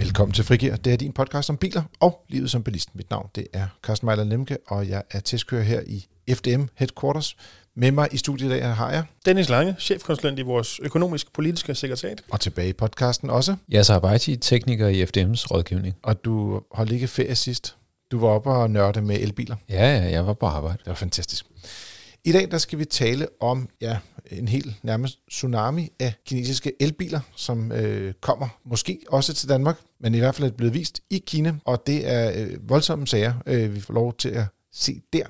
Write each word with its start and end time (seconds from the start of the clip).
Velkommen 0.00 0.32
til 0.32 0.44
Frigir. 0.44 0.76
Det 0.76 0.92
er 0.92 0.96
din 0.96 1.12
podcast 1.12 1.50
om 1.50 1.56
biler 1.56 1.82
og 2.00 2.24
livet 2.28 2.50
som 2.50 2.62
bilist. 2.62 2.94
Mit 2.94 3.10
navn 3.10 3.28
det 3.34 3.46
er 3.52 3.66
Carsten 3.82 4.06
Mejler 4.06 4.24
Lemke, 4.24 4.58
og 4.66 4.88
jeg 4.88 5.02
er 5.10 5.20
testkører 5.20 5.62
her 5.62 5.80
i 5.86 6.06
FDM 6.30 6.62
Headquarters. 6.74 7.36
Med 7.76 7.90
mig 7.90 8.08
i 8.12 8.16
studiet 8.16 8.46
i 8.46 8.50
dag 8.50 8.74
har 8.74 8.90
jeg... 8.90 9.04
Dennis 9.26 9.48
Lange, 9.48 9.76
chefkonsulent 9.78 10.38
i 10.38 10.42
vores 10.42 10.80
økonomisk-politiske 10.82 11.74
sekretariat. 11.74 12.22
Og 12.30 12.40
tilbage 12.40 12.68
i 12.68 12.72
podcasten 12.72 13.30
også. 13.30 13.56
Jeg 13.68 13.78
er 13.78 13.96
Abaiti, 13.96 14.36
tekniker 14.36 14.88
i 14.88 15.02
FDM's 15.02 15.46
rådgivning. 15.50 15.96
Og 16.02 16.24
du 16.24 16.62
holdt 16.72 16.92
ikke 16.92 17.08
ferie 17.08 17.34
sidst. 17.34 17.76
Du 18.10 18.18
var 18.18 18.28
oppe 18.28 18.50
og 18.50 18.70
nørde 18.70 19.02
med 19.02 19.20
elbiler. 19.20 19.56
Ja, 19.68 19.96
ja, 19.96 20.10
jeg 20.10 20.26
var 20.26 20.34
på 20.34 20.46
arbejde. 20.46 20.78
Det 20.78 20.86
var 20.86 20.94
fantastisk. 20.94 21.46
I 22.24 22.32
dag 22.32 22.50
der 22.50 22.58
skal 22.58 22.78
vi 22.78 22.84
tale 22.84 23.28
om 23.40 23.68
ja, 23.80 23.98
en 24.30 24.48
helt 24.48 24.84
nærmest 24.84 25.18
tsunami 25.30 25.88
af 26.00 26.14
kinesiske 26.26 26.72
elbiler, 26.80 27.20
som 27.36 27.72
øh, 27.72 28.14
kommer 28.20 28.48
måske 28.64 29.00
også 29.08 29.34
til 29.34 29.48
Danmark, 29.48 29.76
men 30.00 30.14
i 30.14 30.18
hvert 30.18 30.34
fald 30.34 30.48
er 30.48 30.56
blevet 30.56 30.74
vist 30.74 31.00
i 31.10 31.22
Kina, 31.26 31.54
og 31.64 31.86
det 31.86 32.08
er 32.08 32.32
øh, 32.36 32.68
voldsomme 32.68 33.06
sager, 33.06 33.34
øh, 33.46 33.74
vi 33.74 33.80
får 33.80 33.94
lov 33.94 34.14
til 34.16 34.28
at 34.28 34.44
se 34.72 35.02
der. 35.12 35.26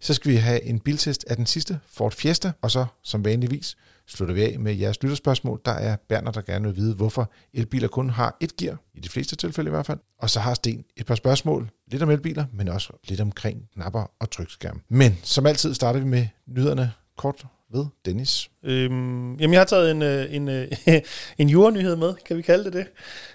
Så 0.00 0.14
skal 0.14 0.30
vi 0.30 0.36
have 0.36 0.62
en 0.62 0.80
biltest 0.80 1.24
af 1.28 1.36
den 1.36 1.46
sidste 1.46 1.78
Ford 1.88 2.12
Fiesta, 2.12 2.52
og 2.62 2.70
så 2.70 2.86
som 3.02 3.24
vanligvis 3.24 3.76
slutter 4.08 4.34
vi 4.34 4.42
af 4.42 4.58
med 4.58 4.74
jeres 4.74 5.02
lytterspørgsmål. 5.02 5.60
Der 5.64 5.72
er 5.72 5.96
Berner, 6.08 6.30
der 6.30 6.42
gerne 6.42 6.68
vil 6.68 6.76
vide, 6.76 6.94
hvorfor 6.94 7.30
elbiler 7.54 7.88
kun 7.88 8.10
har 8.10 8.36
et 8.40 8.56
gear, 8.56 8.76
i 8.94 9.00
de 9.00 9.08
fleste 9.08 9.36
tilfælde 9.36 9.68
i 9.68 9.70
hvert 9.70 9.86
fald. 9.86 9.98
Og 10.18 10.30
så 10.30 10.40
har 10.40 10.54
Sten 10.54 10.84
et 10.96 11.06
par 11.06 11.14
spørgsmål, 11.14 11.70
lidt 11.90 12.02
om 12.02 12.10
elbiler, 12.10 12.44
men 12.52 12.68
også 12.68 12.92
lidt 13.08 13.20
omkring 13.20 13.68
knapper 13.74 14.10
og 14.20 14.30
trykskærm. 14.30 14.82
Men 14.88 15.18
som 15.22 15.46
altid 15.46 15.74
starter 15.74 16.00
vi 16.00 16.06
med 16.06 16.26
nyhederne 16.46 16.92
kort 17.16 17.46
ved 17.72 17.84
Dennis. 18.04 18.50
Øhm, 18.64 19.34
jamen, 19.34 19.52
jeg 19.52 19.60
har 19.60 19.64
taget 19.64 19.90
en, 19.90 20.02
øh, 20.02 20.34
en, 20.34 20.48
en, 20.48 20.68
en 21.38 21.48
jordnyhed 21.48 21.96
med, 21.96 22.14
kan 22.26 22.36
vi 22.36 22.42
kalde 22.42 22.64
det 22.64 22.72
det? 22.72 22.86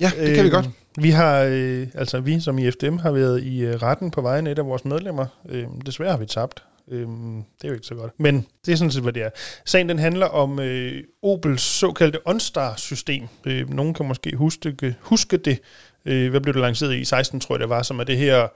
Ja, 0.01 0.11
det 0.19 0.35
kan 0.35 0.37
øhm, 0.37 0.45
vi 0.45 0.49
godt. 0.49 0.69
Vi 0.97 1.09
har, 1.09 1.43
øh, 1.49 1.87
altså 1.95 2.19
vi 2.19 2.39
som 2.39 2.57
i 2.57 2.71
FDM, 2.71 2.97
har 2.97 3.11
været 3.11 3.43
i 3.43 3.59
øh, 3.59 3.75
retten 3.75 4.11
på 4.11 4.21
vejen 4.21 4.47
af 4.47 4.51
et 4.51 4.59
af 4.59 4.65
vores 4.65 4.85
medlemmer. 4.85 5.25
Øhm, 5.49 5.81
desværre 5.81 6.11
har 6.11 6.17
vi 6.17 6.25
tabt. 6.25 6.63
Øhm, 6.91 7.43
det 7.57 7.63
er 7.63 7.67
jo 7.67 7.73
ikke 7.73 7.87
så 7.87 7.95
godt. 7.95 8.11
Men 8.17 8.45
det 8.65 8.71
er 8.71 8.75
sådan 8.75 8.91
set, 8.91 9.03
hvad 9.03 9.13
det 9.13 9.23
er. 9.23 9.29
Sagen 9.65 9.89
den 9.89 9.99
handler 9.99 10.25
om 10.25 10.59
øh, 10.59 11.03
Opels 11.23 11.61
såkaldte 11.61 12.19
OnStar-system. 12.25 13.27
Øh, 13.45 13.69
nogen 13.69 13.93
kan 13.93 14.07
måske 14.07 14.35
huske, 14.35 14.95
huske 14.99 15.37
det. 15.37 15.59
Øh, 16.05 16.29
hvad 16.29 16.41
blev 16.41 16.53
det 16.53 16.61
lanceret 16.61 16.95
i? 16.95 17.05
16, 17.05 17.39
tror 17.39 17.55
jeg 17.55 17.59
det 17.59 17.69
var, 17.69 17.83
som 17.83 17.99
er 17.99 18.03
det 18.03 18.17
her 18.17 18.47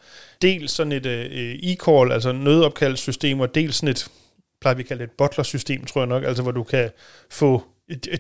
dels 0.42 0.72
sådan 0.72 0.92
et 0.92 1.06
øh, 1.06 1.56
e-call, 1.56 2.12
altså 2.14 2.32
nødopkaldssystem, 2.32 3.40
og 3.40 3.56
dels 3.56 3.76
sådan 3.76 3.90
et 3.90 4.08
plejer 4.62 4.76
vi 4.76 4.82
at 4.82 4.88
kalde 4.88 5.04
det 5.04 5.10
et 5.10 5.18
butler-system, 5.18 5.86
tror 5.86 6.02
jeg 6.02 6.08
nok, 6.08 6.24
altså 6.24 6.44
hvor 6.44 6.52
du 6.52 6.64
kan 6.64 6.90
få 7.30 7.64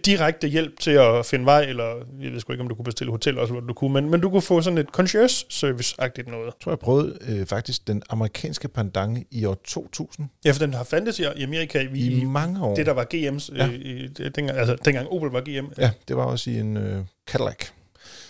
direkte 0.05 0.47
hjælp 0.47 0.79
til 0.79 0.91
at 0.91 1.25
finde 1.25 1.45
vej, 1.45 1.61
eller 1.61 1.95
jeg 2.21 2.31
ved 2.31 2.39
sgu 2.39 2.53
ikke, 2.53 2.61
om 2.61 2.67
du 2.67 2.75
kunne 2.75 2.85
bestille 2.85 3.11
hotel 3.11 3.39
også, 3.39 3.53
hvor 3.53 3.61
du 3.61 3.73
kunne, 3.73 3.93
men, 3.93 4.09
men 4.09 4.21
du 4.21 4.29
kunne 4.29 4.41
få 4.41 4.61
sådan 4.61 4.77
et 4.77 4.87
concierge 4.87 5.45
service-agtigt 5.49 6.31
noget. 6.31 6.45
Jeg 6.45 6.53
tror, 6.63 6.71
jeg 6.71 6.79
prøvede 6.79 7.17
øh, 7.27 7.45
faktisk 7.45 7.87
den 7.87 8.03
amerikanske 8.09 8.67
pandang 8.67 9.27
i 9.31 9.45
år 9.45 9.57
2000. 9.65 10.27
Ja, 10.45 10.51
for 10.51 10.59
den 10.59 10.73
har 10.73 10.83
fandtes 10.83 11.19
i 11.19 11.23
Amerika 11.23 11.87
i, 11.93 12.19
i 12.21 12.25
mange 12.25 12.63
år. 12.63 12.75
Det, 12.75 12.85
der 12.85 12.93
var 12.93 13.07
GM's, 13.13 13.55
ja. 13.55 13.67
øh, 13.67 14.09
dengang, 14.35 14.57
altså 14.57 14.75
dengang 14.85 15.07
Opel 15.07 15.29
var 15.29 15.41
GM. 15.41 15.65
Ja, 15.77 15.91
det 16.07 16.17
var 16.17 16.23
også 16.23 16.49
i 16.49 16.59
en 16.59 16.77
øh, 16.77 17.01
Cadillac. 17.27 17.67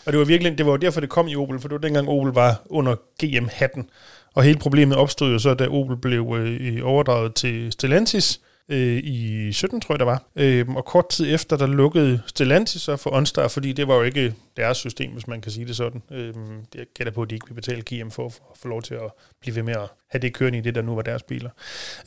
Og 0.05 0.11
det 0.11 0.19
var 0.19 0.25
virkelig, 0.25 0.57
det 0.57 0.65
var 0.65 0.77
derfor, 0.77 0.99
det 0.99 1.09
kom 1.09 1.27
i 1.27 1.35
Opel, 1.35 1.59
for 1.59 1.67
det 1.67 1.75
var 1.75 1.81
dengang 1.81 2.09
Opel 2.09 2.33
var 2.33 2.61
under 2.65 2.95
GM-hatten. 3.23 3.89
Og 4.33 4.43
hele 4.43 4.59
problemet 4.59 4.97
opstod 4.97 5.31
jo 5.31 5.39
så, 5.39 5.53
da 5.53 5.67
Opel 5.67 5.97
blev 5.97 6.35
øh, 6.37 6.79
overdraget 6.83 7.35
til 7.35 7.71
Stellantis, 7.71 8.41
øh, 8.69 8.97
i 9.03 9.49
17, 9.53 9.81
tror 9.81 9.93
jeg, 9.95 9.99
der 9.99 10.05
var. 10.05 10.23
Øh, 10.35 10.69
og 10.69 10.85
kort 10.85 11.09
tid 11.09 11.33
efter, 11.33 11.57
der 11.57 11.67
lukkede 11.67 12.21
Stellantis 12.27 12.81
så 12.81 12.95
for 12.95 13.13
OnStar, 13.13 13.47
fordi 13.47 13.73
det 13.73 13.87
var 13.87 13.95
jo 13.95 14.01
ikke 14.01 14.33
deres 14.57 14.77
system, 14.77 15.11
hvis 15.11 15.27
man 15.27 15.41
kan 15.41 15.51
sige 15.51 15.65
det 15.65 15.75
sådan. 15.75 16.01
Øh, 16.11 16.33
jeg 16.75 16.85
gætter 16.97 17.13
på, 17.13 17.21
at 17.21 17.29
de 17.29 17.35
ikke 17.35 17.47
ville 17.47 17.61
betale 17.61 17.81
GM 17.81 18.09
for, 18.09 18.29
for 18.29 18.43
at 18.51 18.57
få 18.57 18.67
lov 18.67 18.81
til 18.81 18.93
at 18.93 19.11
blive 19.41 19.55
ved 19.55 19.63
med 19.63 19.73
at 19.73 19.89
have 20.09 20.21
det 20.21 20.33
kørende 20.33 20.57
i 20.57 20.61
det, 20.61 20.75
der 20.75 20.81
nu 20.81 20.95
var 20.95 21.01
deres 21.01 21.23
biler. 21.23 21.49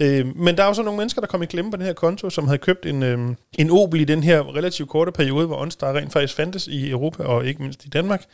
Øh, 0.00 0.36
men 0.36 0.56
der 0.56 0.62
er 0.62 0.66
jo 0.66 0.74
så 0.74 0.82
nogle 0.82 0.96
mennesker, 0.98 1.20
der 1.20 1.28
kom 1.28 1.42
i 1.42 1.46
klemme 1.46 1.70
på 1.70 1.76
den 1.76 1.86
her 1.86 1.92
konto, 1.92 2.30
som 2.30 2.46
havde 2.46 2.58
købt 2.58 2.86
en, 2.86 3.02
øh, 3.02 3.18
en 3.58 3.70
Opel 3.70 4.00
i 4.00 4.04
den 4.04 4.22
her 4.22 4.56
relativt 4.56 4.88
korte 4.88 5.12
periode, 5.12 5.46
hvor 5.46 5.56
OnStar 5.56 5.96
rent 5.96 6.12
faktisk 6.12 6.34
fandtes 6.34 6.66
i 6.66 6.90
Europa 6.90 7.22
og 7.22 7.46
ikke 7.46 7.62
mindst 7.62 7.84
i 7.84 7.88
Danmark. 7.88 8.24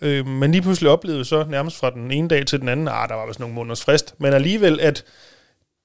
Øh, 0.00 0.26
men 0.26 0.52
lige 0.52 0.62
pludselig 0.62 0.90
oplevede 0.90 1.24
så 1.24 1.44
nærmest 1.48 1.76
fra 1.76 1.90
den 1.90 2.10
ene 2.10 2.28
dag 2.28 2.46
til 2.46 2.60
den 2.60 2.68
anden, 2.68 2.88
ah, 2.88 3.08
der 3.08 3.14
var 3.14 3.26
vist 3.26 3.40
nogle 3.40 3.54
måneders 3.54 3.84
frist, 3.84 4.14
men 4.18 4.32
alligevel, 4.32 4.80
at 4.80 5.04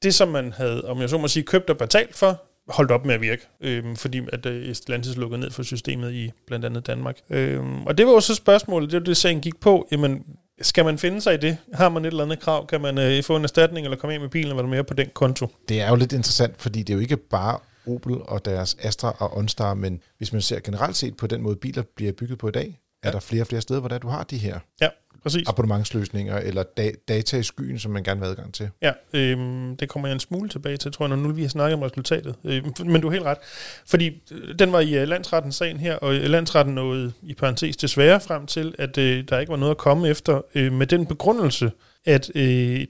det, 0.03 0.15
som 0.15 0.27
man 0.27 0.53
havde, 0.53 0.85
om 0.85 1.01
jeg 1.01 1.09
så 1.09 1.17
må 1.17 1.27
sige, 1.27 1.43
købt 1.43 1.69
og 1.69 1.77
betalt 1.77 2.15
for, 2.15 2.43
holdt 2.69 2.91
op 2.91 3.05
med 3.05 3.15
at 3.15 3.21
virke, 3.21 3.47
øh, 3.61 3.95
fordi 3.95 4.21
at 4.33 4.45
øh, 4.45 4.75
Stellantis 4.75 5.17
lukkede 5.17 5.41
ned 5.41 5.51
for 5.51 5.63
systemet 5.63 6.13
i 6.13 6.31
blandt 6.47 6.65
andet 6.65 6.87
Danmark. 6.87 7.17
Øh, 7.29 7.63
og 7.85 7.97
det 7.97 8.05
var 8.05 8.11
jo 8.11 8.19
så 8.19 8.35
spørgsmålet, 8.35 8.91
det 8.91 8.99
var 8.99 9.05
det, 9.05 9.17
sagen 9.17 9.41
gik 9.41 9.59
på, 9.59 9.87
jamen, 9.91 10.23
skal 10.61 10.85
man 10.85 10.97
finde 10.97 11.21
sig 11.21 11.33
i 11.33 11.37
det? 11.37 11.57
Har 11.73 11.89
man 11.89 12.05
et 12.05 12.07
eller 12.07 12.23
andet 12.23 12.39
krav? 12.39 12.67
Kan 12.67 12.81
man 12.81 12.97
øh, 12.97 13.23
få 13.23 13.35
en 13.35 13.43
erstatning, 13.43 13.85
eller 13.85 13.97
komme 13.97 14.13
af 14.13 14.19
med 14.19 14.29
bilen, 14.29 14.49
eller 14.49 14.61
der 14.61 14.69
mere 14.69 14.83
på 14.83 14.93
den 14.93 15.07
konto? 15.13 15.47
Det 15.69 15.81
er 15.81 15.89
jo 15.89 15.95
lidt 15.95 16.13
interessant, 16.13 16.61
fordi 16.61 16.79
det 16.79 16.89
er 16.89 16.97
jo 16.97 17.01
ikke 17.01 17.17
bare 17.17 17.59
Opel 17.87 18.17
og 18.21 18.45
deres 18.45 18.77
Astra 18.79 19.15
og 19.19 19.37
OnStar, 19.37 19.73
men 19.73 20.01
hvis 20.17 20.33
man 20.33 20.41
ser 20.41 20.59
generelt 20.59 20.97
set 20.97 21.17
på 21.17 21.27
den 21.27 21.41
måde, 21.41 21.55
biler 21.55 21.83
bliver 21.95 22.11
bygget 22.11 22.37
på 22.37 22.47
i 22.47 22.51
dag, 22.51 22.79
ja. 23.03 23.07
er 23.07 23.11
der 23.11 23.19
flere 23.19 23.43
og 23.43 23.47
flere 23.47 23.61
steder, 23.61 23.79
hvor 23.79 23.89
der 23.89 23.97
du 23.97 24.07
har 24.07 24.23
de 24.23 24.37
her 24.37 24.59
ja. 24.81 24.87
Præcis. 25.23 25.47
abonnementsløsninger 25.47 26.37
eller 26.37 26.63
da- 26.63 26.91
data 27.07 27.37
i 27.37 27.43
skyen, 27.43 27.79
som 27.79 27.91
man 27.91 28.03
gerne 28.03 28.19
vil 28.19 28.25
have 28.25 28.31
adgang 28.31 28.53
til. 28.53 28.69
Ja, 28.81 28.91
øhm, 29.13 29.77
det 29.77 29.89
kommer 29.89 30.07
jeg 30.07 30.13
en 30.13 30.19
smule 30.19 30.49
tilbage 30.49 30.77
til, 30.77 30.91
tror 30.91 31.05
jeg, 31.05 31.09
når 31.09 31.15
nu 31.27 31.33
vi 31.33 31.41
har 31.41 31.49
snakket 31.49 31.73
om 31.73 31.81
resultatet. 31.81 32.35
Øhm, 32.43 32.73
men 32.91 33.01
du 33.01 33.07
er 33.07 33.11
helt 33.11 33.23
ret. 33.23 33.37
Fordi 33.85 34.21
øh, 34.31 34.59
den 34.59 34.71
var 34.71 34.79
i 34.79 35.01
uh, 35.01 35.07
landsretten 35.07 35.51
sagen 35.51 35.77
her, 35.79 35.95
og 35.95 36.09
uh, 36.09 36.21
landsretten 36.21 36.75
nåede 36.75 37.11
i 37.21 37.33
parentes 37.33 37.77
desværre 37.77 38.19
frem 38.19 38.45
til, 38.47 38.75
at 38.77 38.97
uh, 38.97 39.03
der 39.03 39.39
ikke 39.39 39.51
var 39.51 39.57
noget 39.57 39.71
at 39.71 39.77
komme 39.77 40.07
efter 40.09 40.41
uh, 40.55 40.73
med 40.73 40.87
den 40.87 41.05
begrundelse, 41.05 41.71
at 42.05 42.29
uh, 42.35 42.41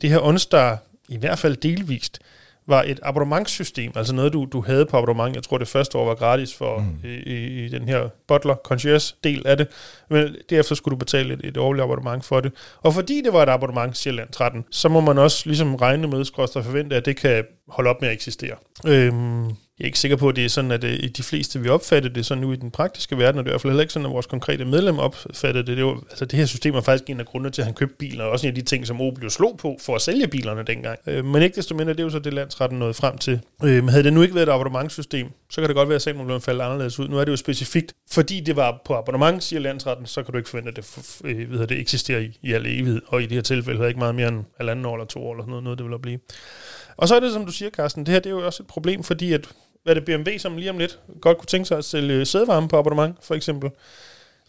det 0.02 0.03
her 0.03 0.20
OnStar 0.20 0.84
i 1.09 1.18
hvert 1.18 1.40
fald 1.40 1.58
delvist 1.58 2.20
var 2.69 2.84
et 2.88 3.00
abonnementssystem, 3.03 3.91
altså 3.96 4.16
noget, 4.16 4.34
du, 4.34 4.47
du 4.53 4.62
havde 4.62 4.85
på 4.85 4.97
abonnement. 4.97 5.35
Jeg 5.35 5.44
tror, 5.44 5.57
det 5.57 5.68
første 5.68 5.97
år 5.97 6.06
var 6.06 6.16
gratis 6.16 6.53
for 6.53 6.80
mm. 6.80 7.09
i, 7.09 7.66
i, 7.66 7.69
den 7.69 7.88
her 7.88 8.09
Butler 8.28 8.56
Concierge 8.56 9.16
del 9.24 9.47
af 9.47 9.57
det, 9.57 9.68
men 10.09 10.35
derefter 10.50 10.75
skulle 10.75 10.94
du 10.96 11.00
betale 11.00 11.34
et, 11.34 11.41
et 11.44 11.58
årligt 11.58 11.84
abonnement 11.84 12.25
for 12.25 12.40
det. 12.40 12.53
Og 12.81 12.94
fordi 12.94 13.22
det 13.22 13.34
var 13.34 13.44
et 13.44 13.50
abonnement, 13.50 13.97
Sjælland 13.97 14.29
13, 14.29 14.66
så 14.72 14.90
må 14.90 15.00
man 15.00 15.18
også 15.18 15.44
ligesom 15.46 15.75
regne 15.75 16.08
med, 16.08 16.25
og 16.56 16.66
forvente, 16.66 16.96
at 16.96 17.06
det 17.06 17.18
kan 17.18 17.44
holde 17.68 17.90
op 17.90 18.02
med 18.02 18.09
at 18.09 18.13
eksistere. 18.13 18.56
Øhm, 18.88 19.50
jeg 19.79 19.85
er 19.85 19.88
ikke 19.88 20.00
sikker 20.00 20.17
på, 20.17 20.29
at 20.29 20.35
det 20.35 20.45
er 20.45 20.50
sådan, 20.50 20.72
at 20.72 20.84
øh, 20.84 21.09
de 21.17 21.23
fleste 21.23 21.59
vi 21.59 21.69
opfatter 21.69 22.09
det 22.09 22.25
sådan 22.25 22.41
nu 22.41 22.51
i 22.51 22.56
den 22.56 22.72
praktiske 22.72 23.17
verden, 23.17 23.40
og 23.40 23.45
det 23.45 23.50
er 23.50 23.51
i 23.51 23.53
hvert 23.53 23.62
fald 23.62 23.72
heller 23.72 23.81
ikke 23.81 23.94
sådan, 23.94 24.06
at 24.06 24.12
vores 24.12 24.25
konkrete 24.25 24.66
medlem 24.66 25.00
opfatter 25.00 25.62
det. 25.62 25.78
Det, 25.78 25.85
var, 25.85 26.03
altså, 26.09 26.25
det 26.25 26.40
her 26.40 26.45
system 26.45 26.75
er 26.75 26.81
faktisk 26.81 27.09
en 27.09 27.19
af 27.19 27.25
grundene 27.25 27.50
til, 27.50 27.62
at 27.62 27.66
han 27.66 27.73
købte 27.73 27.95
bilen, 27.95 28.22
og 28.22 28.29
også 28.29 28.47
en 28.47 28.51
af 28.51 28.56
de 28.56 28.62
ting, 28.62 28.88
som 28.88 29.01
Opel 29.01 29.23
jo 29.23 29.29
slog 29.29 29.57
på 29.57 29.78
for 29.81 29.95
at 29.95 30.01
sælge 30.01 30.28
bilerne 30.28 30.63
dengang. 30.63 31.00
Øh, 31.07 31.25
men 31.25 31.41
ikke 31.41 31.56
desto 31.56 31.75
mindre, 31.75 31.94
det 31.94 32.00
er 32.00 32.03
jo 32.03 32.09
så 32.09 32.19
det 32.19 32.34
landsretten 32.34 32.79
nåede 32.79 32.94
frem 32.94 33.17
til. 33.17 33.40
Øh, 33.63 33.84
men 33.84 33.90
havde 33.90 34.03
det 34.03 34.13
nu 34.13 34.22
ikke 34.22 34.35
været 34.35 34.47
et 34.50 34.51
abonnementssystem, 34.51 35.28
så 35.50 35.62
kan 35.62 35.67
det 35.67 35.75
godt 35.75 35.90
være, 35.90 35.96
at 35.96 36.01
sagen 36.01 36.25
blev 36.25 36.41
faldet 36.41 36.61
anderledes 36.61 37.00
ud. 37.00 37.07
Nu 37.07 37.17
er 37.17 37.25
det 37.25 37.31
jo 37.31 37.38
specifikt, 37.38 37.94
fordi 38.11 38.40
det 38.40 38.56
var 38.56 38.81
på 38.85 38.96
abonnement, 38.96 39.44
siger 39.44 39.59
landsretten, 39.59 40.06
så 40.06 40.23
kan 40.23 40.31
du 40.31 40.38
ikke 40.38 40.50
forvente, 40.50 40.69
at 40.69 40.75
det, 40.75 41.22
øh, 41.23 41.51
ved, 41.51 41.67
det 41.67 41.79
eksisterer 41.79 42.19
i, 42.19 42.38
i 42.41 42.53
al 42.53 42.66
evighed, 42.66 43.01
og 43.07 43.22
i 43.22 43.25
det 43.25 43.31
her 43.31 43.41
tilfælde 43.41 43.84
er 43.84 43.88
ikke 43.88 44.00
meget 44.00 44.16
mere 44.16 44.28
end 44.28 44.44
halvanden 44.57 44.85
år 44.85 44.96
eller 44.96 45.06
to 45.06 45.23
år 45.23 45.34
eller 45.34 45.44
sådan 45.44 45.50
noget, 45.50 45.63
noget 45.63 45.79
det 45.79 45.90
vil 45.90 46.00
blive. 46.00 46.19
Og 46.97 47.07
så 47.07 47.16
er 47.16 47.19
det, 47.19 47.34
som 47.34 47.46
du 47.46 47.51
siger, 47.51 47.72
Carsten, 47.72 48.06
det 48.06 48.11
her 48.11 48.19
det 48.19 48.29
er 48.29 48.34
jo 48.34 48.46
også 48.46 48.63
et 48.63 48.67
problem, 48.67 49.03
fordi 49.03 49.34
at 49.34 49.47
hvad 49.84 49.95
det 49.95 50.06
BMW, 50.06 50.38
som 50.38 50.57
lige 50.57 50.69
om 50.69 50.78
lidt 50.78 51.00
godt 51.22 51.38
kunne 51.38 51.45
tænke 51.45 51.67
sig 51.67 51.78
at 51.78 51.85
sælge 51.85 52.25
sædevarme 52.25 52.67
på 52.67 52.78
abonnement, 52.79 53.16
for 53.22 53.35
eksempel. 53.35 53.69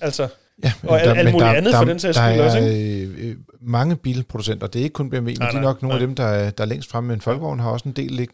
Altså, 0.00 0.28
ja, 0.64 0.72
og 0.82 1.00
der, 1.00 1.14
alt 1.14 1.32
muligt 1.32 1.46
der, 1.46 1.54
andet 1.54 1.72
der, 1.72 1.78
for 1.78 1.84
den 1.84 1.98
sags 1.98 2.16
skyld 2.16 2.41
også, 2.41 2.58
ikke? 2.58 3.28
Øh, 3.28 3.36
mange 3.60 3.96
bilproducenter, 3.96 4.66
det 4.66 4.78
er 4.78 4.82
ikke 4.82 4.94
kun 4.94 5.10
BMW, 5.10 5.24
men 5.24 5.36
nej, 5.41 5.50
de 5.50 5.56
er 5.56 5.60
nok 5.60 5.82
nej, 5.82 5.88
nogle 5.88 5.98
nej. 5.98 6.02
af 6.02 6.06
dem, 6.06 6.14
der 6.14 6.24
er, 6.24 6.50
der 6.50 6.64
er 6.64 6.68
længst 6.68 6.91
fremme, 6.91 7.08
men 7.08 7.20
Folkevogn 7.20 7.60
har 7.60 7.70
også 7.70 7.88
en 7.88 7.92
del 7.92 8.20
øh, 8.20 8.28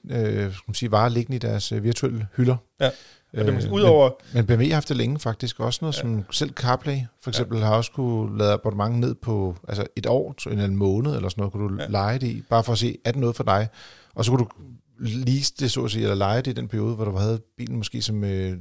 skal 0.52 0.62
man 0.66 0.74
sige, 0.74 0.90
varer 0.90 1.08
liggende 1.08 1.36
i 1.36 1.38
deres 1.38 1.72
øh, 1.72 1.84
virtuelle 1.84 2.26
hylder. 2.36 2.56
Ja. 2.80 2.90
Øh, 3.34 3.72
udover... 3.72 4.10
men, 4.32 4.46
men 4.46 4.46
BMW 4.46 4.66
har 4.66 4.74
haft 4.74 4.88
det 4.88 4.96
længe 4.96 5.18
faktisk 5.18 5.60
også 5.60 5.78
noget, 5.82 5.96
ja. 5.96 6.00
som 6.00 6.24
selv 6.30 6.50
CarPlay 6.50 6.98
for 7.22 7.30
eksempel 7.30 7.58
ja. 7.58 7.64
har 7.64 7.74
også 7.74 7.92
kunne 7.92 8.38
lade 8.38 8.52
abonnement 8.52 8.98
ned 8.98 9.14
på 9.14 9.56
altså 9.68 9.86
et 9.96 10.06
år, 10.06 10.34
en 10.46 10.52
eller 10.52 10.64
en 10.64 10.76
måned 10.76 11.16
eller 11.16 11.28
sådan 11.28 11.40
noget, 11.40 11.52
kunne 11.52 11.76
du 11.76 11.82
ja. 11.82 11.88
lege 11.88 12.18
det 12.18 12.26
i, 12.26 12.42
bare 12.50 12.64
for 12.64 12.72
at 12.72 12.78
se, 12.78 12.98
er 13.04 13.10
det 13.10 13.20
noget 13.20 13.36
for 13.36 13.44
dig? 13.44 13.68
Og 14.14 14.24
så 14.24 14.30
kunne 14.30 14.44
du 14.44 14.48
lease 14.98 15.54
det, 15.60 15.70
så 15.70 15.84
at 15.84 15.90
sige, 15.90 16.02
eller 16.02 16.14
lege 16.14 16.42
det 16.42 16.50
i 16.50 16.54
den 16.54 16.68
periode, 16.68 16.94
hvor 16.94 17.04
du 17.04 17.16
havde 17.16 17.40
bilen 17.56 17.76
måske 17.76 18.02
som 18.02 18.24
øh, 18.24 18.56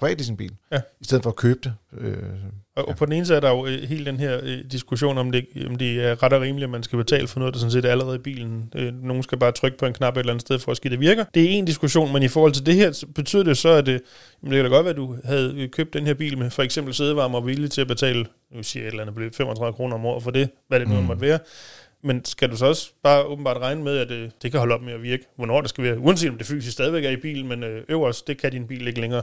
privat 0.00 0.20
i 0.20 0.24
sin 0.24 0.36
bil, 0.36 0.52
ja. 0.72 0.80
i 1.00 1.04
stedet 1.04 1.22
for 1.22 1.30
at 1.30 1.36
købe 1.36 1.60
det. 1.64 1.74
Øh, 1.98 2.16
og, 2.76 2.84
ja. 2.86 2.90
og 2.90 2.96
på 2.96 3.04
den 3.04 3.12
ene 3.12 3.26
side 3.26 3.36
er 3.36 3.40
der 3.40 3.50
jo 3.50 3.66
øh, 3.66 3.82
hele 3.82 4.06
den 4.06 4.16
her 4.16 4.40
øh, 4.42 4.58
diskussion 4.72 5.18
om 5.18 5.32
det, 5.32 5.46
om 5.66 5.76
det 5.76 6.04
er 6.04 6.22
ret 6.22 6.32
og 6.32 6.40
rimeligt, 6.40 6.64
at 6.64 6.70
man 6.70 6.82
skal 6.82 6.96
betale 6.96 7.28
for 7.28 7.38
noget, 7.38 7.54
der 7.54 7.60
sådan 7.60 7.70
set 7.70 7.84
er 7.84 7.90
allerede 7.90 8.16
i 8.16 8.18
bilen. 8.18 8.72
Øh, 8.74 9.04
nogen 9.04 9.22
skal 9.22 9.38
bare 9.38 9.52
trykke 9.52 9.78
på 9.78 9.86
en 9.86 9.92
knap 9.92 10.16
et 10.16 10.20
eller 10.20 10.32
andet 10.32 10.42
sted, 10.42 10.58
for 10.58 10.70
at 10.70 10.76
ske 10.76 10.88
det 10.88 11.00
virker. 11.00 11.24
Det 11.34 11.44
er 11.44 11.48
en 11.48 11.64
diskussion, 11.64 12.12
men 12.12 12.22
i 12.22 12.28
forhold 12.28 12.52
til 12.52 12.66
det 12.66 12.74
her, 12.74 13.04
betyder 13.14 13.42
det 13.42 13.56
så, 13.56 13.68
at 13.68 13.86
det, 13.86 14.02
det 14.40 14.50
kan 14.50 14.64
da 14.64 14.70
godt 14.70 14.84
være, 14.84 14.90
at 14.90 14.96
du 14.96 15.16
havde 15.24 15.68
købt 15.72 15.94
den 15.94 16.06
her 16.06 16.14
bil 16.14 16.38
med 16.38 16.50
for 16.50 16.62
eksempel 16.62 16.94
sædevarme 16.94 17.36
og 17.36 17.46
villig 17.46 17.70
til 17.70 17.80
at 17.80 17.88
betale, 17.88 18.26
nu 18.54 18.62
siger 18.62 18.82
jeg 18.82 18.88
et 18.88 18.90
eller 18.90 19.02
andet 19.02 19.14
beløb, 19.14 19.34
35 19.34 19.72
kroner 19.72 19.94
om 19.94 20.06
året 20.06 20.22
for 20.22 20.30
det, 20.30 20.50
hvad 20.68 20.80
det 20.80 20.88
nu 20.88 21.00
mm. 21.00 21.06
måtte 21.06 21.22
være 21.22 21.38
Men 22.02 22.24
skal 22.24 22.50
du 22.50 22.56
så 22.56 22.66
også 22.66 22.90
bare 23.02 23.24
åbenbart 23.24 23.56
regne 23.56 23.82
med, 23.82 23.98
at 23.98 24.10
øh, 24.10 24.30
det 24.42 24.50
kan 24.50 24.60
holde 24.60 24.74
op 24.74 24.82
med 24.82 24.92
at 24.92 25.02
virke, 25.02 25.24
hvornår 25.36 25.60
det 25.60 25.70
skal 25.70 25.84
være, 25.84 25.98
uanset 25.98 26.30
om 26.30 26.38
det 26.38 26.46
fysisk 26.46 26.72
stadigvæk 26.72 27.04
er 27.04 27.10
i 27.10 27.16
bilen, 27.16 27.48
men 27.48 27.62
øh, 27.62 27.84
øverst, 27.88 28.26
det 28.26 28.38
kan 28.38 28.52
din 28.52 28.66
bil 28.66 28.86
ikke 28.86 29.00
længere. 29.00 29.22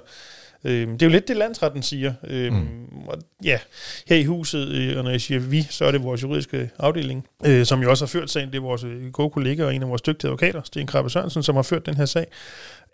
Øh, 0.64 0.88
det 0.88 1.02
er 1.02 1.06
jo 1.06 1.12
lidt 1.12 1.28
det, 1.28 1.38
landsretten 1.38 1.84
siger. 1.84 2.14
Øh, 2.28 2.54
mm. 2.54 2.88
og, 3.08 3.18
ja, 3.44 3.60
her 4.08 4.16
i 4.16 4.24
huset, 4.24 4.68
øh, 4.68 4.98
og 4.98 5.04
når 5.04 5.12
jeg 5.12 5.22
siger 5.22 5.40
vi, 5.40 5.68
så 5.70 5.86
er 5.86 5.92
det 5.92 6.04
vores 6.04 6.24
juridiske 6.24 6.70
afdeling, 6.80 7.28
øh, 7.46 7.66
som 7.66 7.82
jo 7.82 7.90
også 7.90 8.06
har 8.06 8.08
ført 8.08 8.30
sagen. 8.30 8.50
Det 8.50 8.58
er 8.58 8.62
vores 8.62 8.86
gode 9.12 9.30
kollega 9.30 9.66
og 9.66 9.76
en 9.76 9.84
af 9.84 9.90
vores 9.90 10.02
dygtige 10.02 10.28
advokater, 10.28 10.62
Sten 10.64 10.88
Krabbe 10.88 11.10
Sørensen, 11.10 11.44
som 11.44 11.56
har 11.56 11.64
ført 11.64 11.86
den 11.86 11.98
her 11.98 12.06
sag 12.06 12.26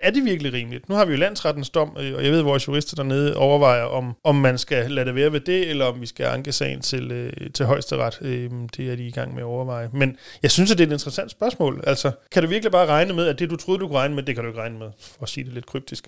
er 0.04 0.12
det 0.12 0.26
virkelig 0.26 0.54
rimeligt? 0.54 0.90
Nu 0.90 0.96
har 0.96 1.06
vi 1.06 1.12
jo 1.12 1.20
landsrettens 1.20 1.70
dom, 1.70 1.98
øh, 2.00 2.16
og 2.16 2.24
jeg 2.24 2.32
ved, 2.32 2.40
at 2.40 2.46
vores 2.46 2.68
jurister 2.68 2.96
dernede 2.96 3.38
overvejer, 3.38 3.84
om, 3.84 4.16
om 4.24 4.36
man 4.36 4.58
skal 4.58 4.92
lade 4.92 5.06
det 5.06 5.16
være 5.16 5.34
ved 5.34 5.40
det, 5.40 5.70
eller 5.70 5.86
om 5.86 6.02
vi 6.02 6.06
skal 6.06 6.26
anke 6.26 6.52
sagen 6.52 6.82
til, 6.82 7.12
øh, 7.12 7.34
til 7.54 7.66
højesteret. 7.66 8.18
Øh, 8.22 8.52
det 8.78 8.92
er 8.92 8.96
de 8.96 9.08
i 9.08 9.12
gang 9.12 9.34
med 9.34 9.42
at 9.42 9.46
overveje. 9.46 9.90
Men 9.94 10.18
jeg 10.44 10.52
synes, 10.52 10.72
at 10.72 10.78
det 10.78 10.84
er 10.84 10.88
et 10.88 10.94
interessant 10.94 11.32
spørgsmål. 11.32 11.84
Altså, 11.88 12.12
kan 12.32 12.44
du 12.44 12.50
virkelig 12.50 12.72
bare 12.72 12.86
regne 12.86 13.14
med, 13.14 13.28
at 13.28 13.40
det, 13.40 13.50
du 13.50 13.56
troede, 13.56 13.80
du 13.80 13.88
kunne 13.88 14.00
regne 14.00 14.16
med, 14.16 14.24
det 14.24 14.36
kan 14.36 14.44
du 14.44 14.50
ikke 14.50 14.62
regne 14.62 14.80
med, 14.80 14.88
for 15.00 15.24
at 15.24 15.30
sige 15.30 15.44
det 15.44 15.54
lidt 15.54 15.66
kryptisk? 15.66 16.08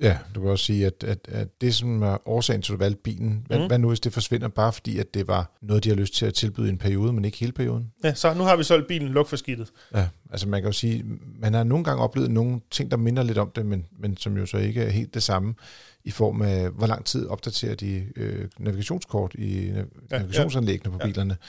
Ja, 0.00 0.18
du 0.34 0.40
kan 0.40 0.50
også 0.50 0.64
sige, 0.64 0.86
at, 0.86 1.04
at, 1.04 1.18
at 1.28 1.60
det, 1.60 1.74
som 1.74 2.02
er 2.02 2.28
årsagen 2.28 2.62
til, 2.62 2.72
at 2.72 2.78
du 2.78 2.84
valgte 2.84 3.02
bilen, 3.02 3.44
hvad, 3.46 3.58
mm. 3.58 3.66
hvad 3.66 3.78
nu 3.78 3.88
hvis 3.88 4.00
det 4.00 4.12
forsvinder, 4.12 4.48
bare 4.48 4.72
fordi, 4.72 4.98
at 4.98 5.14
det 5.14 5.28
var 5.28 5.58
noget, 5.62 5.84
de 5.84 5.88
har 5.88 5.96
lyst 5.96 6.14
til 6.14 6.26
at 6.26 6.34
tilbyde 6.34 6.66
i 6.66 6.70
en 6.70 6.78
periode, 6.78 7.12
men 7.12 7.24
ikke 7.24 7.38
hele 7.38 7.52
perioden? 7.52 7.92
Ja, 8.04 8.14
så 8.14 8.34
nu 8.34 8.44
har 8.44 8.56
vi 8.56 8.64
solgt 8.64 8.88
bilen, 8.88 9.08
luk 9.08 9.28
for 9.28 9.36
skidtet. 9.36 9.72
Ja, 9.94 10.08
altså 10.30 10.48
man 10.48 10.62
kan 10.62 10.68
jo 10.68 10.72
sige, 10.72 11.04
man 11.38 11.54
har 11.54 11.64
nogle 11.64 11.84
gange 11.84 12.02
oplevet 12.02 12.30
nogle 12.30 12.60
ting, 12.70 12.90
der 12.90 12.96
minder 12.96 13.22
lidt 13.22 13.38
om 13.38 13.50
det, 13.54 13.66
men, 13.66 13.86
men 13.98 14.16
som 14.16 14.36
jo 14.36 14.46
så 14.46 14.56
ikke 14.56 14.82
er 14.82 14.90
helt 14.90 15.14
det 15.14 15.22
samme, 15.22 15.54
i 16.04 16.10
form 16.10 16.42
af, 16.42 16.70
hvor 16.70 16.86
lang 16.86 17.04
tid 17.04 17.26
opdaterer 17.26 17.74
de 17.74 18.06
øh, 18.16 18.48
navigationskort 18.58 19.34
i 19.34 19.72
navigationsanlæggene 20.10 20.90
ja, 20.90 20.98
ja. 20.98 20.98
på 20.98 21.08
bilerne. 21.08 21.36
Ja. 21.40 21.46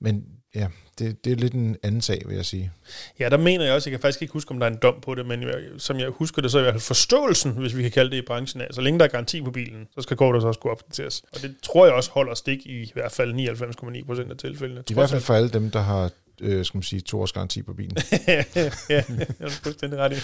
Men 0.00 0.24
ja, 0.54 0.68
det, 0.98 1.24
det 1.24 1.32
er 1.32 1.36
lidt 1.36 1.52
en 1.52 1.76
anden 1.82 2.02
sag, 2.02 2.22
vil 2.26 2.36
jeg 2.36 2.44
sige. 2.44 2.72
Ja, 3.18 3.28
der 3.28 3.36
mener 3.36 3.64
jeg 3.64 3.74
også, 3.74 3.90
jeg 3.90 3.98
kan 3.98 4.02
faktisk 4.02 4.22
ikke 4.22 4.32
huske, 4.32 4.50
om 4.50 4.58
der 4.58 4.66
er 4.66 4.70
en 4.70 4.78
dom 4.82 5.00
på 5.02 5.14
det, 5.14 5.26
men 5.26 5.44
som 5.78 5.98
jeg 5.98 6.08
husker 6.08 6.42
det, 6.42 6.50
så 6.50 6.58
er 6.58 6.62
i 6.62 6.64
hvert 6.64 6.74
fald 6.74 6.82
forståelsen, 6.82 7.52
hvis 7.52 7.76
vi 7.76 7.82
kan 7.82 7.90
kalde 7.90 8.10
det 8.10 8.16
i 8.16 8.26
branchen, 8.26 8.60
af, 8.60 8.66
så 8.70 8.80
længe 8.80 8.98
der 8.98 9.04
er 9.04 9.08
garanti 9.08 9.42
på 9.42 9.50
bilen, 9.50 9.88
så 9.94 10.02
skal 10.02 10.16
kortet 10.16 10.44
også 10.44 10.60
kunne 10.60 10.70
opdateres. 10.70 11.22
Og 11.34 11.42
det 11.42 11.54
tror 11.62 11.86
jeg 11.86 11.94
også 11.94 12.10
holder 12.10 12.34
stik 12.34 12.66
i, 12.66 12.82
i 12.82 12.90
hvert 12.94 13.12
fald 13.12 13.34
99,9 13.34 14.06
procent 14.06 14.30
af 14.30 14.36
tilfældene. 14.36 14.82
I 14.90 14.94
hvert 14.94 15.10
fald 15.10 15.20
for 15.20 15.34
alle 15.34 15.48
dem, 15.48 15.70
der 15.70 15.80
har 15.80 16.10
øh, 16.40 16.64
skal 16.64 16.78
man 16.78 16.82
sige, 16.82 17.00
to 17.00 17.20
års 17.20 17.32
garanti 17.32 17.62
på 17.62 17.74
bilen. 17.74 17.96
ja, 18.28 18.44
det 18.88 19.36
er 19.40 19.48
fuldstændig 19.48 19.98
ret 19.98 20.12
i. 20.12 20.16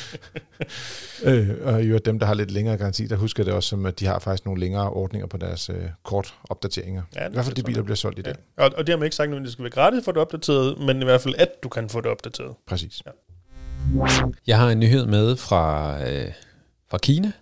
øh, 1.29 1.49
og 1.63 1.83
i 1.83 1.99
dem, 1.99 2.19
der 2.19 2.27
har 2.27 2.35
lidt 2.35 2.51
længere 2.51 2.77
garanti, 2.77 3.07
der 3.07 3.17
husker 3.17 3.45
det 3.45 3.53
også 3.53 3.69
som, 3.69 3.87
at 3.87 4.01
de 4.01 4.07
har 4.07 4.19
faktisk 4.19 4.45
nogle 4.45 4.61
længere 4.61 4.91
ordninger 4.91 5.27
på 5.27 5.37
deres 5.37 5.71
øh, 5.71 5.83
kortopdateringer. 6.03 7.03
Ja, 7.17 7.29
I 7.29 7.33
hvert 7.33 7.45
fald 7.45 7.57
de 7.57 7.63
biler 7.63 7.83
bliver 7.83 7.97
solgt 7.97 8.19
i 8.19 8.23
dag. 8.23 8.35
Ja. 8.59 8.65
Og, 8.65 8.71
og 8.77 8.87
det 8.87 8.93
har 8.93 8.97
man 8.97 9.05
ikke 9.07 9.17
sagt, 9.17 9.35
at 9.35 9.43
det 9.43 9.53
skal 9.53 9.63
være 9.63 9.71
gratis 9.71 10.05
for 10.05 10.13
det 10.13 10.21
opdateret, 10.21 10.79
men 10.79 11.03
i 11.03 11.05
hvert 11.05 11.21
fald, 11.21 11.35
at 11.39 11.63
du 11.63 11.69
kan 11.69 11.89
få 11.89 12.01
det 12.01 12.11
opdateret. 12.11 12.55
Præcis. 12.67 13.03
Ja. 13.07 13.11
Jeg 14.47 14.59
har 14.59 14.71
en 14.71 14.81
nyhed 14.81 15.07
med 15.07 15.37
fra, 15.37 15.97
øh, 16.09 16.33
fra 16.91 16.99
Kina 16.99 17.33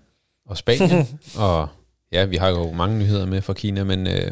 og 0.47 0.57
Spanien, 0.57 1.21
og 1.39 1.69
ja, 2.13 2.25
vi 2.25 2.37
har 2.37 2.49
jo 2.49 2.73
mange 2.73 2.99
nyheder 2.99 3.27
med 3.27 3.43
fra 3.43 3.53
Kina, 3.53 3.85
men 3.85 4.07
øh, 4.07 4.31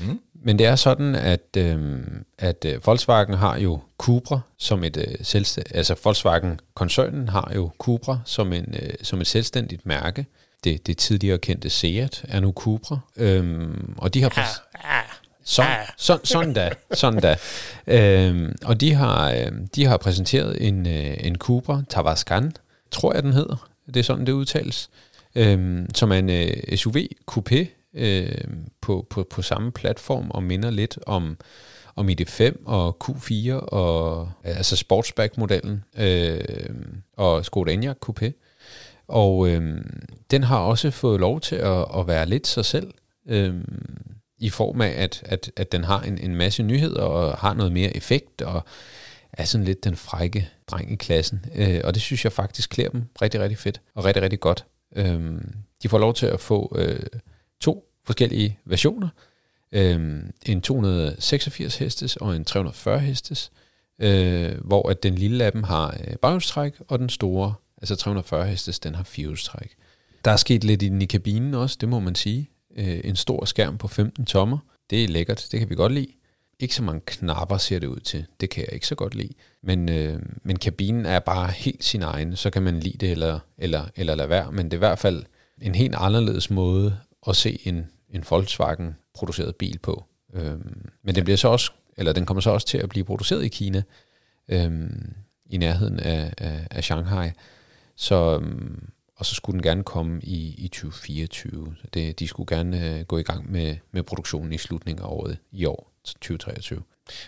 mm. 0.00 0.20
Men 0.44 0.58
det 0.58 0.66
er 0.66 0.76
sådan, 0.76 1.14
at, 1.14 1.56
øh, 1.56 2.02
at 2.38 2.64
øh, 2.64 2.86
Volkswagen 2.86 3.34
har 3.34 3.58
jo 3.58 3.80
Cupra 3.98 4.40
som 4.58 4.84
et 4.84 4.96
øh, 4.96 5.14
selvstændigt, 5.22 5.76
altså 5.76 5.94
Volkswagen-koncernen 6.04 7.28
har 7.28 7.52
jo 7.54 7.70
Cupra 7.78 8.18
som, 8.24 8.52
en, 8.52 8.74
øh, 8.82 8.90
som 9.02 9.20
et 9.20 9.26
selvstændigt 9.26 9.86
mærke. 9.86 10.26
Det, 10.64 10.86
det 10.86 10.98
tidligere 10.98 11.38
kendte 11.38 11.70
Seat 11.70 12.24
er 12.28 12.40
nu 12.40 12.52
Cupra. 12.52 12.98
Øhm, 13.16 13.94
og 13.98 14.14
de 14.14 14.22
har... 14.22 14.28
Ja. 14.84 15.00
Så, 15.44 15.64
så, 15.96 16.18
sådan 16.24 16.54
da, 16.54 16.70
sådan 16.94 17.20
da. 17.20 17.36
Øhm, 17.86 18.56
og 18.64 18.80
de 18.80 18.94
har, 18.94 19.30
øh, 19.30 19.52
de 19.74 19.86
har 19.86 19.96
præsenteret 19.96 20.68
en, 20.68 20.86
øh, 20.86 21.14
en 21.20 21.36
Cupra 21.36 21.82
Tavascan, 21.88 22.52
tror 22.90 23.14
jeg 23.14 23.22
den 23.22 23.32
hedder. 23.32 23.68
Det 23.86 23.96
er 23.96 24.02
sådan, 24.02 24.26
det 24.26 24.32
udtales. 24.32 24.90
Øhm, 25.34 25.94
som 25.94 26.12
er 26.12 26.16
en 26.16 26.30
øh, 26.30 26.76
SUV 26.76 26.96
coupé 27.30 27.66
øh, 27.94 28.44
på, 28.80 29.06
på, 29.10 29.26
på 29.30 29.42
samme 29.42 29.72
platform 29.72 30.30
og 30.30 30.42
minder 30.42 30.70
lidt 30.70 30.98
om, 31.06 31.36
om 31.96 32.08
ID5 32.08 32.64
og 32.64 32.96
Q4 33.04 33.52
og 33.52 34.30
øh, 34.46 34.56
altså 34.56 34.76
Sportsback-modellen 34.76 35.84
øh, 35.98 36.40
og 37.16 37.44
Skoda 37.44 37.72
Enyaq 37.72 37.96
Coupé. 38.08 38.32
Og 39.08 39.48
øh, 39.48 39.84
den 40.30 40.42
har 40.42 40.58
også 40.58 40.90
fået 40.90 41.20
lov 41.20 41.40
til 41.40 41.56
at, 41.56 41.86
at 41.98 42.06
være 42.06 42.26
lidt 42.26 42.46
sig 42.46 42.64
selv 42.64 42.94
øh, 43.28 43.54
i 44.38 44.50
form 44.50 44.80
af, 44.80 44.94
at, 44.96 45.22
at, 45.24 45.50
at 45.56 45.72
den 45.72 45.84
har 45.84 46.00
en, 46.00 46.18
en 46.18 46.36
masse 46.36 46.62
nyheder 46.62 47.02
og 47.02 47.38
har 47.38 47.54
noget 47.54 47.72
mere 47.72 47.96
effekt 47.96 48.42
og 48.42 48.64
er 49.32 49.44
sådan 49.44 49.64
lidt 49.64 49.84
den 49.84 49.96
frække 49.96 50.48
dreng 50.66 50.92
i 50.92 50.96
klassen. 50.96 51.44
Øh, 51.54 51.80
og 51.84 51.94
det 51.94 52.02
synes 52.02 52.24
jeg 52.24 52.32
faktisk 52.32 52.70
klæder 52.70 52.90
dem 52.90 53.04
rigtig, 53.22 53.40
rigtig 53.40 53.58
fedt 53.58 53.80
og 53.94 54.04
rigtig, 54.04 54.22
rigtig 54.22 54.40
godt. 54.40 54.64
Øh, 54.96 55.40
de 55.82 55.88
får 55.88 55.98
lov 55.98 56.14
til 56.14 56.26
at 56.26 56.40
få 56.40 56.76
øh, 56.78 57.00
to 57.62 57.88
forskellige 58.04 58.58
versioner. 58.64 59.08
Øh, 59.72 60.22
en 60.46 60.60
286 60.62 61.76
hestes 61.76 62.16
og 62.16 62.36
en 62.36 62.44
340 62.44 62.98
hestes, 62.98 63.52
øh, 63.98 64.52
hvor 64.64 64.88
at 64.88 65.02
den 65.02 65.14
lille 65.14 65.44
af 65.44 65.52
dem 65.52 65.62
har 65.62 65.96
øh, 66.06 66.16
baghjulstræk, 66.16 66.72
og 66.88 66.98
den 66.98 67.08
store, 67.08 67.54
altså 67.78 67.96
340 67.96 68.46
hestes, 68.46 68.78
den 68.78 68.94
har 68.94 69.04
firehjulstræk. 69.04 69.70
Der 70.24 70.30
er 70.30 70.36
sket 70.36 70.64
lidt 70.64 70.82
i 70.82 70.88
den 70.88 71.02
i 71.02 71.06
kabinen 71.06 71.54
også, 71.54 71.76
det 71.80 71.88
må 71.88 72.00
man 72.00 72.14
sige. 72.14 72.50
Øh, 72.76 73.00
en 73.04 73.16
stor 73.16 73.44
skærm 73.44 73.78
på 73.78 73.88
15 73.88 74.26
tommer, 74.26 74.58
det 74.90 75.04
er 75.04 75.08
lækkert, 75.08 75.48
det 75.52 75.60
kan 75.60 75.70
vi 75.70 75.74
godt 75.74 75.92
lide. 75.92 76.12
Ikke 76.60 76.74
så 76.74 76.82
mange 76.82 77.00
knapper 77.06 77.56
ser 77.56 77.78
det 77.78 77.86
ud 77.86 78.00
til, 78.00 78.24
det 78.40 78.50
kan 78.50 78.64
jeg 78.64 78.72
ikke 78.72 78.86
så 78.86 78.94
godt 78.94 79.14
lide. 79.14 79.32
Men, 79.62 79.88
øh, 79.88 80.20
men 80.42 80.58
kabinen 80.58 81.06
er 81.06 81.18
bare 81.18 81.50
helt 81.50 81.84
sin 81.84 82.02
egen, 82.02 82.36
så 82.36 82.50
kan 82.50 82.62
man 82.62 82.80
lide 82.80 82.98
det 82.98 83.10
eller, 83.10 83.38
eller, 83.58 83.84
eller 83.96 84.14
lade 84.14 84.28
være. 84.28 84.52
Men 84.52 84.64
det 84.64 84.72
er 84.72 84.76
i 84.76 84.86
hvert 84.86 84.98
fald 84.98 85.24
en 85.62 85.74
helt 85.74 85.94
anderledes 85.94 86.50
måde 86.50 86.98
at 87.28 87.36
se 87.36 87.58
en, 87.64 87.90
en 88.10 88.24
Volkswagen 88.30 88.96
produceret 89.14 89.56
bil 89.56 89.78
på. 89.78 90.04
Øhm, 90.34 90.90
men 91.02 91.14
den 91.14 91.24
bliver 91.24 91.36
så 91.36 91.48
også, 91.48 91.72
eller 91.96 92.12
den 92.12 92.26
kommer 92.26 92.40
så 92.40 92.50
også 92.50 92.66
til 92.66 92.78
at 92.78 92.88
blive 92.88 93.04
produceret 93.04 93.44
i 93.44 93.48
Kina, 93.48 93.82
øhm, 94.48 95.14
i 95.46 95.56
nærheden 95.56 96.00
af, 96.00 96.34
af, 96.38 96.66
af 96.70 96.84
Shanghai. 96.84 97.30
Så, 97.96 98.38
øhm, 98.42 98.88
og 99.16 99.26
så 99.26 99.34
skulle 99.34 99.54
den 99.54 99.62
gerne 99.62 99.84
komme 99.84 100.20
i, 100.22 100.54
i 100.58 100.68
2024. 100.68 101.76
Det, 101.94 102.18
de 102.18 102.28
skulle 102.28 102.56
gerne 102.56 102.98
øh, 102.98 103.04
gå 103.04 103.18
i 103.18 103.22
gang 103.22 103.52
med, 103.52 103.76
med 103.92 104.02
produktionen 104.02 104.52
i 104.52 104.58
slutningen 104.58 105.04
af 105.04 105.08
året 105.08 105.38
i 105.50 105.64
år, 105.64 105.92
2023. 106.04 106.82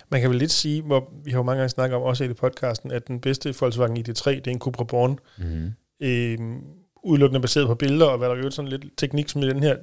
Man 0.08 0.20
kan 0.20 0.30
vel 0.30 0.38
lidt 0.38 0.52
sige, 0.52 0.82
hvor 0.82 1.12
vi 1.24 1.30
har 1.30 1.38
jo 1.38 1.42
mange 1.42 1.58
gange 1.58 1.68
snakket 1.68 1.96
om, 1.96 2.02
også 2.02 2.24
i 2.24 2.28
det 2.28 2.36
podcasten, 2.36 2.90
at 2.90 3.08
den 3.08 3.20
bedste 3.20 3.54
Volkswagen 3.60 3.96
ID3, 3.96 4.30
det 4.30 4.46
er 4.46 4.50
en 4.50 4.58
Cupra 4.58 4.84
Born. 4.84 5.18
Mm-hmm. 5.38 5.72
Øhm, 6.00 6.64
udelukkende 7.04 7.40
baseret 7.40 7.66
på 7.66 7.74
billeder, 7.74 8.06
og 8.06 8.18
hvad 8.18 8.28
der 8.28 8.34
er 8.34 8.38
jo 8.38 8.50
sådan 8.50 8.68
lidt 8.68 8.84
teknik 8.96 9.28
som 9.28 9.42
i 9.42 9.48
den 9.48 9.62
her. 9.62 9.76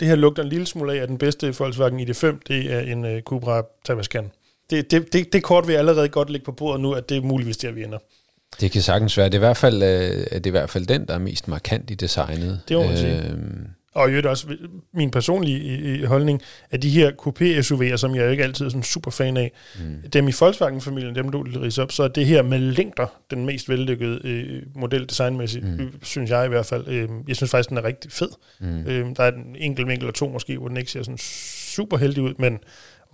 Det 0.00 0.08
her 0.08 0.14
lugter 0.14 0.42
en 0.42 0.48
lille 0.48 0.66
smule 0.66 0.92
af, 0.92 0.96
at 0.96 1.08
den 1.08 1.18
bedste 1.18 1.54
Volkswagen 1.58 2.00
ID5, 2.00 2.26
det 2.48 2.72
er 2.72 2.80
en 2.80 3.04
uh, 3.04 3.20
Cupra 3.20 3.62
Tavascan. 3.84 4.30
Det, 4.70 4.90
det, 4.90 5.12
det, 5.12 5.32
det 5.32 5.42
kort 5.42 5.66
vil 5.66 5.72
jeg 5.72 5.80
allerede 5.80 6.08
godt 6.08 6.30
lægge 6.30 6.44
på 6.44 6.52
bordet 6.52 6.80
nu, 6.80 6.92
at 6.92 7.08
det 7.08 7.16
er 7.16 7.20
muligvis 7.20 7.56
der, 7.56 7.72
vi 7.72 7.84
ender. 7.84 7.98
Det 8.60 8.70
kan 8.72 8.82
sagtens 8.82 9.18
være. 9.18 9.26
Det 9.26 9.34
er 9.34 9.38
i 9.38 9.46
hvert 9.46 9.56
fald, 9.56 9.82
øh, 9.82 9.88
det 10.10 10.32
er 10.32 10.46
i 10.46 10.50
hvert 10.50 10.70
fald 10.70 10.86
den, 10.86 11.06
der 11.08 11.14
er 11.14 11.18
mest 11.18 11.48
markant 11.48 11.90
i 11.90 11.94
designet. 11.94 12.60
Det 12.68 12.76
må 12.76 12.82
man 12.82 12.96
sige. 12.96 13.28
Øhm, 13.28 13.66
og 13.96 14.08
i 14.08 14.10
øvrigt 14.10 14.26
også 14.26 14.56
min 14.92 15.10
personlige 15.10 16.06
holdning, 16.06 16.42
at 16.70 16.82
de 16.82 16.90
her 16.90 17.10
coupé-SUV'er, 17.10 17.96
som 17.96 18.14
jeg 18.14 18.24
jo 18.24 18.30
ikke 18.30 18.42
altid 18.42 18.64
er 18.64 18.68
sådan 18.68 18.82
super 18.82 19.10
fan 19.10 19.36
af, 19.36 19.52
mm. 19.78 20.10
dem 20.10 20.28
i 20.28 20.32
Volkswagen-familien, 20.40 21.14
dem 21.14 21.28
du 21.28 21.42
riser 21.42 21.82
op, 21.82 21.92
så 21.92 22.02
er 22.02 22.08
det 22.08 22.26
her 22.26 22.42
med 22.42 22.58
længder 22.58 23.06
den 23.30 23.46
mest 23.46 23.68
vellykkede 23.68 24.20
øh, 24.24 24.62
model 24.74 25.08
designmæssigt, 25.08 25.64
mm. 25.64 25.92
synes 26.02 26.30
jeg 26.30 26.46
i 26.46 26.48
hvert 26.48 26.66
fald. 26.66 26.88
Øh, 26.88 27.08
jeg 27.28 27.36
synes 27.36 27.50
faktisk, 27.50 27.68
den 27.68 27.78
er 27.78 27.84
rigtig 27.84 28.12
fed. 28.12 28.28
Mm. 28.60 28.86
Øh, 28.86 29.16
der 29.16 29.24
er 29.24 29.32
en 29.32 29.56
enkelt 29.58 29.88
vinkel 29.88 30.04
eller 30.04 30.12
to 30.12 30.28
måske, 30.28 30.58
hvor 30.58 30.68
den 30.68 30.76
ikke 30.76 30.90
ser 30.90 31.02
sådan 31.02 31.18
super 31.18 31.96
heldig 31.96 32.22
ud, 32.22 32.34
men 32.38 32.58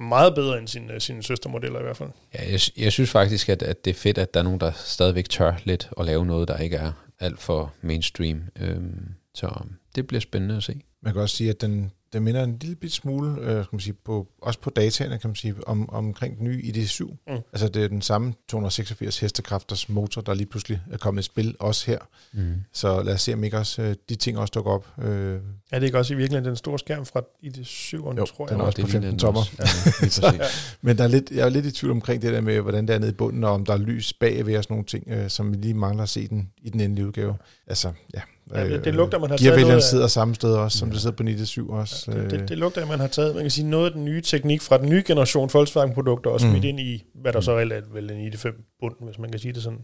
meget 0.01 0.35
bedre 0.35 0.59
end 0.59 0.69
sin, 0.69 0.91
sine 0.99 1.23
søstermodeller 1.23 1.81
i 1.81 1.83
hvert 1.83 1.97
fald. 1.97 2.11
Ja, 2.35 2.53
jeg, 2.53 2.61
jeg 2.77 2.93
synes 2.93 3.11
faktisk, 3.11 3.49
at, 3.49 3.63
at 3.63 3.85
det 3.85 3.91
er 3.91 3.95
fedt, 3.95 4.19
at 4.19 4.35
der 4.35 4.41
er 4.41 4.45
nogen, 4.45 4.61
der 4.61 4.73
stadigvæk 4.77 5.29
tør 5.29 5.53
lidt 5.65 5.89
at 6.01 6.07
lave 6.07 6.27
noget, 6.27 6.49
der 6.49 6.59
ikke 6.59 6.77
er 6.77 6.93
alt 7.21 7.41
for 7.41 7.73
mainstream. 7.83 8.43
Øhm, 8.61 9.09
så 9.35 9.63
det 9.95 10.07
bliver 10.07 10.21
spændende 10.21 10.57
at 10.57 10.63
se. 10.63 10.81
Man 11.03 11.13
kan 11.13 11.23
også 11.23 11.37
sige, 11.37 11.51
at 11.51 11.61
den, 11.61 11.91
den 12.13 12.23
minder 12.23 12.45
en 12.45 12.59
lille 12.61 12.77
bit 12.77 12.93
smule, 12.93 13.41
øh, 13.41 13.47
kan 13.47 13.67
man 13.73 13.81
sige, 13.81 13.95
på, 14.05 14.29
også 14.43 14.61
på 14.61 14.71
dataene, 14.71 15.19
kan 15.19 15.29
man 15.29 15.35
sige, 15.35 15.55
om, 15.67 15.91
omkring 15.91 16.39
den 16.39 16.45
nye 16.45 16.63
ID7. 16.63 17.05
Mm. 17.05 17.39
Altså 17.53 17.69
det 17.69 17.85
er 17.85 17.89
den 17.89 18.03
samme 18.03 18.35
286 18.49 19.19
hestekræfters 19.19 19.89
motor, 19.89 20.21
der 20.21 20.35
lige 20.35 20.47
pludselig 20.47 20.81
er 20.91 20.97
kommet 20.97 21.23
i 21.23 21.25
spil, 21.25 21.57
også 21.59 21.87
her. 21.87 21.99
Mm. 22.33 22.55
Så 22.73 23.03
lad 23.03 23.15
os 23.15 23.23
se, 23.23 23.33
om 23.33 23.45
ikke 23.45 23.59
også 23.59 23.83
øh, 23.83 23.95
de 24.09 24.15
ting 24.15 24.39
også 24.39 24.53
dukker 24.55 24.71
op. 24.73 24.89
Øh. 25.03 25.41
Er 25.73 25.79
det 25.79 25.87
ikke 25.87 25.99
også 25.99 26.15
i 26.15 26.17
virkeligheden 26.17 26.49
den 26.49 26.57
store 26.57 26.79
skærm 26.79 27.07
fra 27.07 27.21
ID7, 27.45 27.97
jo, 27.97 28.25
tror 28.25 28.45
jeg? 28.45 28.53
den 28.53 28.61
er 28.61 28.65
også 28.65 28.81
på 28.81 28.87
15 28.87 29.19
tommer. 29.19 29.43
Ja, 29.59 29.67
så, 30.09 30.27
ja. 30.27 30.47
Men 30.81 30.99
der 30.99 31.05
er 31.05 31.09
lidt, 31.09 31.31
jeg 31.31 31.45
er 31.45 31.49
lidt 31.49 31.67
i 31.67 31.71
tvivl 31.71 31.91
omkring 31.91 32.23
det 32.23 32.33
der 32.33 32.41
med, 32.41 32.61
hvordan 32.61 32.89
det 32.89 32.95
er 32.95 32.99
nede 32.99 33.11
i 33.11 33.15
bunden, 33.15 33.45
og 33.45 33.51
om 33.51 33.65
der 33.65 33.73
er 33.73 33.79
lys 33.79 34.13
bagved 34.13 34.57
og 34.57 34.65
sådan 34.65 34.75
nogle 34.75 34.87
ting, 34.87 35.05
øh, 35.09 35.31
som 35.31 35.53
vi 35.53 35.57
lige 35.57 35.75
mangler 35.75 36.03
at 36.03 36.09
se 36.09 36.29
den 36.29 36.51
i 36.63 36.71
den 36.71 36.81
endelige 36.81 37.07
udgave. 37.07 37.37
Altså, 37.67 37.93
ja, 38.15 38.21
Ja, 38.55 38.69
det, 38.69 38.85
det 38.85 38.95
lugter, 38.95 39.19
man 39.19 39.31
har 39.31 39.37
taget 39.37 39.61
noget 39.61 39.75
af, 39.77 39.83
sidder 39.83 40.07
samme 40.07 40.35
sted 40.35 40.55
også, 40.55 40.79
som 40.79 40.91
det 40.91 41.01
sidder 41.01 41.17
på 41.17 41.23
97 41.23 41.93
også. 41.93 42.11
det, 42.11 42.25
øh. 42.25 42.31
det, 42.31 42.49
det, 42.49 42.59
lugter, 42.59 42.83
at 42.83 42.89
man 42.89 43.01
har 43.01 43.07
taget 43.07 43.35
man 43.35 43.45
kan 43.45 43.51
sige, 43.51 43.67
noget 43.69 43.87
af 43.87 43.93
den 43.93 44.05
nye 44.05 44.21
teknik 44.21 44.63
fra 44.63 44.79
den 44.79 44.89
nye 44.89 45.03
generation 45.07 45.51
Volkswagen-produkter 45.53 46.31
og 46.31 46.41
smidt 46.41 46.57
Mm. 46.63 46.65
ind 46.65 46.81
i, 46.81 47.05
hvad 47.15 47.33
der 47.33 47.41
så 47.41 47.57
reelt 47.57 47.73
er 47.73 47.81
vel 47.93 48.11
en 48.11 48.33
ID5 48.33 48.77
bund, 48.81 48.95
hvis 49.01 49.19
man 49.19 49.31
kan 49.31 49.41
sige 49.41 49.53
det 49.53 49.63
sådan. 49.63 49.79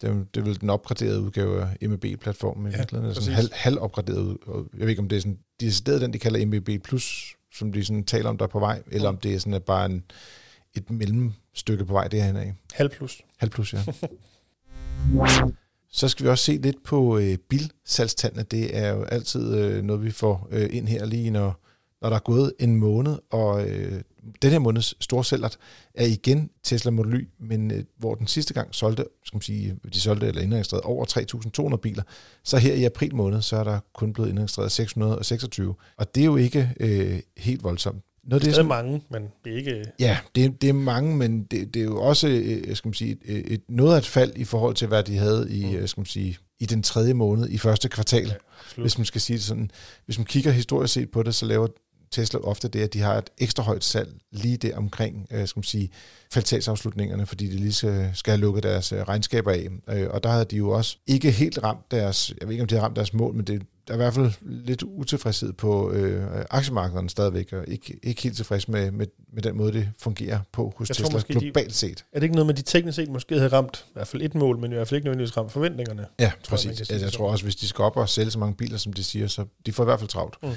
Det, 0.00 0.10
er- 0.10 0.24
det 0.34 0.40
er 0.40 0.44
vel 0.44 0.60
den 0.60 0.70
opgraderede 0.70 1.20
udgave 1.20 1.62
af 1.80 1.88
MEB-platformen 1.88 2.66
i 2.66 2.70
Ja, 2.70 2.76
virkeligheden. 2.78 3.28
En 3.28 3.34
halv, 3.34 3.48
halvopgraderet 3.52 4.18
ud. 4.18 4.64
Jeg 4.72 4.80
ved 4.80 4.88
ikke, 4.88 5.02
om 5.02 5.08
det 5.08 5.16
er 5.16 5.20
sådan, 5.20 5.38
de 5.60 5.66
er 5.66 5.70
den, 6.00 6.12
de 6.12 6.18
kalder 6.18 6.46
MEB+, 6.46 6.68
som 7.54 7.72
de 7.72 7.84
sådan 7.84 8.04
taler 8.04 8.28
om, 8.28 8.38
der 8.38 8.44
er 8.44 8.48
på 8.48 8.58
vej, 8.58 8.82
eller 8.92 9.08
om 9.08 9.16
det 9.16 9.34
er 9.34 9.38
sådan 9.38 9.54
at 9.54 9.62
bare 9.64 9.86
en, 9.86 10.04
et 10.74 10.90
mellemstykke 10.90 11.84
på 11.84 11.92
vej 11.92 12.08
derhen 12.08 12.36
af. 12.36 12.54
Halv 12.72 12.88
plus. 12.90 13.20
Halv 13.38 13.50
plus, 13.50 13.72
ja. 13.74 13.78
Så 15.96 16.08
skal 16.08 16.24
vi 16.24 16.30
også 16.30 16.44
se 16.44 16.56
lidt 16.56 16.82
på 16.84 17.18
øh, 17.18 17.38
bilsalgstallene. 17.38 18.42
Det 18.42 18.76
er 18.76 18.88
jo 18.94 19.02
altid 19.02 19.54
øh, 19.54 19.82
noget, 19.82 20.04
vi 20.04 20.10
får 20.10 20.48
øh, 20.50 20.68
ind 20.72 20.88
her 20.88 21.04
lige, 21.04 21.30
når, 21.30 21.60
når 22.02 22.08
der 22.08 22.16
er 22.16 22.20
gået 22.20 22.52
en 22.58 22.76
måned, 22.76 23.18
og 23.30 23.68
øh, 23.68 24.02
den 24.42 24.50
her 24.50 24.58
måneds 24.58 25.04
storsælgert 25.04 25.58
er 25.94 26.06
igen 26.06 26.50
Tesla 26.62 26.90
Model 26.90 27.14
Y, 27.14 27.28
men 27.38 27.70
øh, 27.70 27.84
hvor 27.98 28.14
den 28.14 28.26
sidste 28.26 28.54
gang 28.54 28.74
solgte, 28.74 29.04
skal 29.24 29.36
man 29.36 29.42
sige, 29.42 29.76
de 29.92 30.00
solgte 30.00 30.26
eller 30.26 30.42
indregistrerede 30.42 30.84
over 30.84 31.70
3.200 31.70 31.76
biler, 31.76 32.02
så 32.44 32.56
her 32.56 32.74
i 32.74 32.84
april 32.84 33.14
måned, 33.14 33.42
så 33.42 33.56
er 33.56 33.64
der 33.64 33.78
kun 33.92 34.12
blevet 34.12 34.28
indregistreret 34.28 34.72
626, 34.72 35.74
og 35.96 36.14
det 36.14 36.20
er 36.20 36.24
jo 36.24 36.36
ikke 36.36 36.74
øh, 36.80 37.20
helt 37.36 37.64
voldsomt. 37.64 38.04
Noget 38.26 38.42
Det 38.42 38.48
er 38.48 38.52
stadig 38.52 38.68
mange, 38.68 39.02
men 39.10 39.22
det 39.44 39.52
er 39.52 39.56
ikke... 39.56 39.84
Ja, 39.98 40.18
det, 40.34 40.62
det 40.62 40.68
er 40.68 40.72
mange, 40.72 41.16
men 41.16 41.42
det, 41.44 41.74
det 41.74 41.80
er 41.80 41.84
jo 41.84 42.02
også 42.02 42.28
øh, 42.28 42.76
skal 42.76 42.88
man 42.88 42.94
sige, 42.94 43.16
et, 43.24 43.52
et 43.52 43.60
noget 43.68 43.94
af 43.94 43.98
et 43.98 44.06
fald 44.06 44.32
i 44.36 44.44
forhold 44.44 44.74
til, 44.74 44.88
hvad 44.88 45.02
de 45.02 45.16
havde 45.16 45.46
i, 45.50 45.76
Mm. 45.76 45.86
skal 45.86 46.00
man 46.00 46.06
sige, 46.06 46.38
i 46.60 46.66
den 46.66 46.82
tredje 46.82 47.14
måned, 47.14 47.48
i 47.50 47.58
første 47.58 47.88
kvartal. 47.88 48.22
Ja, 48.22 48.28
Ja, 48.28 48.34
absolut. 48.66 48.84
hvis 48.84 48.98
man 48.98 49.04
skal 49.04 49.20
sige 49.20 49.36
det 49.36 49.44
sådan. 49.44 49.70
Hvis 50.04 50.18
man 50.18 50.24
kigger 50.24 50.50
historisk 50.50 50.94
set 50.94 51.10
på 51.10 51.22
det, 51.22 51.34
så 51.34 51.46
laver 51.46 51.66
Tesla 52.14 52.38
ofte 52.40 52.68
det, 52.68 52.80
at 52.80 52.92
de 52.92 53.00
har 53.00 53.14
et 53.14 53.30
ekstra 53.38 53.62
højt 53.62 53.84
salg 53.84 54.14
lige 54.32 54.56
der 54.56 54.76
omkring, 54.76 55.26
øh, 55.30 55.48
skal 55.48 55.58
man 55.58 55.64
sige, 55.64 55.90
kvartalsafslutningerne, 56.32 57.26
fordi 57.26 57.46
de 57.46 57.56
lige 57.56 57.72
skal, 57.72 58.10
skal 58.14 58.30
have 58.30 58.40
lukket 58.40 58.62
deres 58.62 58.92
øh, 58.92 58.98
regnskaber 59.00 59.50
af. 59.50 59.68
Øh, 59.88 60.06
og 60.10 60.22
der 60.22 60.28
havde 60.30 60.44
de 60.44 60.56
jo 60.56 60.70
også 60.70 60.96
ikke 61.06 61.30
helt 61.30 61.58
ramt 61.62 61.90
deres, 61.90 62.34
jeg 62.40 62.48
ved 62.48 62.52
ikke 62.54 62.62
om 62.62 62.68
de 62.68 62.74
har 62.74 62.82
ramt 62.82 62.96
deres 62.96 63.12
mål, 63.14 63.34
men 63.34 63.44
det, 63.46 63.62
der 63.88 63.92
er 63.92 63.96
i 63.96 64.02
hvert 64.02 64.14
fald 64.14 64.32
lidt 64.42 64.82
utilfredshed 64.82 65.52
på 65.52 65.90
øh, 65.90 66.44
aktiemarkederne 66.50 67.10
stadigvæk, 67.10 67.52
og 67.52 67.64
ikke, 67.68 67.98
ikke 68.02 68.22
helt 68.22 68.36
tilfreds 68.36 68.68
med, 68.68 68.90
med, 68.90 69.06
med 69.32 69.42
den 69.42 69.56
måde, 69.56 69.72
det 69.72 69.88
fungerer 69.98 70.38
på 70.52 70.74
hos 70.76 70.88
Jeg 70.88 70.96
tror 70.96 71.04
Tesla 71.04 71.16
måske, 71.16 71.34
de- 71.34 71.40
globalt 71.40 71.74
set. 71.74 72.04
Er 72.12 72.18
det 72.18 72.22
ikke 72.22 72.34
noget 72.34 72.46
med, 72.46 72.54
de 72.54 72.62
teknisk 72.62 72.96
set 72.96 73.08
måske 73.08 73.34
havde 73.34 73.48
ramt 73.52 73.84
i 73.88 73.90
hvert 73.92 74.08
fald 74.08 74.22
et 74.22 74.34
mål, 74.34 74.58
men 74.58 74.72
i 74.72 74.74
hvert 74.74 74.88
fald 74.88 74.96
ikke 74.96 75.06
nødvendigvis 75.06 75.36
ramt 75.36 75.52
forventningerne? 75.52 76.06
Ja, 76.18 76.24
man 76.26 76.32
præcis. 76.48 76.80
Jeg, 76.80 76.90
jeg, 76.92 77.00
jeg 77.00 77.12
tror 77.12 77.30
også, 77.30 77.44
hvis 77.44 77.56
de 77.56 77.68
skal 77.68 77.82
op 77.82 77.96
og 77.96 78.08
sælge 78.08 78.30
så 78.30 78.38
mange 78.38 78.54
biler, 78.54 78.76
som 78.78 78.92
de 78.92 79.04
siger, 79.04 79.26
så 79.26 79.44
de 79.66 79.72
får 79.72 79.84
i 79.84 79.86
hvert 79.86 79.98
fald 79.98 80.08
travlt. 80.08 80.36
Mm. 80.42 80.48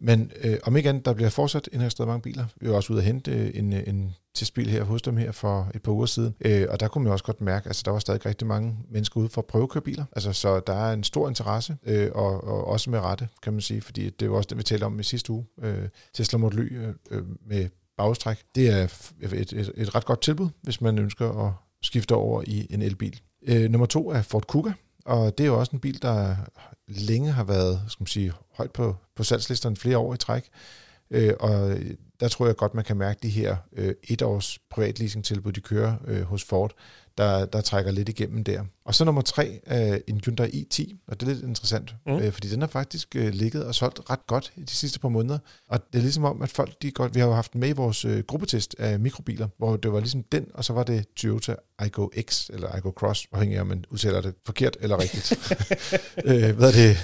Men 0.00 0.32
øh, 0.44 0.56
om 0.62 0.76
ikke 0.76 0.88
andet, 0.88 1.04
der 1.04 1.12
bliver 1.12 1.30
fortsat 1.30 1.68
indregistreret 1.72 2.08
mange 2.08 2.22
biler. 2.22 2.46
Vi 2.60 2.68
var 2.68 2.74
også 2.74 2.92
ude 2.92 3.00
at 3.00 3.06
hente 3.06 3.30
øh, 3.30 3.50
en, 3.54 3.72
øh, 3.72 3.82
en 3.86 4.14
testbil 4.34 4.70
her 4.70 4.84
hos 4.84 5.02
dem 5.02 5.16
her 5.16 5.32
for 5.32 5.70
et 5.74 5.82
par 5.82 5.92
uger 5.92 6.06
siden. 6.06 6.34
Øh, 6.40 6.66
og 6.70 6.80
der 6.80 6.88
kunne 6.88 7.04
man 7.04 7.12
også 7.12 7.24
godt 7.24 7.40
mærke, 7.40 7.64
at 7.64 7.66
altså, 7.66 7.82
der 7.84 7.90
var 7.90 7.98
stadig 7.98 8.26
rigtig 8.26 8.46
mange 8.46 8.76
mennesker 8.90 9.20
ude 9.20 9.28
for 9.28 9.40
at 9.40 9.46
prøve 9.46 9.62
at 9.62 9.68
køre 9.68 9.82
biler. 9.82 10.04
Altså, 10.12 10.32
så 10.32 10.60
der 10.60 10.72
er 10.72 10.92
en 10.92 11.04
stor 11.04 11.28
interesse, 11.28 11.76
øh, 11.86 12.10
og, 12.14 12.44
og 12.44 12.66
også 12.66 12.90
med 12.90 12.98
rette, 12.98 13.28
kan 13.42 13.52
man 13.52 13.62
sige, 13.62 13.80
fordi 13.80 14.10
det 14.10 14.30
var 14.30 14.36
også 14.36 14.46
det, 14.46 14.58
vi 14.58 14.62
talte 14.62 14.84
om 14.84 15.00
i 15.00 15.02
sidste 15.02 15.32
uge. 15.32 15.44
Øh, 15.62 15.88
Tesla 16.14 16.38
Model 16.38 16.58
Y 16.58 16.78
øh, 16.78 16.94
øh 17.10 17.22
med 17.46 17.68
bagstræk. 17.96 18.38
Det 18.54 18.70
er 18.70 18.82
et, 19.22 19.52
et, 19.52 19.72
et 19.76 19.94
ret 19.94 20.04
godt 20.04 20.20
tilbud, 20.20 20.48
hvis 20.62 20.80
man 20.80 20.98
ønsker 20.98 21.46
at 21.46 21.52
skifte 21.82 22.14
over 22.14 22.42
i 22.46 22.66
en 22.70 22.82
elbil. 22.82 23.20
Øh, 23.48 23.70
nummer 23.70 23.86
to 23.86 24.10
er 24.10 24.22
Ford 24.22 24.46
Kuga, 24.46 24.72
og 25.04 25.38
det 25.38 25.44
er 25.44 25.48
jo 25.48 25.58
også 25.58 25.72
en 25.72 25.80
bil, 25.80 26.02
der 26.02 26.36
længe 26.88 27.32
har 27.32 27.44
været 27.44 27.80
skal 27.88 28.02
man 28.02 28.06
sige, 28.06 28.32
højt 28.52 28.72
på, 28.72 28.96
på 29.14 29.24
salgslisterne 29.24 29.76
flere 29.76 29.98
år 29.98 30.14
i 30.14 30.16
træk. 30.16 30.48
Øh, 31.10 31.34
og 31.40 31.78
der 32.20 32.28
tror 32.28 32.46
jeg 32.46 32.56
godt, 32.56 32.74
man 32.74 32.84
kan 32.84 32.96
mærke 32.96 33.18
de 33.22 33.28
her 33.28 33.56
øh, 33.72 33.94
et 34.02 34.22
års 34.22 34.58
privatleasing-tilbud, 34.70 35.52
de 35.52 35.60
kører 35.60 35.96
øh, 36.06 36.22
hos 36.22 36.44
Ford, 36.44 36.72
der, 37.18 37.46
der 37.46 37.60
trækker 37.60 37.90
lidt 37.92 38.08
igennem 38.08 38.44
der. 38.44 38.64
Og 38.84 38.94
så 38.94 39.04
nummer 39.04 39.22
tre 39.22 39.60
er 39.66 39.98
en 40.06 40.20
Hyundai 40.24 40.48
i10, 40.48 41.04
og 41.08 41.20
det 41.20 41.28
er 41.28 41.32
lidt 41.32 41.44
interessant, 41.44 41.94
Mm. 42.06 42.12
øh, 42.12 42.32
fordi 42.32 42.48
den 42.48 42.60
har 42.60 42.68
faktisk 42.68 43.16
øh, 43.16 43.34
ligget 43.34 43.64
og 43.64 43.74
solgt 43.74 44.10
ret 44.10 44.26
godt 44.26 44.52
de 44.56 44.74
sidste 44.74 45.00
par 45.00 45.08
måneder. 45.08 45.38
Og 45.68 45.80
det 45.92 45.98
er 45.98 46.02
ligesom 46.02 46.24
om, 46.24 46.42
at 46.42 46.48
folk, 46.50 46.82
de 46.82 46.90
godt, 46.90 47.14
vi 47.14 47.20
har 47.20 47.26
jo 47.26 47.34
haft 47.34 47.52
den 47.52 47.60
med 47.60 47.68
i 47.68 47.72
vores 47.72 48.04
øh, 48.04 48.24
gruppetest 48.26 48.76
af 48.78 49.00
mikrobiler, 49.00 49.48
hvor 49.58 49.76
det 49.76 49.92
var 49.92 50.00
ligesom 50.00 50.22
den, 50.22 50.46
og 50.54 50.64
så 50.64 50.72
var 50.72 50.82
det 50.82 51.04
Toyota 51.16 51.54
Igo 51.86 52.08
X, 52.20 52.50
eller 52.50 52.76
Igo 52.76 52.90
Cross, 52.90 53.26
afhængig 53.32 53.56
af, 53.56 53.60
om 53.60 53.66
man 53.66 53.84
udtaler 53.90 54.20
det 54.20 54.34
forkert 54.46 54.76
eller 54.80 54.98
rigtigt. 55.00 55.32
øh, 56.24 56.56
hvad 56.56 56.68
er 56.68 56.72
det? 56.72 56.96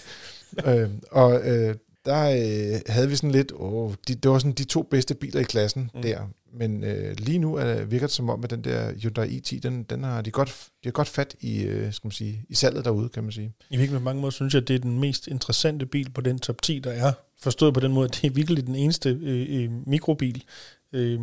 Øh, 0.66 0.90
og 1.10 1.40
øh, 1.48 1.74
der 2.04 2.22
øh, 2.22 2.80
havde 2.86 3.08
vi 3.08 3.16
sådan 3.16 3.30
lidt, 3.30 3.52
åh, 3.54 3.94
de, 4.08 4.14
det 4.14 4.30
var 4.30 4.38
sådan 4.38 4.52
de 4.52 4.64
to 4.64 4.82
bedste 4.82 5.14
biler 5.14 5.40
i 5.40 5.44
klassen 5.44 5.90
mm. 5.94 6.02
der. 6.02 6.28
Men 6.54 6.84
øh, 6.84 7.16
lige 7.18 7.38
nu 7.38 7.54
er, 7.54 7.64
det- 7.64 7.90
virker 7.90 8.06
det 8.06 8.14
som 8.14 8.30
om, 8.30 8.44
at 8.44 8.50
den 8.50 8.64
der 8.64 8.92
Hyundai 9.02 9.38
i10, 9.40 9.60
den, 9.60 9.82
den 9.82 10.04
har 10.04 10.22
de 10.22 10.30
godt, 10.30 10.48
de 10.84 10.88
har 10.88 10.90
godt 10.92 11.08
fat 11.08 11.34
i, 11.40 11.62
øh, 11.62 11.92
skal 11.92 12.06
man 12.06 12.12
sige, 12.12 12.44
i 12.48 12.54
salget 12.54 12.84
derude, 12.84 13.08
kan 13.08 13.22
man 13.22 13.32
sige. 13.32 13.52
I 13.70 13.76
virkelig 13.76 13.98
på 14.00 14.04
mange 14.04 14.20
måder 14.20 14.30
synes 14.30 14.54
jeg, 14.54 14.62
at 14.62 14.68
det 14.68 14.74
er 14.76 14.78
den 14.80 15.00
mest 15.00 15.26
interessante 15.26 15.86
bil 15.86 16.10
på 16.10 16.20
den 16.20 16.38
top 16.38 16.62
10, 16.62 16.78
der 16.78 16.90
er. 16.90 17.12
Forstået 17.40 17.74
på 17.74 17.80
den 17.80 17.92
måde, 17.92 18.04
at 18.04 18.18
det 18.22 18.30
er 18.30 18.34
virkelig 18.34 18.66
den 18.66 18.74
eneste 18.74 19.18
øh, 19.22 19.62
øh, 19.64 19.70
mikrobil. 19.86 20.44
Øh, 20.92 21.20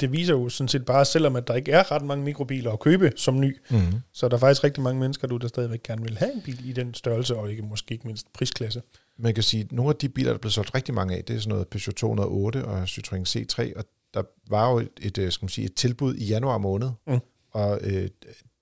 det 0.00 0.12
viser 0.12 0.34
jo 0.34 0.48
sådan 0.48 0.68
set 0.68 0.84
bare, 0.84 1.04
selvom 1.04 1.36
at 1.36 1.48
der 1.48 1.54
ikke 1.54 1.72
er 1.72 1.92
ret 1.92 2.02
mange 2.04 2.24
mikrobiler 2.24 2.72
at 2.72 2.80
købe 2.80 3.12
som 3.16 3.40
ny, 3.40 3.56
Mm. 3.70 3.76
så 4.12 4.26
er 4.26 4.30
der 4.30 4.38
faktisk 4.38 4.64
rigtig 4.64 4.82
mange 4.82 5.00
mennesker, 5.00 5.28
du 5.28 5.36
der 5.36 5.48
stadigvæk 5.48 5.82
gerne 5.82 6.02
vil 6.02 6.18
have 6.18 6.34
en 6.34 6.40
bil 6.44 6.68
i 6.68 6.72
den 6.72 6.94
størrelse, 6.94 7.36
og 7.36 7.50
ikke 7.50 7.62
måske 7.62 7.92
ikke 7.92 8.06
mindst 8.06 8.26
prisklasse. 8.32 8.82
Man 9.18 9.34
kan 9.34 9.42
sige, 9.42 9.62
at 9.64 9.72
nogle 9.72 9.90
af 9.90 9.96
de 9.96 10.08
biler, 10.08 10.28
der 10.30 10.34
er 10.34 10.38
blevet 10.38 10.52
solgt 10.54 10.74
rigtig 10.74 10.94
mange 10.94 11.16
af, 11.16 11.24
det 11.24 11.36
er 11.36 11.40
sådan 11.40 11.48
noget 11.50 11.68
Peugeot 11.68 11.94
208 11.94 12.64
og 12.64 12.82
Citroën 12.82 13.22
C3, 13.36 13.72
og 13.78 13.84
der 14.14 14.22
var 14.50 14.70
jo 14.70 14.78
et, 14.78 14.88
et, 15.00 15.18
øh, 15.18 15.32
skal 15.32 15.44
man 15.44 15.48
sige, 15.50 15.64
et 15.64 15.74
tilbud 15.74 16.14
i 16.14 16.24
januar 16.26 16.58
måned, 16.58 16.90
Mm. 17.06 17.18
og 17.50 17.78
øh, 17.82 18.08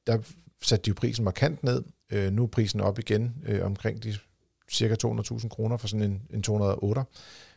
der 0.06 0.18
satte 0.62 0.84
de 0.84 0.88
jo 0.88 0.94
prisen 0.94 1.24
markant 1.24 1.62
ned. 1.64 1.82
Øh, 2.12 2.32
nu 2.32 2.42
er 2.42 2.46
prisen 2.46 2.80
op 2.80 2.98
igen 2.98 3.34
øh, 3.46 3.64
omkring 3.64 4.02
de 4.02 4.14
cirka 4.70 4.94
200.000 5.06 5.48
kroner 5.48 5.76
for 5.76 5.88
sådan 5.88 6.02
en, 6.10 6.22
en 6.34 6.42
208. 6.42 7.02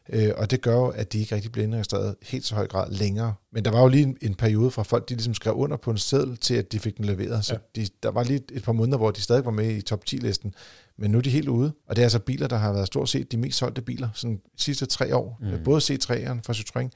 Øh, 0.09 0.31
og 0.37 0.51
det 0.51 0.61
gør 0.61 0.75
jo, 0.75 0.87
at 0.87 1.13
de 1.13 1.19
ikke 1.19 1.35
rigtig 1.35 1.51
bliver 1.51 1.65
indregistreret 1.65 2.15
helt 2.21 2.45
så 2.45 2.55
høj 2.55 2.67
grad 2.67 2.91
længere. 2.91 3.33
Men 3.51 3.65
der 3.65 3.71
var 3.71 3.81
jo 3.81 3.87
lige 3.87 4.03
en, 4.03 4.17
en 4.21 4.35
periode 4.35 4.71
fra 4.71 4.83
folk, 4.83 5.09
de 5.09 5.13
ligesom 5.13 5.33
skrev 5.33 5.53
under 5.55 5.77
på 5.77 5.91
en 5.91 5.97
seddel 5.97 6.37
til, 6.37 6.53
at 6.55 6.71
de 6.71 6.79
fik 6.79 6.97
den 6.97 7.05
leveret. 7.05 7.45
Så 7.45 7.53
Ja. 7.53 7.81
de, 7.81 7.87
der 8.03 8.09
var 8.11 8.23
lige 8.23 8.37
et, 8.37 8.51
et 8.53 8.63
par 8.63 8.71
måneder, 8.71 8.97
hvor 8.97 9.11
de 9.11 9.21
stadig 9.21 9.45
var 9.45 9.51
med 9.51 9.69
i 9.75 9.81
top 9.81 10.03
10-listen. 10.09 10.53
Men 10.97 11.11
nu 11.11 11.17
er 11.17 11.21
de 11.21 11.29
helt 11.29 11.47
ude. 11.49 11.73
Og 11.87 11.95
det 11.95 12.01
er 12.01 12.05
altså 12.05 12.19
biler, 12.19 12.47
der 12.47 12.57
har 12.57 12.73
været 12.73 12.87
stort 12.87 13.09
set 13.09 13.31
de 13.31 13.37
mest 13.37 13.57
solgte 13.57 13.81
biler 13.81 14.09
sådan 14.13 14.35
de 14.35 14.61
sidste 14.63 14.85
tre 14.85 15.15
år. 15.15 15.37
Mm. 15.41 15.47
Mm. 15.47 15.63
Både 15.63 15.77
C3'eren 15.81 16.39
fra 16.45 16.53
Citroën 16.53 16.89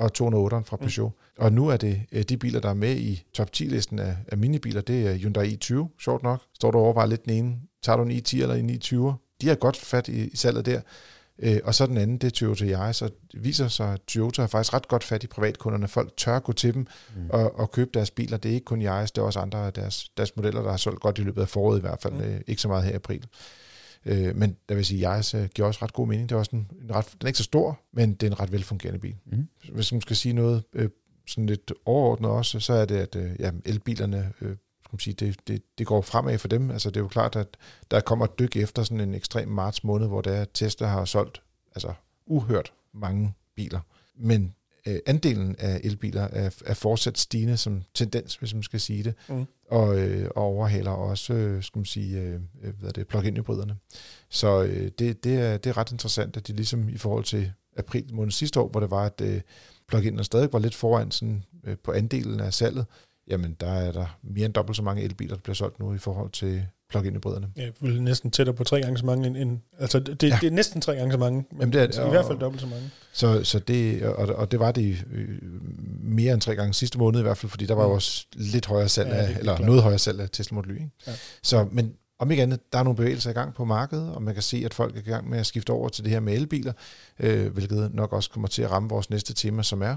og 0.00 0.10
208'eren 0.18 0.62
fra 0.64 0.76
Peugeot. 0.76 1.12
Mm. 1.38 1.44
Og 1.44 1.52
nu 1.52 1.68
er 1.68 1.76
det 1.76 2.02
øh, 2.12 2.22
de 2.22 2.36
biler, 2.36 2.60
der 2.60 2.68
er 2.70 2.74
med 2.74 2.96
i 2.96 3.24
top 3.34 3.50
10-listen 3.56 3.98
af, 3.98 4.16
af 4.28 4.38
minibiler, 4.38 4.80
det 4.80 5.06
er 5.06 5.14
Hyundai 5.14 5.58
i20, 5.64 5.74
sjovt 6.00 6.22
nok. 6.22 6.42
Står 6.54 6.70
du 6.70 6.78
overvejer 6.78 7.06
lidt 7.08 7.24
den 7.24 7.32
ene, 7.32 7.56
tager 7.82 7.96
du 7.96 8.02
en 8.02 8.10
i10 8.10 8.42
eller 8.42 8.54
en 8.54 8.70
i20'er? 8.70 9.12
De 9.40 9.48
har 9.48 9.54
godt 9.54 9.76
fat 9.76 10.08
i, 10.08 10.28
i 10.28 10.36
salget 10.36 10.66
der. 10.66 10.80
Øh, 11.42 11.58
og 11.64 11.74
så 11.74 11.86
den 11.86 11.96
anden, 11.96 12.18
det 12.18 12.26
er 12.26 12.30
Toyota 12.30 12.64
Yaris, 12.64 13.02
og 13.02 13.10
det 13.32 13.44
viser 13.44 13.68
sig, 13.68 13.92
at 13.92 14.00
Toyota 14.08 14.42
har 14.42 14.46
faktisk 14.46 14.74
ret 14.74 14.88
godt 14.88 15.04
fat 15.04 15.24
i 15.24 15.26
privatkunderne. 15.26 15.88
Folk 15.88 16.16
tør 16.16 16.38
gå 16.38 16.52
til 16.52 16.74
dem 16.74 16.86
Mm. 17.16 17.22
og, 17.30 17.58
og 17.58 17.70
købe 17.70 17.90
deres 17.94 18.10
biler. 18.10 18.36
Det 18.36 18.50
er 18.50 18.54
ikke 18.54 18.64
kun 18.64 18.82
Yaris, 18.82 19.10
det 19.10 19.20
er 19.20 19.24
også 19.26 19.38
andre 19.40 19.66
af 19.66 19.72
deres, 19.72 20.08
deres 20.16 20.36
modeller, 20.36 20.62
der 20.62 20.70
har 20.70 20.76
solgt 20.76 21.00
godt 21.00 21.18
i 21.18 21.22
løbet 21.22 21.42
af 21.42 21.48
foråret 21.48 21.78
i 21.78 21.80
hvert 21.80 22.02
fald. 22.02 22.14
Mm. 22.14 22.20
Mm. 22.20 22.24
Øh, 22.34 22.40
ikke 22.46 22.62
så 22.62 22.68
meget 22.68 22.84
her 22.84 22.90
i 22.90 22.94
april. 22.94 23.24
Øh, 24.06 24.36
men 24.36 24.56
der 24.68 24.74
vil 24.74 24.84
sige, 24.84 25.02
Yaris 25.02 25.34
øh, 25.34 25.48
giver 25.54 25.68
også 25.68 25.84
ret 25.84 25.92
god 25.92 26.06
mening. 26.06 26.28
Det 26.28 26.34
er 26.34 26.38
også 26.38 26.56
en, 26.56 26.70
en 26.82 26.94
ret, 26.94 27.06
den 27.06 27.18
er 27.22 27.26
ikke 27.26 27.38
så 27.38 27.44
stor, 27.44 27.80
men 27.92 28.14
det 28.14 28.22
er 28.22 28.30
en 28.30 28.40
ret 28.40 28.52
velfungerende 28.52 29.00
bil. 29.00 29.16
Mm. 29.26 29.48
Hvis 29.72 29.92
man 29.92 30.00
skal 30.00 30.16
sige 30.16 30.32
noget 30.32 30.64
øh, 30.72 30.90
sådan 31.26 31.46
lidt 31.46 31.72
overordnet 31.84 32.30
også, 32.30 32.60
så 32.60 32.72
er 32.72 32.84
det, 32.84 32.96
at 32.96 33.16
øh, 33.16 33.30
ja, 33.38 33.50
elbilerne, 33.64 34.32
øh, 34.40 34.56
skal 34.84 34.92
man 34.92 34.98
sige, 35.00 35.14
det, 35.14 35.48
det, 35.48 35.62
det 35.78 35.86
går 35.86 36.00
fremad 36.00 36.38
for 36.38 36.48
dem. 36.48 36.70
Altså 36.70 36.90
det 36.90 36.96
er 36.96 37.00
jo 37.00 37.08
klart, 37.08 37.36
at 37.36 37.56
der 37.90 38.00
kommer 38.00 38.24
et 38.24 38.38
dyk 38.38 38.56
efter 38.56 38.82
sådan 38.82 39.00
en 39.00 39.14
ekstrem 39.14 39.48
marts 39.48 39.84
måned, 39.84 40.06
hvor 40.06 40.28
er, 40.28 40.42
at 40.42 40.50
Tesla 40.54 40.86
har 40.86 41.04
solgt 41.04 41.42
altså 41.74 41.92
uhørt 42.26 42.72
mange 42.92 43.34
biler. 43.56 43.80
Men 44.16 44.54
øh, 44.86 44.98
andelen 45.06 45.56
af 45.58 45.80
elbiler 45.84 46.22
er, 46.22 46.50
er 46.66 46.74
fortsat 46.74 47.18
stigende 47.18 47.56
som 47.56 47.82
tendens, 47.94 48.34
hvis 48.34 48.54
man 48.54 48.62
skal 48.62 48.80
sige 48.80 49.02
det, 49.04 49.14
Mm. 49.28 49.46
og, 49.70 49.98
øh, 49.98 50.30
og 50.36 50.42
overhaler 50.42 50.90
også, 50.90 51.32
øh, 51.34 51.62
skal 51.62 51.78
man 51.78 51.84
sige, 51.86 52.20
øh, 52.20 52.40
øh, 52.62 52.72
hvad 52.78 52.88
er 52.88 52.92
det, 52.92 53.08
plug-in 53.08 53.36
hybriderne. 53.36 53.76
Så 54.30 54.62
øh, 54.62 54.90
det, 54.98 55.24
det, 55.24 55.34
er, 55.40 55.56
det 55.56 55.70
er 55.70 55.76
ret 55.76 55.92
interessant, 55.92 56.36
at 56.36 56.46
de 56.46 56.52
ligesom 56.52 56.88
i 56.88 56.96
forhold 56.96 57.24
til 57.24 57.52
april 57.76 58.14
måned 58.14 58.32
sidste 58.32 58.60
år, 58.60 58.68
hvor 58.68 58.80
det 58.80 58.90
var, 58.90 59.04
at 59.06 59.20
øh, 59.20 59.40
plug-inerne 59.88 60.24
stadig 60.24 60.52
var 60.52 60.58
lidt 60.58 60.74
foran 60.74 61.10
sådan, 61.10 61.44
øh, 61.64 61.76
på 61.84 61.92
andelen 61.92 62.40
af 62.40 62.54
salget, 62.54 62.86
jamen 63.30 63.56
der 63.60 63.70
er 63.70 63.92
der 63.92 64.18
mere 64.22 64.46
end 64.46 64.54
dobbelt 64.54 64.76
så 64.76 64.82
mange 64.82 65.02
elbiler, 65.02 65.34
der 65.34 65.42
bliver 65.42 65.54
solgt 65.54 65.80
nu 65.80 65.94
i 65.94 65.98
forhold 65.98 66.30
til 66.30 66.66
plug-in 66.90 67.14
hybriderne. 67.14 67.48
Ja, 67.56 67.68
vel 67.80 68.02
næsten 68.02 68.30
tættere 68.30 68.56
på 68.56 68.64
tre 68.64 68.80
gange 68.80 68.98
så 68.98 69.06
mange 69.06 69.26
end... 69.26 69.36
end 69.36 69.58
altså, 69.78 69.98
det, 70.00 70.22
ja. 70.22 70.38
Det 70.40 70.46
er 70.46 70.50
næsten 70.50 70.80
tre 70.80 70.96
gange 70.96 71.12
så 71.12 71.18
mange, 71.18 71.44
men 71.50 71.60
Jamen, 71.60 71.72
det 71.72 71.80
er 71.96 72.00
i 72.00 72.04
og- 72.04 72.10
hvert 72.10 72.26
fald 72.26 72.38
dobbelt 72.38 72.60
så 72.60 72.66
mange. 72.66 72.90
Så, 73.12 73.44
så 73.44 73.58
det, 73.58 74.02
og, 74.02 74.26
og 74.36 74.50
det 74.50 74.60
var 74.60 74.72
det 74.72 74.82
i, 74.82 74.90
øh, 75.12 75.28
mere 76.02 76.32
end 76.32 76.40
tre 76.40 76.54
gange 76.56 76.74
sidste 76.74 76.98
måned 76.98 77.20
i 77.20 77.22
hvert 77.22 77.36
fald, 77.38 77.50
fordi 77.50 77.66
der 77.66 77.74
var 77.74 77.82
jo 77.82 77.88
Mm. 77.88 77.94
også 77.94 78.26
lidt 78.36 78.66
højere 78.66 78.88
salg 78.88 79.08
Ja, 79.08 79.14
af, 79.14 79.22
er 79.24 79.38
eller 79.38 79.42
klart. 79.56 79.66
noget 79.66 79.82
højere 79.82 79.98
salg 79.98 80.20
af 80.20 80.30
Tesla 80.30 80.54
Model 80.54 80.70
Y. 80.70 80.74
Ikke? 80.74 80.90
Ja. 81.06 81.12
Så, 81.42 81.68
men 81.72 81.92
om 82.18 82.30
ikke 82.30 82.42
andet, 82.42 82.72
der 82.72 82.78
er 82.78 82.82
nogle 82.82 82.96
bevægelser 82.96 83.30
i 83.30 83.32
gang 83.32 83.54
på 83.54 83.64
markedet, 83.64 84.12
og 84.14 84.22
man 84.22 84.34
kan 84.34 84.42
se, 84.42 84.62
at 84.64 84.74
folk 84.74 84.96
er 84.96 85.00
i 85.00 85.10
gang 85.10 85.30
med 85.30 85.38
at 85.38 85.46
skifte 85.46 85.70
over 85.70 85.88
til 85.88 86.04
det 86.04 86.12
her 86.12 86.20
med 86.20 86.32
elbiler, 86.34 86.72
øh, 87.20 87.52
hvilket 87.52 87.94
nok 87.94 88.12
også 88.12 88.30
kommer 88.30 88.48
til 88.48 88.62
at 88.62 88.70
ramme 88.70 88.88
vores 88.88 89.10
næste 89.10 89.34
tema, 89.34 89.62
som 89.62 89.82
er 89.82 89.96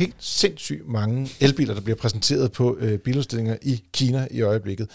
helt 0.00 0.16
sindssygt 0.18 0.88
mange 0.88 1.30
elbiler, 1.40 1.74
der 1.74 1.80
bliver 1.80 1.96
præsenteret 1.96 2.52
på 2.52 2.76
øh, 2.80 2.98
biludstillinger 2.98 3.56
i 3.62 3.84
Kina 3.92 4.28
i 4.30 4.40
øjeblikket. 4.40 4.90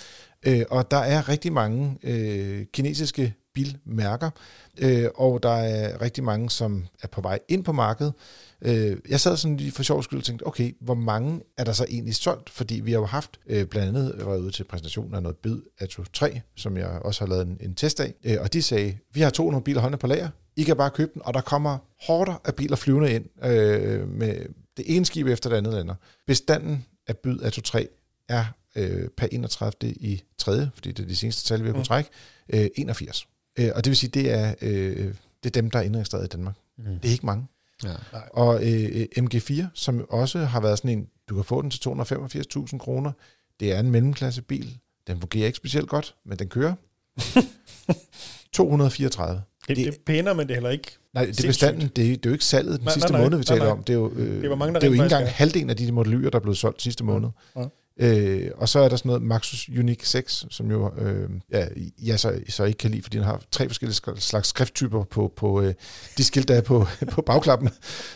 Øh, 0.47 0.61
og 0.69 0.91
der 0.91 0.97
er 0.97 1.29
rigtig 1.29 1.53
mange 1.53 1.97
øh, 2.03 2.65
kinesiske 2.73 3.33
bilmærker, 3.53 4.29
øh, 4.77 5.07
og 5.15 5.43
der 5.43 5.49
er 5.49 6.01
rigtig 6.01 6.23
mange, 6.23 6.49
som 6.49 6.85
er 7.03 7.07
på 7.07 7.21
vej 7.21 7.39
ind 7.47 7.63
på 7.63 7.71
markedet. 7.71 8.13
Øh, 8.61 8.97
jeg 9.09 9.19
sad 9.19 9.37
sådan 9.37 9.57
lige 9.57 9.71
for 9.71 9.83
sjov 9.83 10.03
skyld 10.03 10.19
og 10.19 10.25
tænkte, 10.25 10.47
okay, 10.47 10.75
hvor 10.81 10.93
mange 10.93 11.41
er 11.57 11.63
der 11.63 11.71
så 11.71 11.85
egentlig 11.89 12.15
solgt? 12.15 12.49
Fordi 12.49 12.79
vi 12.79 12.91
har 12.91 12.99
jo 12.99 13.05
haft 13.05 13.39
øh, 13.47 13.65
blandt 13.65 13.87
andet 13.87 14.13
været 14.25 14.39
ude 14.39 14.51
til 14.51 14.63
præsentationen 14.63 15.15
af 15.15 15.23
noget 15.23 15.37
bid 15.37 15.57
Atto 15.79 16.03
3, 16.13 16.41
som 16.55 16.77
jeg 16.77 16.87
også 16.87 17.21
har 17.21 17.29
lavet 17.29 17.47
en, 17.47 17.57
en 17.61 17.75
test 17.75 17.99
af, 17.99 18.13
øh, 18.23 18.37
og 18.41 18.53
de 18.53 18.61
sagde, 18.61 18.97
vi 19.13 19.21
har 19.21 19.29
200 19.29 19.63
biler 19.63 19.81
hånden 19.81 19.99
på 19.99 20.07
lager, 20.07 20.29
I 20.55 20.63
kan 20.63 20.77
bare 20.77 20.89
købe 20.89 21.11
den, 21.13 21.21
og 21.25 21.33
der 21.33 21.41
kommer 21.41 21.77
hårder 22.07 22.41
af 22.45 22.55
biler 22.55 22.75
flyvende 22.75 23.13
ind 23.13 23.45
øh, 23.45 24.07
med 24.07 24.35
det 24.77 24.95
ene 24.95 25.05
skib 25.05 25.27
efter 25.27 25.49
det 25.49 25.57
andet 25.57 25.73
lander. 25.73 25.95
Bestanden 26.27 26.85
af 27.07 27.17
byd 27.17 27.41
Atto 27.41 27.61
3 27.61 27.87
er 28.29 28.45
øh, 28.75 29.09
per 29.09 29.27
31. 29.31 29.71
i 29.81 30.23
3., 30.37 30.69
fordi 30.73 30.91
det 30.91 31.03
er 31.03 31.07
de 31.07 31.15
seneste 31.15 31.47
tal, 31.47 31.59
vi 31.59 31.65
har 31.65 31.73
kunnet 31.73 31.81
mm. 31.81 31.85
trække, 31.85 32.09
øh, 32.49 32.67
81. 32.75 33.27
Øh, 33.59 33.71
og 33.75 33.85
det 33.85 33.89
vil 33.89 33.97
sige, 33.97 34.09
det 34.09 34.31
er, 34.31 34.55
øh, 34.61 35.13
det 35.43 35.49
er 35.57 35.61
dem, 35.61 35.71
der 35.71 35.79
er 35.79 35.83
indregistreret 35.83 36.25
i 36.25 36.27
Danmark. 36.27 36.55
Mm. 36.77 36.99
Det 36.99 37.07
er 37.07 37.11
ikke 37.11 37.25
mange. 37.25 37.47
Ja. 37.83 37.95
Og 38.33 38.73
øh, 38.73 39.05
MG4, 39.19 39.63
som 39.73 40.05
også 40.09 40.39
har 40.39 40.59
været 40.59 40.77
sådan 40.77 40.97
en, 40.97 41.07
du 41.29 41.35
kan 41.35 41.43
få 41.43 41.61
den 41.61 41.69
til 41.69 41.89
285.000 41.89 42.77
kroner. 42.77 43.11
Det 43.59 43.73
er 43.73 43.79
en 43.79 43.91
mellemklasse 43.91 44.41
bil. 44.41 44.77
Den 45.07 45.19
fungerer 45.19 45.45
ikke 45.45 45.57
specielt 45.57 45.89
godt, 45.89 46.15
men 46.25 46.39
den 46.39 46.49
kører. 46.49 46.75
234. 48.53 49.43
Det, 49.67 49.77
det, 49.77 49.85
det 49.85 49.93
er 49.93 49.97
pænere, 50.05 50.35
men 50.35 50.47
det 50.47 50.51
er 50.51 50.55
heller 50.55 50.69
ikke 50.69 50.97
Nej, 51.13 51.25
det 51.25 51.43
er 51.43 51.47
bestanden. 51.47 51.81
Det, 51.81 51.95
det 51.95 52.11
er 52.11 52.17
jo 52.25 52.31
ikke 52.31 52.45
salget 52.45 52.79
den 52.79 52.85
nej, 52.85 52.93
sidste 52.93 53.11
nej, 53.11 53.19
nej, 53.19 53.25
måned, 53.25 53.37
vi 53.37 53.43
taler 53.43 53.59
nej, 53.59 53.67
nej. 53.67 53.77
om. 53.77 53.83
Det 53.83 53.93
er 53.93 53.97
jo, 53.97 54.11
øh, 54.15 54.41
det, 54.41 54.49
var 54.49 54.55
mange, 54.55 54.75
det 54.75 54.83
er 54.83 54.87
jo 54.87 54.93
ikke 54.93 55.03
engang 55.03 55.27
halvdelen 55.27 55.69
af 55.69 55.77
de 55.77 55.91
modelyer, 55.91 56.29
der 56.29 56.37
er 56.37 56.41
blevet 56.41 56.57
solgt 56.57 56.81
sidste 56.81 57.03
måned. 57.03 57.29
Ja. 57.55 57.61
Ja. 57.61 57.67
Øh, 57.99 58.51
og 58.57 58.69
så 58.69 58.79
er 58.79 58.89
der 58.89 58.95
sådan 58.95 59.09
noget 59.09 59.23
Maxus 59.23 59.69
Unique 59.79 60.07
6, 60.07 60.45
som 60.49 60.71
jo 60.71 60.91
øh, 60.97 61.29
ja, 61.51 61.65
jeg 62.03 62.19
så, 62.19 62.39
så 62.49 62.63
ikke 62.63 62.77
kan 62.77 62.91
lide, 62.91 63.01
fordi 63.01 63.17
den 63.17 63.25
har 63.25 63.41
tre 63.51 63.69
forskellige 63.69 63.99
slags 64.17 64.47
skrifttyper 64.47 65.03
på, 65.03 65.33
på 65.35 65.61
øh, 65.61 65.73
de 66.17 66.23
skilte, 66.23 66.53
der 66.53 66.59
er 66.59 66.63
på, 66.63 66.87
på 67.11 67.21
bagklappen. 67.21 67.69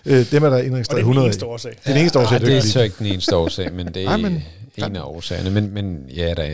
Øh, 0.05 0.31
dem 0.31 0.43
er 0.43 0.49
der 0.49 0.57
indregistreret 0.57 0.99
100 0.99 1.25
Og 1.25 1.33
det 1.33 1.41
er 1.41 1.45
den 1.45 1.45
eneste 1.45 1.45
årsag. 1.45 1.71
Det 1.71 1.79
er 1.83 1.93
den 1.93 1.97
eneste 2.01 2.19
årsag, 2.19 2.41
ja, 2.41 2.45
det 2.45 2.57
er 2.57 2.61
så 2.61 2.81
ikke 2.81 2.95
den 2.99 3.05
eneste 3.05 3.35
årsag, 3.35 3.73
men 3.73 3.87
det 3.87 4.03
er 4.03 4.09
Ej, 4.09 4.17
men, 4.17 4.43
en 4.77 4.95
af 4.95 5.01
årsagerne. 5.01 5.51
Men, 5.51 5.73
men 5.73 6.05
ja, 6.15 6.33
der, 6.33 6.51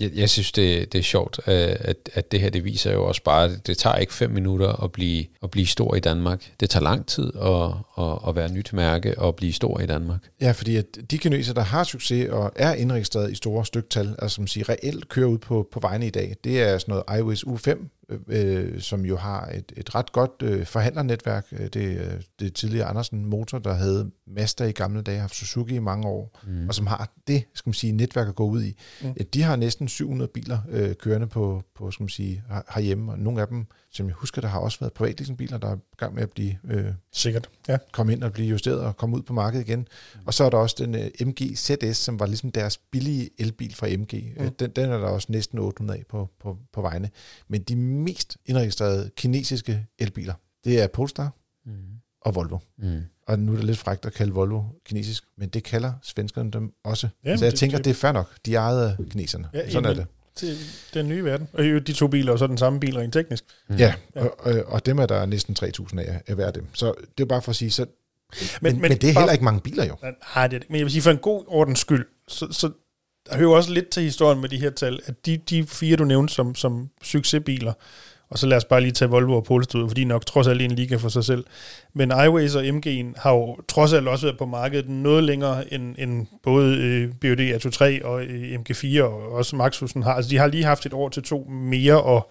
jeg, 0.00 0.10
jeg 0.14 0.30
synes, 0.30 0.52
det, 0.52 0.92
det 0.92 0.98
er 0.98 1.02
sjovt, 1.02 1.40
øh, 1.46 1.76
at, 1.80 2.10
at 2.14 2.32
det 2.32 2.40
her 2.40 2.50
det 2.50 2.64
viser 2.64 2.92
jo 2.92 3.04
også 3.04 3.22
bare, 3.22 3.44
at 3.44 3.66
det 3.66 3.78
tager 3.78 3.96
ikke 3.96 4.14
fem 4.14 4.30
minutter 4.30 4.84
at 4.84 4.92
blive, 4.92 5.24
at 5.42 5.50
blive 5.50 5.66
stor 5.66 5.94
i 5.94 6.00
Danmark. 6.00 6.52
Det 6.60 6.70
tager 6.70 6.82
lang 6.82 7.06
tid 7.06 7.32
at, 7.42 8.04
at, 8.04 8.18
at 8.28 8.36
være 8.36 8.52
nyt 8.52 8.72
mærke 8.72 9.18
og 9.18 9.36
blive 9.36 9.52
stor 9.52 9.80
i 9.80 9.86
Danmark. 9.86 10.20
Ja, 10.40 10.50
fordi 10.50 10.76
at 10.76 10.86
de 11.10 11.18
kineser, 11.18 11.54
der 11.54 11.62
har 11.62 11.84
succes 11.84 12.28
og 12.28 12.52
er 12.56 12.74
indregistreret 12.74 13.32
i 13.32 13.34
store 13.34 13.66
styktal, 13.66 14.16
altså 14.18 14.34
som 14.34 14.46
siger 14.46 14.68
reelt 14.68 15.08
kører 15.08 15.28
ud 15.28 15.38
på, 15.38 15.68
på 15.72 15.80
vejene 15.80 16.06
i 16.06 16.10
dag, 16.10 16.36
det 16.44 16.62
er 16.62 16.78
sådan 16.78 16.92
noget 16.92 17.20
iOS 17.20 17.44
U5, 17.44 17.97
øh, 18.28 18.80
som 18.80 19.04
jo 19.04 19.16
har 19.16 19.46
et, 19.46 19.72
et 19.76 19.94
ret 19.94 20.12
godt 20.12 20.30
øh, 20.42 20.66
forhandlernetværk. 20.66 21.46
Øh, 21.52 21.60
det, 21.66 21.76
øh, 21.76 22.20
det 22.40 22.46
er 22.46 22.50
tidligere 22.50 22.86
Andersen 22.86 23.24
Motor, 23.24 23.58
der 23.58 23.74
havde 23.74 24.10
Mazda 24.26 24.64
i 24.64 24.72
gamle 24.72 25.02
dage, 25.02 25.18
haft 25.18 25.34
Suzuki 25.34 25.74
i 25.74 25.78
mange 25.78 26.08
år, 26.08 26.38
mm. 26.46 26.68
og 26.68 26.74
som 26.74 26.86
har 26.86 27.12
det, 27.26 27.44
skal 27.54 27.68
man 27.68 27.74
sige, 27.74 27.92
netværk 27.92 28.28
at 28.28 28.34
gå 28.34 28.46
ud 28.46 28.62
i. 28.62 28.76
Mm. 29.02 29.14
De 29.34 29.42
har 29.42 29.56
næsten 29.56 29.88
700 29.88 30.30
biler 30.34 30.58
øh, 30.70 30.94
kørende 30.94 31.26
på, 31.26 31.62
på 31.74 31.90
skal 31.90 32.04
man 32.04 32.08
sige, 32.08 32.42
herhjemme, 32.74 33.12
og 33.12 33.18
nogle 33.18 33.40
af 33.40 33.48
dem 33.48 33.66
som 33.92 34.06
jeg 34.06 34.14
husker, 34.14 34.40
der 34.40 34.48
har 34.48 34.58
også 34.58 34.80
været 34.80 34.92
privatleasingbiler, 34.92 35.58
der 35.58 35.68
er 35.68 35.76
i 35.76 35.96
gang 35.96 36.14
med 36.14 36.22
at 36.22 36.30
blive... 36.30 36.58
Øh, 36.64 36.92
Sikkert, 37.12 37.50
ja. 37.68 37.78
Komme 37.92 38.12
ind 38.12 38.24
og 38.24 38.32
blive 38.32 38.48
justeret 38.48 38.80
og 38.80 38.96
komme 38.96 39.16
ud 39.16 39.22
på 39.22 39.32
markedet 39.32 39.68
igen. 39.68 39.78
Mm. 39.78 40.20
Og 40.26 40.34
så 40.34 40.44
er 40.44 40.50
der 40.50 40.58
også 40.58 40.76
den 40.78 40.94
øh, 40.94 41.26
MG 41.26 41.56
ZS, 41.56 41.96
som 41.96 42.20
var 42.20 42.26
ligesom 42.26 42.50
deres 42.50 42.78
billige 42.78 43.30
elbil 43.38 43.74
fra 43.74 43.86
MG. 43.86 44.14
Øh, 44.14 44.44
mm. 44.44 44.54
Den, 44.54 44.70
den 44.70 44.90
er 44.90 44.98
der 44.98 45.06
også 45.06 45.26
næsten 45.30 45.58
800 45.58 45.98
af 45.98 46.06
på, 46.06 46.30
på, 46.40 46.58
på 46.72 46.82
vejene. 46.82 47.10
Men 47.48 47.62
de 47.62 47.76
mest 47.76 48.36
indregistrerede 48.46 49.10
kinesiske 49.16 49.86
elbiler, 49.98 50.34
det 50.64 50.82
er 50.82 50.86
Polestar 50.86 51.32
mm. 51.66 51.72
og 52.20 52.34
Volvo. 52.34 52.58
Mm. 52.78 53.02
Og 53.26 53.38
nu 53.38 53.52
er 53.52 53.56
det 53.56 53.64
lidt 53.64 53.78
frækt 53.78 54.06
at 54.06 54.12
kalde 54.12 54.32
Volvo 54.32 54.62
kinesisk, 54.84 55.24
men 55.36 55.48
det 55.48 55.64
kalder 55.64 55.92
svenskerne 56.02 56.50
dem 56.50 56.72
også. 56.84 57.08
Jamen, 57.24 57.38
så 57.38 57.44
jeg 57.44 57.52
det, 57.52 57.58
tænker, 57.58 57.76
det, 57.76 57.84
det 57.84 57.90
er 57.90 57.94
fair 57.94 58.12
nok. 58.12 58.36
De 58.46 58.58
af 58.58 58.96
kineserne. 59.10 59.48
Ja, 59.54 59.70
Sådan 59.70 59.72
jamen, 59.72 59.90
er 59.90 59.94
det 59.94 60.06
til 60.38 60.56
den 60.94 61.08
nye 61.08 61.24
verden. 61.24 61.48
Og 61.52 61.64
de 61.64 61.92
to 61.92 62.06
biler 62.06 62.32
er 62.32 62.36
så 62.36 62.46
den 62.46 62.58
samme 62.58 62.80
bil 62.80 62.96
rent 62.96 63.12
teknisk. 63.12 63.44
Mm. 63.68 63.76
Ja, 63.76 63.94
ja. 64.14 64.22
Og, 64.22 64.36
og, 64.38 64.62
og 64.66 64.86
dem 64.86 64.98
er 64.98 65.06
der 65.06 65.26
næsten 65.26 65.56
3.000 65.60 66.00
af, 66.00 66.22
af 66.26 66.34
hver 66.34 66.50
dem. 66.50 66.66
Så 66.74 66.94
det 67.18 67.24
er 67.24 67.28
bare 67.28 67.42
for 67.42 67.50
at 67.50 67.56
sige, 67.56 67.70
så, 67.70 67.86
men, 68.60 68.72
men, 68.72 68.82
men 68.82 68.90
det 68.90 69.10
er 69.10 69.14
bare, 69.14 69.22
heller 69.22 69.32
ikke 69.32 69.44
mange 69.44 69.60
biler 69.60 69.84
jo. 69.84 69.96
Nej, 70.02 70.46
det 70.46 70.54
er 70.56 70.58
det. 70.58 70.70
Men 70.70 70.78
jeg 70.78 70.84
vil 70.84 70.92
sige, 70.92 71.02
for 71.02 71.10
en 71.10 71.18
god 71.18 71.44
ordens 71.46 71.78
skyld, 71.78 72.06
så, 72.28 72.48
så 72.50 72.70
der 73.30 73.36
hører 73.36 73.50
også 73.50 73.72
lidt 73.72 73.88
til 73.88 74.02
historien 74.02 74.40
med 74.40 74.48
de 74.48 74.58
her 74.58 74.70
tal, 74.70 75.00
at 75.06 75.26
de, 75.26 75.36
de 75.36 75.66
fire, 75.66 75.96
du 75.96 76.04
nævnte 76.04 76.34
som, 76.34 76.54
som 76.54 76.88
succesbiler, 77.02 77.72
og 78.30 78.38
så 78.38 78.46
lad 78.46 78.56
os 78.56 78.64
bare 78.64 78.80
lige 78.80 78.92
tage 78.92 79.10
Volvo 79.10 79.36
og 79.36 79.44
Polestar 79.44 79.78
ud, 79.78 79.88
for 79.88 79.94
de 79.94 80.02
er 80.02 80.06
nok 80.06 80.26
trods 80.26 80.46
alt 80.46 80.62
en 80.62 80.70
liga 80.70 80.96
for 80.96 81.08
sig 81.08 81.24
selv. 81.24 81.44
Men 81.94 82.12
iWays 82.26 82.54
og 82.54 82.64
MG'en 82.64 83.20
har 83.20 83.32
jo 83.32 83.56
trods 83.68 83.92
alt 83.92 84.08
også 84.08 84.26
været 84.26 84.38
på 84.38 84.46
markedet 84.46 84.88
noget 84.88 85.24
længere 85.24 85.72
end, 85.74 85.94
end 85.98 86.26
både 86.42 86.76
øh, 86.76 87.08
BOD 87.20 87.40
A23 87.40 88.06
og 88.06 88.22
øh, 88.22 88.58
MG4 88.60 89.02
og 89.02 89.32
også 89.32 89.56
Maxusen 89.56 90.02
har. 90.02 90.14
Altså 90.14 90.30
de 90.30 90.38
har 90.38 90.46
lige 90.46 90.64
haft 90.64 90.86
et 90.86 90.92
år 90.92 91.08
til 91.08 91.22
to 91.22 91.44
mere 91.50 92.02
og, 92.02 92.30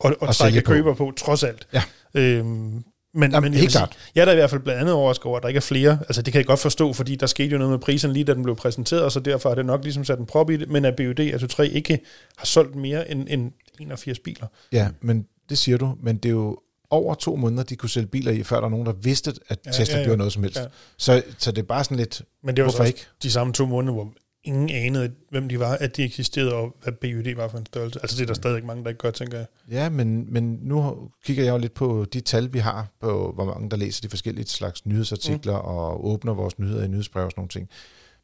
og, 0.00 0.14
og, 0.20 0.28
og 0.28 0.34
trække 0.34 0.60
køber 0.60 0.94
på. 0.94 1.12
trods 1.16 1.42
alt. 1.42 1.66
Ja. 1.72 1.82
Øhm, 2.14 2.84
men, 3.16 3.32
Jamen, 3.32 3.50
men 3.50 3.58
helt 3.58 3.70
klart. 3.70 3.92
Sige, 3.92 4.12
jeg 4.14 4.20
er 4.20 4.24
da 4.24 4.32
i 4.32 4.34
hvert 4.34 4.50
fald 4.50 4.60
blandt 4.60 4.80
andet 4.80 4.94
overrasket 4.94 5.26
over, 5.26 5.36
at 5.36 5.42
der 5.42 5.48
ikke 5.48 5.58
er 5.58 5.62
flere. 5.62 5.98
Altså 6.00 6.22
det 6.22 6.32
kan 6.32 6.38
jeg 6.38 6.46
godt 6.46 6.60
forstå, 6.60 6.92
fordi 6.92 7.16
der 7.16 7.26
skete 7.26 7.48
jo 7.48 7.58
noget 7.58 7.70
med 7.70 7.78
prisen 7.78 8.12
lige 8.12 8.24
da 8.24 8.34
den 8.34 8.42
blev 8.42 8.56
præsenteret, 8.56 9.12
så 9.12 9.20
derfor 9.20 9.48
har 9.48 9.54
det 9.54 9.66
nok 9.66 9.82
ligesom 9.82 10.04
sat 10.04 10.18
en 10.18 10.26
prop 10.26 10.50
i 10.50 10.56
det, 10.56 10.70
men 10.70 10.84
at 10.84 10.96
BUD 10.96 11.20
altså 11.20 11.46
3 11.46 11.68
ikke 11.68 11.98
har 12.36 12.46
solgt 12.46 12.76
mere 12.76 13.10
end, 13.10 13.26
end 13.30 13.52
81 13.80 14.18
biler. 14.18 14.46
Ja, 14.72 14.88
men 15.00 15.26
det 15.48 15.58
siger 15.58 15.78
du, 15.78 15.96
men 16.02 16.16
det 16.16 16.28
er 16.28 16.32
jo 16.32 16.58
over 16.90 17.14
to 17.14 17.36
måneder, 17.36 17.62
de 17.62 17.76
kunne 17.76 17.90
sælge 17.90 18.06
biler 18.06 18.32
i, 18.32 18.42
før 18.42 18.56
der 18.56 18.66
er 18.66 18.70
nogen, 18.70 18.86
der 18.86 18.92
vidste, 18.92 19.34
at 19.48 19.58
ja, 19.66 19.70
Tesla 19.70 19.94
ja, 19.94 20.00
ja. 20.00 20.04
gjorde 20.04 20.18
noget 20.18 20.32
som 20.32 20.42
helst. 20.42 20.58
Ja. 20.58 20.66
Så, 20.96 21.22
så 21.38 21.50
det 21.52 21.58
er 21.58 21.66
bare 21.66 21.84
sådan 21.84 21.96
lidt, 21.96 22.22
Men 22.42 22.56
det 22.56 22.64
var 22.64 22.70
så 22.70 22.82
ikke? 22.82 23.06
de 23.22 23.30
samme 23.30 23.52
to 23.52 23.66
måneder, 23.66 23.92
hvor 23.94 24.12
ingen 24.44 24.70
anede, 24.70 25.12
hvem 25.30 25.48
de 25.48 25.60
var, 25.60 25.76
at 25.80 25.96
de 25.96 26.04
eksisterede, 26.04 26.54
og 26.54 26.76
hvad 26.82 26.92
BUD 26.92 27.34
var 27.36 27.48
for 27.48 27.58
en 27.58 27.66
størrelse. 27.66 27.98
Altså 28.02 28.16
det 28.16 28.22
er 28.22 28.26
der 28.26 28.34
stadig 28.34 28.64
mange, 28.64 28.82
der 28.82 28.88
ikke 28.88 28.98
gør, 28.98 29.10
tænker 29.10 29.38
jeg. 29.38 29.46
Ja, 29.70 29.88
men, 29.88 30.32
men 30.32 30.58
nu 30.62 31.08
kigger 31.24 31.44
jeg 31.44 31.52
jo 31.52 31.58
lidt 31.58 31.74
på 31.74 32.06
de 32.12 32.20
tal, 32.20 32.52
vi 32.52 32.58
har, 32.58 32.86
på 33.00 33.32
hvor 33.34 33.44
mange, 33.44 33.70
der 33.70 33.76
læser 33.76 34.02
de 34.02 34.08
forskellige 34.08 34.46
slags 34.46 34.86
nyhedsartikler, 34.86 35.62
mm. 35.62 35.68
og 35.68 36.06
åbner 36.06 36.34
vores 36.34 36.58
nyheder 36.58 36.84
i 36.84 36.88
nyhedsbrev 36.88 37.24
og 37.24 37.30
sådan 37.30 37.40
nogle 37.40 37.48
ting 37.48 37.68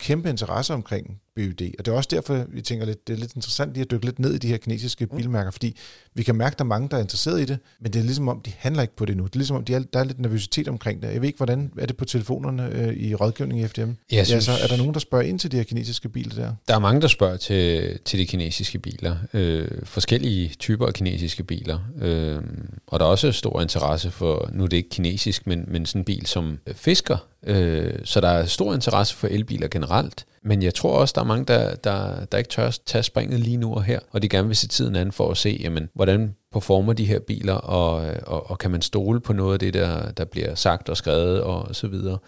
kæmpe 0.02 0.30
interesse 0.30 0.74
omkring 0.74 1.20
BUD, 1.36 1.62
og 1.78 1.86
det 1.86 1.88
er 1.88 1.92
også 1.92 2.08
derfor, 2.12 2.44
vi 2.48 2.60
tænker 2.60 2.86
lidt, 2.86 3.08
det 3.08 3.12
er 3.12 3.18
lidt 3.18 3.34
interessant 3.36 3.72
lige 3.72 3.82
at 3.82 3.90
dykke 3.90 4.04
lidt 4.04 4.18
ned 4.18 4.34
i 4.34 4.38
de 4.38 4.48
her 4.48 4.56
kinesiske 4.56 5.06
mm. 5.06 5.16
bilmærker, 5.16 5.50
fordi 5.50 5.76
vi 6.14 6.22
kan 6.22 6.34
mærke, 6.34 6.54
at 6.54 6.58
der 6.58 6.64
er 6.64 6.68
mange, 6.68 6.88
der 6.88 6.96
er 6.96 7.00
interesseret 7.00 7.40
i 7.40 7.44
det, 7.44 7.58
men 7.80 7.92
det 7.92 7.98
er 7.98 8.04
ligesom 8.04 8.28
om, 8.28 8.40
de 8.40 8.52
handler 8.58 8.82
ikke 8.82 8.96
på 8.96 9.04
det 9.04 9.16
nu. 9.16 9.24
Det 9.24 9.34
er 9.34 9.38
ligesom 9.38 9.56
om, 9.56 9.64
de 9.64 9.74
er, 9.74 9.78
der 9.92 10.00
er 10.00 10.04
lidt 10.04 10.20
nervøsitet 10.20 10.68
omkring 10.68 11.02
det. 11.02 11.12
Jeg 11.12 11.20
ved 11.20 11.28
ikke, 11.28 11.36
hvordan 11.36 11.70
er 11.78 11.86
det 11.86 11.96
på 11.96 12.04
telefonerne 12.04 12.70
øh, 12.72 12.94
i 12.94 13.14
rådgivning 13.14 13.60
i 13.60 13.66
FDM? 13.66 13.90
Jeg 14.12 14.26
synes, 14.26 14.48
ja, 14.48 14.56
så 14.56 14.62
er 14.62 14.66
der 14.66 14.76
nogen, 14.76 14.94
der 14.94 15.00
spørger 15.00 15.24
ind 15.24 15.38
til 15.38 15.52
de 15.52 15.56
her 15.56 15.64
kinesiske 15.64 16.08
biler 16.08 16.34
der? 16.34 16.54
Der 16.68 16.74
er 16.74 16.78
mange, 16.78 17.00
der 17.00 17.08
spørger 17.08 17.36
til, 17.36 17.98
til 18.04 18.18
de 18.18 18.26
kinesiske 18.26 18.78
biler. 18.78 19.16
Øh, 19.34 19.68
forskellige 19.84 20.48
typer 20.58 20.86
af 20.86 20.94
kinesiske 20.94 21.44
biler. 21.44 21.78
Øh, 22.00 22.42
og 22.86 23.00
der 23.00 23.06
er 23.06 23.10
også 23.10 23.32
stor 23.32 23.60
interesse 23.60 24.10
for, 24.10 24.50
nu 24.52 24.64
er 24.64 24.68
det 24.68 24.76
ikke 24.76 24.88
kinesisk, 24.88 25.46
men, 25.46 25.64
men 25.68 25.86
sådan 25.86 26.00
en 26.00 26.04
bil 26.04 26.26
som 26.26 26.58
fisker. 26.72 27.16
Øh, 27.46 27.94
så 28.04 28.20
der 28.20 28.28
er 28.28 28.46
stor 28.46 28.74
interesse 28.74 29.14
for 29.14 29.26
elbiler 29.26 29.68
generelt. 29.68 30.26
Men 30.44 30.62
jeg 30.62 30.74
tror 30.74 30.98
også, 30.98 31.12
der 31.14 31.20
er 31.20 31.26
mange, 31.26 31.44
der, 31.44 31.74
der, 31.74 32.24
der 32.24 32.38
ikke 32.38 32.50
tør 32.50 32.70
tage 32.86 33.02
springet 33.02 33.40
lige 33.40 33.56
nu 33.56 33.74
og 33.74 33.84
her, 33.84 34.00
og 34.10 34.22
de 34.22 34.28
gerne 34.28 34.48
vil 34.48 34.56
se 34.56 34.68
tiden 34.68 34.96
an 34.96 35.12
for 35.12 35.30
at 35.30 35.36
se, 35.36 35.58
jamen, 35.62 35.88
hvordan 35.94 36.34
performer 36.52 36.92
de 36.92 37.04
her 37.04 37.18
biler, 37.18 37.54
og, 37.54 38.14
og, 38.26 38.50
og 38.50 38.58
kan 38.58 38.70
man 38.70 38.82
stole 38.82 39.20
på 39.20 39.32
noget 39.32 39.52
af 39.52 39.58
det, 39.58 39.74
der, 39.74 40.10
der 40.12 40.24
bliver 40.24 40.54
sagt 40.54 40.88
og 40.88 40.96
skrevet 40.96 41.42
og 41.42 41.76
så 41.76 41.86
videre. 41.86 42.18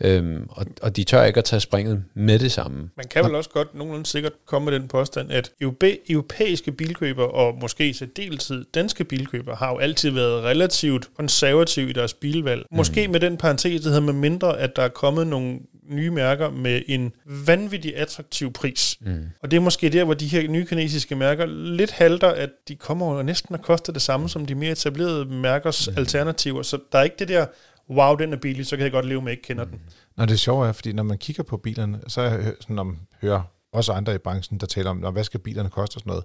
Øhm, 0.00 0.46
og, 0.50 0.66
og 0.82 0.96
de 0.96 1.04
tør 1.04 1.24
ikke 1.24 1.38
at 1.38 1.44
tage 1.44 1.60
springet 1.60 2.04
med 2.14 2.38
det 2.38 2.52
samme. 2.52 2.90
Man 2.96 3.06
kan 3.10 3.24
vel 3.24 3.34
også 3.34 3.50
godt 3.50 3.74
nogenlunde 3.74 4.06
sikkert 4.06 4.32
komme 4.46 4.70
med 4.70 4.80
den 4.80 4.88
påstand, 4.88 5.32
at 5.32 5.50
europæiske 6.10 6.72
bilkøber 6.72 7.24
og 7.24 7.58
måske 7.60 7.88
i 7.88 7.92
særdeleshed 7.92 8.64
danske 8.74 9.04
bilkøber 9.04 9.56
har 9.56 9.72
jo 9.72 9.78
altid 9.78 10.10
været 10.10 10.42
relativt 10.42 11.08
konservative 11.16 11.90
i 11.90 11.92
deres 11.92 12.14
bilvalg. 12.14 12.66
Måske 12.70 13.06
mm. 13.06 13.12
med 13.12 13.20
den 13.20 13.36
parentes, 13.36 13.80
der 13.80 13.88
hedder 13.88 14.02
med 14.02 14.12
mindre, 14.12 14.58
at 14.58 14.76
der 14.76 14.82
er 14.82 14.88
kommet 14.88 15.26
nogle 15.26 15.58
nye 15.88 16.10
mærker 16.10 16.50
med 16.50 16.82
en 16.86 17.12
vanvittig 17.24 17.96
attraktiv 17.96 18.52
pris. 18.52 18.96
Mm. 19.00 19.24
Og 19.42 19.50
det 19.50 19.56
er 19.56 19.60
måske 19.60 19.88
der, 19.88 20.04
hvor 20.04 20.14
de 20.14 20.26
her 20.26 20.48
nye 20.48 20.66
kinesiske 20.66 21.14
mærker 21.14 21.46
lidt 21.46 21.90
halter, 21.90 22.28
at 22.28 22.50
de 22.68 22.76
kommer 22.76 23.16
jo 23.16 23.22
næsten 23.22 23.54
at 23.54 23.62
koste 23.62 23.92
det 23.92 24.02
samme 24.02 24.28
som 24.28 24.46
de 24.46 24.54
mere 24.54 24.72
etablerede 24.72 25.24
mærkers 25.24 25.88
mm. 25.88 25.94
alternativer. 25.98 26.62
Så 26.62 26.78
der 26.92 26.98
er 26.98 27.02
ikke 27.02 27.16
det 27.18 27.28
der, 27.28 27.46
wow, 27.90 28.14
den 28.14 28.32
er 28.32 28.36
billig, 28.36 28.66
så 28.66 28.76
kan 28.76 28.84
jeg 28.84 28.92
godt 28.92 29.06
leve 29.06 29.22
med, 29.22 29.26
at 29.26 29.30
jeg 29.30 29.38
ikke 29.38 29.46
kender 29.46 29.64
mm. 29.64 29.70
den. 29.70 29.80
Når 30.16 30.26
det 30.26 30.40
sjovt 30.40 30.68
er, 30.68 30.72
fordi 30.72 30.92
når 30.92 31.02
man 31.02 31.18
kigger 31.18 31.42
på 31.42 31.56
bilerne, 31.56 32.00
så 32.06 32.20
er 32.20 32.38
jeg, 32.38 32.54
sådan, 32.60 32.76
når 32.76 32.82
man 32.82 32.98
hører 33.20 33.42
også 33.72 33.92
andre 33.92 34.14
i 34.14 34.18
branchen, 34.18 34.60
der 34.60 34.66
taler 34.66 34.90
om, 34.90 34.96
"Nå, 34.96 35.10
hvad 35.10 35.24
skal 35.24 35.40
bilerne 35.40 35.70
koste 35.70 35.96
og 35.96 36.00
sådan 36.00 36.10
noget, 36.10 36.24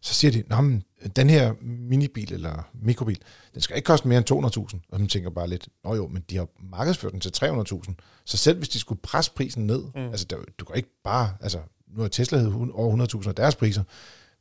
så 0.00 0.14
siger 0.14 0.32
de, 0.32 0.42
Nå, 0.46 0.60
men 0.60 0.84
den 1.16 1.30
her 1.30 1.54
minibil 1.62 2.32
eller 2.32 2.68
mikrobil, 2.74 3.18
den 3.54 3.62
skal 3.62 3.76
ikke 3.76 3.86
koste 3.86 4.08
mere 4.08 4.18
end 4.18 4.26
200.000. 4.72 4.80
Og 4.92 5.00
man 5.00 5.08
tænker 5.08 5.30
bare 5.30 5.48
lidt, 5.48 5.68
nå 5.84 5.94
jo, 5.94 6.08
men 6.08 6.24
de 6.30 6.36
har 6.36 6.48
markedsført 6.70 7.12
den 7.12 7.20
til 7.20 7.32
300.000. 7.36 7.94
Så 8.24 8.36
selv 8.36 8.58
hvis 8.58 8.68
de 8.68 8.78
skulle 8.78 9.00
presse 9.00 9.32
prisen 9.32 9.66
ned, 9.66 9.82
mm. 9.94 10.00
altså 10.00 10.26
der, 10.30 10.36
du 10.58 10.64
kan 10.64 10.76
ikke 10.76 11.00
bare, 11.04 11.30
altså 11.40 11.58
nu 11.96 12.02
har 12.02 12.08
Tesla 12.08 12.38
hed 12.38 12.52
over 12.74 13.06
100.000 13.22 13.28
af 13.28 13.34
deres 13.34 13.56
priser, 13.56 13.82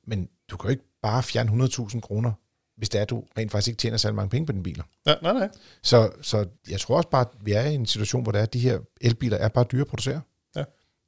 men 0.08 0.30
du 0.52 0.58
kan 0.58 0.68
jo 0.68 0.72
ikke 0.72 0.84
bare 1.02 1.24
fjerne 1.24 1.64
100.000 1.66 2.00
kroner, 2.00 2.32
hvis 2.78 2.90
det 2.90 2.98
er, 2.98 3.02
at 3.02 3.10
du 3.10 3.24
rent 3.38 3.52
faktisk 3.52 3.68
ikke 3.68 3.78
tjener 3.78 3.98
særlig 3.98 4.16
mange 4.16 4.30
penge 4.30 4.46
på 4.46 4.52
den 4.52 4.64
biler. 4.64 4.84
Ja, 5.06 5.16
nej, 5.22 5.34
nej. 5.34 5.50
Så, 5.84 6.12
så 6.22 6.46
jeg 6.70 6.80
tror 6.80 6.98
også 6.98 7.10
bare, 7.10 7.22
at 7.22 7.28
vi 7.42 7.52
er 7.52 7.62
i 7.62 7.74
en 7.76 7.86
situation, 7.86 8.24
hvor 8.24 8.32
det 8.32 8.40
er, 8.40 8.44
at 8.44 8.54
de 8.54 8.60
her 8.60 8.80
elbiler 9.02 9.38
er 9.38 9.48
bare 9.48 9.66
dyre 9.72 9.82
at 9.82 9.88
producere. 9.88 10.22
Ja. 10.56 10.64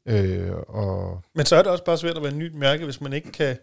Øh, 0.08 0.56
og 0.68 1.22
Men 1.36 1.46
så 1.46 1.56
er 1.56 1.62
det 1.62 1.72
også 1.72 1.84
bare 1.84 1.98
svært 1.98 2.18
at 2.18 2.24
være 2.24 2.32
en 2.32 2.40
nyt 2.40 2.54
mærke, 2.54 2.86
hvis 2.86 3.02
man 3.02 3.14
ikke 3.14 3.32
kan, 3.32 3.58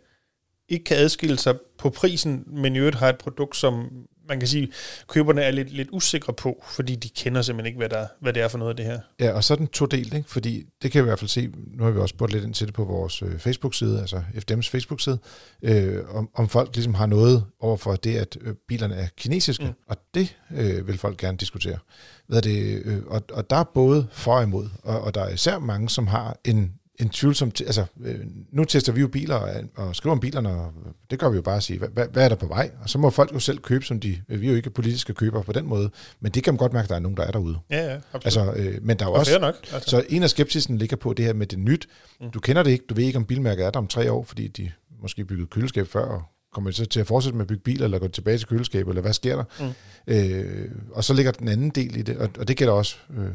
ikke 0.69 0.85
kan 0.85 0.97
adskille 0.97 1.39
sig 1.39 1.59
på 1.79 1.91
prisen, 1.91 2.45
men 2.47 2.77
i 2.77 2.79
øvrigt 2.79 2.97
har 2.97 3.09
et 3.09 3.19
produkt, 3.19 3.57
som 3.57 4.07
man 4.29 4.39
kan 4.39 4.49
sige, 4.49 4.69
køberne 5.09 5.43
er 5.43 5.51
lidt, 5.51 5.73
lidt 5.73 5.89
usikre 5.93 6.33
på, 6.33 6.65
fordi 6.69 6.95
de 6.95 7.09
kender 7.09 7.43
simpelthen 7.43 7.67
ikke, 7.67 7.79
hvad, 7.79 7.89
der, 7.89 8.07
hvad 8.21 8.33
det 8.33 8.43
er 8.43 8.49
for 8.49 8.59
noget 8.59 8.71
af 8.71 8.77
det 8.77 8.85
her. 8.85 9.01
Ja, 9.21 9.33
og 9.33 9.45
så 9.45 9.55
er 9.55 9.59
den 9.59 9.67
to 9.67 9.87
delt, 9.87 10.15
ikke? 10.15 10.31
fordi 10.31 10.65
det 10.83 10.93
kan 10.93 11.03
vi 11.03 11.05
i 11.05 11.09
hvert 11.09 11.19
fald 11.19 11.29
se, 11.29 11.51
nu 11.67 11.85
har 11.85 11.91
vi 11.91 11.99
også 11.99 12.13
spurgt 12.13 12.33
lidt 12.33 12.45
ind 12.45 12.55
til 12.55 12.67
det 12.67 12.75
på 12.75 12.85
vores 12.85 13.23
øh, 13.23 13.39
Facebook-side, 13.39 14.01
altså 14.01 14.17
FDM's 14.17 14.71
Facebook-side, 14.71 15.19
øh, 15.63 16.03
om, 16.09 16.31
om 16.35 16.49
folk 16.49 16.75
ligesom 16.75 16.95
har 16.95 17.07
noget 17.07 17.45
over 17.61 17.77
for 17.77 17.97
det, 17.97 18.17
at 18.17 18.37
øh, 18.41 18.55
bilerne 18.69 18.95
er 18.95 19.09
kinesiske, 19.17 19.65
mm. 19.65 19.73
og 19.89 19.97
det 20.15 20.37
øh, 20.57 20.87
vil 20.87 20.99
folk 20.99 21.19
gerne 21.19 21.37
diskutere. 21.37 21.79
Hvad 22.27 22.39
er 22.39 22.43
det, 22.43 22.83
øh, 22.85 23.03
og, 23.07 23.23
og 23.33 23.51
der 23.51 23.57
er 23.57 23.65
både 23.65 24.07
for 24.13 24.37
og 24.37 24.43
imod, 24.43 24.69
og, 24.83 25.01
og 25.01 25.15
der 25.15 25.21
er 25.21 25.29
især 25.29 25.59
mange, 25.59 25.89
som 25.89 26.07
har 26.07 26.37
en 26.45 26.75
en 27.01 27.09
tvivlsom... 27.09 27.53
Altså, 27.61 27.85
øh, 28.01 28.21
nu 28.53 28.65
tester 28.65 28.93
vi 28.93 29.01
jo 29.01 29.09
biler 29.09 29.35
og, 29.35 29.51
og 29.77 29.97
skriver 29.97 30.13
om 30.13 30.21
bilerne, 30.21 30.51
og 30.51 30.73
det 31.11 31.19
gør 31.19 31.29
vi 31.31 31.37
jo 31.37 31.43
bare 31.43 31.57
at 31.57 31.63
sige, 31.63 31.79
hvad, 31.79 32.07
hvad, 32.13 32.25
er 32.25 32.29
der 32.29 32.37
på 32.37 32.47
vej? 32.47 32.71
Og 32.83 32.91
så 32.91 32.99
må 32.99 33.11
folk 33.11 33.35
jo 33.35 33.39
selv 33.39 33.59
købe, 33.59 33.85
som 33.85 34.01
de... 34.01 34.21
Vi 34.29 34.47
er 34.47 34.51
jo 34.51 34.57
ikke 34.57 34.71
politiske 34.71 35.15
købere 35.15 35.43
på 35.43 35.53
den 35.53 35.67
måde, 35.67 35.91
men 36.21 36.33
det 36.33 36.45
kan 36.45 36.55
man 36.55 36.59
godt 36.59 36.73
mærke, 36.73 36.85
at 36.85 36.91
der 36.91 36.97
er 36.97 37.01
nogen, 37.01 37.17
der 37.17 37.23
er 37.23 37.31
derude. 37.31 37.59
Ja, 37.71 37.93
ja, 37.93 38.01
absolut. 38.13 38.49
Altså, 38.49 38.63
øh, 38.63 38.79
men 38.83 38.99
der 38.99 39.05
er 39.05 39.09
jo 39.09 39.13
Og 39.13 39.19
også... 39.19 39.39
nok, 39.39 39.55
altså. 39.73 39.91
Så 39.91 40.05
en 40.09 40.23
af 40.23 40.31
skepsisen 40.31 40.79
ligger 40.79 40.97
på 40.97 41.13
det 41.13 41.25
her 41.25 41.33
med 41.33 41.47
det 41.47 41.59
nyt. 41.59 41.89
Du 42.35 42.41
kender 42.41 42.63
det 42.63 42.71
ikke, 42.71 42.85
du 42.89 42.95
ved 42.95 43.05
ikke, 43.05 43.19
om 43.19 43.25
bilmærket 43.25 43.67
er 43.67 43.71
der 43.71 43.79
om 43.79 43.87
tre 43.87 44.13
år, 44.13 44.25
fordi 44.25 44.49
de 44.49 44.71
måske 45.03 45.25
byggede 45.25 45.47
køleskab 45.47 45.87
før, 45.87 46.05
og 46.05 46.23
kommer 46.53 46.71
de 46.71 46.77
så 46.77 46.87
til 46.87 47.01
at 47.01 47.07
fortsætte 47.07 47.37
med 47.37 47.45
at 47.45 47.49
bygge 47.49 47.63
biler, 47.63 47.85
eller 47.85 47.99
gå 47.99 48.09
tilbage 48.09 48.39
til 48.39 48.47
køleskab, 48.49 48.89
eller 48.89 49.03
hvad 49.03 49.13
sker 49.13 49.37
der? 49.37 49.45
Mm. 49.61 50.15
Øh, 50.15 50.71
og 50.93 51.05
så 51.05 51.15
ligger 51.15 51.33
den 51.33 51.49
anden 51.49 51.71
del 51.71 51.97
i 51.97 52.03
det, 52.03 52.17
og, 52.17 52.31
og 52.39 52.49
det 52.49 52.57
gælder 52.57 52.73
også, 52.73 52.97
øh, 53.17 53.29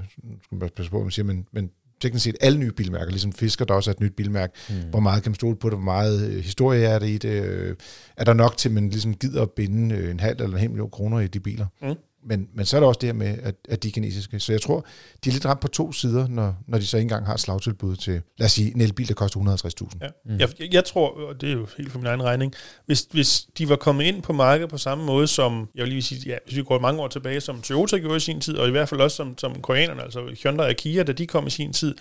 skal 0.44 0.58
man 0.58 0.70
passe 0.76 0.92
på, 0.92 1.02
man 1.02 1.12
siger, 1.12 1.26
men, 1.26 1.48
men 1.52 1.72
teknisk 2.02 2.24
set 2.24 2.36
alle 2.42 2.60
nye 2.60 2.72
bilmærker, 2.72 3.12
ligesom 3.12 3.34
Fisker, 3.34 3.66
der 3.66 3.74
også 3.74 3.92
er 3.92 3.94
et 3.94 4.00
nyt 4.00 4.16
bilmærke. 4.16 4.54
Mm. 4.70 4.76
Hvor 4.90 5.00
meget 5.00 5.24
kan 5.24 5.30
man 5.30 5.36
stole 5.36 5.56
på 5.56 5.70
det? 5.70 5.78
Hvor 5.78 5.86
meget 5.86 6.30
øh, 6.30 6.44
historie 6.44 6.86
er 6.86 7.00
det 7.00 7.08
i 7.08 7.18
det? 7.18 7.44
Øh, 7.44 7.76
er 8.18 8.24
der 8.24 8.34
nok 8.34 8.58
til, 8.58 8.70
at 8.70 8.76
man 8.76 8.90
ligesom 8.90 9.14
gider 9.14 9.42
at 9.42 9.52
binde 9.52 9.96
øh, 9.96 10.12
en 10.12 10.20
halv 10.20 10.42
eller 10.42 10.56
en 10.56 10.62
hel 10.62 10.70
million 10.70 10.90
kroner 10.90 11.20
i 11.20 11.28
de 11.28 11.40
biler? 11.40 11.66
Mm. 11.82 11.96
Men, 12.24 12.50
men 12.54 12.66
så 12.66 12.76
er 12.76 12.80
der 12.80 12.88
også 12.88 13.00
det 13.00 13.08
her 13.08 13.14
med, 13.14 13.38
at, 13.44 13.56
at 13.70 13.84
de 13.84 13.88
er 13.88 13.92
kinesiske. 13.92 14.40
Så 14.40 14.52
jeg 14.52 14.62
tror, 14.62 14.86
de 15.24 15.30
er 15.30 15.34
lidt 15.34 15.46
ramt 15.46 15.62
på 15.62 15.68
to 15.68 15.92
sider, 15.92 16.28
når, 16.28 16.56
når 16.68 16.78
de 16.78 16.86
så 16.86 16.98
ikke 16.98 17.04
engang 17.04 17.26
har 17.26 17.34
et 17.34 17.40
slagtilbud 17.40 17.96
til, 17.96 18.22
lad 18.38 18.46
os 18.46 18.52
sige, 18.52 18.76
en 18.76 18.82
elbil, 18.82 19.08
der 19.08 19.14
koster 19.14 19.40
150.000. 19.40 19.98
Ja. 20.02 20.08
Mm. 20.26 20.40
Jeg, 20.40 20.74
jeg 20.74 20.86
tror, 20.86 21.28
og 21.30 21.42
det 21.42 21.50
er 21.50 21.54
jo 21.54 21.68
helt 21.78 21.92
for 21.92 22.00
min 22.00 22.06
egen 22.06 22.24
regning, 22.24 22.54
hvis, 22.86 23.08
hvis 23.12 23.48
de 23.58 23.70
var 23.70 23.76
kommet 23.76 24.04
ind 24.04 24.22
på 24.22 24.34
markedet 24.34 24.70
på 24.70 24.78
samme 24.78 25.06
måde 25.06 25.28
som, 25.28 25.70
jeg 25.76 25.84
vil 25.84 25.90
lige 25.90 26.02
sige, 26.02 26.22
ja, 26.26 26.38
hvis 26.46 26.58
vi 26.58 26.64
går 26.64 26.80
mange 26.80 27.02
år 27.02 27.08
tilbage, 27.08 27.42
som 27.42 27.62
Toyota 27.62 27.98
gjorde 27.98 28.18
i 28.18 28.20
sin 28.20 28.42
tid, 28.42 28.58
og 28.58 28.68
i 28.68 28.72
hvert 28.72 28.90
fald 28.90 29.02
også 29.02 29.18
som, 29.18 29.38
som 29.38 29.62
koreanerne, 29.62 30.02
altså 30.02 30.36
Hyundai 30.44 30.70
og 30.70 30.76
Kia, 30.76 31.04
da 31.04 31.12
de 31.12 31.28
kom 31.28 31.48
i 31.48 31.50
sin 31.50 31.74
tid, 31.74 31.96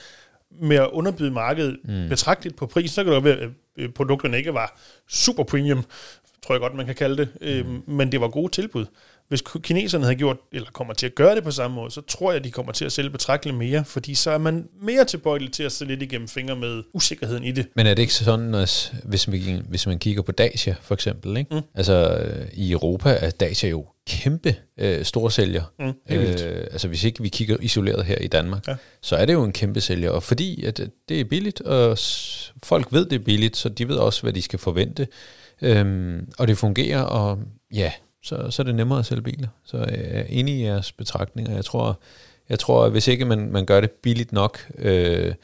med 0.51 0.77
at 0.77 0.89
underbyde 0.93 1.31
markedet 1.31 1.79
mm. 1.85 2.09
betragteligt 2.09 2.57
på 2.57 2.67
pris, 2.67 2.91
så 2.91 3.05
kan 3.05 3.13
det 3.13 3.17
jo 3.17 3.23
være, 3.23 3.51
at 3.79 3.95
produkterne 3.95 4.37
ikke 4.37 4.55
var 4.55 4.81
super 5.09 5.43
premium, 5.43 5.85
tror 6.47 6.55
jeg 6.55 6.61
godt, 6.61 6.75
man 6.75 6.87
kan 6.87 6.95
kalde 6.95 7.17
det, 7.17 7.67
mm. 7.67 7.95
men 7.95 8.13
det 8.13 8.21
var 8.21 8.29
gode 8.29 8.53
tilbud. 8.53 8.87
Hvis 9.29 9.43
kineserne 9.63 10.05
havde 10.05 10.17
gjort, 10.17 10.37
eller 10.53 10.69
kommer 10.73 10.95
til 10.95 11.07
at 11.07 11.15
gøre 11.15 11.35
det 11.35 11.45
på 11.45 11.51
samme 11.51 11.75
måde, 11.75 11.91
så 11.91 12.01
tror 12.01 12.33
jeg, 12.33 12.45
de 12.45 12.51
kommer 12.51 12.73
til 12.73 12.85
at 12.85 12.93
sælge 12.93 13.11
betragteligt 13.11 13.59
mere, 13.59 13.85
fordi 13.85 14.15
så 14.15 14.31
er 14.31 14.39
man 14.39 14.69
mere 14.83 15.05
tilbøjelig 15.05 15.53
til 15.53 15.63
at 15.63 15.73
se 15.73 15.85
lidt 15.85 16.03
igennem 16.03 16.29
fingre 16.29 16.57
med 16.57 16.83
usikkerheden 16.93 17.45
i 17.45 17.53
det. 17.53 17.67
Men 17.77 17.87
er 17.87 17.95
det 17.95 18.03
ikke 18.03 18.15
sådan, 18.15 18.55
at 18.55 18.95
hvis 19.05 19.29
man, 19.29 19.67
hvis 19.69 19.87
man 19.87 19.99
kigger 19.99 20.23
på 20.23 20.33
Dacia 20.33 20.75
for 20.81 20.95
eksempel, 20.95 21.37
ikke? 21.37 21.55
Mm. 21.55 21.61
altså 21.75 22.19
øh, 22.19 22.47
i 22.53 22.73
Europa 22.73 23.19
er 23.21 23.31
Dacia 23.31 23.69
jo 23.69 23.87
kæmpe 24.09 24.57
øh, 24.79 25.05
store 25.05 25.31
sælger. 25.31 25.63
Mm, 25.79 25.87
øh, 26.11 26.67
altså 26.73 26.89
hvis 26.89 27.05
ikke 27.05 27.23
vi 27.23 27.29
kigger 27.29 27.57
isoleret 27.61 28.05
her 28.05 28.19
i 28.19 28.27
Danmark, 28.27 28.69
ja. 28.69 28.77
så 29.01 29.17
er 29.17 29.27
det 29.27 29.33
jo 29.33 29.45
en 29.45 29.53
kæmpe 29.53 29.81
sælger. 29.81 30.11
Og 30.11 30.23
fordi 30.23 30.65
at 30.65 30.81
det 31.09 31.21
er 31.21 31.25
billigt, 31.25 31.61
og 31.61 31.99
folk 32.63 32.93
ved, 32.93 33.07
det 33.07 33.21
er 33.21 33.25
billigt, 33.25 33.57
så 33.57 33.69
de 33.69 33.89
ved 33.89 33.97
også, 33.97 34.23
hvad 34.23 34.33
de 34.33 34.43
skal 34.43 34.59
forvente. 34.59 35.07
Øhm, 35.63 36.29
og 36.39 36.49
det 36.49 36.59
fungerer, 36.59 37.03
og 37.03 37.39
ja, 37.75 37.93
så, 38.29 38.51
så 38.51 38.63
er 38.63 38.65
det 38.65 38.75
nemmere 38.75 38.99
at 38.99 39.07
sælge 39.07 39.23
biler. 39.23 39.49
Så 39.65 39.77
øh, 39.77 39.93
jeg 39.93 40.21
er 40.21 40.25
enig 40.29 40.55
i 40.55 40.65
jeres 40.65 40.93
betragtninger. 40.93 41.55
Jeg 41.55 41.65
tror, 41.65 42.01
jeg 42.49 42.59
tror 42.59 42.85
at 42.85 42.91
hvis 42.91 43.09
ikke 43.09 43.25
man, 43.25 43.53
man 43.53 43.67
gør 43.67 43.81
det 43.81 43.91
billigt 43.91 44.33
nok, 44.33 44.59
øh, 44.79 45.35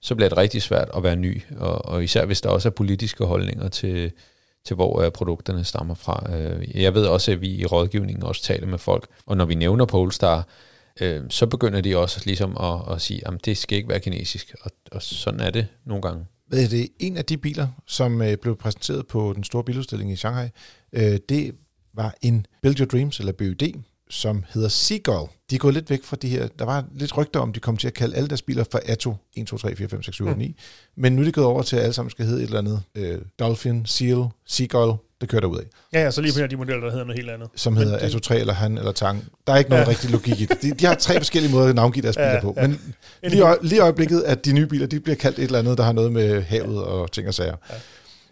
så 0.00 0.14
bliver 0.14 0.28
det 0.28 0.38
rigtig 0.38 0.62
svært 0.62 0.90
at 0.96 1.02
være 1.02 1.16
ny. 1.16 1.42
Og, 1.56 1.84
og 1.84 2.04
især 2.04 2.24
hvis 2.24 2.40
der 2.40 2.48
også 2.48 2.68
er 2.68 2.70
politiske 2.70 3.24
holdninger 3.24 3.68
til, 3.68 4.12
til 4.64 4.74
hvor 4.76 5.00
øh, 5.00 5.12
produkterne 5.12 5.64
stammer 5.64 5.94
fra. 5.94 6.36
Øh, 6.36 6.82
jeg 6.82 6.94
ved 6.94 7.06
også, 7.06 7.32
at 7.32 7.40
vi 7.40 7.54
i 7.54 7.66
rådgivningen 7.66 8.24
også 8.24 8.42
taler 8.42 8.66
med 8.66 8.78
folk, 8.78 9.06
og 9.26 9.36
når 9.36 9.44
vi 9.44 9.54
nævner 9.54 9.84
Polestar, 9.84 10.48
øh, 11.00 11.22
så 11.28 11.46
begynder 11.46 11.80
de 11.80 11.96
også 11.96 12.22
ligesom 12.24 12.56
at, 12.60 12.94
at 12.94 13.00
sige, 13.00 13.26
at 13.26 13.44
det 13.44 13.56
skal 13.56 13.76
ikke 13.76 13.88
være 13.88 14.00
kinesisk, 14.00 14.54
og, 14.62 14.70
og 14.92 15.02
sådan 15.02 15.40
er 15.40 15.50
det 15.50 15.66
nogle 15.84 16.02
gange. 16.02 16.24
Det 16.50 16.74
er 16.74 16.86
en 16.98 17.16
af 17.16 17.24
de 17.24 17.36
biler, 17.36 17.68
som 17.86 18.22
øh, 18.22 18.36
blev 18.36 18.56
præsenteret 18.56 19.06
på 19.06 19.32
den 19.36 19.44
store 19.44 19.64
biludstilling 19.64 20.12
i 20.12 20.16
Shanghai. 20.16 20.48
Øh, 20.92 21.18
det 21.28 21.54
var 21.94 22.14
en 22.22 22.46
Build 22.62 22.80
Your 22.80 22.86
Dreams, 22.86 23.18
eller 23.18 23.32
BUD, 23.32 23.82
som 24.10 24.44
hedder 24.48 24.68
Seagull. 24.68 25.28
De 25.50 25.54
er 25.54 25.58
gået 25.58 25.74
lidt 25.74 25.90
væk 25.90 26.04
fra 26.04 26.16
de 26.16 26.28
her, 26.28 26.48
der 26.58 26.64
var 26.64 26.84
lidt 26.94 27.16
rygter 27.16 27.40
om, 27.40 27.52
de 27.52 27.60
kom 27.60 27.76
til 27.76 27.86
at 27.86 27.94
kalde 27.94 28.16
alle 28.16 28.28
deres 28.28 28.42
biler 28.42 28.64
for 28.70 28.80
Atto 28.86 29.16
1, 29.36 29.46
2, 29.46 29.58
3, 29.58 29.76
4, 29.76 29.88
5, 29.88 30.02
6, 30.02 30.14
7, 30.14 30.26
8, 30.26 30.38
9. 30.38 30.48
Mm. 30.48 30.54
Men 30.96 31.12
nu 31.12 31.20
er 31.22 31.26
de 31.26 31.32
gået 31.32 31.46
over 31.46 31.62
til, 31.62 31.76
at 31.76 31.82
alle 31.82 31.92
sammen 31.92 32.10
skal 32.10 32.24
hedde 32.24 32.42
et 32.42 32.46
eller 32.46 32.58
andet. 32.58 32.82
Øh, 32.94 33.18
Dolphin, 33.38 33.86
Seal, 33.86 34.24
Seagull, 34.46 34.92
det 35.20 35.28
kører 35.28 35.40
der 35.40 35.48
ud 35.48 35.58
af. 35.58 35.64
Ja, 35.92 36.02
ja, 36.02 36.10
så 36.10 36.20
lige 36.20 36.40
på 36.40 36.46
de 36.46 36.56
modeller, 36.56 36.80
der 36.80 36.90
hedder 36.90 37.04
noget 37.04 37.18
helt 37.18 37.30
andet. 37.30 37.48
Som 37.54 37.76
hedder 37.76 37.98
det... 37.98 38.04
Atto 38.04 38.18
3, 38.18 38.38
eller 38.40 38.54
Han, 38.54 38.78
eller 38.78 38.92
Tang. 38.92 39.24
Der 39.46 39.52
er 39.52 39.56
ikke 39.56 39.70
nogen 39.70 39.84
ja. 39.84 39.90
rigtig 39.90 40.10
logik 40.10 40.40
i 40.40 40.44
det. 40.44 40.62
De, 40.62 40.70
de 40.70 40.86
har 40.86 40.94
tre 40.94 41.16
forskellige 41.16 41.52
måder 41.52 41.68
at 41.68 41.74
navngive 41.74 42.02
deres 42.02 42.16
biler 42.16 42.32
ja, 42.32 42.40
på. 42.40 42.56
Men 42.56 42.80
ja. 43.22 43.28
lige, 43.28 43.42
øje, 43.42 43.56
lige 43.62 43.80
øjeblikket, 43.80 44.20
at 44.20 44.44
de 44.44 44.52
nye 44.52 44.66
biler, 44.66 44.86
de 44.86 45.00
bliver 45.00 45.16
kaldt 45.16 45.38
et 45.38 45.44
eller 45.44 45.58
andet, 45.58 45.78
der 45.78 45.84
har 45.84 45.92
noget 45.92 46.12
med 46.12 46.42
havet 46.42 46.74
ja. 46.74 46.80
og 46.80 47.12
ting 47.12 47.28
og 47.28 47.34
sager. 47.34 47.56
Ja. 47.70 47.74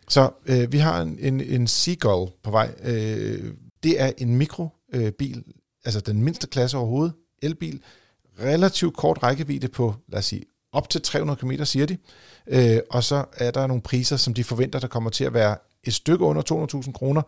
Så 0.09 0.31
øh, 0.47 0.73
vi 0.73 0.79
har 0.79 1.03
en, 1.03 1.19
en, 1.21 1.41
en 1.41 1.67
Seagull 1.67 2.31
på 2.43 2.51
vej. 2.51 2.75
Øh, 2.85 3.55
det 3.83 4.01
er 4.01 4.13
en 4.19 4.37
mikrobil, 4.37 5.37
øh, 5.37 5.55
altså 5.85 6.01
den 6.01 6.23
mindste 6.23 6.47
klasse 6.47 6.77
overhovedet, 6.77 7.15
elbil, 7.43 7.81
relativt 8.41 8.97
kort 8.97 9.23
rækkevidde 9.23 9.69
på, 9.69 9.95
lad 10.09 10.19
os 10.19 10.25
sige, 10.25 10.45
op 10.73 10.89
til 10.91 11.03
300 11.03 11.39
km, 11.39 11.65
siger 11.65 11.87
de. 11.87 11.97
Øh, 12.47 12.79
og 12.91 13.05
så 13.05 13.25
er 13.33 13.51
der 13.51 13.67
nogle 13.67 13.83
priser, 13.83 14.17
som 14.17 14.35
de 14.35 14.45
forventer, 14.45 14.79
der 14.79 14.89
kommer 14.89 15.11
til 15.11 15.25
at 15.25 15.35
være 15.35 15.57
et 15.85 15.95
stykke 15.95 16.25
under 16.25 16.43
200.000 16.85 16.93
kroner. 16.93 17.23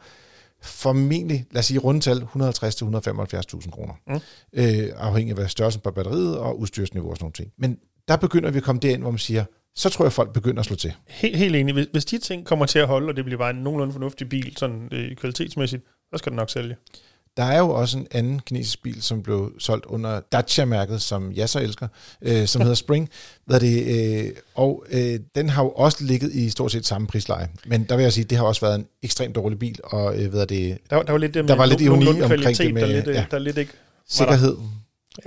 Formentlig, 0.63 1.47
lad 1.51 1.59
os 1.59 1.67
sige 1.67 1.79
rundtal, 1.79 2.23
150-175.000 2.23 3.71
kroner. 3.71 3.95
Mm. 4.07 4.21
Øh, 4.53 4.89
afhængig 4.97 5.39
af 5.39 5.51
størrelsen 5.51 5.81
på 5.81 5.91
batteriet 5.91 6.39
og 6.39 6.59
udstyrsniveau 6.59 7.11
og 7.11 7.17
sådan 7.17 7.33
noget. 7.39 7.53
Men 7.59 7.79
der 8.09 8.17
begynder 8.17 8.51
vi 8.51 8.57
at 8.57 8.65
komme 8.65 8.81
derind, 8.81 9.03
hvor 9.03 9.11
man 9.11 9.19
siger, 9.19 9.45
så 9.77 9.89
tror 9.89 10.05
jeg, 10.05 10.13
folk 10.13 10.33
begynder 10.33 10.61
at 10.61 10.67
slå 10.67 10.77
til. 10.77 10.93
Helt, 11.07 11.37
helt 11.37 11.57
enig. 11.57 11.75
Hvis, 11.75 11.87
hvis 11.93 12.05
de 12.05 12.19
ting 12.19 12.47
kommer 12.47 12.67
til 12.67 12.79
at 12.79 12.87
holde, 12.87 13.09
og 13.09 13.17
det 13.17 13.25
bliver 13.25 13.39
bare 13.39 13.51
en 13.51 13.57
nogenlunde 13.57 13.93
fornuftig 13.93 14.29
bil, 14.29 14.57
sådan 14.57 14.89
øh, 14.93 15.17
kvalitetsmæssigt, 15.17 15.83
så 16.13 16.19
skal 16.19 16.31
den 16.31 16.37
nok 16.37 16.51
sælge. 16.51 16.77
Der 17.37 17.45
er 17.45 17.59
jo 17.59 17.71
også 17.71 17.99
en 17.99 18.07
anden 18.11 18.41
kinesisk 18.41 18.83
bil, 18.83 19.03
som 19.03 19.23
blev 19.23 19.53
solgt 19.59 19.87
under 19.87 20.21
Dacia-mærket, 20.33 21.03
som 21.03 21.33
jeg 21.33 21.49
så 21.49 21.61
elsker, 21.61 21.89
øh, 22.23 22.47
som 22.47 22.61
hedder 22.61 22.75
Spring. 22.75 23.11
Hvad 23.47 23.61
det, 23.61 23.85
øh, 24.27 24.33
og 24.55 24.85
øh, 24.91 25.21
den 25.35 25.49
har 25.49 25.63
jo 25.63 25.71
også 25.71 26.05
ligget 26.05 26.33
i 26.33 26.51
stort 26.51 26.73
set 26.73 26.87
samme 26.87 27.07
prisleje. 27.07 27.49
Men 27.67 27.85
der 27.85 27.97
vil 27.97 28.03
jeg 28.03 28.13
sige, 28.13 28.25
det 28.25 28.39
har 28.39 28.45
også 28.45 28.61
været 28.61 28.79
en 28.79 28.87
ekstremt 29.03 29.35
dårlig 29.35 29.59
bil. 29.59 29.79
Og 29.85 30.23
øh, 30.23 30.31
hvad 30.31 30.47
det, 30.47 30.79
der, 30.91 31.03
der 31.03 31.13
var 31.13 31.19
lidt, 31.19 31.35
det 31.35 31.49
der 31.49 31.55
var 31.55 31.67
lidt 31.67 31.81
ironi 31.81 32.23
omkring 32.23 32.59
det 32.59 32.75
med 32.75 32.83
der 32.83 32.89
lidt, 32.89 33.07
ja, 33.07 33.25
der 33.31 33.39
lidt 33.39 33.59
ikke 33.59 33.73
sikkerhed. 34.09 34.57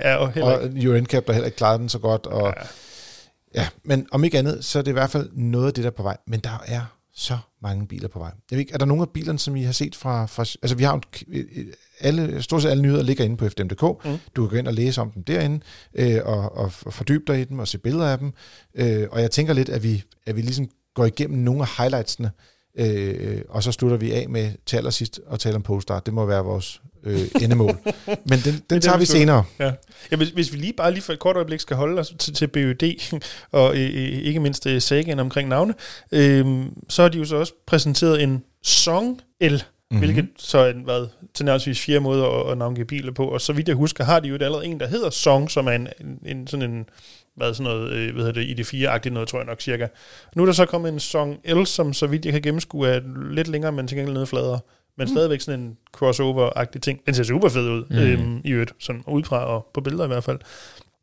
Ja, 0.00 0.16
og, 0.16 0.32
og 0.42 0.60
Euro 0.76 1.00
NCAP, 1.00 1.26
der 1.26 1.32
heller 1.32 1.46
ikke 1.46 1.56
klarede 1.56 1.78
den 1.78 1.88
så 1.88 1.98
godt. 1.98 2.26
Og, 2.26 2.54
ja. 2.56 2.66
Ja, 3.54 3.68
men 3.84 4.06
om 4.12 4.24
ikke 4.24 4.38
andet, 4.38 4.64
så 4.64 4.78
er 4.78 4.82
det 4.82 4.90
i 4.90 4.92
hvert 4.92 5.10
fald 5.10 5.30
noget 5.32 5.66
af 5.66 5.74
det, 5.74 5.84
der 5.84 5.90
er 5.90 5.94
på 5.94 6.02
vej. 6.02 6.16
Men 6.26 6.40
der 6.40 6.62
er 6.66 6.80
så 7.14 7.38
mange 7.62 7.86
biler 7.86 8.08
på 8.08 8.18
vej. 8.18 8.32
Jeg 8.50 8.56
ved 8.56 8.58
ikke, 8.58 8.74
er 8.74 8.78
der 8.78 8.84
nogle 8.84 9.02
af 9.02 9.08
bilerne, 9.08 9.38
som 9.38 9.56
I 9.56 9.62
har 9.62 9.72
set 9.72 9.94
fra... 9.94 10.26
fra 10.26 10.42
altså, 10.42 10.76
vi 10.76 10.84
har 10.84 11.00
alle, 12.00 12.42
stort 12.42 12.62
set 12.62 12.70
alle 12.70 12.82
nyheder 12.82 13.02
ligger 13.02 13.24
inde 13.24 13.36
på 13.36 13.48
FDM.dk. 13.48 13.82
Mm. 13.82 14.18
Du 14.36 14.42
kan 14.42 14.50
gå 14.50 14.56
ind 14.56 14.68
og 14.68 14.74
læse 14.74 15.00
om 15.00 15.10
dem 15.10 15.24
derinde, 15.24 15.60
øh, 15.94 16.20
og, 16.24 16.56
og 16.56 16.72
fordybe 16.72 17.24
dig 17.26 17.40
i 17.40 17.44
dem, 17.44 17.58
og 17.58 17.68
se 17.68 17.78
billeder 17.78 18.06
af 18.06 18.18
dem. 18.18 18.32
Øh, 18.74 19.06
og 19.10 19.20
jeg 19.20 19.30
tænker 19.30 19.52
lidt, 19.52 19.68
at 19.68 19.82
vi, 19.82 20.02
at 20.26 20.36
vi 20.36 20.40
ligesom 20.40 20.68
går 20.94 21.04
igennem 21.04 21.38
nogle 21.38 21.62
af 21.62 21.68
highlightsene. 21.78 22.30
Øh, 22.78 23.40
og 23.48 23.62
så 23.62 23.72
slutter 23.72 23.96
vi 23.96 24.12
af 24.12 24.28
med 24.28 24.50
til 24.66 24.76
allersidst 24.76 25.20
at 25.30 25.40
tale 25.40 25.56
om 25.56 25.62
Polestar. 25.62 26.00
Det 26.00 26.14
må 26.14 26.26
være 26.26 26.44
vores 26.44 26.80
øh, 27.04 27.20
endemål. 27.42 27.76
Men 28.30 28.38
den, 28.44 28.62
den 28.70 28.80
tager 28.80 28.98
vi 28.98 29.04
senere. 29.04 29.44
Ja. 29.58 29.72
ja 30.10 30.16
hvis, 30.16 30.28
hvis 30.28 30.52
vi 30.52 30.58
lige 30.58 30.72
bare 30.72 30.90
lige 30.92 31.02
for 31.02 31.12
et 31.12 31.18
kort 31.18 31.36
øjeblik 31.36 31.60
skal 31.60 31.76
holde 31.76 32.00
os 32.00 32.14
til, 32.18 32.34
til 32.34 32.46
BØD, 32.46 32.82
og 33.52 33.76
øh, 33.76 33.80
ikke 33.80 34.40
mindst 34.40 34.66
øh, 34.66 34.82
sagen 34.82 35.18
omkring 35.18 35.48
navne, 35.48 35.74
øh, 36.12 36.66
så 36.88 37.02
har 37.02 37.08
de 37.08 37.18
jo 37.18 37.24
så 37.24 37.36
også 37.36 37.52
præsenteret 37.66 38.22
en 38.22 38.44
Song 38.62 39.20
L, 39.40 39.50
mm-hmm. 39.50 39.98
hvilket 39.98 40.28
så 40.38 40.58
er 40.58 40.72
hvad, 40.72 41.06
til 41.34 41.44
nærmest 41.44 41.80
fire 41.80 42.00
måder 42.00 42.26
at, 42.26 42.52
at 42.52 42.58
navngive 42.58 42.86
biler 42.86 43.12
på. 43.12 43.28
Og 43.28 43.40
så 43.40 43.52
vidt 43.52 43.68
jeg 43.68 43.76
husker, 43.76 44.04
har 44.04 44.20
de 44.20 44.28
jo 44.28 44.34
et 44.34 44.42
allerede 44.42 44.66
en, 44.66 44.80
der 44.80 44.86
hedder 44.86 45.10
Song, 45.10 45.50
som 45.50 45.66
er 45.66 45.72
en, 45.72 45.88
en, 46.00 46.18
en 46.26 46.46
sådan 46.46 46.70
en 46.70 46.84
hvad 47.36 47.54
sådan 47.54 47.72
noget, 47.72 47.92
øh, 47.92 48.14
hvad 48.14 48.24
hedder 48.24 48.54
det, 48.54 48.60
ID4-agtigt 48.60 49.10
noget, 49.10 49.28
tror 49.28 49.38
jeg 49.38 49.46
nok 49.46 49.60
cirka. 49.60 49.86
Nu 50.36 50.42
er 50.42 50.46
der 50.46 50.52
så 50.52 50.66
kommet 50.66 50.92
en 50.92 51.00
Song 51.00 51.40
L, 51.44 51.64
som 51.64 51.92
så 51.92 52.06
vidt 52.06 52.24
jeg 52.24 52.32
kan 52.32 52.42
gennemskue 52.42 52.88
er 52.88 53.00
lidt 53.30 53.48
længere, 53.48 53.72
men 53.72 53.88
til 53.88 53.96
gengæld 53.96 54.14
noget 54.14 54.28
fladere. 54.28 54.60
Men 54.96 55.04
mm. 55.04 55.08
stadigvæk 55.08 55.40
sådan 55.40 55.60
en 55.60 55.76
crossover-agtig 55.96 56.80
ting. 56.80 57.00
Den 57.06 57.14
ser 57.14 57.22
super 57.22 57.48
fed 57.48 57.70
ud, 57.70 57.84
mm. 57.90 57.96
øhm, 57.96 58.40
i 58.44 58.50
øvrigt, 58.50 58.72
sådan 58.78 59.02
udefra 59.06 59.44
og 59.44 59.70
på 59.74 59.80
billeder 59.80 60.04
i 60.04 60.06
hvert 60.06 60.24
fald. 60.24 60.38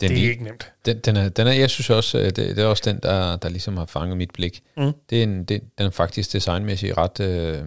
Den, 0.02 0.10
det 0.10 0.26
er 0.26 0.30
ikke 0.30 0.44
nemt. 0.44 0.72
Den, 0.86 1.00
den, 1.00 1.16
er, 1.16 1.30
den 1.30 1.48
er, 1.48 1.52
jeg 1.52 1.70
synes 1.70 1.90
også, 1.90 2.18
det, 2.18 2.36
det 2.36 2.60
er 2.60 2.66
også 2.66 2.84
den, 2.86 3.00
der, 3.04 3.36
der 3.36 3.50
ligesom 3.50 3.78
har 3.78 3.86
fanget 3.86 4.18
mit 4.18 4.32
blik. 4.32 4.62
Mm. 4.78 4.92
Det 5.10 5.20
er 5.20 5.24
en, 5.24 5.44
det, 5.44 5.62
den 5.78 5.86
er 5.86 5.90
faktisk 5.90 6.34
designmæssigt 6.34 6.98
ret 6.98 7.20
øh, 7.20 7.60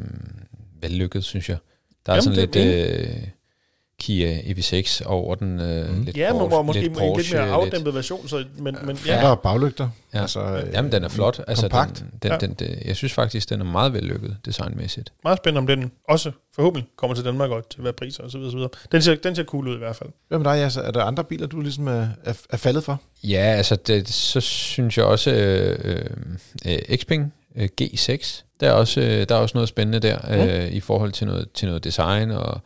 vellykket, 0.81 1.25
synes 1.25 1.49
jeg. 1.49 1.57
Der 2.07 2.13
er 2.13 2.17
Jamen, 2.17 2.23
sådan 2.23 2.51
lidt... 2.55 2.57
Øh, 2.57 3.29
Kia 3.99 4.39
EV6 4.39 5.07
over 5.07 5.35
den 5.35 5.61
øh, 5.61 5.91
mm. 5.91 6.03
lidt 6.03 6.17
Ja, 6.17 6.33
Porsche, 6.33 6.57
men 6.57 6.67
måske 6.67 6.81
lidt, 6.81 6.93
Porsche, 6.93 7.37
lidt 7.37 7.47
mere 7.47 7.55
afdæmpet 7.55 7.85
lidt, 7.85 7.95
version, 7.95 8.29
så, 8.29 8.45
men, 8.59 8.77
men 8.85 8.99
ja. 9.07 9.13
Der 9.13 9.29
er 9.29 9.35
baglygter. 9.35 9.89
Ja. 10.15 10.21
Altså, 10.21 10.41
øh, 10.41 10.73
Jamen, 10.73 10.93
den 10.93 11.05
er 11.05 11.09
flot. 11.09 11.41
Altså, 11.49 11.63
kompakt. 11.63 11.99
Den, 11.99 12.11
den, 12.23 12.31
ja. 12.31 12.37
den, 12.39 12.55
den, 12.55 12.79
jeg 12.85 12.97
synes 12.97 13.13
faktisk, 13.13 13.51
den 13.51 13.61
er 13.61 13.65
meget 13.65 13.93
vellykket 13.93 14.37
designmæssigt. 14.45 15.13
Meget 15.25 15.39
spændende, 15.39 15.59
om 15.59 15.67
den 15.67 15.93
også 16.09 16.31
forhåbentlig 16.55 16.89
kommer 16.97 17.15
til 17.15 17.25
Danmark 17.25 17.51
og 17.51 17.69
til 17.69 17.81
hvad 17.81 17.93
priser 17.93 18.23
og 18.23 18.31
så 18.31 18.39
videre. 18.39 18.51
Så 18.51 18.57
videre. 18.57 18.71
Den, 18.93 19.03
ser, 19.03 19.15
den 19.15 19.37
ser 19.37 19.45
cool 19.45 19.69
ud 19.69 19.75
i 19.75 19.79
hvert 19.79 19.97
fald. 19.97 20.11
Hvad 20.29 20.39
med 20.39 20.45
dig, 20.45 20.63
altså, 20.63 20.81
er 20.81 20.91
der 20.91 21.05
andre 21.05 21.25
biler, 21.25 21.47
du 21.47 21.61
ligesom 21.61 21.89
er, 21.89 22.09
er, 22.25 22.35
er 22.51 22.57
faldet 22.57 22.85
for? 22.85 23.01
Ja, 23.25 23.55
altså 23.57 23.77
det, 23.77 24.09
så 24.09 24.41
synes 24.41 24.99
jeg 24.99 25.05
også 25.05 25.31
øh, 25.31 26.07
øh, 26.67 26.97
Xpeng 26.97 27.35
øh, 27.57 27.69
G6. 27.83 28.43
Der 28.61 28.69
er, 28.69 28.73
også, 28.73 29.01
øh, 29.01 29.29
der 29.29 29.35
er 29.35 29.39
også 29.39 29.57
noget 29.57 29.69
spændende 29.69 30.09
der 30.09 30.19
øh, 30.31 30.69
mm. 30.69 30.77
i 30.77 30.81
forhold 30.81 31.13
til 31.13 31.27
noget, 31.27 31.49
til 31.55 31.69
noget 31.69 31.85
design 31.85 32.31
og 32.31 32.61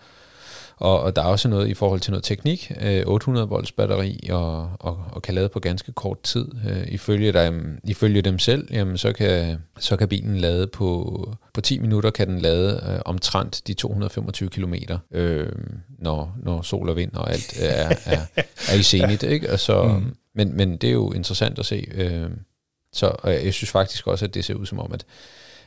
og, 0.78 1.00
og 1.00 1.16
der 1.16 1.22
er 1.22 1.26
også 1.26 1.48
noget 1.48 1.68
i 1.68 1.74
forhold 1.74 2.00
til 2.00 2.10
noget 2.10 2.24
teknik, 2.24 2.72
øh, 2.80 3.02
800 3.06 3.48
volts 3.48 3.72
batteri 3.72 4.28
og, 4.30 4.70
og, 4.80 5.04
og 5.12 5.22
kan 5.22 5.34
lade 5.34 5.48
på 5.48 5.60
ganske 5.60 5.92
kort 5.92 6.22
tid. 6.22 6.48
Øh, 6.68 6.88
ifølge, 6.88 7.32
dem, 7.32 7.78
ifølge 7.84 8.22
dem 8.22 8.38
selv, 8.38 8.68
jamen, 8.72 8.98
så, 8.98 9.12
kan, 9.12 9.58
så 9.78 9.96
kan 9.96 10.08
bilen 10.08 10.38
lade 10.38 10.66
på, 10.66 11.22
på 11.54 11.60
10 11.60 11.78
minutter, 11.78 12.10
kan 12.10 12.28
den 12.28 12.38
lade 12.38 12.82
øh, 12.88 13.00
omtrent 13.04 13.62
de 13.66 13.74
225 13.74 14.48
km, 14.48 14.74
øh, 15.10 15.52
når, 15.98 16.34
når 16.42 16.62
sol 16.62 16.88
og 16.88 16.96
vind 16.96 17.12
og 17.14 17.32
alt 17.32 17.60
er, 17.60 17.96
er, 18.04 18.20
er 18.68 18.74
i 18.74 18.82
senit. 18.82 19.22
Ikke? 19.38 19.52
Og 19.52 19.58
så, 19.58 19.82
mm. 19.82 20.14
men, 20.34 20.56
men 20.56 20.76
det 20.76 20.88
er 20.88 20.94
jo 20.94 21.12
interessant 21.12 21.58
at 21.58 21.66
se. 21.66 21.86
Øh, 21.94 22.30
så 22.92 23.12
og 23.18 23.32
jeg 23.32 23.54
synes 23.54 23.70
faktisk 23.70 24.06
også, 24.06 24.24
at 24.24 24.34
det 24.34 24.44
ser 24.44 24.54
ud 24.54 24.66
som 24.66 24.78
om, 24.78 24.92
at 24.92 25.04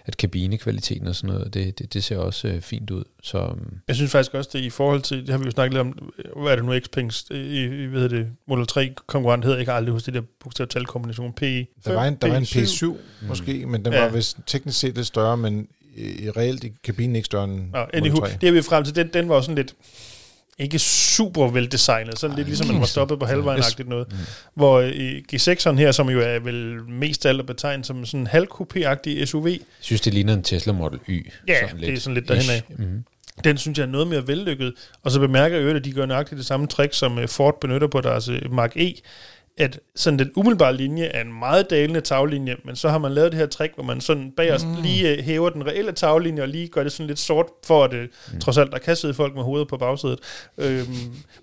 at 0.05 0.17
kabinekvaliteten 0.17 1.07
og 1.07 1.15
sådan 1.15 1.35
noget, 1.35 1.53
det, 1.53 1.79
det, 1.79 1.93
det 1.93 2.03
ser 2.03 2.17
også 2.17 2.47
øh, 2.47 2.61
fint 2.61 2.91
ud. 2.91 3.03
Så, 3.23 3.37
øhm, 3.37 3.77
jeg 3.87 3.95
synes 3.95 4.11
faktisk 4.11 4.33
også, 4.33 4.49
det 4.53 4.59
i 4.59 4.69
forhold 4.69 5.01
til, 5.01 5.21
det 5.21 5.29
har 5.29 5.37
vi 5.37 5.45
jo 5.45 5.51
snakket 5.51 5.73
lidt 5.73 5.81
om, 5.81 6.13
hvad 6.41 6.51
er 6.51 6.55
det 6.55 6.65
nu, 6.65 6.79
Xpengs, 6.79 7.25
i, 7.31 7.63
i 7.63 7.85
hvad 7.85 8.01
hedder 8.01 8.17
det, 8.17 8.27
Model 8.47 8.67
3 8.67 8.93
konkurrent 9.07 9.45
hedder, 9.45 9.57
jeg 9.57 9.65
kan 9.65 9.75
aldrig 9.75 9.93
huske 9.93 10.05
det 10.05 10.13
der 10.13 10.21
bogstavtalkombination, 10.43 11.33
P. 11.33 11.41
Der 11.41 11.93
var 11.93 12.05
en, 12.05 12.15
der 12.15 12.27
P7. 12.27 12.31
var 12.31 12.37
en 12.37 12.43
P7 12.43 12.85
mm. 12.85 13.27
måske, 13.27 13.65
men 13.65 13.85
den 13.85 13.93
ja. 13.93 14.01
var 14.01 14.09
vist 14.09 14.37
teknisk 14.47 14.79
set 14.79 14.95
lidt 14.95 15.07
større, 15.07 15.37
men 15.37 15.67
i, 15.95 16.29
reelt 16.29 16.63
i 16.63 16.71
kabinen 16.83 17.15
ikke 17.15 17.25
større 17.25 17.43
end 17.43 17.75
ja, 17.93 17.99
Model 17.99 18.15
3. 18.15 18.27
Det 18.41 18.49
er 18.49 18.53
vi 18.53 18.61
frem 18.61 18.83
til, 18.83 18.95
den, 18.95 19.09
den 19.13 19.29
var 19.29 19.41
sådan 19.41 19.55
lidt, 19.55 19.75
ikke 20.59 20.79
super 20.79 21.47
veldesignet, 21.47 22.19
sådan 22.19 22.35
lidt 22.35 22.47
ligesom 22.47 22.67
man 22.67 22.79
var 22.79 22.85
stoppet 22.85 23.19
på 23.19 23.25
halvvejen 23.25 23.63
noget. 23.85 24.11
Mm. 24.11 24.17
Hvor 24.53 24.81
i 24.81 25.23
G6'eren 25.33 25.75
her, 25.75 25.91
som 25.91 26.09
jo 26.09 26.21
er 26.21 26.39
vel 26.39 26.83
mest 26.89 27.25
alt 27.25 27.47
betegnet 27.47 27.85
som 27.85 28.05
sådan 28.05 28.19
en 28.19 28.27
halvcoupé-agtig 28.27 29.25
SUV. 29.25 29.47
Jeg 29.47 29.59
synes, 29.79 30.01
det 30.01 30.13
ligner 30.13 30.33
en 30.33 30.43
Tesla 30.43 30.73
Model 30.73 30.99
Y. 31.09 31.31
Ja, 31.47 31.67
sådan 31.67 31.81
det 31.81 31.93
er 31.93 31.99
sådan 31.99 32.13
lidt 32.13 32.27
derhen 32.27 32.51
af. 32.51 32.63
Mm. 32.77 33.03
Den 33.43 33.57
synes 33.57 33.77
jeg 33.77 33.83
er 33.83 33.89
noget 33.89 34.07
mere 34.07 34.27
vellykket. 34.27 34.73
Og 35.03 35.11
så 35.11 35.19
bemærker 35.19 35.57
jeg 35.57 35.65
jo, 35.65 35.75
at 35.75 35.85
de 35.85 35.91
gør 35.91 36.05
nøjagtigt 36.05 36.37
det 36.37 36.45
samme 36.45 36.67
trick, 36.67 36.93
som 36.93 37.19
øh, 37.19 37.27
Ford 37.27 37.61
benytter 37.61 37.87
på 37.87 38.01
deres 38.01 38.27
øh, 38.27 38.53
Mark 38.53 38.77
E 38.77 38.93
at 39.61 39.79
sådan 39.95 40.19
den 40.19 40.31
umiddelbare 40.35 40.75
linje 40.75 41.03
er 41.03 41.21
en 41.21 41.39
meget 41.39 41.69
dalende 41.69 42.01
taglinje, 42.01 42.55
men 42.65 42.75
så 42.75 42.89
har 42.89 42.97
man 42.97 43.11
lavet 43.11 43.31
det 43.31 43.39
her 43.39 43.47
trick, 43.47 43.73
hvor 43.75 43.83
man 43.83 44.01
sådan 44.01 44.33
os 44.51 44.65
mm. 44.65 44.75
lige 44.83 45.09
øh, 45.09 45.23
hæver 45.23 45.49
den 45.49 45.67
reelle 45.67 45.91
taglinje, 45.91 46.41
og 46.41 46.47
lige 46.47 46.67
gør 46.67 46.83
det 46.83 46.91
sådan 46.91 47.07
lidt 47.07 47.19
sort, 47.19 47.45
for 47.65 47.83
at 47.83 47.91
det 47.91 48.09
mm. 48.33 48.39
trods 48.39 48.57
alt, 48.57 48.71
der 48.71 48.77
kan 48.77 48.95
sidde 48.95 49.13
folk 49.13 49.35
med 49.35 49.43
hovedet 49.43 49.67
på 49.67 49.77
bagsædet. 49.77 50.19
Øhm, 50.57 50.87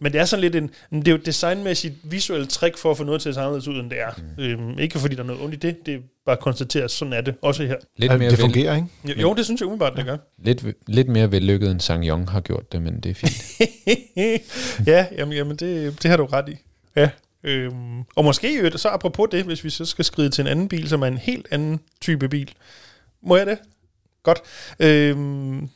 men 0.00 0.12
det 0.12 0.20
er 0.20 0.24
sådan 0.24 0.40
lidt 0.40 0.56
en, 0.56 0.70
det 0.92 1.08
er 1.08 1.12
jo 1.12 1.18
et 1.18 1.26
designmæssigt 1.26 1.94
visuelt 2.02 2.50
trick 2.50 2.78
for 2.78 2.90
at 2.90 2.96
få 2.96 3.04
noget 3.04 3.20
til 3.20 3.28
at 3.28 3.34
se 3.34 3.40
anderledes 3.40 3.68
ud, 3.68 3.80
end 3.80 3.90
det 3.90 4.00
er. 4.00 4.10
Mm. 4.36 4.44
Øhm, 4.44 4.78
ikke 4.78 4.98
fordi 4.98 5.14
der 5.14 5.22
er 5.22 5.26
noget 5.26 5.42
ondt 5.42 5.54
i 5.54 5.58
det, 5.58 5.86
det 5.86 5.94
er 5.94 5.98
bare 6.26 6.36
at 6.36 6.42
konstatere, 6.42 6.84
at 6.84 6.90
sådan 6.90 7.12
er 7.12 7.20
det 7.20 7.34
også 7.42 7.62
her. 7.66 7.76
Lidt 7.96 8.18
mere 8.18 8.30
det 8.30 8.38
fungerer, 8.38 8.76
ikke? 8.76 8.88
Jo, 9.04 9.14
jo, 9.20 9.34
det 9.34 9.44
synes 9.44 9.60
jeg 9.60 9.66
umiddelbart, 9.66 9.96
det 9.96 10.04
gør. 10.04 10.16
Lidt, 10.44 10.64
lidt 10.86 11.08
mere 11.08 11.32
vellykket 11.32 11.70
end 11.70 11.80
Sang 11.80 12.04
Yong 12.04 12.30
har 12.30 12.40
gjort 12.40 12.72
det, 12.72 12.82
men 12.82 13.00
det 13.00 13.10
er 13.10 13.14
fint. 13.14 13.60
ja, 14.86 15.06
jamen, 15.18 15.34
jamen 15.34 15.56
det, 15.56 16.02
det 16.02 16.10
har 16.10 16.16
du 16.16 16.24
ret 16.24 16.48
i. 16.48 16.56
Ja. 16.96 17.10
Øhm, 17.44 18.02
og 18.16 18.24
måske 18.24 18.72
så 18.76 18.88
apropos 18.88 19.28
det, 19.30 19.44
hvis 19.44 19.64
vi 19.64 19.70
så 19.70 19.84
skal 19.84 20.04
skride 20.04 20.30
til 20.30 20.42
en 20.42 20.48
anden 20.48 20.68
bil, 20.68 20.88
som 20.88 21.02
er 21.02 21.06
en 21.06 21.18
helt 21.18 21.46
anden 21.50 21.80
type 22.00 22.28
bil. 22.28 22.54
Må 23.22 23.36
jeg 23.36 23.46
det? 23.46 23.58
Godt. 24.22 24.42
Øhm, 24.80 25.68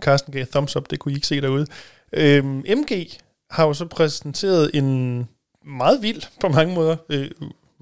Carsten 0.00 0.32
gav 0.32 0.46
thumbs 0.46 0.76
up, 0.76 0.90
det 0.90 0.98
kunne 0.98 1.12
I 1.12 1.14
ikke 1.14 1.26
se 1.26 1.40
derude. 1.40 1.66
Øhm, 2.12 2.64
MG 2.68 3.08
har 3.50 3.66
jo 3.66 3.72
så 3.72 3.86
præsenteret 3.86 4.70
en 4.74 5.28
meget 5.64 6.02
vild 6.02 6.22
på 6.40 6.48
mange 6.48 6.74
måder 6.74 6.96
øh, 7.08 7.30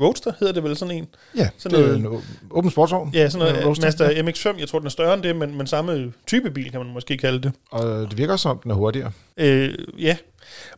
Roadster 0.00 0.32
hedder 0.38 0.54
det 0.54 0.64
vel 0.64 0.76
sådan 0.76 0.96
en? 0.96 1.06
Ja, 1.36 1.48
sådan 1.58 1.78
det 1.78 1.98
noget, 2.00 2.04
er 2.04 2.10
en 2.10 2.22
åben 2.50 2.70
sportsvogn. 2.70 3.10
Ja, 3.14 3.28
sådan 3.28 3.46
noget 3.46 3.66
Roadster, 3.66 3.86
Mazda 3.86 4.12
ja. 4.12 4.22
MX-5. 4.22 4.60
Jeg 4.60 4.68
tror, 4.68 4.78
den 4.78 4.86
er 4.86 4.90
større 4.90 5.14
end 5.14 5.22
det, 5.22 5.36
men, 5.36 5.56
men 5.56 5.66
samme 5.66 6.12
type 6.26 6.50
bil, 6.50 6.70
kan 6.70 6.80
man 6.80 6.92
måske 6.92 7.16
kalde 7.16 7.42
det. 7.42 7.52
Og 7.70 8.10
det 8.10 8.18
virker 8.18 8.36
som, 8.36 8.58
den 8.58 8.70
er 8.70 8.74
hurtigere. 8.74 9.12
Øh, 9.36 9.74
ja, 9.98 10.16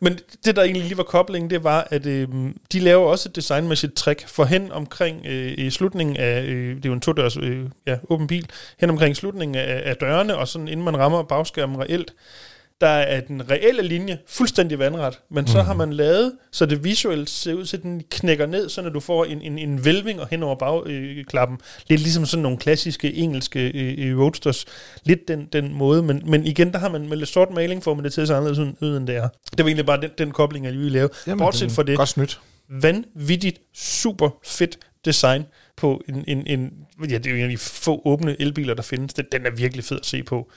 men 0.00 0.18
det, 0.44 0.56
der 0.56 0.62
egentlig 0.62 0.82
lige 0.84 0.96
var 0.96 1.02
koblingen, 1.02 1.50
det 1.50 1.64
var, 1.64 1.88
at 1.90 2.06
øh, 2.06 2.28
de 2.72 2.80
laver 2.80 3.06
også 3.06 3.28
et 3.28 3.36
designmæssigt 3.36 3.94
trick 3.94 4.28
for 4.28 4.44
hen 4.44 4.72
omkring 4.72 5.26
øh, 5.26 5.54
i 5.58 5.70
slutningen 5.70 6.16
af, 6.16 6.42
øh, 6.42 6.76
det 6.76 6.84
er 6.84 6.88
jo 6.88 6.92
en 6.92 7.00
to-dørs 7.00 7.36
øh, 7.36 7.62
ja, 7.86 7.96
åben 8.08 8.26
bil, 8.26 8.46
hen 8.80 8.90
omkring 8.90 9.16
slutningen 9.16 9.54
af, 9.54 9.82
af 9.84 9.96
dørene, 9.96 10.36
og 10.36 10.48
sådan 10.48 10.68
inden 10.68 10.84
man 10.84 10.98
rammer 10.98 11.22
bagskærmen 11.22 11.80
reelt, 11.80 12.14
der 12.80 12.86
er 12.86 13.20
den 13.20 13.50
reelle 13.50 13.82
linje 13.82 14.18
fuldstændig 14.26 14.78
vandret, 14.78 15.20
men 15.30 15.42
mm. 15.42 15.46
så 15.46 15.62
har 15.62 15.74
man 15.74 15.92
lavet, 15.92 16.32
så 16.52 16.66
det 16.66 16.84
visuelt 16.84 17.30
ser 17.30 17.54
ud 17.54 17.64
til, 17.64 17.76
at 17.76 17.82
den 17.82 18.02
knækker 18.10 18.46
ned, 18.46 18.68
så 18.68 18.82
når 18.82 18.90
du 18.90 19.00
får 19.00 19.24
en, 19.24 19.42
en, 19.42 19.58
en 19.58 19.84
velving 19.84 20.20
og 20.20 20.28
hen 20.30 20.42
over 20.42 20.54
bagklappen. 20.54 21.58
Lidt 21.88 22.00
ligesom 22.00 22.26
sådan 22.26 22.42
nogle 22.42 22.58
klassiske 22.58 23.14
engelske 23.14 23.70
øh, 23.70 24.10
øh, 24.10 24.18
roadsters. 24.18 24.64
Lidt 25.04 25.28
den, 25.28 25.48
den 25.52 25.74
måde, 25.74 26.02
men, 26.02 26.22
men 26.26 26.46
igen, 26.46 26.72
der 26.72 26.78
har 26.78 26.88
man 26.88 27.08
med 27.08 27.16
lidt 27.16 27.28
sort 27.28 27.50
maling, 27.50 27.82
får 27.82 27.94
man 27.94 28.04
det 28.04 28.12
til 28.12 28.20
at 28.20 28.28
se 28.28 28.34
anderledes 28.34 28.74
ud 28.80 28.96
end 28.96 29.06
det 29.06 29.16
er. 29.16 29.28
Det 29.50 29.64
var 29.64 29.66
egentlig 29.66 29.86
bare 29.86 30.00
den, 30.00 30.10
den 30.18 30.30
kobling, 30.30 30.64
jeg 30.64 30.72
lige 30.72 30.82
ville 30.82 30.98
lave. 30.98 31.08
Jamen, 31.26 31.38
Bortset 31.38 31.72
fra 31.72 31.82
det, 31.82 31.96
godt 31.96 32.08
snydt. 32.08 32.40
vanvittigt, 32.68 33.60
super 33.74 34.30
fedt 34.44 34.78
design 35.04 35.44
på 35.76 36.02
en, 36.08 36.24
en, 36.26 36.46
en 36.46 36.72
ja, 37.10 37.18
det 37.18 37.26
er 37.26 37.30
jo 37.30 37.36
en 37.36 37.42
af 37.42 37.50
de 37.50 37.58
få 37.58 38.02
åbne 38.04 38.36
elbiler, 38.40 38.74
der 38.74 38.82
findes. 38.82 39.14
Den, 39.14 39.24
den 39.32 39.46
er 39.46 39.50
virkelig 39.50 39.84
fed 39.84 39.98
at 39.98 40.06
se 40.06 40.22
på 40.22 40.50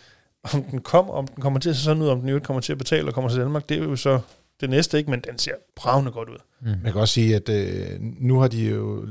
om 0.43 0.63
den, 0.63 0.81
kom, 0.81 1.09
om 1.09 1.27
den 1.27 1.41
kommer 1.41 1.59
til 1.59 1.69
at 1.69 1.75
se 1.75 1.83
sådan 1.83 2.01
ud, 2.01 2.07
om 2.07 2.19
den 2.19 2.29
jo 2.29 2.39
kommer 2.39 2.61
til 2.61 2.71
at 2.71 2.77
betale 2.77 3.07
og 3.07 3.13
kommer 3.13 3.29
til 3.29 3.39
Danmark, 3.39 3.69
det 3.69 3.77
er 3.77 3.83
jo 3.83 3.95
så 3.95 4.19
det 4.61 4.69
næste, 4.69 4.97
ikke? 4.97 5.09
men 5.09 5.21
den 5.29 5.37
ser 5.37 5.53
bravende 5.75 6.11
godt 6.11 6.29
ud. 6.29 6.37
Mm. 6.61 6.67
Man 6.83 6.91
kan 6.91 7.01
også 7.01 7.13
sige, 7.13 7.35
at 7.35 7.49
øh, 7.49 7.87
nu 7.99 8.39
har 8.39 8.47
de 8.47 8.65
jo 8.69 9.05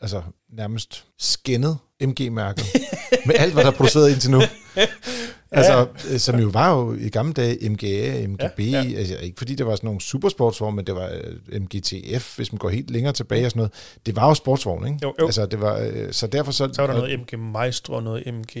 altså, 0.00 0.22
nærmest 0.52 1.04
skændet 1.18 1.78
MG-mærket 2.00 2.64
med 3.26 3.34
alt, 3.38 3.52
hvad 3.52 3.64
der 3.64 3.70
er 3.70 3.74
produceret 3.74 4.12
indtil 4.12 4.30
nu. 4.30 4.40
altså, 5.50 5.86
ja. 6.10 6.18
som 6.18 6.40
jo 6.40 6.48
var 6.48 6.76
jo 6.76 6.94
i 6.94 7.08
gamle 7.08 7.32
dage 7.32 7.68
MGA, 7.68 8.26
MGB, 8.26 8.60
ja, 8.60 8.82
ja. 8.82 8.98
Altså, 8.98 9.16
ikke 9.16 9.38
fordi 9.38 9.54
det 9.54 9.66
var 9.66 9.76
sådan 9.76 9.86
nogle 9.86 10.00
supersportsvogne, 10.00 10.76
men 10.76 10.86
det 10.86 10.94
var 10.94 11.10
øh, 11.50 11.62
MGTF, 11.62 12.36
hvis 12.36 12.52
man 12.52 12.58
går 12.58 12.68
helt 12.68 12.90
længere 12.90 13.12
tilbage 13.12 13.46
og 13.46 13.50
sådan 13.50 13.58
noget. 13.58 13.72
Det 14.06 14.16
var 14.16 14.28
jo 14.28 14.34
sportsvogn, 14.34 14.86
ikke? 14.86 14.98
Jo, 15.02 15.14
jo. 15.20 15.26
Altså, 15.26 15.46
det 15.46 15.60
var, 15.60 15.78
øh, 15.78 16.12
så 16.12 16.26
derfor 16.26 16.52
så... 16.52 16.68
Så 16.72 16.82
var 16.82 16.86
der 16.86 16.94
noget 16.94 17.20
MG 17.20 17.38
Maestro 17.38 17.94
og 17.94 18.02
noget 18.02 18.34
MG... 18.34 18.56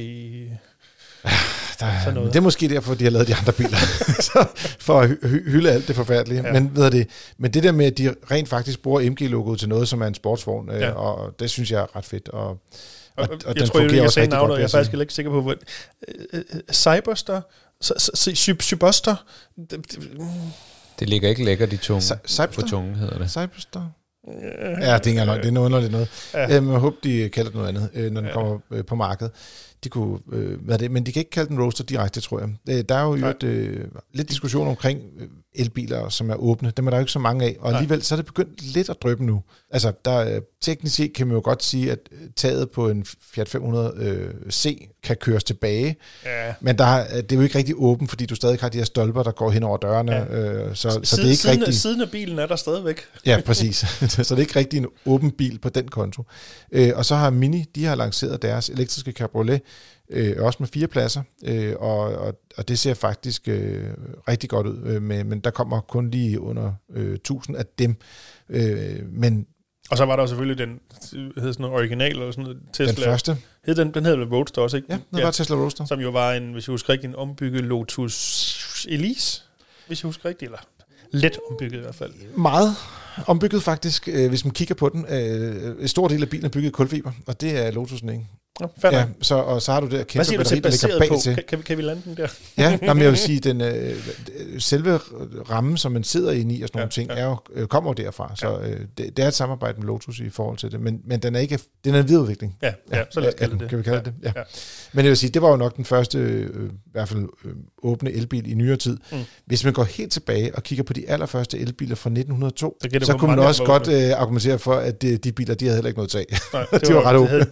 Der, 1.82 2.14
noget. 2.14 2.32
Det 2.32 2.38
er 2.38 2.42
måske 2.42 2.68
derfor, 2.68 2.94
de 2.94 3.04
har 3.04 3.10
lavet 3.10 3.28
de 3.28 3.34
andre 3.34 3.52
biler. 3.52 3.76
for 4.86 5.00
at 5.00 5.10
hy- 5.10 5.50
hylde 5.50 5.70
alt 5.70 5.88
det 5.88 5.96
forfærdelige. 5.96 6.46
Ja. 6.46 6.52
Men, 6.52 6.76
ved 6.76 6.90
det, 6.90 7.06
men 7.38 7.54
det 7.54 7.62
der 7.62 7.72
med, 7.72 7.86
at 7.86 7.98
de 7.98 8.14
rent 8.30 8.48
faktisk 8.48 8.82
bruger 8.82 9.10
MG-logoet 9.10 9.58
til 9.58 9.68
noget, 9.68 9.88
som 9.88 10.02
er 10.02 10.06
en 10.06 10.14
sportsvogn, 10.14 10.70
øh, 10.70 10.80
ja. 10.80 10.90
og 10.90 11.40
det 11.40 11.50
synes 11.50 11.70
jeg 11.70 11.80
er 11.80 11.96
ret 11.96 12.04
fedt. 12.04 12.28
Og, 12.28 12.48
og, 12.48 12.58
og, 13.16 13.28
og 13.28 13.28
jeg 13.46 13.54
den 13.56 13.66
tror, 13.66 13.80
jeg, 13.80 13.94
jeg 13.94 14.10
sagde 14.10 14.28
navnet, 14.28 14.56
jeg 14.56 14.64
er 14.64 14.68
faktisk 14.68 14.94
ikke 14.94 15.14
sikker 15.14 15.30
på, 15.30 15.42
hvor... 15.42 15.54
Uh, 16.32 16.40
Cyberster? 16.72 17.40
Cyberster? 18.34 19.16
Det 20.98 21.08
ligger 21.08 21.28
ikke 21.28 21.44
lækkert 21.44 21.72
i 21.72 21.76
tungen. 21.76 22.02
På 22.54 22.60
tungen 22.60 22.94
hedder 22.94 23.18
det. 23.18 23.30
Cyberster? 23.30 23.90
Ja, 24.26 24.28
det 24.78 24.88
er 24.88 24.94
ikke 24.94 25.20
engang. 25.20 25.42
Det 25.42 25.48
er 25.48 25.52
noget 25.52 25.66
underligt 25.66 25.92
noget. 25.92 26.08
Ja. 26.34 26.56
Øhm, 26.56 26.70
jeg 26.70 26.78
håber, 26.78 26.96
de 27.04 27.28
kalder 27.28 27.50
det 27.50 27.54
noget 27.54 27.68
andet, 27.68 27.90
øh, 27.94 28.12
når 28.12 28.20
den 28.20 28.28
ja. 28.28 28.34
kommer 28.34 28.58
øh, 28.70 28.84
på 28.84 28.94
markedet. 28.94 29.32
De 29.84 29.88
kunne, 29.88 30.18
øh, 30.32 30.60
hvad 30.64 30.74
er 30.74 30.78
det, 30.78 30.90
men 30.90 31.06
de 31.06 31.12
kan 31.12 31.20
ikke 31.20 31.30
kalde 31.30 31.48
den 31.48 31.62
roaster 31.62 31.84
direkte, 31.84 32.20
tror 32.20 32.40
jeg. 32.40 32.48
Øh, 32.68 32.84
der 32.88 32.94
er 32.94 33.02
jo 33.02 33.12
et, 33.12 33.42
øh, 33.42 33.84
lidt 34.12 34.28
diskussion 34.28 34.68
omkring 34.68 35.00
øh, 35.18 35.28
elbiler, 35.54 36.08
som 36.08 36.30
er 36.30 36.34
åbne. 36.34 36.72
Dem 36.76 36.86
er 36.86 36.90
der 36.90 36.98
jo 36.98 37.00
ikke 37.02 37.12
så 37.12 37.18
mange 37.18 37.44
af, 37.44 37.56
og 37.60 37.72
alligevel 37.72 38.02
så 38.02 38.14
er 38.14 38.16
det 38.16 38.26
begyndt 38.26 38.62
lidt 38.62 38.88
at 38.88 38.96
drøbe 39.02 39.24
nu. 39.24 39.42
Altså, 39.70 39.92
der, 40.04 40.40
teknisk 40.60 40.96
set 40.96 41.12
kan 41.12 41.26
man 41.26 41.36
jo 41.36 41.40
godt 41.44 41.64
sige, 41.64 41.92
at 41.92 41.98
taget 42.36 42.70
på 42.70 42.88
en 42.88 43.06
Fiat 43.32 43.48
500 43.48 43.94
øh, 43.96 44.50
C 44.50 44.88
kan 45.02 45.16
køres 45.16 45.44
tilbage, 45.44 45.96
ja. 46.24 46.54
men 46.60 46.78
der, 46.78 47.04
det 47.22 47.32
er 47.32 47.36
jo 47.36 47.42
ikke 47.42 47.58
rigtig 47.58 47.74
åbent, 47.78 48.10
fordi 48.10 48.26
du 48.26 48.34
stadig 48.34 48.58
har 48.60 48.68
de 48.68 48.78
her 48.78 48.84
stolper, 48.84 49.22
der 49.22 49.32
går 49.32 49.50
hen 49.50 49.62
over 49.62 49.76
dørene, 49.76 50.12
ja. 50.12 50.24
øh, 50.24 50.76
så, 50.76 50.90
så, 50.90 51.00
så 51.02 51.16
det 51.16 51.24
er 51.24 51.28
ikke 51.28 51.42
siden, 51.42 51.60
rigtig... 51.60 51.74
Siden 51.74 52.00
af 52.00 52.10
bilen 52.10 52.38
er 52.38 52.46
der 52.46 52.56
stadigvæk. 52.56 53.00
ja, 53.26 53.40
præcis. 53.46 53.76
så 54.08 54.22
det 54.22 54.30
er 54.30 54.38
ikke 54.38 54.58
rigtig 54.58 54.78
en 54.78 54.86
åben 55.06 55.30
bil 55.30 55.58
på 55.58 55.68
den 55.68 55.88
konto. 55.88 56.22
Øh, 56.72 56.92
og 56.94 57.04
så 57.04 57.14
har 57.14 57.30
Mini, 57.30 57.64
de 57.74 57.84
har 57.84 57.94
lanceret 57.94 58.42
deres 58.42 58.68
elektriske 58.68 59.12
cabriolet, 59.12 59.60
øh, 60.12 60.36
også 60.38 60.56
med 60.60 60.68
fire 60.68 60.86
pladser, 60.86 61.22
øh, 61.44 61.74
og, 61.78 61.98
og, 61.98 62.40
og 62.56 62.68
det 62.68 62.78
ser 62.78 62.94
faktisk 62.94 63.48
øh, 63.48 63.90
rigtig 64.28 64.50
godt 64.50 64.66
ud, 64.66 64.82
øh, 64.84 65.02
med, 65.02 65.24
men 65.24 65.40
der 65.40 65.50
kommer 65.50 65.80
kun 65.80 66.10
lige 66.10 66.40
under 66.40 66.72
øh, 66.94 67.14
1000 67.14 67.56
af 67.56 67.64
dem. 67.78 67.96
Øh, 68.48 69.06
men 69.08 69.46
og 69.90 69.98
så 69.98 70.04
var 70.04 70.16
der 70.16 70.26
selvfølgelig 70.26 70.58
den, 70.58 70.80
hed 71.12 71.52
sådan 71.52 71.54
noget 71.58 71.76
original, 71.76 72.10
eller 72.10 72.30
sådan 72.30 72.44
noget, 72.44 72.60
Tesla. 72.72 72.94
Den 72.94 73.04
første. 73.04 73.36
Hed 73.66 73.74
den, 73.74 73.94
den 73.94 74.04
hed 74.04 74.16
vel 74.16 74.28
Roadster 74.28 74.62
også, 74.62 74.76
ikke? 74.76 74.86
Ja, 74.90 74.98
den 75.10 75.18
ja, 75.18 75.24
var 75.24 75.30
Tesla 75.30 75.56
Roadster. 75.56 75.84
Som 75.84 76.00
jo 76.00 76.10
var 76.10 76.32
en, 76.32 76.52
hvis 76.52 76.68
jeg 76.68 76.72
husker 76.72 76.92
rigtigt, 76.92 77.10
en 77.10 77.16
ombygget 77.16 77.64
Lotus 77.64 78.86
Elise, 78.90 79.42
hvis 79.86 80.02
jeg 80.02 80.08
husker 80.08 80.28
rigtigt, 80.28 80.48
eller 80.48 80.58
let 81.12 81.38
ombygget 81.50 81.78
i 81.78 81.80
hvert 81.80 81.94
fald. 81.94 82.12
Meget 82.36 82.74
ombygget 83.26 83.62
faktisk, 83.62 84.08
øh, 84.08 84.28
hvis 84.28 84.44
man 84.44 84.54
kigger 84.54 84.74
på 84.74 84.88
den. 84.88 85.06
Øh, 85.08 85.82
en 85.82 85.88
stor 85.88 86.08
del 86.08 86.22
af 86.22 86.28
bilen 86.28 86.44
er 86.44 86.50
bygget 86.50 86.68
i 86.68 86.72
kulfiber, 86.72 87.12
og 87.26 87.40
det 87.40 87.66
er 87.66 87.70
Lotusen 87.70 88.08
ikke. 88.08 88.26
Ja, 88.60 88.66
ja, 88.98 89.06
så, 89.22 89.34
og 89.34 89.62
så 89.62 89.72
har 89.72 89.80
du 89.80 89.86
det 89.86 90.06
kæmpe 90.06 90.14
Hvad 90.14 90.24
siger 90.24 90.38
batteri, 90.38 90.60
du 90.60 90.70
til 90.70 90.70
baseret 90.70 91.08
på? 91.08 91.16
Til. 91.22 91.34
Kan, 91.34 91.44
kan, 91.48 91.58
vi, 91.58 91.62
kan 91.62 91.76
vi 91.76 91.82
lande 91.82 92.02
den 92.04 92.16
der? 92.16 92.28
ja, 92.58 92.78
men 92.94 93.02
jeg 93.02 93.10
vil 93.10 93.16
sige, 93.16 93.40
den, 93.40 93.60
øh, 93.60 93.96
selve 94.58 94.96
rammen, 95.50 95.76
som 95.76 95.92
man 95.92 96.04
sidder 96.04 96.32
inde 96.32 96.54
i 96.54 96.62
og 96.62 96.68
sådan 96.68 96.78
ja, 96.78 96.82
nogle 96.82 96.90
ting, 96.90 97.10
ja. 97.10 97.16
er 97.16 97.24
jo, 97.24 97.36
øh, 97.52 97.66
kommer 97.66 97.92
derfra. 97.92 98.32
Så 98.36 98.58
øh, 98.58 98.80
det, 98.98 99.16
det, 99.16 99.18
er 99.18 99.28
et 99.28 99.34
samarbejde 99.34 99.78
med 99.78 99.86
Lotus 99.86 100.20
i 100.20 100.30
forhold 100.30 100.58
til 100.58 100.72
det, 100.72 100.80
men, 100.80 101.00
men 101.04 101.20
den 101.20 101.34
er 101.34 101.40
ikke 101.40 101.58
den 101.84 101.94
er 101.94 102.00
en 102.00 102.08
videreudvikling. 102.08 102.56
Ja, 102.62 102.72
ja, 102.92 102.98
ja 102.98 103.04
så 103.10 103.20
lad 103.20 103.28
os 103.28 103.34
kalde 103.34 103.58
det. 103.58 103.68
Kan 103.68 103.78
vi 103.78 103.82
kalde 103.82 103.98
ja, 103.98 104.04
det? 104.04 104.14
Ja. 104.22 104.32
ja. 104.36 104.42
Men 104.92 105.04
jeg 105.04 105.10
vil 105.10 105.16
sige, 105.16 105.30
det 105.30 105.42
var 105.42 105.50
jo 105.50 105.56
nok 105.56 105.76
den 105.76 105.84
første, 105.84 106.18
øh, 106.18 106.66
i 106.66 106.90
hvert 106.92 107.08
fald 107.08 107.28
øh, 107.44 107.52
åbne 107.82 108.12
elbil 108.12 108.50
i 108.50 108.54
nyere 108.54 108.76
tid. 108.76 108.98
Mm. 109.12 109.18
Hvis 109.46 109.64
man 109.64 109.72
går 109.72 109.84
helt 109.84 110.12
tilbage 110.12 110.54
og 110.54 110.62
kigger 110.62 110.84
på 110.84 110.92
de 110.92 111.10
allerførste 111.10 111.58
elbiler 111.58 111.96
fra 111.96 112.10
1902, 112.10 112.78
så, 112.82 112.88
så 113.02 113.16
kunne 113.16 113.30
man 113.30 113.38
også 113.38 113.64
godt 113.64 113.88
øh, 113.88 114.20
argumentere 114.20 114.58
for, 114.58 114.74
at 114.74 115.02
de, 115.02 115.16
de 115.16 115.32
biler, 115.32 115.54
de 115.54 115.64
havde 115.64 115.76
heller 115.76 115.88
ikke 115.88 115.98
noget 115.98 116.10
tag. 116.10 116.26
Nej, 116.52 116.66
det 116.72 116.88
de 116.88 116.94
var, 116.94 117.00
var 117.00 117.10
ret 117.10 117.16
åbne. 117.16 117.46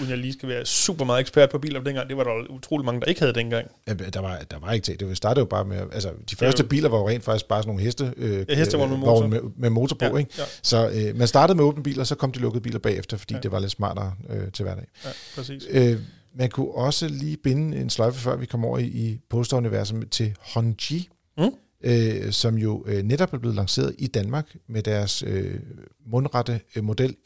Uden 0.00 0.10
jeg 0.10 0.18
lige 0.18 0.32
skal 0.32 0.48
være 0.54 0.66
super 0.66 1.04
meget 1.04 1.20
ekspert 1.20 1.50
på 1.50 1.58
biler 1.58 1.80
dengang, 1.80 2.08
det 2.08 2.16
var 2.16 2.24
der 2.24 2.50
utrolig 2.50 2.84
mange, 2.84 3.00
der 3.00 3.06
ikke 3.06 3.20
havde 3.20 3.32
dengang. 3.32 3.68
Ja, 3.88 3.92
der, 3.92 4.20
var, 4.20 4.40
der 4.50 4.58
var 4.58 4.72
ikke 4.72 4.84
tag. 4.84 5.00
Det 5.00 5.16
startede 5.16 5.40
jo 5.40 5.44
bare 5.44 5.64
med, 5.64 5.76
altså 5.92 6.10
de 6.30 6.36
første 6.36 6.62
jo, 6.62 6.68
biler 6.68 6.88
var 6.88 6.98
jo 6.98 7.08
rent 7.08 7.24
faktisk 7.24 7.48
bare 7.48 7.62
sådan 7.62 7.68
nogle 7.68 7.82
heste, 7.82 8.12
øh, 8.16 8.44
ja, 8.48 8.54
heste 8.54 8.78
med, 8.78 8.86
motor. 8.86 9.26
med, 9.26 9.40
med 9.56 9.70
motor 9.70 9.96
på. 9.96 10.04
Ja, 10.04 10.16
ikke? 10.16 10.30
Ja. 10.38 10.42
Så 10.62 10.90
øh, 10.90 11.16
man 11.16 11.28
startede 11.28 11.56
med 11.56 11.64
åbne 11.64 11.82
biler, 11.82 12.04
så 12.04 12.14
kom 12.14 12.32
de 12.32 12.38
lukkede 12.38 12.62
biler 12.62 12.78
bagefter, 12.78 13.16
fordi 13.16 13.34
ja. 13.34 13.40
det 13.40 13.52
var 13.52 13.58
lidt 13.58 13.70
smartere 13.70 14.14
øh, 14.30 14.52
til 14.52 14.62
hverdag. 14.62 14.84
Ja, 15.04 15.10
præcis. 15.36 15.62
Øh, 15.70 15.98
man 16.34 16.50
kunne 16.50 16.70
også 16.70 17.08
lige 17.08 17.36
binde 17.36 17.78
en 17.78 17.90
sløjfe, 17.90 18.20
før 18.20 18.36
vi 18.36 18.46
kommer 18.46 18.68
over 18.68 18.78
i, 18.78 18.84
i 18.84 19.20
posteruniverset 19.30 20.10
til 20.10 20.34
Honji, 20.40 21.08
mm. 21.38 21.50
øh, 21.84 22.32
som 22.32 22.58
jo 22.58 22.84
øh, 22.86 23.02
netop 23.02 23.34
er 23.34 23.38
blevet 23.38 23.56
lanceret 23.56 23.94
i 23.98 24.06
Danmark 24.06 24.56
med 24.68 24.82
deres 24.82 25.24
øh, 25.26 25.60
mundrette 26.06 26.60
øh, 26.76 26.84
model 26.84 27.16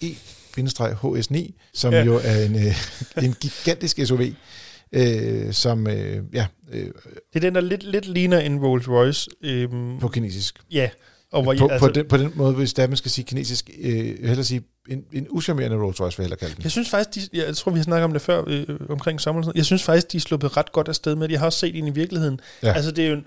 E-HS9, 0.59 1.71
som 1.75 1.93
ja. 1.93 2.05
jo 2.05 2.21
er 2.25 2.45
en, 2.45 2.55
øh, 2.67 2.77
en 3.25 3.35
gigantisk 3.41 4.01
SUV. 4.05 4.21
Øh, 4.93 5.53
som, 5.53 5.87
øh, 5.87 6.23
ja... 6.33 6.47
Øh, 6.73 6.81
det 6.83 6.93
er 7.35 7.41
den, 7.41 7.55
der 7.55 7.61
lidt, 7.61 7.83
lidt 7.83 8.07
ligner 8.07 8.39
en 8.39 8.59
Rolls 8.59 8.89
Royce. 8.89 9.31
Øh, 9.43 9.69
på 10.01 10.09
kinesisk. 10.09 10.59
Ja, 10.71 10.89
og 11.33 11.43
hvor, 11.43 11.55
på, 11.59 11.69
altså, 11.69 11.87
på, 11.87 11.93
den, 11.93 12.09
på 12.09 12.17
den 12.17 12.33
måde, 12.35 12.55
hvis 12.55 12.75
der 12.75 12.87
man 12.87 12.97
skal 12.97 13.11
sige 13.11 13.25
kinesisk, 13.25 13.71
øh, 13.81 14.05
hellere 14.05 14.45
sige 14.45 14.63
en, 14.89 15.05
en 15.13 15.27
uschammerende 15.31 15.77
Rolls 15.77 16.01
Royce, 16.01 16.17
vil 16.17 16.23
jeg 16.23 16.27
hellere 16.27 16.39
kalde 16.39 16.55
den. 16.55 16.63
Jeg 16.63 16.71
synes 16.71 16.91
faktisk, 16.91 17.33
de, 17.33 17.47
jeg 17.47 17.57
tror, 17.57 17.73
vi 17.73 17.79
har 17.79 17.85
snakket 17.85 18.05
om 18.05 18.13
det 18.13 18.23
før 18.23 18.45
øh, 18.47 18.67
omkring 18.89 19.21
sommer. 19.21 19.53
Jeg 19.55 19.65
synes 19.65 19.83
faktisk, 19.83 20.13
de 20.13 20.17
er 20.17 20.21
sluppet 20.21 20.57
ret 20.57 20.73
godt 20.73 20.89
afsted 20.89 21.15
med 21.15 21.29
det. 21.29 21.33
Jeg 21.33 21.41
har 21.41 21.47
også 21.47 21.59
set 21.59 21.75
ind 21.75 21.89
i 21.89 21.91
virkeligheden. 21.91 22.41
Ja. 22.63 22.73
Altså, 22.73 22.91
det 22.91 23.05
er 23.05 23.09
jo 23.09 23.15
en 23.15 23.27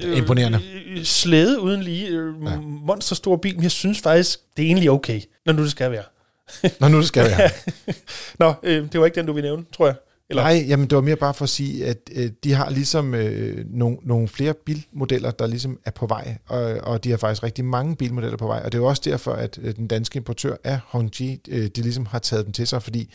øh, 0.00 0.18
Imponerende. 0.18 0.60
Øh, 0.86 1.04
slæde 1.04 1.60
uden 1.60 1.82
lige, 1.82 2.08
øh, 2.08 2.34
ja. 2.44 2.56
monsterstor 2.60 3.36
bil, 3.36 3.54
men 3.54 3.62
jeg 3.62 3.70
synes 3.70 4.00
faktisk, 4.00 4.38
det 4.56 4.62
er 4.62 4.66
egentlig 4.66 4.90
okay, 4.90 5.20
når 5.46 5.52
nu 5.52 5.62
det 5.62 5.70
skal 5.70 5.90
være. 5.90 6.04
når 6.80 6.88
nu 6.88 7.02
skal 7.02 7.24
være. 7.24 7.50
Nå, 8.40 8.54
øh, 8.62 8.92
det 8.92 9.00
var 9.00 9.06
ikke 9.06 9.14
den, 9.14 9.26
du 9.26 9.32
ville 9.32 9.48
nævne, 9.48 9.64
tror 9.72 9.86
jeg. 9.86 9.94
Eller? 10.30 10.42
Nej, 10.42 10.64
jamen 10.68 10.90
det 10.90 10.96
var 10.96 11.02
mere 11.02 11.16
bare 11.16 11.34
for 11.34 11.42
at 11.42 11.48
sige, 11.48 11.86
at 11.86 11.98
øh, 12.12 12.30
de 12.44 12.52
har 12.52 12.70
ligesom 12.70 13.14
øh, 13.14 13.64
nogle, 13.70 13.96
nogle 14.02 14.28
flere 14.28 14.54
bilmodeller, 14.54 15.30
der 15.30 15.46
ligesom 15.46 15.78
er 15.84 15.90
på 15.90 16.06
vej, 16.06 16.38
og, 16.46 16.62
og 16.62 17.04
de 17.04 17.10
har 17.10 17.16
faktisk 17.16 17.42
rigtig 17.42 17.64
mange 17.64 17.96
bilmodeller 17.96 18.36
på 18.36 18.46
vej, 18.46 18.62
og 18.64 18.72
det 18.72 18.78
er 18.78 18.82
jo 18.82 18.88
også 18.88 19.02
derfor, 19.04 19.32
at 19.32 19.58
øh, 19.62 19.76
den 19.76 19.86
danske 19.86 20.16
importør 20.16 20.56
af 20.64 20.78
Hongji, 20.86 21.40
øh, 21.48 21.66
de 21.66 21.82
ligesom 21.82 22.06
har 22.06 22.18
taget 22.18 22.44
dem 22.44 22.52
til 22.52 22.66
sig, 22.66 22.82
fordi 22.82 23.14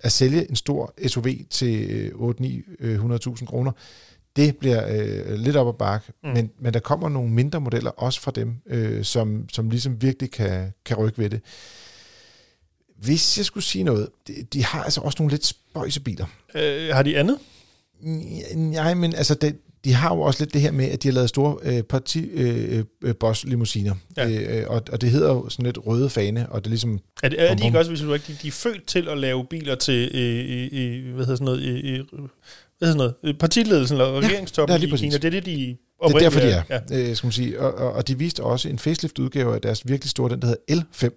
at 0.00 0.12
sælge 0.12 0.50
en 0.50 0.56
stor 0.56 0.94
SUV 1.06 1.26
til 1.50 1.90
øh, 1.90 2.30
8-900.000 2.30 2.80
øh, 2.80 3.46
kroner, 3.46 3.72
det 4.36 4.56
bliver 4.56 4.86
øh, 4.88 5.34
lidt 5.34 5.56
op 5.56 5.68
ad 5.68 5.78
bakke, 5.78 6.12
mm. 6.24 6.30
men, 6.30 6.50
men 6.60 6.74
der 6.74 6.80
kommer 6.80 7.08
nogle 7.08 7.30
mindre 7.30 7.60
modeller 7.60 7.90
også 7.90 8.20
fra 8.20 8.30
dem, 8.30 8.54
øh, 8.66 9.04
som, 9.04 9.48
som 9.52 9.70
ligesom 9.70 10.02
virkelig 10.02 10.30
kan, 10.30 10.72
kan 10.84 10.96
rykke 10.96 11.18
ved 11.18 11.30
det. 11.30 11.40
Hvis 13.00 13.38
jeg 13.38 13.46
skulle 13.46 13.64
sige 13.64 13.84
noget, 13.84 14.08
de, 14.28 14.34
de 14.52 14.64
har 14.64 14.82
altså 14.82 15.00
også 15.00 15.16
nogle 15.18 15.30
lidt 15.30 15.46
spøjse 15.46 16.00
biler. 16.00 16.26
Øh, 16.54 16.88
har 16.94 17.02
de 17.02 17.18
andet? 17.18 17.38
Nej, 18.54 18.94
men 18.94 19.14
altså, 19.14 19.34
det, 19.34 19.56
de 19.84 19.92
har 19.92 20.14
jo 20.14 20.20
også 20.20 20.42
lidt 20.42 20.54
det 20.54 20.60
her 20.60 20.70
med, 20.70 20.88
at 20.90 21.02
de 21.02 21.08
har 21.08 21.12
lavet 21.12 21.28
store 21.28 21.56
øh, 21.62 21.82
parti 21.82 22.20
øh, 22.24 22.84
øh, 23.02 23.14
boss 23.20 23.44
limousiner. 23.44 23.94
Ja. 24.16 24.28
Øh, 24.28 24.70
og, 24.70 24.82
og 24.92 25.00
det 25.00 25.10
hedder 25.10 25.28
jo 25.28 25.48
sådan 25.48 25.64
lidt 25.64 25.78
røde 25.86 26.10
fane, 26.10 26.48
og 26.48 26.60
det 26.60 26.66
er 26.66 26.70
ligesom... 26.70 27.00
Er, 27.22 27.28
det, 27.28 27.50
er 27.50 27.54
de 27.54 27.66
ikke 27.66 27.78
også, 27.78 27.90
hvis 27.90 28.00
du 28.00 28.14
ikke, 28.14 28.24
de, 28.28 28.36
de 28.42 28.48
er 28.48 28.52
født 28.52 28.86
til 28.86 29.08
at 29.08 29.18
lave 29.18 29.44
biler 29.44 29.74
til, 29.74 30.10
øh, 30.14 30.68
øh, 30.72 31.14
hvad 31.14 31.26
hedder 31.26 31.36
sådan 31.36 31.44
noget, 31.44 31.62
øh, 31.62 32.04
hvad 32.78 32.88
hedder 32.88 33.04
sådan 33.04 33.14
noget, 33.22 33.38
partiledelsen 33.38 33.94
eller 34.00 34.20
regeringstoppen 34.20 34.80
ja, 34.80 34.94
i 34.94 34.96
Kina, 34.96 35.16
det 35.16 35.24
er 35.24 35.30
det, 35.30 35.46
de 35.46 35.76
det 36.08 36.14
er 36.14 36.18
derfor, 36.18 36.40
de 36.40 36.46
er, 36.46 36.62
ja. 36.70 36.80
øh, 36.92 37.16
skal 37.16 37.26
man 37.26 37.32
sige. 37.32 37.60
Og, 37.60 37.74
og, 37.74 37.92
og 37.92 38.08
de 38.08 38.18
viste 38.18 38.42
også 38.42 38.68
en 38.68 38.78
facelift-udgave 38.78 39.54
af 39.54 39.60
deres 39.60 39.88
virkelig 39.88 40.10
store, 40.10 40.30
den 40.30 40.42
der 40.42 40.46
hedder 40.46 40.82
L5. 40.82 41.08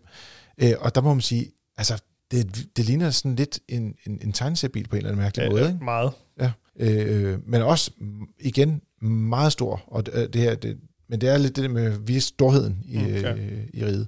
Øh, 0.63 0.73
og 0.79 0.95
der 0.95 1.01
må 1.01 1.13
man 1.13 1.21
sige, 1.21 1.51
altså, 1.77 2.03
det, 2.31 2.67
det 2.77 2.85
ligner 2.85 3.09
sådan 3.09 3.35
lidt 3.35 3.59
en, 3.67 3.95
en, 4.07 4.19
en 4.21 4.33
tegneseriebil 4.33 4.87
på 4.87 4.95
en 4.95 4.97
eller 4.97 5.09
anden 5.09 5.23
mærkelig 5.23 5.43
ja, 5.43 5.49
måde. 5.49 5.67
Ikke? 5.67 5.83
meget. 5.83 6.11
Ja, 6.39 6.51
øh, 6.79 7.39
men 7.45 7.61
også 7.61 7.91
igen 8.39 8.81
meget 9.01 9.51
stor. 9.51 9.83
Og 9.87 10.05
det, 10.05 10.33
det 10.33 10.41
her, 10.41 10.55
det, 10.55 10.77
men 11.09 11.21
det 11.21 11.29
er 11.29 11.37
lidt 11.37 11.55
det 11.55 11.71
med 11.71 11.97
vise 12.05 12.27
storheden 12.27 12.77
i, 12.85 12.97
mm, 12.97 13.05
ja. 13.05 13.33
øh, 13.33 13.59
i 13.73 13.85
riget. 13.85 14.07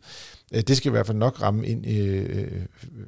Øh, 0.53 0.61
det 0.61 0.77
skal 0.77 0.89
i 0.89 0.91
hvert 0.91 1.07
fald 1.07 1.17
nok 1.17 1.41
ramme 1.41 1.67
ind, 1.67 1.87
øh, 1.87 2.47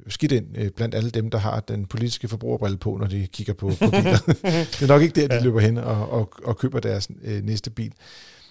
skidt 0.08 0.32
ind 0.32 0.46
øh, 0.58 0.72
blandt 0.72 0.96
alle 0.96 1.10
dem, 1.10 1.30
der 1.30 1.38
har 1.38 1.60
den 1.60 1.86
politiske 1.86 2.28
forbrugerbrille 2.28 2.78
på, 2.78 2.98
når 3.00 3.08
de 3.08 3.28
kigger 3.28 3.54
på, 3.54 3.67
på 3.67 3.89
biler. 3.89 4.17
det 4.80 4.82
er 4.82 4.88
nok 4.88 5.02
ikke 5.02 5.22
der, 5.22 5.28
de 5.28 5.36
ja. 5.36 5.43
løber 5.43 5.60
hen 5.60 5.78
og, 5.78 6.10
og, 6.10 6.34
og 6.43 6.58
køber 6.58 6.80
deres 6.80 7.10
øh, 7.24 7.43
næste 7.43 7.70
bil. 7.70 7.91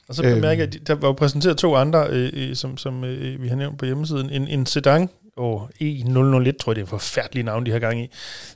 Og 0.09 0.14
så 0.14 0.23
bemærker 0.23 0.64
jeg, 0.64 0.75
at 0.75 0.87
der 0.87 0.95
var 0.95 1.09
jo 1.09 1.12
præsenteret 1.12 1.57
to 1.57 1.75
andre, 1.75 2.07
øh, 2.11 2.57
som, 2.57 2.77
som 2.77 3.05
øh, 3.05 3.42
vi 3.42 3.49
har 3.49 3.57
nævnt 3.57 3.79
på 3.79 3.85
hjemmesiden. 3.85 4.31
En, 4.31 4.49
en 4.49 4.66
sedan, 4.66 5.09
og 5.37 5.70
E001, 5.83 6.12
tror 6.12 6.72
jeg, 6.72 6.77
det 6.77 6.77
er 6.77 6.77
en 6.77 6.87
forfærdelig 6.87 7.44
navn, 7.44 7.66
de 7.66 7.70
har 7.70 7.79
gang 7.79 8.01
i. 8.01 8.09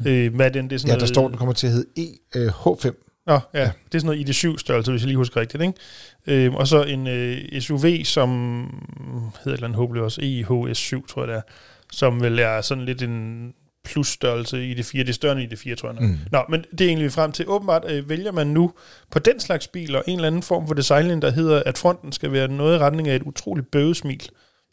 Øh, 0.07 0.35
hvad 0.35 0.47
er 0.47 0.51
den? 0.51 0.71
Det 0.71 0.75
er 0.75 0.79
sådan 0.79 0.95
ja, 0.95 1.01
der 1.01 1.07
står, 1.07 1.29
den 1.29 1.37
kommer 1.37 1.53
til 1.55 1.66
at 1.66 1.73
hedde 1.73 2.16
EH5. 2.37 3.07
Nå, 3.27 3.38
ja, 3.55 3.61
ja, 3.61 3.71
det 3.93 3.95
er 3.95 3.99
sådan 3.99 4.16
noget 4.16 4.29
ID7 4.29 4.59
størrelse, 4.59 4.90
hvis 4.90 5.03
jeg 5.03 5.07
lige 5.07 5.16
husker 5.16 5.40
rigtigt. 5.40 5.62
Ikke? 5.62 6.47
Øh, 6.47 6.55
og 6.55 6.69
så 6.69 6.83
en 6.83 7.07
øh, 7.07 7.61
SUV, 7.61 8.05
som 8.05 8.31
hedder 9.38 9.51
et 9.51 9.55
eller 9.55 9.64
andet 9.64 9.77
håbløst 9.77 10.03
også, 10.03 10.21
EHS7, 10.21 11.07
tror 11.07 11.23
jeg 11.23 11.29
det 11.29 11.37
er, 11.37 11.43
som 11.93 12.23
vel 12.23 12.38
er 12.38 12.61
sådan 12.61 12.85
lidt 12.85 13.03
en 13.03 13.53
plus-størrelse 13.85 14.66
i 14.66 14.75
det 14.75 14.87
4. 14.87 15.03
Det 15.03 15.09
er 15.09 15.12
større 15.12 15.33
end 15.33 15.43
i 15.43 15.47
det 15.47 15.59
4, 15.59 15.77
tror 15.77 15.93
jeg. 15.93 16.03
Mm. 16.03 16.19
Nå, 16.33 16.43
men 16.49 16.64
det 16.71 16.81
er 16.81 16.88
egentlig 16.88 17.12
frem 17.12 17.33
til. 17.33 17.49
Åbenbart 17.49 17.85
øh, 17.90 18.09
vælger 18.09 18.33
man 18.33 18.47
nu 18.47 18.73
på 19.11 19.19
den 19.19 19.40
slags 19.40 19.69
biler 19.69 20.03
en 20.07 20.14
eller 20.14 20.27
anden 20.27 20.43
form 20.43 20.66
for 20.66 20.75
design, 20.75 21.23
der 21.23 21.31
hedder, 21.31 21.62
at 21.66 21.79
fronten 21.79 22.12
skal 22.12 22.33
være 22.33 22.49
noget 22.49 22.77
i 22.77 22.79
retning 22.79 23.09
af 23.09 23.16
et 23.16 23.23
utroligt 23.23 23.71
bøvesmil. 23.71 24.29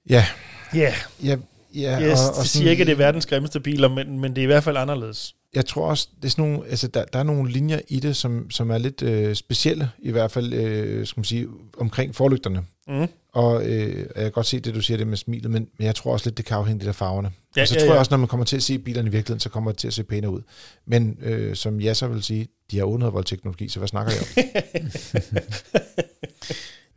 Ja. 0.09 0.25
Ja. 0.73 0.93
Ja, 1.23 1.35
Ja, 1.81 2.01
yes, 2.01 2.19
og, 2.19 2.35
og 2.35 2.41
det 2.41 2.49
siger 2.49 2.71
ikke, 2.71 2.81
at 2.81 2.87
det 2.87 2.93
er 2.93 2.97
verdens 2.97 3.25
grimmeste 3.25 3.59
biler, 3.59 3.87
men, 3.89 4.19
men 4.19 4.35
det 4.35 4.41
er 4.41 4.43
i 4.43 4.45
hvert 4.45 4.63
fald 4.63 4.77
anderledes. 4.77 5.35
Jeg 5.55 5.65
tror 5.65 5.89
også, 5.89 6.07
det 6.15 6.25
er 6.25 6.29
sådan 6.29 6.45
nogle, 6.45 6.69
altså 6.69 6.87
der, 6.87 7.05
der 7.05 7.19
er 7.19 7.23
nogle 7.23 7.51
linjer 7.51 7.79
i 7.87 7.99
det, 7.99 8.15
som, 8.15 8.51
som 8.51 8.69
er 8.71 8.77
lidt 8.77 9.01
øh, 9.01 9.35
specielle, 9.35 9.89
i 9.99 10.11
hvert 10.11 10.31
fald 10.31 10.53
øh, 10.53 11.05
skal 11.07 11.19
man 11.19 11.25
sige, 11.25 11.47
omkring 11.77 12.15
forlygterne. 12.15 12.63
Mm. 12.87 13.07
Og 13.33 13.65
øh, 13.65 13.97
jeg 13.97 14.07
kan 14.15 14.31
godt 14.31 14.45
se 14.45 14.59
det, 14.59 14.75
du 14.75 14.81
siger 14.81 14.97
det 14.97 15.07
med 15.07 15.17
smilet, 15.17 15.51
men, 15.51 15.67
men 15.77 15.85
jeg 15.85 15.95
tror 15.95 16.13
også 16.13 16.25
lidt, 16.25 16.37
det 16.37 16.45
kan 16.45 16.57
afhænge 16.57 16.87
af 16.87 16.95
farverne. 16.95 17.31
Ja, 17.55 17.61
og 17.61 17.67
så 17.67 17.73
ja, 17.73 17.79
tror 17.79 17.85
ja. 17.85 17.91
jeg 17.91 17.99
også, 17.99 18.11
når 18.11 18.17
man 18.17 18.27
kommer 18.27 18.45
til 18.45 18.55
at 18.55 18.63
se 18.63 18.79
bilerne 18.79 19.07
i 19.07 19.11
virkeligheden, 19.11 19.39
så 19.39 19.49
kommer 19.49 19.71
det 19.71 19.77
til 19.79 19.87
at 19.87 19.93
se 19.93 20.03
pænere 20.03 20.31
ud. 20.31 20.41
Men 20.85 21.17
øh, 21.21 21.55
som 21.55 21.81
jeg 21.81 21.95
så 21.95 22.07
vil 22.07 22.23
sige, 22.23 22.47
de 22.71 22.77
har 22.77 22.85
800 22.85 23.13
volt 23.13 23.27
teknologi, 23.27 23.69
så 23.69 23.79
hvad 23.79 23.87
snakker 23.87 24.13
jeg 24.13 24.21
om? 24.23 25.37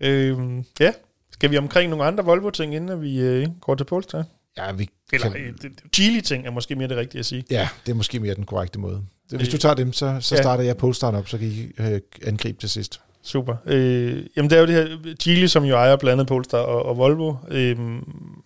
øhm, 0.09 0.65
ja, 0.81 0.93
Skal 1.33 1.51
vi 1.51 1.57
omkring 1.57 1.91
nogle 1.91 2.05
andre 2.05 2.25
Volvo-ting, 2.25 2.75
inden 2.75 3.03
vi 3.03 3.21
øh, 3.21 3.49
går 3.61 3.75
til 3.75 3.85
Polestar? 3.85 4.25
Ja, 4.67 4.73
vi 4.73 4.89
Eller 5.13 5.31
kan, 5.31 5.41
øh, 5.41 5.53
det- 5.63 5.73
Geely-ting 5.97 6.47
er 6.47 6.51
måske 6.51 6.75
mere 6.77 6.89
det 6.89 6.97
rigtige 6.97 7.19
at 7.19 7.27
sige. 7.27 7.45
ja, 7.51 7.69
det 7.87 7.93
er 7.93 7.97
måske 7.97 8.21
mere 8.21 8.35
den 8.35 8.45
korrekte 8.45 8.79
måde. 8.79 9.03
Hvis 9.31 9.49
Øh, 9.49 9.53
du 9.53 9.59
tager 9.59 9.75
dem, 9.75 9.93
så, 9.93 10.17
så 10.21 10.35
ja. 10.35 10.43
starter 10.43 10.65
jeg 10.65 10.77
Polestaren 10.77 11.15
op, 11.15 11.29
så 11.29 11.39
kan 11.39 11.47
I 11.49 11.67
øh, 11.79 12.01
angribe 12.27 12.59
til 12.61 12.71
sidst. 12.71 13.01
Super. 13.23 13.57
Øh, 13.67 14.23
jamen 14.37 14.51
det 14.51 14.57
er 14.57 14.61
jo 14.61 14.67
det 14.67 14.75
her, 14.75 15.15
Geely, 15.25 15.47
som 15.47 15.65
jo 15.65 15.75
ejer 15.77 15.97
blandt 15.97 16.13
andet 16.13 16.27
Polestar 16.27 16.59
og, 16.59 16.87
og 16.87 16.97
Volvo, 16.97 17.35
øh, 17.49 17.77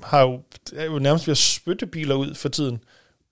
har 0.04 0.20
jo, 0.22 0.40
er 0.76 0.84
jo 0.84 0.98
nærmest 0.98 1.26
ved 1.26 1.32
at 1.32 1.38
spytte 1.38 1.86
biler 1.86 2.14
ud 2.14 2.34
for 2.34 2.48
tiden. 2.48 2.78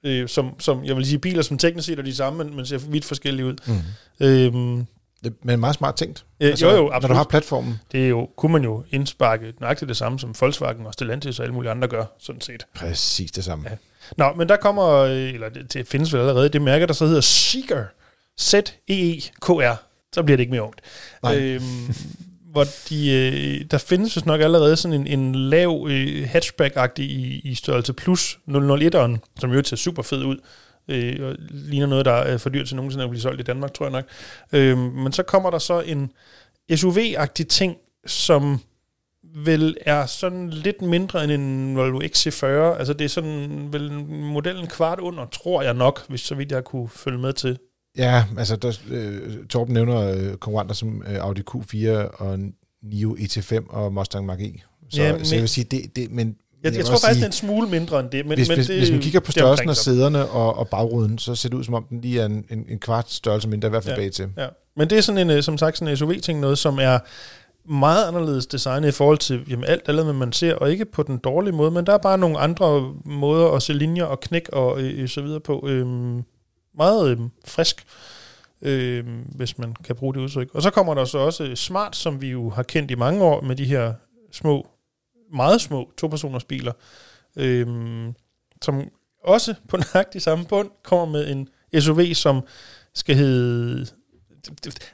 Øh, 0.05 0.29
som, 0.29 0.61
som, 0.61 0.85
jeg 0.85 0.97
vil 0.97 1.07
sige, 1.07 1.19
biler, 1.19 1.43
som 1.43 1.59
teknisk 1.59 1.87
set 1.87 1.99
er 1.99 2.03
de 2.03 2.15
samme, 2.15 2.45
men, 2.45 2.57
men 2.57 2.67
ser 2.67 2.79
vidt 2.79 3.05
forskellige 3.05 3.47
ud. 3.47 3.55
Mm. 3.67 4.27
Øh, 4.27 4.85
Det, 5.25 5.35
men 5.43 5.61
meget 5.61 5.75
smart 5.75 5.95
tænkt. 5.97 6.25
øh, 6.41 6.63
jo, 6.63 6.69
jo, 6.71 6.77
Når 6.77 6.83
du 6.89 6.91
absolut. 6.95 7.17
har 7.17 7.25
platformen. 7.25 7.81
Det 7.93 8.05
er 8.05 8.09
jo, 8.09 8.29
kunne 8.37 8.53
man 8.53 8.65
jo 8.65 8.85
indsparke 8.91 9.53
nøjagtigt 9.61 9.89
det 9.89 9.97
samme, 9.97 10.19
som 10.19 10.35
Volkswagen 10.41 10.87
og 10.87 10.93
Stellantis 10.93 11.39
og 11.39 11.45
alle 11.45 11.55
mulige 11.55 11.71
andre 11.71 11.89
gør, 11.89 12.05
sådan 12.19 12.41
set. 12.41 12.67
Præcis 12.75 13.31
det 13.33 13.45
samme. 13.45 13.65
Ja. 13.71 13.77
Nå, 14.17 14.33
men 14.37 14.49
der 14.49 14.57
kommer, 14.57 14.89
øh, 14.93 15.11
eller 15.35 15.49
det, 15.49 15.73
det 15.75 15.89
findes 15.89 16.13
vel 16.13 16.21
allerede, 16.21 16.49
det 16.49 16.63
mærke, 16.63 16.87
der 16.87 16.93
så 16.93 17.07
hedder 17.07 17.21
Seeker. 17.21 17.85
Z-E-E-K-R. 18.41 19.77
Så 20.15 20.23
bliver 20.23 20.37
det 20.37 20.41
ikke 20.43 20.51
mere 20.51 20.63
ungt. 20.63 20.81
Nej. 21.23 21.37
Øhm, 21.37 21.63
hvor 22.53 22.65
de, 22.89 23.11
øh, 23.13 23.65
der 23.71 23.79
findes 23.79 24.17
vist 24.17 24.27
nok 24.27 24.41
allerede 24.41 24.77
sådan 24.77 25.01
en, 25.01 25.07
en 25.07 25.35
lav 25.35 25.87
øh, 25.91 26.29
hatchback-agtig 26.35 27.03
i, 27.03 27.41
i 27.45 27.55
størrelse 27.55 27.93
plus 27.93 28.39
001'eren, 28.49 29.17
som 29.41 29.53
jo 29.53 29.63
ser 29.65 29.77
super 29.77 30.03
fed 30.03 30.25
ud. 30.25 30.37
Øh, 30.89 31.27
og 31.29 31.37
ligner 31.51 31.87
noget, 31.87 32.05
der 32.05 32.13
er 32.13 32.39
for 32.39 32.51
dyrt 32.51 32.67
til 32.67 32.77
nogensinde 32.77 33.05
at 33.05 33.11
blive 33.11 33.21
solgt 33.23 33.41
i 33.41 33.45
Danmark, 33.45 33.75
tror 33.75 33.87
jeg 33.87 33.93
nok. 33.93 34.05
Øh, 34.53 34.79
men 34.79 35.13
så 35.13 35.23
kommer 35.23 35.51
der 35.51 35.59
så 35.59 35.81
en 35.81 36.11
SUV-agtig 36.73 37.45
ting, 37.49 37.77
som 38.07 38.61
vel 39.35 39.77
er 39.81 40.07
sådan 40.07 40.51
lidt 40.51 40.83
mindre 40.83 41.25
end 41.25 41.33
en 41.33 41.77
Volvo 41.77 42.01
XC40. 42.01 42.47
Altså 42.47 42.93
det 42.93 43.05
er 43.05 43.09
sådan 43.09 43.69
vel 43.73 43.93
modellen 44.09 44.67
kvart 44.67 44.99
under, 45.01 45.27
tror 45.27 45.63
jeg 45.63 45.75
nok, 45.75 46.09
hvis 46.09 46.21
så 46.21 46.35
vidt 46.35 46.53
jeg 46.53 46.65
kunne 46.65 46.89
følge 46.89 47.19
med 47.19 47.33
til. 47.33 47.59
Ja, 47.97 48.25
altså 48.39 48.57
der, 48.57 48.79
øh, 48.91 49.47
Torben 49.47 49.75
nævner 49.75 50.01
øh, 50.13 50.37
konkurrenter 50.37 50.75
som 50.75 51.03
øh, 51.09 51.15
Audi 51.25 51.41
Q4 51.51 51.89
og 51.91 52.39
NIO 52.83 53.17
ET5 53.17 53.71
og 53.71 53.93
Mustang 53.93 54.31
Mach-E. 54.33 54.61
Så, 54.91 55.03
Ja, 55.03 55.09
ja, 55.09 55.17
men- 55.17 55.25
så 55.25 55.35
jeg 55.35 55.43
vil 55.43 55.49
sige, 55.49 55.65
det, 55.65 55.97
det 55.97 56.11
men 56.11 56.37
Jeg, 56.63 56.73
vil 56.73 56.77
jeg 56.77 56.85
tror 56.87 56.93
faktisk, 56.93 57.07
sige, 57.07 57.15
det 57.15 57.23
er 57.23 57.27
en 57.27 57.33
smule 57.33 57.69
mindre 57.69 58.01
end 58.01 58.11
det. 58.11 58.27
Men, 58.27 58.39
hvis, 58.39 58.49
men 58.49 58.57
hvis, 58.57 58.67
det, 58.67 58.79
hvis 58.79 58.91
man 58.91 59.01
kigger 59.01 59.21
på 59.21 59.33
størrelsen 59.33 59.69
af 59.69 59.75
der. 59.75 59.83
sæderne 59.83 60.27
og, 60.27 60.59
og 60.59 60.69
bagruden, 60.69 61.19
så 61.19 61.35
ser 61.35 61.49
det 61.49 61.57
ud 61.57 61.65
som 61.65 61.75
om 61.75 61.85
den 61.91 62.01
lige 62.01 62.21
er 62.21 62.27
en, 62.27 62.45
en, 62.51 62.67
en 62.69 62.79
kvart 62.79 63.11
størrelse 63.11 63.49
mindre, 63.49 63.67
i 63.67 63.71
hvert 63.71 63.85
fald 63.85 63.97
Ja. 63.97 64.03
bag 64.03 64.13
til. 64.13 64.29
Ja. 64.37 64.47
Men 64.77 64.91
det 64.91 64.99
er 64.99 65.03
sådan 65.03 65.19
en, 65.19 65.31
øh, 65.37 65.43
som 65.43 65.59
sagt, 65.59 65.79
sådan 65.79 65.93
en 65.93 65.97
SUV-ting, 65.97 66.41
noget, 66.41 66.59
som 66.59 66.79
er 66.79 66.99
meget 67.69 68.09
anderledes 68.09 68.47
designet 68.47 68.89
i 68.89 68.93
forhold 68.93 69.19
til 69.19 69.41
jamen, 69.51 69.65
alt 69.65 69.89
andet, 69.89 70.05
hvad 70.05 70.15
man 70.15 70.33
ser, 70.33 70.55
og 70.55 70.71
ikke 70.71 70.85
på 70.85 71.03
den 71.03 71.19
dårlige 71.19 71.55
måde, 71.55 71.71
men 71.71 71.87
der 71.87 71.95
er 71.95 71.99
bare 71.99 72.19
nogle 72.19 72.39
andre 72.39 72.95
måder 73.05 73.49
at 73.51 73.63
se 73.63 73.73
linjer 73.73 74.05
og 74.05 74.21
knæk 74.21 74.49
og 74.53 74.81
øh, 74.81 75.09
så 75.09 75.23
videre 75.23 75.41
på. 75.41 75.67
Øhm, 75.69 76.23
meget 76.77 77.11
øhm, 77.11 77.31
frisk, 77.47 77.85
øhm, 78.63 79.21
hvis 79.35 79.59
man 79.59 79.75
kan 79.85 79.97
bruge 79.97 80.15
det 80.15 80.21
udtryk. 80.21 80.49
Og 80.55 80.63
så 80.63 80.71
kommer 80.71 80.95
der 80.95 81.05
så 81.05 81.19
også 81.19 81.55
Smart, 81.55 81.97
som 81.97 82.23
vi 82.23 82.29
jo 82.29 82.51
har 82.51 82.63
kendt 82.63 82.91
i 82.91 82.95
mange 82.95 83.25
år, 83.25 83.41
med 83.41 83.57
de 83.57 83.65
her 83.65 83.93
små, 84.33 84.67
meget 85.33 85.61
små 85.61 85.91
to-personers 85.99 86.45
biler, 86.45 86.73
øhm, 87.37 88.13
som 88.63 88.83
også 89.25 89.55
på 89.69 89.77
nøjagtig 89.77 90.23
samme 90.23 90.45
bund 90.45 90.71
kommer 90.85 91.07
med 91.07 91.31
en 91.31 91.49
SUV, 91.81 92.15
som 92.15 92.41
skal 92.95 93.17
hedde 93.17 93.87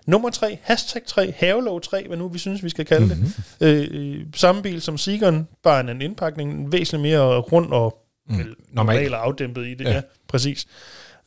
nummer 0.06 0.30
3, 0.30 0.58
hashtag 0.62 1.02
3, 1.06 1.34
havelov 1.36 1.80
3, 1.80 2.04
hvad 2.08 2.16
nu 2.16 2.28
vi 2.28 2.38
synes, 2.38 2.62
vi 2.64 2.68
skal 2.68 2.86
kalde 2.86 3.08
det. 3.08 3.34
Øh, 3.60 4.26
samme 4.34 4.62
bil 4.62 4.80
som 4.82 4.98
Seageren, 4.98 5.48
bare 5.62 5.80
en 5.80 5.88
anden 5.88 6.02
indpakning, 6.02 6.72
væsentligt 6.72 7.02
mere 7.02 7.38
rund 7.38 7.72
og 7.72 8.04
Mm. 8.30 8.34
Normal. 8.36 8.56
normal 8.72 9.14
og 9.14 9.24
afdæmpet 9.24 9.66
i 9.66 9.74
det. 9.74 9.84
Ja. 9.84 9.90
ja 9.94 10.02
præcis. 10.28 10.66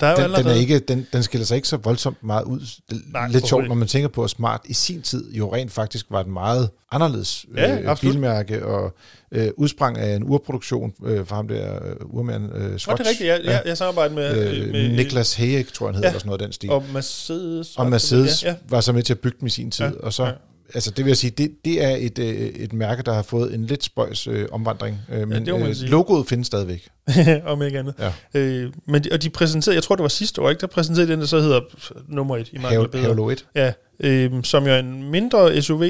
Der 0.02 0.08
er 0.08 0.16
Den, 0.16 0.24
allerede, 0.24 0.43
den, 0.43 0.52
er 0.52 0.56
ikke, 0.60 0.80
den, 0.80 1.08
den 1.14 1.24
skiller 1.24 1.45
sig 1.45 1.56
ikke 1.56 1.68
så 1.68 1.78
voldsomt 1.78 2.24
meget 2.24 2.43
ud. 2.43 2.60
Det 2.60 2.68
er 2.89 2.95
Nej, 3.12 3.28
lidt 3.28 3.47
sjovt, 3.47 3.68
når 3.68 3.76
man 3.76 3.88
tænker 3.88 4.08
på, 4.10 4.24
at 4.24 4.30
Smart 4.30 4.62
i 4.66 4.74
sin 4.74 5.02
tid 5.02 5.34
jo 5.34 5.56
rent 5.56 5.72
faktisk 5.72 6.06
var 6.10 6.20
et 6.22 6.28
meget 6.28 6.70
anderledes 6.91 7.45
Ja, 7.56 7.80
øh, 7.80 7.91
absolut. 7.91 8.14
bilmærke, 8.14 8.66
og 8.66 8.95
øh, 9.32 9.47
udsprang 9.58 9.97
af 9.97 10.16
en 10.16 10.24
urproduktion 10.24 10.93
øh, 11.06 11.26
for 11.26 11.36
ham 11.36 11.47
der 11.47 11.74
øh, 11.86 11.95
urmand 12.06 12.56
øh, 12.56 12.78
Swatch. 12.78 12.88
det 13.04 13.06
er 13.08 13.10
rigtigt, 13.10 13.28
jeg, 13.28 13.39
jeg, 13.43 13.62
jeg 13.66 13.78
samarbejder 13.78 14.16
med, 14.16 14.54
øh, 14.56 14.72
med 14.72 14.89
Niklas 14.95 15.36
Hayek, 15.36 15.74
tror 15.74 15.86
jeg 15.86 15.89
han 15.89 15.95
hedder, 15.95 16.08
Ja. 16.08 16.12
eller 16.12 16.20
sådan 16.20 16.28
noget 16.30 16.41
af 16.41 16.47
den 16.47 16.54
stil. 16.54 16.70
og 16.70 16.84
Mercedes. 16.93 17.76
Og 17.78 17.88
Mercedes 17.88 18.43
Ja, 18.43 18.49
ja. 18.49 18.56
var 18.70 18.82
så 18.82 18.93
med 18.93 19.04
til 19.04 19.14
at 19.14 19.20
bygge 19.20 19.38
dem 19.39 19.47
i 19.47 19.49
sin 19.49 19.72
tid, 19.72 19.86
Ja, 19.86 19.91
og 19.99 20.14
så, 20.14 20.26
ja. 20.26 20.32
Altså 20.74 20.92
det 20.92 21.06
vil 21.06 21.10
jeg 21.10 21.18
sige, 21.18 21.32
det, 21.32 21.52
det 21.66 21.84
er 21.84 21.96
et, 22.00 22.20
øh, 22.20 22.36
et 22.36 22.74
mærke, 22.74 23.04
der 23.04 23.14
har 23.14 23.22
fået 23.22 23.54
en 23.54 23.66
lidt 23.66 23.84
spøjs 23.84 24.28
øh, 24.28 24.48
omvandring, 24.52 24.98
øh, 25.12 25.20
men 25.20 25.30
man 25.30 25.50
øh, 25.50 25.76
logoet 25.82 26.28
findes 26.28 26.48
stadigvæk. 26.48 26.88
om 27.46 27.62
ikke 27.62 27.80
andet. 27.80 27.94
Ja. 28.00 28.12
Øh, 28.34 28.74
men 28.86 29.04
de, 29.04 29.10
og 29.12 29.24
de 29.24 29.30
præsenterede, 29.30 29.76
jeg 29.76 29.84
tror 29.84 29.96
det 29.96 30.04
var 30.04 30.10
sidste 30.10 30.42
år, 30.42 30.50
ikke? 30.50 30.62
Der 30.62 30.68
præsenterede 30.68 31.12
den, 31.12 31.20
der 31.20 31.26
så 31.26 31.40
hedder 31.40 31.62
nummer 32.08 32.38
1 32.38 32.50
i 32.52 32.58
bedre. 32.58 33.02
Havelo 33.02 33.30
1. 33.30 33.46
Ja, 33.56 33.74
øh, 34.00 34.44
som 34.44 34.66
jo 34.66 34.72
er 34.72 34.80
en 34.80 35.12
mindre 35.12 35.62
SUV 35.62 35.84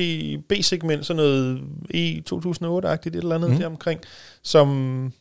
B-segment, 0.50 1.06
sådan 1.06 1.24
noget 1.24 1.60
E2008-agtigt, 1.96 3.08
et 3.08 3.16
eller 3.16 3.36
andet 3.36 3.50
mm. 3.50 3.58
deromkring, 3.58 4.00
som 4.44 5.14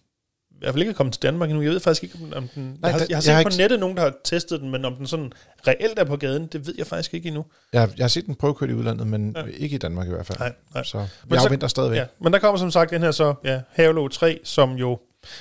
i 0.60 0.64
hvert 0.64 0.74
fald 0.74 0.82
ikke 0.82 0.90
er 0.90 0.94
kommet 0.94 1.12
til 1.12 1.22
Danmark 1.22 1.50
endnu. 1.50 1.62
Jeg 1.62 1.72
ved 1.72 1.80
faktisk 1.80 2.02
ikke, 2.02 2.18
om- 2.36 2.48
den... 2.48 2.62
Nej, 2.64 2.74
jeg, 2.82 2.90
har, 2.92 2.98
jeg 2.98 2.98
har 2.98 3.06
jeg 3.16 3.22
set 3.22 3.34
har 3.34 3.42
på 3.42 3.48
ikke- 3.48 3.58
nettet 3.58 3.80
nogen, 3.80 3.96
der 3.96 4.02
har 4.02 4.12
testet 4.24 4.60
den, 4.60 4.70
men 4.70 4.84
om 4.84 4.96
den 4.96 5.06
sådan 5.06 5.32
reelt 5.66 5.98
er 5.98 6.04
på 6.04 6.16
gaden, 6.16 6.46
det 6.46 6.66
ved 6.66 6.74
jeg 6.78 6.86
faktisk 6.86 7.14
ikke 7.14 7.26
endnu. 7.26 7.44
Jeg, 7.72 7.90
jeg 7.96 8.04
har 8.04 8.08
set 8.08 8.26
den 8.26 8.34
prøvekørt 8.34 8.70
i 8.70 8.72
udlandet, 8.72 9.06
men 9.06 9.36
Ja. 9.36 9.42
ikke 9.56 9.74
i 9.74 9.78
Danmark 9.78 10.06
i 10.06 10.10
hvert 10.10 10.26
fald. 10.26 10.38
Nej, 10.38 10.52
nej. 10.74 10.82
Så 10.84 10.98
Men 10.98 11.06
jeg 11.34 11.44
afventer 11.44 11.68
stadigvæk. 11.68 11.98
Ja, 11.98 12.04
men 12.22 12.32
der 12.32 12.38
kommer 12.38 12.58
som 12.58 12.70
sagt 12.70 12.90
den 12.90 13.02
her 13.02 13.10
så, 13.10 13.34
ja, 13.44 13.60
Havlo 13.70 14.08
3, 14.08 14.40
som 14.44 14.72
jo, 14.72 14.98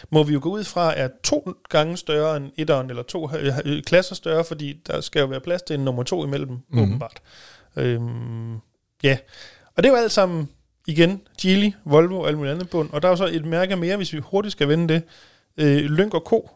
må 0.10 0.24
vi 0.24 0.34
jo 0.34 0.40
gå 0.44 0.50
ud 0.50 0.64
fra, 0.64 0.98
er 0.98 1.10
to 1.24 1.52
gange 1.70 1.98
større 1.98 2.38
end 2.38 2.52
etteren, 2.58 2.90
eller 2.90 3.04
to 3.04 3.30
øh, 3.38 3.58
øh, 3.66 3.84
klasser 3.84 4.16
større, 4.16 4.44
fordi 4.44 4.82
der 4.88 5.02
skal 5.02 5.20
jo 5.20 5.26
være 5.26 5.40
plads 5.40 5.62
til 5.62 5.74
en 5.74 5.86
nummer 5.86 6.04
to 6.04 6.26
imellem, 6.26 6.58
mm. 6.70 6.80
Åbenbart. 6.80 7.22
Øhm, 7.76 8.54
ja, 9.04 9.18
og 9.78 9.84
det 9.84 9.86
er 9.86 9.94
jo 9.94 9.96
alt 10.04 10.12
sammen, 10.12 10.50
igen, 10.90 11.22
Geely, 11.42 11.72
Volvo 11.86 12.20
og 12.20 12.28
alt 12.28 12.38
muligt 12.38 12.54
andet 12.54 12.70
bund, 12.70 12.90
og 12.92 13.02
der 13.02 13.08
er 13.08 13.12
jo 13.12 13.16
så 13.18 13.26
et 13.26 13.46
mærke 13.46 13.76
mere, 13.76 13.98
hvis 13.98 14.14
vi 14.14 14.20
hurtigt 14.20 14.52
skal 14.52 14.68
vende 14.68 14.94
det, 14.94 15.04
øh, 15.58 15.78
Lynk 15.78 16.14
og 16.14 16.22
Co., 16.26 16.50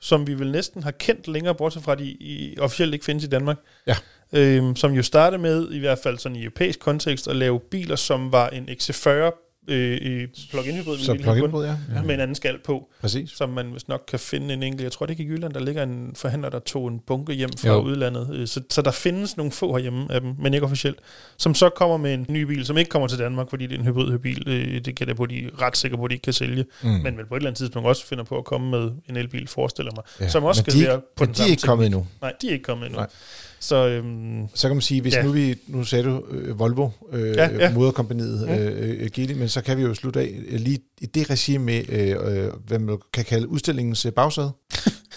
som 0.00 0.26
vi 0.26 0.38
vel 0.38 0.52
næsten 0.52 0.82
har 0.82 0.90
kendt 0.90 1.28
længere, 1.28 1.54
bortset 1.54 1.82
fra, 1.82 1.92
at 1.92 1.98
de 1.98 2.04
i, 2.04 2.56
officielt 2.58 2.92
ikke 2.94 3.04
findes 3.04 3.24
i 3.24 3.28
Danmark. 3.28 3.56
Ja. 3.86 3.96
Øhm, 4.32 4.76
som 4.76 4.92
jo 4.92 5.02
startede 5.02 5.42
med, 5.42 5.72
i 5.72 5.78
hvert 5.78 5.98
fald 5.98 6.18
sådan 6.18 6.36
i 6.36 6.42
europæisk 6.42 6.80
kontekst, 6.80 7.28
at 7.28 7.36
lave 7.36 7.60
biler, 7.60 7.96
som 7.96 8.32
var 8.32 8.48
en 8.48 8.68
XC40 8.68 9.49
øh, 9.68 9.96
i 9.96 10.26
plug-in 10.50 10.74
hybrid, 10.74 10.98
Så 10.98 11.14
plug-in 11.22 11.46
hybrid, 11.46 11.64
ja. 11.66 11.74
ja. 11.94 12.02
med 12.02 12.14
en 12.14 12.20
anden 12.20 12.34
skal 12.34 12.58
på, 12.64 12.88
Præcis. 13.00 13.30
som 13.30 13.48
man 13.48 13.74
vist 13.74 13.88
nok 13.88 14.04
kan 14.08 14.18
finde 14.18 14.54
en 14.54 14.62
enkelt. 14.62 14.82
Jeg 14.82 14.92
tror 14.92 15.06
det 15.06 15.10
ikke 15.20 15.22
i 15.22 15.26
Jylland, 15.26 15.52
der 15.52 15.60
ligger 15.60 15.82
en 15.82 16.10
forhandler, 16.16 16.48
der 16.48 16.58
tog 16.58 16.88
en 16.88 17.00
bunke 17.06 17.32
hjem 17.32 17.50
fra 17.58 17.68
Jo. 17.68 17.80
udlandet. 17.82 18.28
Øh, 18.32 18.46
Så, 18.48 18.60
så 18.70 18.82
der 18.82 18.90
findes 18.90 19.36
nogle 19.36 19.52
få 19.52 19.72
herhjemme 19.72 20.06
af 20.12 20.20
dem, 20.20 20.34
men 20.38 20.54
ikke 20.54 20.64
officielt, 20.66 20.98
som 21.36 21.54
så 21.54 21.68
kommer 21.68 21.96
med 21.96 22.14
en 22.14 22.26
ny 22.28 22.42
bil, 22.42 22.64
som 22.66 22.78
ikke 22.78 22.88
kommer 22.88 23.08
til 23.08 23.18
Danmark, 23.18 23.50
fordi 23.50 23.66
det 23.66 23.74
er 23.74 23.78
en 23.78 23.84
hybridbil. 23.86 24.42
Øh, 24.48 24.74
Det 24.84 24.84
gætter 24.84 25.06
jeg 25.06 25.16
på, 25.16 25.26
de 25.26 25.44
er 25.44 25.62
ret 25.62 25.76
sikre 25.76 25.96
på, 25.96 26.04
at 26.04 26.10
de 26.10 26.14
ikke 26.14 26.22
kan 26.24 26.32
sælge. 26.32 26.64
Mm. 26.82 26.88
Men 26.88 27.16
vel 27.16 27.26
på 27.26 27.34
et 27.34 27.38
eller 27.38 27.50
andet 27.50 27.58
tidspunkt 27.58 27.88
også 27.88 28.06
finder 28.06 28.24
på 28.24 28.38
at 28.38 28.44
komme 28.44 28.70
med 28.70 28.90
en 29.08 29.16
elbil, 29.16 29.48
forestiller 29.48 29.92
mig. 29.96 30.04
Ja, 30.20 30.28
som 30.28 30.44
også 30.44 30.62
men 30.66 30.70
skal 30.70 30.80
de, 30.82 30.86
være 30.86 31.00
på 31.16 31.24
den 31.24 31.34
de 31.34 31.42
er 31.42 31.46
ikke 31.46 31.62
kommet 31.62 31.86
endnu. 31.86 32.06
Nej, 32.20 32.32
de 32.42 32.48
er 32.48 32.52
ikke 32.52 32.62
kommet 32.62 32.86
endnu. 32.86 32.98
Nej. 33.00 33.08
Så 33.60 33.86
øhm, 33.88 34.46
Så 34.54 34.68
kan 34.68 34.76
man 34.76 34.82
sige, 34.82 35.00
hvis 35.00 35.14
Ja. 35.14 35.22
nu 35.22 35.30
vi, 35.30 35.54
nu 35.66 35.84
sagde 35.84 36.04
du 36.04 36.22
øh, 36.30 36.58
Volvo, 36.58 36.88
øh, 37.12 37.36
Ja, 37.36 37.50
ja, 37.58 37.74
moderkompaniet 37.74 38.48
Mm. 38.48 38.54
øh, 38.54 39.00
øh, 39.00 39.10
Geely, 39.14 39.32
men 39.32 39.48
så 39.48 39.60
kan 39.60 39.76
vi 39.76 39.82
jo 39.82 39.94
slutte 39.94 40.20
af 40.20 40.34
øh, 40.48 40.60
lige 40.60 40.78
i 41.00 41.06
det 41.06 41.30
regime 41.30 41.64
med, 41.64 41.82
øh, 41.88 42.08
øh, 42.44 42.50
hvad 42.66 42.78
man 42.78 42.98
kan 43.12 43.24
kalde 43.24 43.48
udstillingens 43.48 44.06
bagsæde. 44.16 44.50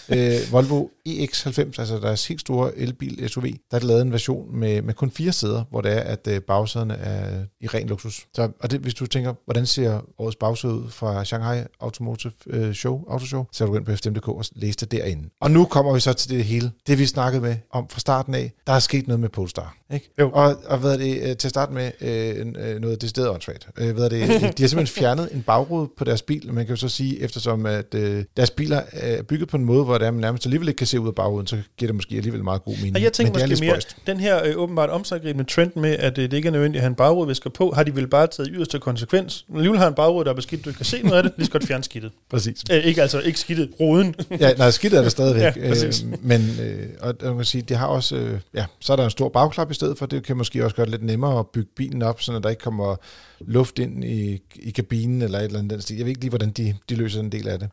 Øh, 0.08 0.52
Volvo 0.52 0.88
EX90, 1.08 1.58
altså 1.58 1.98
deres 2.02 2.26
helt 2.26 2.40
store 2.40 2.78
elbil 2.78 3.28
SUV, 3.28 3.42
der 3.42 3.50
er 3.70 3.78
der 3.78 3.86
lavet 3.86 4.02
en 4.02 4.12
version 4.12 4.56
med, 4.56 4.82
med 4.82 4.94
kun 4.94 5.10
fire 5.10 5.32
sæder, 5.32 5.64
hvor 5.70 5.80
det 5.80 5.92
er, 5.92 6.00
at 6.00 6.28
øh, 6.28 6.40
bagsæderne 6.40 6.94
er 6.94 7.44
i 7.60 7.66
ren 7.66 7.88
luksus. 7.88 8.26
Så, 8.34 8.50
og 8.60 8.70
det, 8.70 8.80
hvis 8.80 8.94
du 8.94 9.06
tænker, 9.06 9.34
hvordan 9.44 9.66
ser 9.66 10.00
årets 10.18 10.36
bagsæde 10.36 10.74
ud 10.74 10.90
fra 10.90 11.24
Shanghai 11.24 11.62
Automotive 11.80 12.32
øh, 12.46 12.74
Show, 12.74 13.04
Autoshow, 13.10 13.44
så 13.52 13.64
kan 13.64 13.72
du 13.72 13.78
ind 13.78 13.86
på 13.86 13.96
FDM.dk 13.96 14.28
og 14.28 14.44
læse 14.52 14.78
det 14.78 14.90
derinde. 14.90 15.28
Og 15.40 15.50
nu 15.50 15.64
kommer 15.64 15.94
vi 15.94 16.00
så 16.00 16.12
til 16.12 16.30
det 16.30 16.44
hele, 16.44 16.70
det 16.86 16.98
vi 16.98 17.06
snakkede 17.06 17.42
med 17.42 17.56
om 17.70 17.88
fra 17.88 18.00
starten 18.00 18.34
af. 18.34 18.52
Der 18.66 18.72
er 18.72 18.78
sket 18.78 19.06
noget 19.08 19.20
med 19.20 19.28
Polestar, 19.28 19.76
ikke? 19.92 20.10
Jo. 20.20 20.30
Og, 20.30 20.56
og 20.66 20.78
hvad 20.78 20.92
er 20.92 20.96
det, 20.96 21.22
øh, 21.22 21.36
til 21.36 21.48
at 21.48 21.50
starte 21.50 21.72
med, 21.72 21.90
øh, 22.00 22.46
øh, 22.66 22.80
noget 22.80 23.00
decideret 23.02 23.28
åndssvagt. 23.28 23.68
Øh, 23.78 23.94
hvad 23.94 24.04
er 24.04 24.08
det, 24.08 24.28
de 24.58 24.62
har 24.62 24.68
simpelthen 24.68 24.86
fjernet 24.86 25.28
en 25.32 25.42
bagrude 25.42 25.90
på 25.96 26.04
deres 26.04 26.22
bil, 26.22 26.52
man 26.52 26.66
kan 26.66 26.72
jo 26.74 26.80
så 26.80 26.88
sige, 26.88 27.20
eftersom 27.20 27.66
at 27.66 27.94
øh, 27.94 28.24
deres 28.36 28.50
biler 28.50 28.82
er 28.92 29.22
bygget 29.22 29.48
på 29.48 29.56
en 29.56 29.64
måde, 29.64 29.84
hvor 29.84 29.93
hvor 29.94 29.98
det 29.98 30.06
er, 30.06 30.10
man 30.10 30.20
nærmest 30.20 30.46
alligevel 30.46 30.68
ikke 30.68 30.78
kan 30.78 30.86
se 30.86 31.00
ud 31.00 31.08
af 31.08 31.14
bagruden, 31.14 31.46
så 31.46 31.56
giver 31.76 31.88
det 31.88 31.94
måske 31.94 32.16
alligevel 32.16 32.44
meget 32.44 32.64
god 32.64 32.76
mening. 32.76 32.96
Og 32.96 33.02
jeg 33.02 33.12
tænker 33.12 33.40
Men 33.40 33.50
måske 33.50 33.66
mere, 33.66 33.80
den 34.06 34.20
her 34.20 34.44
øh, 34.44 34.56
åbenbart 34.56 34.90
omsaggribende 34.90 35.44
trend 35.44 35.70
med, 35.76 35.90
at 35.90 36.18
øh, 36.18 36.30
det 36.30 36.36
ikke 36.36 36.46
er 36.46 36.52
nødvendigt 36.52 36.78
at 36.78 36.82
have 36.82 36.88
en 36.88 36.94
bagrude, 36.94 37.28
vi 37.28 37.34
skal 37.34 37.50
på, 37.50 37.70
har 37.70 37.82
de 37.82 37.96
vel 37.96 38.06
bare 38.06 38.26
taget 38.26 38.50
yderste 38.52 38.78
konsekvens. 38.78 39.44
Når 39.48 39.56
alligevel 39.56 39.80
har 39.80 39.88
en 39.88 39.94
bagrude, 39.94 40.24
der 40.24 40.30
er 40.30 40.34
beskidt, 40.34 40.64
du 40.64 40.70
ikke 40.70 40.76
kan 40.76 40.86
se 40.86 41.02
noget 41.02 41.16
af 41.16 41.22
det, 41.22 41.32
lige 41.36 41.46
så 41.46 41.52
godt 41.52 41.66
fjerne 41.66 41.84
skidtet. 41.84 42.10
Præcis. 42.30 42.56
Øh, 42.70 42.84
ikke 42.84 43.02
altså, 43.02 43.20
ikke 43.20 43.40
skidtet, 43.40 43.70
ruden. 43.80 44.14
Ja, 44.40 44.52
nej, 44.52 44.70
skidt 44.70 44.94
er 44.94 45.02
der 45.02 45.08
stadigvæk. 45.08 45.42
Ja, 45.56 45.68
præcis. 45.68 46.02
øh, 46.02 46.08
men 46.22 46.56
øh, 46.62 46.86
og 47.00 47.14
man 47.22 47.36
kan 47.36 47.44
sige, 47.44 47.62
det 47.62 47.76
har 47.76 47.86
også, 47.86 48.16
øh, 48.16 48.40
ja, 48.54 48.64
så 48.80 48.92
er 48.92 48.96
der 48.96 49.04
en 49.04 49.10
stor 49.10 49.28
bagklap 49.28 49.70
i 49.70 49.74
stedet 49.74 49.98
for. 49.98 50.06
Det 50.06 50.22
kan 50.22 50.36
måske 50.36 50.64
også 50.64 50.76
gøre 50.76 50.86
det 50.86 50.90
lidt 50.90 51.04
nemmere 51.04 51.38
at 51.38 51.46
bygge 51.46 51.70
bilen 51.76 52.02
op, 52.02 52.22
så 52.22 52.38
der 52.38 52.48
ikke 52.48 52.62
kommer 52.62 52.96
luft 53.40 53.78
ind 53.78 54.04
i, 54.04 54.42
i 54.54 54.70
kabinen 54.70 55.22
eller 55.22 55.38
et 55.38 55.44
eller 55.44 55.58
andet 55.58 55.70
den 55.70 55.80
stil. 55.80 55.96
Jeg 55.96 56.04
ved 56.04 56.10
ikke 56.10 56.20
lige, 56.20 56.30
hvordan 56.30 56.50
de, 56.50 56.74
de 56.88 56.94
løser 56.94 57.20
den 57.20 57.32
del 57.32 57.48
af 57.48 57.58
det. 57.58 57.68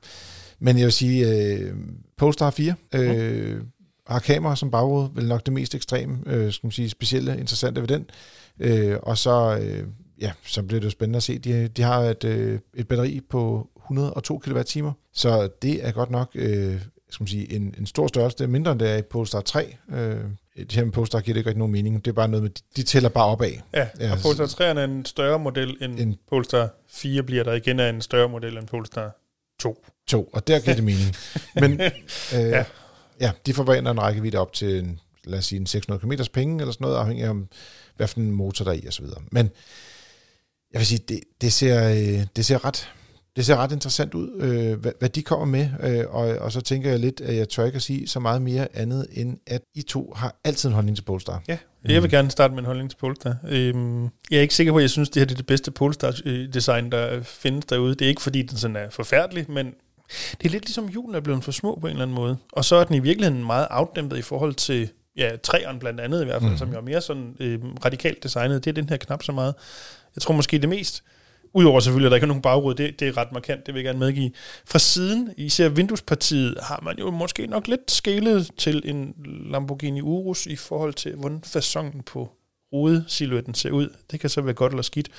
Men 0.62 0.78
jeg 0.78 0.84
vil 0.86 0.92
sige, 0.94 1.30
øh, 1.54 1.74
Polestar 2.18 2.50
4 2.50 2.74
øh, 2.96 3.62
har 4.08 4.20
kamera 4.20 4.56
som 4.56 4.72
bagrude, 4.72 5.10
vel 5.16 5.28
nok 5.28 5.46
det 5.46 5.54
mest 5.54 5.76
ekstreme, 5.76 6.18
øh, 6.26 6.52
skal 6.52 6.68
man 6.68 6.72
sige, 6.72 6.90
specielle, 6.90 7.32
interessante 7.40 7.82
ved 7.82 7.88
den. 7.88 8.06
Øh, 8.60 8.98
og 9.04 9.18
så, 9.18 9.60
øh, 9.62 9.88
ja, 10.22 10.32
så 10.46 10.64
bliver 10.64 10.80
det 10.80 10.86
jo 10.86 10.90
spændende 10.92 11.18
at 11.18 11.24
se. 11.24 11.38
De, 11.40 11.68
de 11.68 11.82
har 11.82 12.00
et, 12.02 12.24
øh, 12.24 12.60
et 12.76 12.88
batteri 12.88 13.22
på 13.30 13.68
102 13.86 14.38
kWh, 14.38 14.92
så 15.14 15.50
det 15.62 15.88
er 15.88 15.92
godt 15.92 16.12
nok 16.12 16.32
øh, 16.36 16.82
skal 17.10 17.24
man 17.24 17.28
sige, 17.28 17.54
en, 17.54 17.76
en 17.80 17.86
stor 17.86 18.08
størrelse. 18.08 18.38
Det 18.38 18.44
er 18.44 18.48
mindre 18.48 18.72
end 18.72 18.80
det 18.80 18.90
er 18.92 18.98
i 18.98 19.02
Polestar 19.02 19.42
3. 19.42 19.76
Øh, 19.94 20.18
det 20.58 20.72
her 20.72 20.84
med 20.86 20.92
Polestar 20.94 21.20
giver 21.22 21.34
det 21.34 21.40
ikke 21.40 21.50
rigtig 21.50 21.60
nogen 21.60 21.72
mening. 21.72 22.06
Det 22.06 22.12
er 22.12 22.16
bare 22.16 22.28
noget 22.28 22.44
med, 22.44 22.52
de 22.76 22.84
tæller 22.84 23.10
bare 23.10 23.26
opad. 23.26 23.52
Ja, 23.74 23.88
Ja, 24.00 24.12
og 24.12 24.18
Polestar 24.24 24.46
3 24.46 24.66
er 24.66 24.84
en 24.84 25.06
større 25.06 25.40
model 25.40 25.78
end 25.82 26.00
En- 26.00 26.16
Polestar 26.30 26.70
4 26.90 27.24
bliver 27.24 27.44
der 27.44 27.54
igen 27.54 27.80
af 27.80 27.90
en 27.90 28.02
større 28.02 28.30
model 28.30 28.58
end 28.58 28.68
Polestar 28.68 29.16
2. 29.62 29.86
To, 30.08 30.30
og 30.34 30.48
der 30.48 30.60
giver 30.60 30.76
det 30.76 30.84
mening. 30.84 31.16
Men 31.62 31.82
øh, 31.82 31.92
ja. 32.34 32.66
Ja. 33.20 33.32
de 33.46 33.54
forventer 33.54 33.92
en 33.92 34.02
rækkevidde 34.02 34.38
op 34.38 34.54
til, 34.54 34.80
en, 34.80 35.00
lad 35.24 35.40
os 35.40 35.46
sige, 35.46 35.60
en 35.60 35.66
600 35.66 36.02
km 36.02 36.24
penge, 36.34 36.62
eller 36.62 36.72
sådan 36.72 36.86
noget, 36.86 36.98
afhængig 36.98 37.26
af, 37.26 37.34
hvad 37.96 38.08
for 38.08 38.20
en 38.20 38.32
motor 38.32 38.66
der 38.66 38.72
er 38.72 38.76
i, 38.76 38.86
og 38.86 38.94
så 38.94 39.02
videre. 39.02 39.22
Men 39.32 39.50
jeg 40.74 40.80
vil 40.80 40.88
sige, 40.88 41.00
det, 41.08 41.20
det, 41.42 41.54
ser, 41.54 41.90
øh, 41.90 42.26
det 42.36 42.46
ser 42.46 42.66
ret 42.66 42.90
det 43.36 43.46
ser 43.46 43.56
ret 43.56 43.72
interessant 43.72 44.14
ud, 44.14 44.30
øh, 44.40 44.80
hvad, 44.80 44.92
hvad 45.00 45.10
de 45.10 45.24
kommer 45.24 45.46
med, 45.46 45.70
øh, 45.84 46.06
og, 46.10 46.24
og 46.24 46.52
så 46.52 46.62
tænker 46.62 46.90
jeg 46.90 47.00
lidt, 47.00 47.22
at 47.22 47.36
jeg 47.36 47.50
tør 47.50 47.66
ikke 47.66 47.76
at 47.76 47.82
sige 47.82 48.08
så 48.08 48.20
meget 48.20 48.42
mere 48.42 48.68
andet, 48.74 49.08
end 49.12 49.38
at 49.48 49.62
I 49.76 49.82
to 49.82 50.14
har 50.16 50.36
altid 50.44 50.70
en 50.70 50.76
holdning 50.76 50.98
til 50.98 51.04
Polestar. 51.04 51.44
Ja, 51.48 51.58
jeg 51.86 52.02
vil 52.04 52.12
gerne 52.12 52.32
starte 52.32 52.54
med 52.54 52.60
en 52.60 52.66
holdning 52.66 52.90
til 52.90 52.98
Polestar. 52.98 53.36
Øhm, 53.50 54.04
jeg 54.04 54.38
er 54.38 54.42
ikke 54.42 54.56
sikker 54.56 54.74
på, 54.74 54.78
at 54.78 54.82
jeg 54.82 54.90
synes, 54.90 55.10
det 55.10 55.20
her 55.20 55.26
det 55.26 55.34
er 55.34 55.38
det 55.38 55.46
bedste 55.46 55.72
Polestar-design, 55.72 56.92
der 56.92 57.24
findes 57.24 57.66
derude. 57.66 57.96
Det 57.96 58.06
er 58.06 58.10
ikke, 58.10 58.22
fordi 58.22 58.42
den 58.42 58.58
sådan 58.58 58.76
er 58.76 58.90
forfærdelig, 58.90 59.52
men 59.52 59.66
det 60.32 60.46
er 60.46 60.50
lidt 60.50 60.66
ligesom 60.66 60.86
julen 60.86 61.16
er 61.16 61.20
blevet 61.20 61.44
for 61.44 61.52
små 61.52 61.78
på 61.82 61.88
en 61.88 61.92
eller 61.92 62.04
anden 62.04 62.16
måde. 62.16 62.38
Og 62.52 62.66
så 62.66 62.76
er 62.76 62.84
den 62.84 62.96
i 62.96 63.00
virkeligheden 63.00 63.46
meget 63.46 63.68
afdæmpet 63.70 64.18
i 64.18 64.22
forhold 64.22 64.54
til 64.54 64.90
ja, 65.18 65.32
træerne 65.44 65.80
blandt 65.80 66.00
andet 66.00 66.22
i 66.22 66.26
hvert 66.26 66.42
fald, 66.42 66.52
mm. 66.52 66.58
som 66.58 66.72
jo 66.72 66.78
er 66.78 66.82
mere 66.82 67.02
sådan 67.02 67.36
øhm, 67.40 67.78
radikalt 67.86 68.24
designet. 68.24 68.66
Det 68.66 68.72
er 68.72 68.74
den 68.74 68.90
her 68.90 68.98
knap 68.98 69.24
så 69.24 69.32
meget. 69.32 69.54
Jeg 70.16 70.22
tror 70.22 70.34
måske 70.34 70.58
det 70.58 70.70
mest, 70.70 71.04
udover 71.54 71.80
selvfølgelig, 71.80 72.08
at 72.08 72.12
der 72.12 72.16
ikke 72.16 72.26
er 72.26 72.28
nogen 72.28 72.42
bagrude, 72.42 72.78
det, 72.78 73.00
det 73.00 73.08
er 73.08 73.18
ret 73.18 73.32
markant, 73.32 73.66
det 73.66 73.74
vil 73.74 73.80
jeg 73.80 73.86
gerne 73.86 74.00
medgive. 74.00 74.32
Fra 74.66 74.80
siden, 74.80 75.34
især 75.38 75.70
vinduespartiet, 75.70 76.58
har 76.62 76.80
man 76.84 77.00
jo 77.00 77.12
måske 77.12 77.48
nok 77.48 77.68
lidt 77.68 77.92
skælet 77.92 78.52
til 78.58 78.82
en 78.86 79.14
Lamborghini 79.26 80.02
Urus 80.02 80.46
i 80.46 80.56
forhold 80.56 80.94
til, 80.94 81.16
hvordan 81.16 81.42
fasongen 81.46 82.04
på 82.04 82.32
rudesilhuetten 82.74 83.54
ser 83.54 83.72
ud. 83.72 83.90
Det 84.12 84.20
kan 84.20 84.30
så 84.30 84.42
være 84.42 84.54
godt 84.54 84.72
eller 84.72 84.84
skidt. 84.84 85.10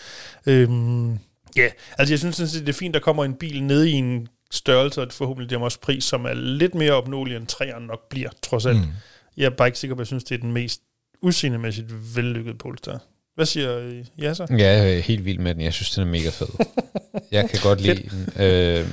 Øhm, 0.47 1.13
ja, 1.57 1.69
altså 1.99 2.13
jeg 2.13 2.19
synes 2.19 2.37
sådan 2.37 2.49
set, 2.49 2.67
det 2.67 2.73
er 2.73 2.79
fint, 2.79 2.95
der 2.95 3.01
kommer 3.01 3.25
en 3.25 3.35
bil 3.35 3.65
ned 3.65 3.85
i 3.85 3.93
en 3.93 4.29
størrelse, 4.51 5.03
og 5.03 5.13
forhåbentlig 5.13 5.51
det 5.51 5.57
er 5.57 5.61
også 5.61 5.81
pris, 5.81 6.05
som 6.05 6.25
er 6.25 6.35
lidt 6.35 6.75
mere 6.75 6.93
opnåelig, 6.93 7.37
end 7.37 7.47
træerne 7.47 7.87
nok 7.87 8.09
bliver, 8.09 8.31
trods 8.43 8.67
alt. 8.67 8.79
Mm. 8.79 8.87
Jeg 9.37 9.45
er 9.45 9.51
bare 9.51 9.69
ikke 9.69 9.79
sikker 9.79 9.95
på, 9.95 9.99
at 9.99 10.01
jeg 10.01 10.07
synes, 10.07 10.25
det 10.25 10.35
er 10.35 10.39
den 10.39 10.53
mest 10.53 10.83
udseendemæssigt 11.21 12.17
vellykkede 12.17 12.59
Polestar. 12.59 13.03
Hvad 13.35 13.47
siger 13.47 13.79
I? 13.79 14.05
Ja, 14.19 14.35
så? 14.35 14.47
Jeg 14.51 14.97
er 14.97 15.01
helt 15.01 15.25
vild 15.25 15.39
med 15.39 15.55
den. 15.55 15.63
Jeg 15.63 15.73
synes, 15.73 15.91
den 15.91 16.03
er 16.03 16.11
mega 16.11 16.29
fed. 16.29 16.49
jeg 17.31 17.51
kan 17.51 17.61
godt 17.63 17.81
lide 17.81 18.09
den. 18.11 18.43
Øh, 18.43 18.87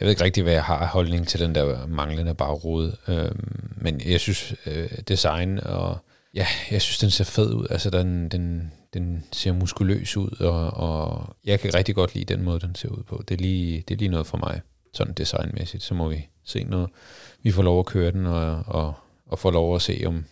jeg 0.00 0.06
ved 0.06 0.10
ikke 0.10 0.24
rigtig, 0.24 0.42
hvad 0.42 0.52
jeg 0.52 0.64
har 0.64 0.86
holdning 0.86 1.28
til 1.28 1.40
den 1.40 1.54
der 1.54 1.86
manglende 1.86 2.34
bagrude. 2.34 2.96
Øh, 3.08 3.30
men 3.76 4.00
jeg 4.06 4.20
synes, 4.20 4.54
øh, 4.66 4.88
design 5.08 5.58
og... 5.58 5.98
Ja, 6.34 6.46
jeg 6.70 6.82
synes, 6.82 6.98
den 6.98 7.10
ser 7.10 7.24
fed 7.24 7.52
ud. 7.52 7.66
Altså, 7.70 7.90
den, 7.90 8.28
den, 8.28 8.72
den 8.94 9.24
ser 9.32 9.52
muskuløs 9.52 10.16
ud, 10.16 10.40
og, 10.40 10.70
og 10.70 11.36
jeg 11.44 11.60
kan 11.60 11.74
rigtig 11.74 11.94
godt 11.94 12.14
lide 12.14 12.34
den 12.34 12.42
måde, 12.42 12.60
den 12.60 12.74
ser 12.74 12.88
ud 12.88 13.02
på. 13.02 13.24
Det 13.28 13.34
er 13.34 13.42
lige, 13.42 13.84
det 13.88 13.94
er 13.94 13.98
lige 13.98 14.08
noget 14.08 14.26
for 14.26 14.36
mig, 14.36 14.60
sådan 14.94 15.14
designmæssigt. 15.14 15.82
Så 15.82 15.94
må 15.94 16.08
vi 16.08 16.28
se 16.44 16.64
noget. 16.64 16.90
Vi 17.42 17.50
får 17.50 17.62
lov 17.62 17.78
at 17.78 17.86
køre 17.86 18.10
den, 18.10 18.26
og, 18.26 18.62
og, 18.66 18.94
og 19.26 19.38
får 19.38 19.50
lov 19.50 19.74
at 19.74 19.82
se, 19.82 20.02
om, 20.06 20.24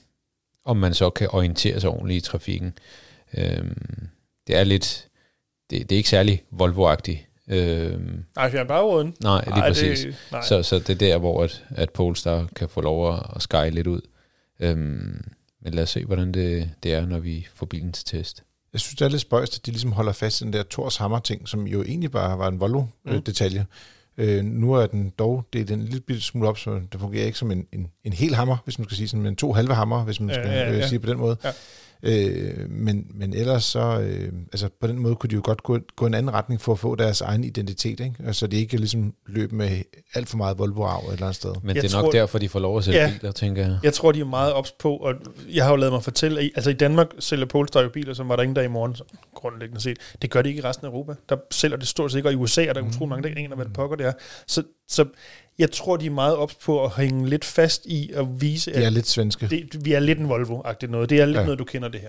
om 0.64 0.76
man 0.76 0.94
så 0.94 1.10
kan 1.10 1.28
orientere 1.30 1.80
sig 1.80 1.90
ordentligt 1.90 2.26
i 2.26 2.30
trafikken. 2.30 2.72
Øhm, 3.38 4.08
det 4.46 4.56
er 4.56 4.64
lidt, 4.64 5.08
det, 5.70 5.90
det 5.90 5.92
er 5.92 5.96
ikke 5.96 6.08
særlig 6.08 6.42
Volvo-agtigt. 6.50 7.28
Øhm, 7.48 8.24
Nej, 8.36 8.50
fjern 8.50 8.66
bagruden. 8.66 9.14
nej, 9.22 9.44
lige 9.44 9.54
Ej, 9.60 9.68
præcis. 9.68 10.00
Det, 10.00 10.16
nej. 10.32 10.42
Så, 10.42 10.62
så 10.62 10.78
det 10.78 10.90
er 10.90 10.94
der, 10.94 11.18
hvor 11.18 11.44
at, 11.44 11.64
at 11.70 11.90
Polestar 11.90 12.48
kan 12.56 12.68
få 12.68 12.80
lov 12.80 13.14
at, 13.14 13.22
at 13.36 13.42
sky 13.42 13.70
lidt 13.70 13.86
ud. 13.86 14.00
Øhm, 14.60 15.24
men 15.62 15.74
lad 15.74 15.82
os 15.82 15.90
se, 15.90 16.04
hvordan 16.04 16.32
det, 16.32 16.70
det 16.82 16.94
er, 16.94 17.06
når 17.06 17.18
vi 17.18 17.46
får 17.54 17.66
bilen 17.66 17.92
til 17.92 18.04
test. 18.04 18.42
Jeg 18.72 18.80
synes, 18.80 18.94
det 18.96 19.04
er 19.04 19.08
lidt 19.08 19.20
spøjst, 19.20 19.56
at 19.56 19.66
de 19.66 19.70
ligesom 19.70 19.92
holder 19.92 20.12
fast 20.12 20.40
i 20.40 20.44
den 20.44 20.52
der 20.52 20.62
Thors 20.70 20.96
Hammer-ting, 20.96 21.48
som 21.48 21.66
jo 21.66 21.82
egentlig 21.82 22.10
bare 22.10 22.38
var 22.38 22.48
en 22.48 22.60
Volvo-detalje. 22.60 23.66
Øh, 24.18 24.44
nu 24.44 24.72
er 24.72 24.86
den 24.86 25.12
dog 25.18 25.44
delt 25.52 25.70
en 25.70 25.82
lille 25.82 26.00
bitte 26.00 26.22
smule 26.22 26.48
op, 26.48 26.58
så 26.58 26.80
det 26.92 27.00
fungerer 27.00 27.26
ikke 27.26 27.38
som 27.38 27.50
en, 27.50 27.66
en, 27.72 27.86
en 28.04 28.12
hel 28.12 28.34
hammer, 28.34 28.56
hvis 28.64 28.78
man 28.78 28.84
skal 28.88 28.96
sige 28.96 29.08
sådan, 29.08 29.22
men 29.22 29.36
to 29.36 29.52
halve 29.52 29.74
hammer, 29.74 30.04
hvis 30.04 30.20
man 30.20 30.28
Ja, 30.28 30.34
skal 30.34 30.46
ja, 30.50 30.70
ja. 30.72 30.76
Øh, 30.78 30.88
sige 30.88 30.98
på 30.98 31.06
den 31.06 31.18
måde. 31.18 31.36
Ja. 31.44 31.50
Øh, 32.04 32.70
men, 32.70 33.06
men 33.14 33.34
ellers 33.34 33.64
så, 33.64 34.00
øh, 34.00 34.32
altså 34.52 34.68
på 34.80 34.86
den 34.86 34.98
måde 34.98 35.14
kunne 35.16 35.30
de 35.30 35.34
jo 35.34 35.40
godt 35.44 35.62
gå, 35.62 35.78
gå 35.96 36.06
en 36.06 36.14
anden 36.14 36.32
retning 36.34 36.60
for 36.60 36.72
at 36.72 36.78
få 36.78 36.94
deres 36.94 37.20
egen 37.20 37.44
identitet, 37.44 38.00
ikke? 38.00 38.14
Altså 38.26 38.46
de 38.46 38.56
ikke 38.56 38.76
ligesom 38.76 39.14
løb 39.26 39.52
med 39.52 39.82
alt 40.14 40.28
for 40.28 40.36
meget 40.36 40.58
Volvo-arv 40.58 41.04
et 41.08 41.12
eller 41.12 41.26
andet 41.26 41.36
sted. 41.36 41.54
Men 41.62 41.76
Jeg 41.76 41.82
det 41.82 41.92
er 41.92 41.96
nok 41.96 42.04
tror- 42.04 42.12
derfor, 42.12 42.38
de 42.38 42.48
får 42.48 42.60
lov 42.60 42.78
at 42.78 42.84
sælge 42.84 42.98
Ja. 43.00 43.12
biler, 43.20 43.32
tænker 43.32 43.62
jeg. 43.66 43.78
Jeg 43.82 43.92
tror, 43.94 44.12
de 44.12 44.20
er 44.20 44.24
meget 44.24 44.52
ops 44.52 44.72
på, 44.72 44.96
og 44.96 45.14
jeg 45.52 45.64
har 45.64 45.70
jo 45.70 45.76
lavet 45.76 45.92
mig 45.92 46.02
fortælle, 46.02 46.38
at 46.40 46.44
i, 46.46 46.50
altså 46.56 46.70
i 46.70 46.74
Danmark 46.74 47.06
sælger 47.18 47.46
Polestar 47.46 47.82
jo 47.82 47.88
biler, 47.88 48.14
som 48.14 48.28
var 48.28 48.36
der 48.36 48.42
ingen 48.42 48.56
der 48.56 48.62
i 48.62 48.68
morgen, 48.68 48.94
så 48.96 49.04
grundlæggende 49.34 49.80
set. 49.82 49.98
Det 50.22 50.30
gør 50.30 50.42
de 50.42 50.48
ikke 50.48 50.60
i 50.60 50.64
resten 50.64 50.86
af 50.86 50.90
Europa. 50.90 51.14
Der 51.28 51.36
sælger 51.50 51.76
det 51.76 51.88
stort 51.88 52.10
set 52.12 52.18
ikke, 52.18 52.28
og 52.28 52.32
i 52.32 52.36
USA 52.36 52.64
er 52.64 52.72
der 52.72 52.80
utrolig 52.82 53.08
mange, 53.08 53.22
der 53.22 53.28
ikke 53.28 53.40
aner, 53.40 53.56
hvad 53.56 53.64
det 53.64 53.72
pokker 53.74 53.96
det 53.96 54.06
er. 54.06 54.12
Så, 54.46 54.62
så 54.88 55.04
jeg 55.58 55.70
tror, 55.70 55.96
de 55.96 56.06
er 56.06 56.10
meget 56.10 56.36
ops 56.36 56.54
på 56.54 56.84
at 56.84 56.90
hænge 56.96 57.28
lidt 57.28 57.44
fast 57.44 57.86
i 57.86 58.10
at 58.14 58.26
vise, 58.40 58.70
De 58.74 58.76
er 58.82 58.86
at 58.86 58.92
lidt 58.92 59.08
svenske. 59.08 59.46
det, 59.48 59.84
vi 59.84 59.92
er 59.92 60.00
lidt 60.00 60.18
en 60.18 60.26
Volvo-agtigt 60.30 60.90
noget. 60.90 61.10
Det 61.10 61.20
er 61.20 61.26
lidt 61.26 61.36
Ja. 61.38 61.44
noget, 61.44 61.58
du 61.58 61.64
kender 61.64 61.88
det 61.88 62.00
her. 62.00 62.08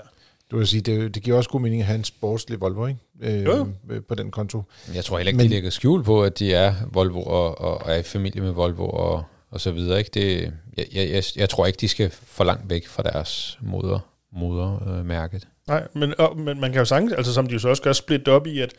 Du 0.52 0.58
vil 0.58 0.68
sige, 0.68 0.82
det, 0.82 1.16
det 1.16 1.24
giver 1.24 1.38
også 1.38 1.50
god 1.50 1.62
mening 1.62 1.82
at 1.82 1.86
have 1.86 1.98
en 1.98 2.04
sportslig 2.04 2.62
Volvo, 2.62 2.88
ikke? 2.88 3.00
Øh, 3.22 3.44
Jo, 3.44 3.68
øh, 3.90 4.02
På 4.02 4.16
den 4.16 4.32
konto. 4.32 4.64
Jeg 4.96 5.06
tror 5.06 5.18
heller 5.18 5.30
ikke, 5.30 5.38
Men- 5.38 5.46
de 5.46 5.50
lægger 5.54 5.70
skjul 5.70 6.04
på, 6.04 6.24
at 6.24 6.40
de 6.40 6.54
er 6.54 6.74
Volvo 6.92 7.22
og, 7.24 7.62
og, 7.62 7.82
og 7.82 7.92
er 7.92 7.96
i 7.98 8.04
familie 8.04 8.42
med 8.42 8.52
Volvo 8.52 8.86
og, 8.90 9.24
og 9.52 9.62
så 9.62 9.72
videre. 9.72 10.00
Ikke? 10.00 10.12
Det, 10.14 10.54
jeg, 10.78 10.86
jeg, 10.94 11.10
jeg, 11.10 11.24
jeg 11.36 11.50
tror 11.50 11.66
ikke, 11.66 11.78
de 11.78 11.88
skal 11.88 12.10
for 12.26 12.44
langt 12.44 12.70
væk 12.70 12.88
fra 12.88 13.04
deres 13.04 13.58
moder, 13.62 14.00
modermærket. 14.34 15.48
Nej, 15.68 15.88
men, 15.94 16.14
og, 16.18 16.38
men 16.38 16.60
man 16.60 16.72
kan 16.72 16.80
jo 16.80 16.86
sagtens, 16.86 17.14
altså 17.14 17.34
som 17.34 17.48
de 17.48 17.54
jo 17.54 17.60
så 17.60 17.70
også 17.70 17.82
gør, 17.84 17.94
splitte 17.94 18.30
op 18.32 18.48
i, 18.48 18.60
at 18.60 18.74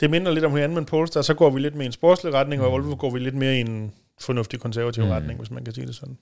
det 0.00 0.10
minder 0.10 0.32
lidt 0.32 0.44
om 0.44 0.52
hinanden, 0.52 0.74
men 0.76 0.84
Polestar, 0.84 1.22
så 1.22 1.34
går 1.34 1.50
vi 1.50 1.60
lidt 1.60 1.74
med 1.74 1.86
en 1.86 1.92
sportslig 1.92 2.32
retning, 2.34 2.62
og 2.62 2.72
Volvo 2.72 2.96
går 2.98 3.10
vi 3.10 3.18
lidt 3.18 3.34
mere 3.34 3.56
i 3.56 3.60
en 3.60 3.92
fornuftig 4.20 4.60
konservativ 4.60 5.02
Mm. 5.02 5.08
mm. 5.08 5.12
retning, 5.12 5.38
hvis 5.38 5.50
man 5.50 5.64
kan 5.64 5.74
sige 5.74 5.86
det 5.86 5.94
sådan. 5.94 6.16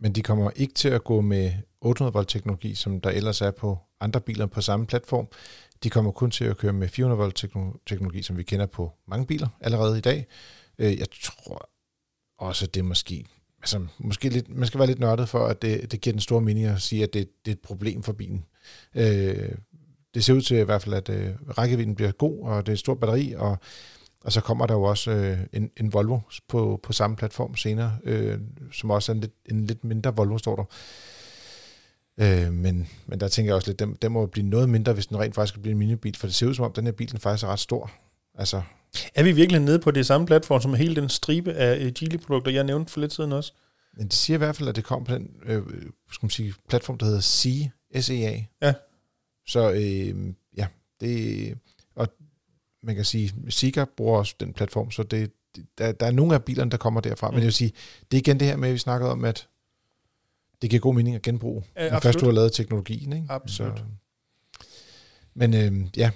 Men 0.00 0.12
de 0.12 0.22
kommer 0.22 0.50
ikke 0.56 0.74
til 0.74 0.88
at 0.88 1.04
gå 1.04 1.20
med 1.20 1.52
800 1.80 2.12
volt 2.14 2.28
teknologi, 2.28 2.74
som 2.74 3.00
der 3.00 3.10
ellers 3.10 3.40
er 3.40 3.50
på 3.50 3.78
andre 4.00 4.20
biler 4.20 4.46
på 4.46 4.60
samme 4.60 4.86
platform. 4.86 5.28
De 5.82 5.90
kommer 5.90 6.10
kun 6.10 6.30
til 6.30 6.44
at 6.44 6.56
køre 6.56 6.72
med 6.72 6.88
400 6.88 7.18
volt 7.18 7.44
teknologi, 7.86 8.22
som 8.22 8.36
vi 8.36 8.42
kender 8.42 8.66
på 8.66 8.92
mange 9.08 9.26
biler 9.26 9.48
allerede 9.60 9.98
i 9.98 10.00
dag. 10.00 10.26
Øh, 10.78 10.98
Jeg 10.98 11.06
tror 11.22 11.68
også, 12.38 12.66
det 12.66 12.80
er 12.80 12.84
måske, 12.84 13.24
altså 13.58 13.86
måske 13.98 14.28
lidt, 14.28 14.48
man 14.56 14.66
skal 14.66 14.78
være 14.78 14.86
lidt 14.86 14.98
nørdet 15.00 15.28
for, 15.28 15.46
at 15.46 15.62
det, 15.62 15.92
det 15.92 16.00
giver 16.00 16.12
den 16.12 16.20
store 16.20 16.40
mening 16.40 16.66
at 16.66 16.80
sige, 16.82 17.02
at 17.02 17.12
det, 17.12 17.28
det 17.44 17.50
er 17.50 17.54
et 17.54 17.60
problem 17.60 18.02
for 18.02 18.12
bilen. 18.12 18.44
Øh, 18.94 19.48
Det 20.14 20.24
ser 20.24 20.34
ud 20.34 20.42
til 20.42 20.56
i 20.56 20.62
hvert 20.62 20.82
fald, 20.82 20.94
at 20.94 21.08
øh, 21.08 21.28
rækkevidden 21.58 21.94
bliver 21.94 22.12
god, 22.12 22.42
og 22.42 22.66
det 22.66 22.72
er 22.72 22.74
et 22.74 22.78
stort 22.78 23.00
batteri, 23.00 23.34
og 23.36 23.58
og 24.24 24.32
så 24.32 24.40
kommer 24.40 24.66
der 24.66 24.74
jo 24.74 24.82
også 24.82 25.10
øh, 25.10 25.38
en, 25.52 25.70
en 25.76 25.92
Volvo 25.92 26.18
på, 26.48 26.80
på 26.82 26.92
samme 26.92 27.16
platform 27.16 27.56
senere, 27.56 27.98
øh, 28.04 28.38
som 28.72 28.90
også 28.90 29.12
er 29.12 29.14
en 29.14 29.20
lidt, 29.20 29.32
en 29.50 29.66
lidt 29.66 29.84
mindre 29.84 30.16
Volvo, 30.16 30.38
står 30.38 30.56
der. 30.56 30.64
Øh, 32.20 32.52
men, 32.52 32.88
men 33.06 33.20
der 33.20 33.28
tænker 33.28 33.48
jeg 33.50 33.56
også 33.56 33.68
lidt, 33.68 33.78
den, 33.78 33.96
den 34.02 34.12
må 34.12 34.26
blive 34.26 34.46
noget 34.46 34.68
mindre, 34.68 34.92
hvis 34.92 35.06
den 35.06 35.18
rent 35.18 35.34
faktisk 35.34 35.52
skal 35.52 35.62
blive 35.62 35.72
en 35.72 35.78
minibil, 35.78 36.16
for 36.16 36.26
det 36.26 36.34
ser 36.34 36.46
ud 36.46 36.54
som 36.54 36.64
om, 36.64 36.72
den 36.72 36.84
her 36.84 36.92
bil 36.92 37.10
den 37.10 37.20
faktisk 37.20 37.44
er 37.44 37.48
ret 37.48 37.60
stor. 37.60 37.90
Altså, 38.34 38.62
Er 39.14 39.22
vi 39.22 39.32
virkelig 39.32 39.60
nede 39.60 39.78
på 39.78 39.90
det 39.90 40.06
samme 40.06 40.26
platform, 40.26 40.60
som 40.60 40.74
hele 40.74 40.96
den 40.96 41.08
stribe 41.08 41.52
af 41.52 41.78
øh, 41.78 41.92
Geely-produkter, 41.92 42.52
jeg 42.52 42.64
nævnte 42.64 42.92
for 42.92 43.00
lidt 43.00 43.12
siden 43.12 43.32
også? 43.32 43.52
men 43.96 44.06
det 44.06 44.14
siger 44.14 44.36
i 44.36 44.38
hvert 44.38 44.56
fald, 44.56 44.68
at 44.68 44.76
det 44.76 44.84
kommer 44.84 45.06
på 45.06 45.14
den 45.14 45.30
øh, 45.46 45.62
skal 46.12 46.24
man 46.26 46.30
sige, 46.30 46.54
platform, 46.68 46.98
der 46.98 47.06
hedder 47.06 47.20
SEA. 47.20 47.68
SEA. 48.00 48.36
Ja. 48.62 48.74
Så 49.46 49.70
øh, 49.72 50.34
ja, 50.56 50.66
det, 51.00 51.58
og 51.94 52.08
man 52.82 52.94
kan 52.94 53.04
sige, 53.04 53.34
Sika 53.48 53.84
bruger 53.96 54.18
også 54.18 54.34
den 54.40 54.52
platform, 54.52 54.90
så 54.90 55.02
det, 55.02 55.32
der, 55.78 55.92
der 55.92 56.06
er 56.06 56.10
nogle 56.10 56.34
af 56.34 56.44
bilerne, 56.44 56.70
der 56.70 56.76
kommer 56.76 57.00
derfra. 57.00 57.28
Mm. 57.28 57.34
Men 57.34 57.40
jeg 57.40 57.46
vil 57.46 57.52
sige, 57.54 57.72
det 58.10 58.16
er 58.16 58.20
igen 58.20 58.40
det 58.40 58.48
her 58.48 58.56
med, 58.56 58.68
at 58.68 58.72
vi 58.74 58.78
snakkede 58.78 59.10
om, 59.10 59.24
at 59.24 59.48
det 60.62 60.70
giver 60.70 60.80
god 60.80 60.94
mening 60.94 61.16
at 61.16 61.22
genbruge, 61.22 61.62
Ja, 61.76 61.90
når 61.90 62.00
først 62.00 62.20
du 62.20 62.24
har 62.24 62.32
lavet 62.32 62.52
teknologien. 62.52 63.12
Ikke? 63.12 63.26
Absolut. 63.30 63.78
Så, 63.78 63.84
men 65.34 65.54
øh, 65.54 65.86
ja, 65.96 66.10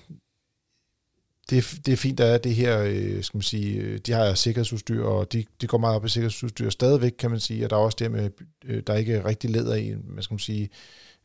det, 1.50 1.58
er- 1.58 1.80
det 1.86 1.92
er 1.92 1.96
fint, 1.96 2.18
der 2.18 2.24
er 2.24 2.38
det 2.38 2.54
her, 2.54 2.80
øh, 2.86 3.22
skal 3.22 3.36
man 3.36 3.42
sige, 3.42 3.80
øh, 3.80 3.98
de 3.98 4.12
har 4.12 4.34
sikkerhedsudstyr, 4.34 5.02
og 5.04 5.32
de, 5.32 5.44
de 5.60 5.66
går 5.66 5.78
meget 5.78 5.96
op 5.96 6.04
i 6.04 6.08
sikkerhedsudstyr 6.08 6.70
stadigvæk, 6.70 7.12
kan 7.18 7.30
man 7.30 7.40
sige, 7.40 7.64
og 7.66 7.70
der 7.70 7.76
er 7.76 7.80
også 7.80 7.96
det 8.00 8.10
med, 8.10 8.30
øh, 8.64 8.82
der 8.86 8.92
er 8.92 8.96
ikke 8.96 9.24
rigtig 9.24 9.50
læder 9.50 9.74
i, 9.74 9.94
hvad 10.04 10.22
skal 10.22 10.34
man 10.34 10.38
sige, 10.38 10.68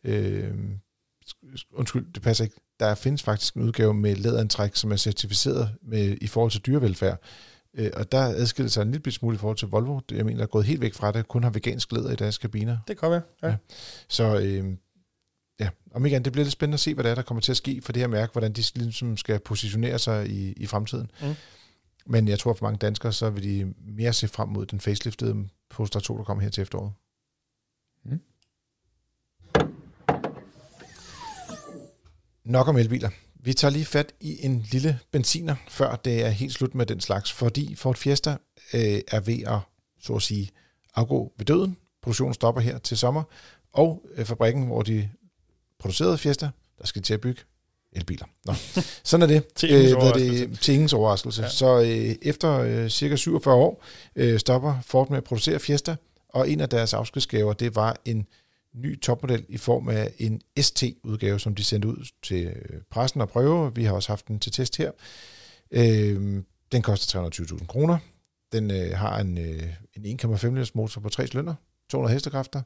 øh, 0.03 0.53
undskyld, 1.73 2.13
det 2.13 2.21
passer 2.21 2.43
ikke, 2.43 2.55
der 2.79 2.95
findes 2.95 3.23
faktisk 3.23 3.53
en 3.53 3.61
udgave 3.61 3.93
med 3.93 4.15
læderantræk, 4.15 4.75
som 4.75 4.91
er 4.91 4.95
certificeret 4.95 5.75
med, 5.81 6.17
i 6.21 6.27
forhold 6.27 6.51
til 6.51 6.61
dyrevelfærd, 6.61 7.21
øh, 7.73 7.91
og 7.93 8.11
der 8.11 8.19
adskiller 8.19 8.69
sig 8.69 8.81
en 8.81 8.91
lille 8.91 9.11
smule 9.11 9.35
i 9.35 9.37
forhold 9.37 9.57
til 9.57 9.67
Volvo, 9.67 9.99
jeg 10.11 10.25
mener, 10.25 10.37
der 10.37 10.43
er 10.43 10.47
gået 10.47 10.65
helt 10.65 10.81
væk 10.81 10.93
fra 10.93 11.11
det, 11.11 11.27
kun 11.27 11.43
har 11.43 11.49
vegansk 11.49 11.91
læder 11.91 12.11
i 12.11 12.15
deres 12.15 12.37
kabiner, 12.37 12.77
Det 12.87 12.97
være. 13.01 13.21
Ja. 13.43 13.47
Ja. 13.47 13.55
Så 14.07 14.39
øh, 14.39 14.77
ja, 15.59 15.69
om 15.91 16.05
igen, 16.05 16.25
det 16.25 16.31
bliver 16.31 16.45
lidt 16.45 16.51
spændende 16.51 16.75
at 16.75 16.79
se, 16.79 16.93
hvad 16.93 17.03
der 17.03 17.11
er, 17.11 17.15
der 17.15 17.21
kommer 17.21 17.41
til 17.41 17.51
at 17.51 17.57
ske 17.57 17.81
for 17.83 17.91
det 17.91 17.99
her 17.99 18.07
mærke, 18.07 18.31
hvordan 18.31 18.53
de 18.53 18.63
ligesom 18.75 19.17
skal 19.17 19.39
positionere 19.39 19.99
sig 19.99 20.29
i, 20.29 20.51
i 20.51 20.65
fremtiden. 20.65 21.11
Mm. 21.21 21.35
Men 22.05 22.27
jeg 22.27 22.39
tror 22.39 22.53
for 22.53 22.65
mange 22.65 22.77
danskere, 22.77 23.13
så 23.13 23.29
vil 23.29 23.43
de 23.43 23.73
mere 23.87 24.13
se 24.13 24.27
frem 24.27 24.49
mod 24.49 24.65
den 24.65 24.79
faceliftede 24.79 25.47
Polestar 25.69 25.99
2, 25.99 26.17
der 26.17 26.23
kommer 26.23 26.43
her 26.43 26.49
til 26.49 26.61
efteråret. 26.61 26.91
Nok 32.49 32.67
om 32.67 32.77
elbiler. 32.77 33.09
Vi 33.35 33.53
tager 33.53 33.71
lige 33.71 33.85
fat 33.85 34.13
i 34.21 34.45
en 34.45 34.65
lille 34.71 34.99
benziner, 35.11 35.55
før 35.67 35.95
det 35.95 36.25
er 36.25 36.29
helt 36.29 36.53
slut 36.53 36.75
med 36.75 36.85
den 36.85 37.01
slags, 37.01 37.31
fordi 37.31 37.75
Ford 37.75 37.95
Fiesta 37.95 38.29
øh, 38.73 39.01
er 39.07 39.19
ved 39.19 39.43
at, 39.47 39.59
så 40.01 40.13
at 40.13 40.21
sige, 40.21 40.49
afgå 40.95 41.33
ved 41.37 41.45
døden. 41.45 41.77
Produktionen 42.01 42.33
stopper 42.33 42.61
her 42.61 42.77
til 42.77 42.97
sommer, 42.97 43.23
og 43.73 44.05
øh, 44.15 44.25
fabrikken, 44.25 44.65
hvor 44.65 44.81
de 44.81 45.09
producerede 45.79 46.17
Fiesta, 46.17 46.49
der 46.79 46.87
skal 46.87 47.01
til 47.01 47.13
at 47.13 47.21
bygge 47.21 47.41
elbiler. 47.93 48.25
Nå, 48.45 48.53
sådan 49.03 49.21
er 49.21 49.27
det. 49.27 49.53
Til 49.55 49.69
hvad 49.69 49.83
er 49.91 49.95
overraskelse. 49.95 50.95
overraskelse. 50.95 51.41
Ja. 51.41 51.49
Så 51.49 51.81
øh, 51.81 52.15
efter 52.21 52.51
øh, 52.59 52.89
cirka 52.89 53.15
47 53.15 53.55
år 53.55 53.83
øh, 54.15 54.39
stopper 54.39 54.75
Ford 54.85 55.09
med 55.09 55.17
at 55.17 55.23
producere 55.23 55.59
Fiesta, 55.59 55.95
og 56.29 56.49
en 56.49 56.59
af 56.59 56.69
deres 56.69 56.93
afskedsgaver, 56.93 57.53
det 57.53 57.75
var 57.75 57.97
en 58.05 58.27
ny 58.75 58.99
topmodel 59.01 59.45
i 59.49 59.57
form 59.57 59.89
af 59.89 60.13
en 60.17 60.41
ST-udgave, 60.59 61.39
som 61.39 61.55
de 61.55 61.63
sendte 61.63 61.87
ud 61.87 62.09
til 62.23 62.45
øh, 62.45 62.81
pressen 62.91 63.21
og 63.21 63.29
prøve. 63.29 63.75
Vi 63.75 63.83
har 63.83 63.93
også 63.93 64.09
haft 64.09 64.27
den 64.27 64.39
til 64.39 64.51
test 64.51 64.77
her. 64.77 64.91
Øh, 65.71 66.43
den 66.71 66.81
koster 66.81 67.29
320.000 67.29 67.65
kroner. 67.65 67.97
Den 68.51 68.71
øh, 68.71 68.91
har 68.97 69.19
en, 69.19 69.37
øh, 69.37 69.63
en 69.97 70.19
1,5 70.25 70.47
liters 70.47 70.75
motor 70.75 71.01
på 71.01 71.09
3 71.09 71.27
cylinder, 71.27 71.53
200 71.89 72.13
hestekræfter, 72.13 72.61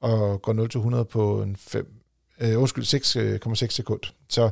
og 0.00 0.42
går 0.42 1.00
0-100 1.00 1.02
på 1.04 1.42
en 1.42 1.56
5, 1.56 1.92
øh, 2.40 2.60
undskyld, 2.60 2.84
6,6 2.84 3.68
sekund. 3.68 4.00
Så 4.28 4.50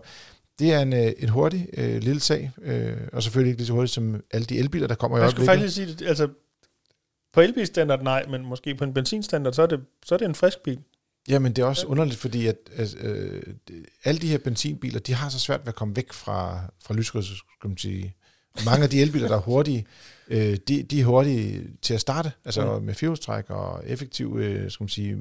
det 0.59 0.72
er 0.72 0.80
en, 0.80 0.93
øh, 0.93 1.12
en 1.18 1.28
hurtig 1.28 1.68
øh, 1.76 2.03
lille 2.03 2.20
sag, 2.20 2.51
øh, 2.62 2.97
og 3.12 3.22
selvfølgelig 3.22 3.51
ikke 3.51 3.59
lige 3.61 3.66
så 3.66 3.72
hurtigt 3.72 3.93
som 3.93 4.20
alle 4.30 4.45
de 4.45 4.59
elbiler, 4.59 4.87
der 4.87 4.95
kommer 4.95 5.18
i 5.18 5.20
Jeg 5.20 5.30
skulle 5.30 5.51
øjeblikket. 5.51 5.74
faktisk 5.74 5.99
sige, 5.99 6.09
altså 6.09 6.28
på 7.37 7.41
elbilstandard 7.41 8.03
nej, 8.03 8.26
men 8.28 8.47
måske 8.47 8.74
på 8.74 8.84
en 8.84 8.95
benzinstandard, 8.95 9.53
så 9.53 9.62
er 9.62 9.66
det, 9.66 9.80
så 10.07 10.14
er 10.14 10.18
det 10.18 10.24
en 10.24 10.34
frisk 10.34 10.62
bil. 10.62 10.78
Jamen, 11.28 11.53
det 11.53 11.62
er 11.62 11.66
også 11.66 11.87
underligt, 11.87 12.20
fordi 12.20 12.47
at, 12.47 12.57
at 12.76 12.97
øh, 13.01 13.43
alle 14.05 14.20
de 14.20 14.28
her 14.28 14.39
benzinbiler, 14.39 15.01
de 15.01 15.14
har 15.14 15.28
så 15.28 15.39
svært 15.39 15.61
ved 15.61 15.68
at 15.68 15.74
komme 15.74 15.97
væk 15.97 16.12
fra, 16.12 16.61
fra 16.84 16.95
lyskrydset, 16.95 17.37
skal 17.37 17.68
man 17.68 17.78
sige. 17.78 18.14
Mange 18.64 18.84
af 18.84 18.91
de 18.91 19.01
elbiler, 19.01 19.28
der 19.28 19.37
er 19.37 19.41
hurtige, 19.41 19.87
øh, 20.28 20.57
de, 20.68 20.82
de 20.82 21.01
er 21.01 21.05
hurtige 21.05 21.62
til 21.82 21.95
at 21.95 22.01
starte, 22.01 22.32
altså 22.45 22.78
Mm. 22.78 22.84
med 22.84 22.95
firehjulstræk 22.95 23.51
og 23.51 23.82
effektiv, 23.87 24.37
øh, 24.41 24.70
skal 24.70 24.84
man 24.84 24.89
sige, 24.89 25.18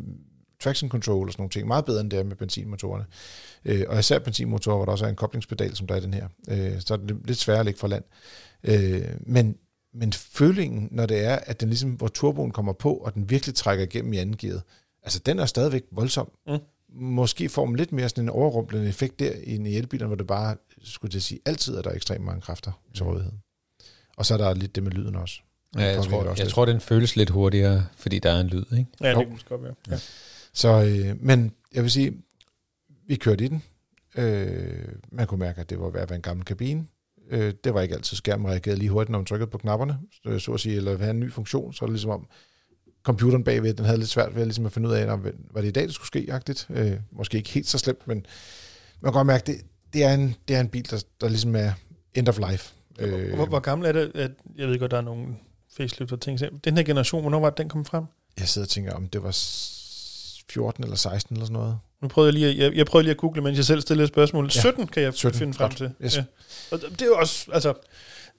traction 0.64 0.90
control 0.90 1.28
og 1.28 1.34
sådan 1.34 1.42
nogle 1.42 1.52
ting. 1.52 1.68
Meget 1.68 1.86
bedre 1.86 2.02
end 2.02 2.12
det 2.12 2.20
er 2.20 2.24
med 2.24 2.36
benzinmotorerne. 2.36 3.06
Øh, 3.66 3.84
og 3.88 4.00
især 4.00 4.20
benzinmotorer, 4.20 4.76
hvor 4.76 4.86
der 4.86 4.92
også 4.92 5.06
er 5.06 5.10
en 5.10 5.16
koblingspedal, 5.16 5.76
som 5.76 5.88
der 5.88 5.96
er 5.96 6.00
i 6.00 6.04
den 6.04 6.14
her. 6.14 6.28
Øh, 6.50 6.82
så 6.82 6.94
er 6.94 6.98
det 6.98 7.18
lidt 7.26 7.38
sværere 7.38 7.60
at 7.60 7.66
lægge 7.66 7.80
for 7.80 7.88
land. 7.88 8.04
Øh, 8.64 9.02
men, 9.20 9.58
men 9.96 10.14
følingen, 10.14 10.88
når 10.92 11.06
det 11.06 11.26
er, 11.26 11.36
at 11.36 11.60
den 11.62 11.70
ligesom, 11.70 11.92
hvor 11.92 12.08
turboen 12.08 12.52
kommer 12.52 12.74
på, 12.74 12.94
og 12.94 13.14
den 13.14 13.30
virkelig 13.30 13.56
trækker 13.56 13.84
igennem 13.84 14.14
i 14.14 14.18
anden 14.18 14.38
gear, 14.38 14.62
altså 15.04 15.20
den 15.20 15.40
er 15.40 15.46
stadigvæk 15.46 15.84
voldsom. 15.92 16.32
Mm. 16.48 16.58
Måske 16.90 17.50
får 17.50 17.66
man 17.66 17.76
lidt 17.76 17.92
mere 17.92 18.10
sådan 18.10 18.24
en 18.24 18.30
overrumplende 18.30 18.90
effekt 18.90 19.20
der 19.20 19.32
end 19.44 19.68
i 19.68 19.78
elbilerne, 19.78 20.08
hvor 20.08 20.16
det 20.16 20.28
bare, 20.28 20.56
skulle 20.84 21.12
jeg 21.16 21.22
sige, 21.22 21.40
altid 21.46 21.76
er 21.76 21.82
der 21.82 21.92
ekstremt 21.92 22.26
mange 22.26 22.42
kræfter 22.42 22.72
til 22.94 23.04
Mm. 23.04 23.10
rådighed. 23.10 23.32
Og 24.18 24.26
så 24.26 24.34
er 24.34 24.38
der 24.38 24.54
lidt 24.54 24.76
det 24.76 24.84
med 24.84 24.92
lyden 24.92 25.16
også. 25.16 25.40
Ja, 25.78 25.82
jeg, 25.84 25.96
tror, 25.96 26.04
det 26.04 26.14
også 26.30 26.42
jeg 26.42 26.46
lidt. 26.46 26.54
tror, 26.54 26.66
den 26.66 26.80
føles 26.82 27.16
lidt 27.16 27.30
hurtigere, 27.30 27.86
fordi 27.98 28.20
der 28.20 28.32
er 28.32 28.40
en 28.40 28.48
lyd, 28.48 28.64
ikke? 28.78 28.86
Ja, 29.02 29.10
det 29.10 29.28
kunne 29.28 29.40
godt 29.50 29.64
være. 29.64 29.74
Ja. 29.90 30.00
Så, 30.54 30.84
øh, 30.84 31.24
men 31.24 31.52
jeg 31.74 31.84
vil 31.84 31.92
sige, 31.92 32.14
vi 33.08 33.16
kørte 33.16 33.46
i 33.46 33.48
den. 33.48 33.64
Øh, 34.18 34.88
man 35.12 35.28
kunne 35.28 35.40
mærke, 35.40 35.62
at 35.62 35.70
det 35.70 35.80
var 35.80 35.90
ved 35.90 36.00
at 36.02 36.10
være 36.10 36.16
en 36.16 36.22
gammel 36.22 36.46
kabine. 36.46 36.86
Øh, 37.30 37.54
det 37.64 37.74
var 37.74 37.82
ikke 37.82 37.96
altid 37.96 38.18
skærmen 38.18 38.48
reagerede 38.52 38.80
lige 38.80 38.90
hurtigt, 38.90 39.10
når 39.12 39.20
man 39.20 39.26
trykkede 39.26 39.50
på 39.52 39.58
knapperne, 39.58 40.00
så, 40.24 40.40
så 40.40 40.52
at 40.54 40.60
sige, 40.60 40.76
eller 40.76 40.98
have 40.98 41.10
en 41.12 41.20
ny 41.20 41.32
funktion. 41.32 41.74
Så 41.74 41.86
er 41.86 41.88
det 41.88 41.94
ligesom 41.94 42.12
om, 42.12 42.28
computeren 43.04 43.44
bagved, 43.44 43.74
den 43.74 43.86
havde 43.86 43.98
lidt 43.98 44.10
svært 44.10 44.36
ved 44.36 44.42
at, 44.42 44.48
ligesom 44.48 44.66
at 44.66 44.72
finde 44.72 44.90
ud 44.90 44.94
af, 44.94 45.12
om, 45.14 45.26
var 45.52 45.62
det 45.62 45.68
i 45.68 45.72
dag, 45.72 45.84
det 45.84 45.94
skulle 45.94 46.08
ske, 46.08 46.28
agtigt. 46.32 46.68
Øh, 46.70 46.94
måske 47.12 47.38
ikke 47.38 47.50
helt 47.50 47.68
så 47.68 47.78
slemt, 47.78 48.08
men 48.08 48.18
man 49.02 49.12
kan 49.12 49.14
godt 49.14 49.28
mærke, 49.28 49.44
det, 49.52 49.62
det, 49.94 50.04
er, 50.04 50.14
en, 50.14 50.36
det 50.48 50.56
er 50.56 50.60
en 50.62 50.70
bil, 50.70 50.90
der, 50.92 51.04
der 51.22 51.28
ligesom 51.30 51.56
er 51.56 51.72
end 52.14 52.28
of 52.30 52.40
life. 52.50 52.74
Øh, 53.00 53.34
hvor, 53.36 53.46
hvor 53.46 53.60
gammel 53.60 53.88
er 53.88 53.92
det? 53.92 54.12
At, 54.16 54.32
jeg 54.58 54.68
ved 54.68 54.80
godt, 54.80 54.92
der 54.92 54.98
er 54.98 55.02
nogle 55.02 55.28
facelift 55.78 56.12
og 56.12 56.22
ting. 56.22 56.40
Den 56.64 56.78
her 56.78 56.84
generation, 56.84 57.22
hvornår 57.22 57.40
var 57.40 57.50
det, 57.50 57.58
den 57.58 57.70
kom 57.70 57.86
frem? 57.86 58.04
jeg 58.40 58.48
sidder 58.48 58.66
og 58.66 58.70
tænker, 58.70 58.94
om 58.94 59.08
det 59.08 59.24
var 59.24 59.32
s- 59.32 60.44
14 60.50 60.84
eller 60.84 60.96
16 60.96 61.36
eller 61.36 61.46
sådan 61.46 61.54
noget. 61.54 61.78
Nu 62.02 62.08
prøvede 62.08 62.28
jeg 62.28 62.34
lige 62.34 62.48
at, 62.48 62.58
jeg, 62.58 62.78
jeg 62.78 62.86
prøvede 62.86 63.04
lige 63.04 63.12
at 63.12 63.18
google, 63.18 63.42
mens 63.42 63.58
jeg 63.58 63.66
selv 63.66 63.82
stillede 63.82 64.04
et 64.04 64.10
spørgsmål. 64.10 64.46
Ja. 64.56 64.62
17 64.62 64.88
kan 64.88 65.04
jeg 65.04 65.14
17, 65.14 65.40
finde 65.40 65.54
frem 65.54 65.72
til. 65.72 65.92
Yes. 66.04 66.18
Ja. 66.18 66.24
Og 66.72 66.82
det 66.82 67.02
er 67.02 67.06
jo 67.06 67.18
også, 67.18 67.52
altså, 67.54 67.74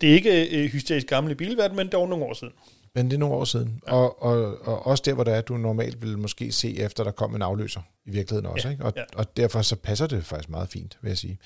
det 0.01 0.11
er 0.11 0.15
ikke 0.15 0.59
øh, 0.59 0.71
hysterisk 0.71 1.07
gammel 1.07 1.33
i 1.33 1.35
bilverden, 1.35 1.77
men 1.77 1.89
dog 1.89 2.09
nogle 2.09 2.25
år 2.25 2.35
siden. 2.35 2.53
Men 2.95 3.07
det 3.07 3.13
er 3.13 3.19
nogle 3.19 3.35
år 3.35 3.45
siden. 3.45 3.81
Ja. 3.87 3.93
Og, 3.93 4.23
og, 4.23 4.67
og 4.69 4.87
også 4.87 5.03
der, 5.07 5.15
hvor 5.15 5.25
det 5.25 5.35
er, 5.35 5.41
du 5.41 5.57
normalt 5.57 6.03
vil 6.03 6.19
måske 6.19 6.53
se 6.53 6.79
efter, 6.79 7.05
der 7.05 7.11
kom 7.11 7.35
en 7.35 7.43
afløser 7.43 7.81
i 8.07 8.11
virkeligheden 8.11 8.47
også. 8.47 8.69
Ja. 8.69 8.73
Ikke? 8.73 8.85
Og, 8.85 8.93
ja. 8.97 9.03
og 9.15 9.37
derfor 9.37 9.63
så 9.63 9.77
passer 9.77 10.07
det 10.07 10.25
faktisk 10.25 10.51
meget 10.51 10.69
fint, 10.69 10.99
vil 11.03 11.09
jeg 11.09 11.19
sige. 11.19 11.39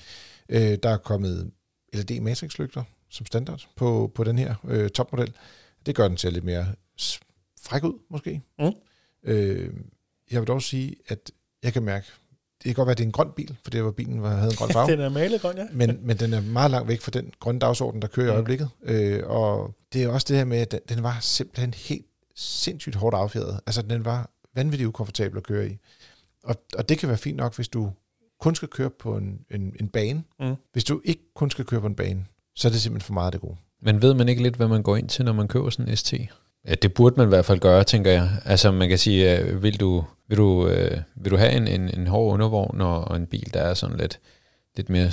Øh, 0.49 0.77
der 0.83 0.89
er 0.89 0.97
kommet 0.97 1.51
LED 1.93 2.19
matrixlygter 2.19 2.83
som 3.09 3.25
standard 3.25 3.67
på, 3.75 4.11
på 4.15 4.23
den 4.23 4.39
her 4.39 4.55
øh, 4.67 4.89
topmodel. 4.89 5.33
Det 5.85 5.95
gør 5.95 6.07
den 6.07 6.17
til 6.17 6.33
lidt 6.33 6.45
mere 6.45 6.65
fræk 7.61 7.83
ud, 7.83 7.99
måske. 8.09 8.41
Mm. 8.59 8.71
Øh, 9.23 9.73
jeg 10.31 10.41
vil 10.41 10.47
dog 10.47 10.61
sige, 10.61 10.95
at 11.07 11.31
jeg 11.63 11.73
kan 11.73 11.83
mærke, 11.83 12.07
det 12.63 12.63
kan 12.63 12.73
godt 12.73 12.85
være, 12.85 12.91
at 12.91 12.97
det 12.97 13.03
er 13.03 13.07
en 13.07 13.11
grøn 13.11 13.31
bil, 13.35 13.57
for 13.63 13.71
det 13.71 13.83
var 13.83 13.91
bilen, 13.91 14.21
var, 14.21 14.35
havde 14.35 14.51
en 14.51 14.55
grøn 14.55 14.69
farve. 14.73 14.91
den 14.91 14.99
er 14.99 15.09
malet 15.09 15.41
grøn, 15.41 15.57
ja. 15.57 15.67
men, 15.71 15.99
men 16.01 16.17
den 16.17 16.33
er 16.33 16.41
meget 16.41 16.71
langt 16.71 16.87
væk 16.87 17.01
fra 17.01 17.11
den 17.11 17.33
grønne 17.39 17.59
dagsorden, 17.59 18.01
der 18.01 18.07
kører 18.07 18.27
i 18.27 18.29
øjeblikket. 18.29 18.69
Øh, 18.83 19.23
og 19.25 19.75
det 19.93 20.03
er 20.03 20.07
også 20.07 20.25
det 20.29 20.37
her 20.37 20.45
med, 20.45 20.57
at 20.57 20.71
den, 20.71 20.79
den 20.89 21.03
var 21.03 21.17
simpelthen 21.21 21.73
helt 21.73 22.05
sindssygt 22.35 22.95
hårdt 22.95 23.15
affjedret. 23.15 23.59
Altså, 23.65 23.81
den 23.81 24.05
var 24.05 24.29
vanvittigt 24.55 24.87
ukomfortabel 24.87 25.37
at 25.37 25.43
køre 25.43 25.67
i. 25.67 25.77
Og, 26.43 26.55
og 26.77 26.89
det 26.89 26.97
kan 26.97 27.09
være 27.09 27.17
fint 27.17 27.37
nok, 27.37 27.55
hvis 27.55 27.67
du 27.67 27.91
kun 28.41 28.55
skal 28.55 28.67
køre 28.67 28.89
på 28.89 29.17
en, 29.17 29.39
en, 29.51 29.75
en 29.79 29.87
bane. 29.87 30.23
Mm. 30.39 30.55
Hvis 30.73 30.83
du 30.83 31.01
ikke 31.03 31.21
kun 31.35 31.49
skal 31.49 31.65
køre 31.65 31.81
på 31.81 31.87
en 31.87 31.95
bane, 31.95 32.25
så 32.55 32.67
er 32.67 32.71
det 32.71 32.81
simpelthen 32.81 33.05
for 33.05 33.13
meget 33.13 33.25
af 33.25 33.31
det 33.31 33.41
gode. 33.41 33.55
Men 33.81 34.01
ved 34.01 34.13
man 34.13 34.29
ikke 34.29 34.43
lidt, 34.43 34.55
hvad 34.55 34.67
man 34.67 34.83
går 34.83 34.95
ind 34.97 35.09
til, 35.09 35.25
når 35.25 35.33
man 35.33 35.47
køber 35.47 35.69
sådan 35.69 35.89
en 35.89 35.97
ST? 35.97 36.13
Ja, 36.67 36.75
det 36.75 36.93
burde 36.93 37.15
man 37.17 37.27
i 37.27 37.29
hvert 37.29 37.45
fald 37.45 37.59
gøre, 37.59 37.83
tænker 37.83 38.11
jeg. 38.11 38.29
Altså 38.45 38.71
man 38.71 38.89
kan 38.89 38.97
sige, 38.97 39.39
øh, 39.39 39.63
vil 39.63 39.79
du, 39.79 40.03
vil 40.27 40.37
du, 40.37 40.67
øh, 40.67 40.97
vil 41.15 41.31
du 41.31 41.37
have 41.37 41.51
en, 41.51 41.67
en, 41.67 41.99
en 41.99 42.07
hård 42.07 42.33
undervogn 42.33 42.81
og, 42.81 43.01
og 43.03 43.15
en 43.15 43.25
bil, 43.27 43.49
der 43.53 43.61
er 43.61 43.73
sådan 43.73 43.97
lidt, 43.97 44.19
lidt 44.77 44.89
mere 44.89 45.11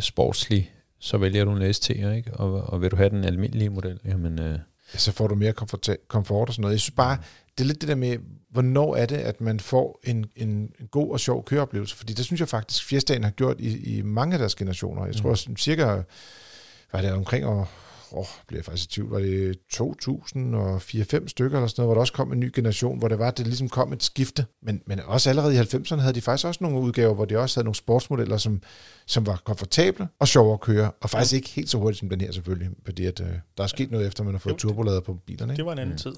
sportslig, 0.00 0.72
så 1.00 1.18
vælger 1.18 1.44
du 1.44 1.56
en 1.56 1.74
ST, 1.74 1.90
ikke? 1.90 2.30
Og, 2.34 2.52
og 2.52 2.82
vil 2.82 2.90
du 2.90 2.96
have 2.96 3.10
den 3.10 3.24
almindelige 3.24 3.70
model, 3.70 3.98
jamen... 4.04 4.38
Øh, 4.40 4.58
Ja, 4.94 4.98
så 4.98 5.12
får 5.12 5.26
du 5.28 5.34
mere 5.34 5.52
komfort, 5.52 5.88
komfort 6.08 6.48
og 6.48 6.54
sådan 6.54 6.62
noget. 6.62 6.72
Jeg 6.74 6.80
synes 6.80 6.94
bare, 6.96 7.18
det 7.58 7.64
er 7.64 7.66
lidt 7.68 7.80
det 7.80 7.88
der 7.88 7.94
med, 7.94 8.16
hvornår 8.50 8.96
er 8.96 9.06
det, 9.06 9.16
at 9.16 9.40
man 9.40 9.60
får 9.60 10.00
en, 10.04 10.26
en, 10.36 10.48
en 10.80 10.86
god 10.90 11.10
og 11.12 11.20
sjov 11.20 11.44
køreoplevelse? 11.44 11.96
Fordi 11.96 12.12
det 12.12 12.24
synes 12.24 12.40
jeg 12.40 12.48
faktisk, 12.48 12.84
Fiestaen 12.84 13.24
har 13.24 13.30
gjort 13.30 13.56
i, 13.60 13.98
i 13.98 14.02
mange 14.02 14.32
af 14.32 14.38
deres 14.38 14.54
generationer. 14.54 15.06
Jeg 15.06 15.16
tror 15.16 15.30
Mm. 15.30 15.36
mm. 15.50 15.56
cirka, 15.56 15.84
var 16.92 17.00
det 17.00 17.12
omkring, 17.12 17.46
og 17.46 17.66
åh, 18.12 18.24
bliver 18.46 18.58
jeg 18.58 18.64
faktisk 18.64 18.90
i 18.90 18.92
tvivl, 18.92 19.10
var 19.10 19.18
det 19.18 19.56
2004-5 19.74 21.28
stykker 21.28 21.56
eller 21.58 21.66
sådan 21.68 21.82
noget, 21.82 21.86
hvor 21.86 21.94
der 21.94 22.00
også 22.00 22.12
kom 22.12 22.32
en 22.32 22.40
ny 22.40 22.50
generation, 22.54 22.98
hvor 22.98 23.08
det 23.08 23.18
var, 23.18 23.28
at 23.28 23.38
det 23.38 23.46
ligesom 23.46 23.68
kom 23.68 23.92
et 23.92 24.02
skifte. 24.02 24.46
Men, 24.62 24.82
men 24.86 25.00
også 25.00 25.30
allerede 25.30 25.54
i 25.54 25.58
90'erne 25.58 25.96
havde 26.00 26.14
de 26.14 26.20
faktisk 26.20 26.46
også 26.46 26.58
nogle 26.64 26.80
udgaver, 26.80 27.14
hvor 27.14 27.24
de 27.24 27.38
også 27.38 27.60
havde 27.60 27.64
nogle 27.64 27.74
sportsmodeller, 27.74 28.36
som, 28.36 28.62
som 29.06 29.26
var 29.26 29.42
komfortable 29.44 30.08
og 30.18 30.28
sjove 30.28 30.52
at 30.52 30.60
køre, 30.60 30.90
og 31.00 31.10
faktisk 31.10 31.34
ikke 31.34 31.48
helt 31.48 31.70
så 31.70 31.78
hurtigt 31.78 31.98
som 32.00 32.08
den 32.08 32.20
her 32.20 32.32
selvfølgelig, 32.32 32.70
fordi 32.84 33.06
at, 33.06 33.20
øh, 33.20 33.26
der 33.56 33.62
er 33.62 33.66
sket 33.68 33.90
noget 33.90 34.06
efter, 34.06 34.24
man 34.24 34.34
har 34.34 34.38
fået 34.38 34.56
turbolader 34.56 35.00
på 35.00 35.14
bilerne. 35.26 35.52
Ikke? 35.52 35.56
Det 35.58 35.66
var 35.66 35.72
en 35.72 35.78
anden 35.78 35.92
Mm. 35.92 35.98
tid. 35.98 36.12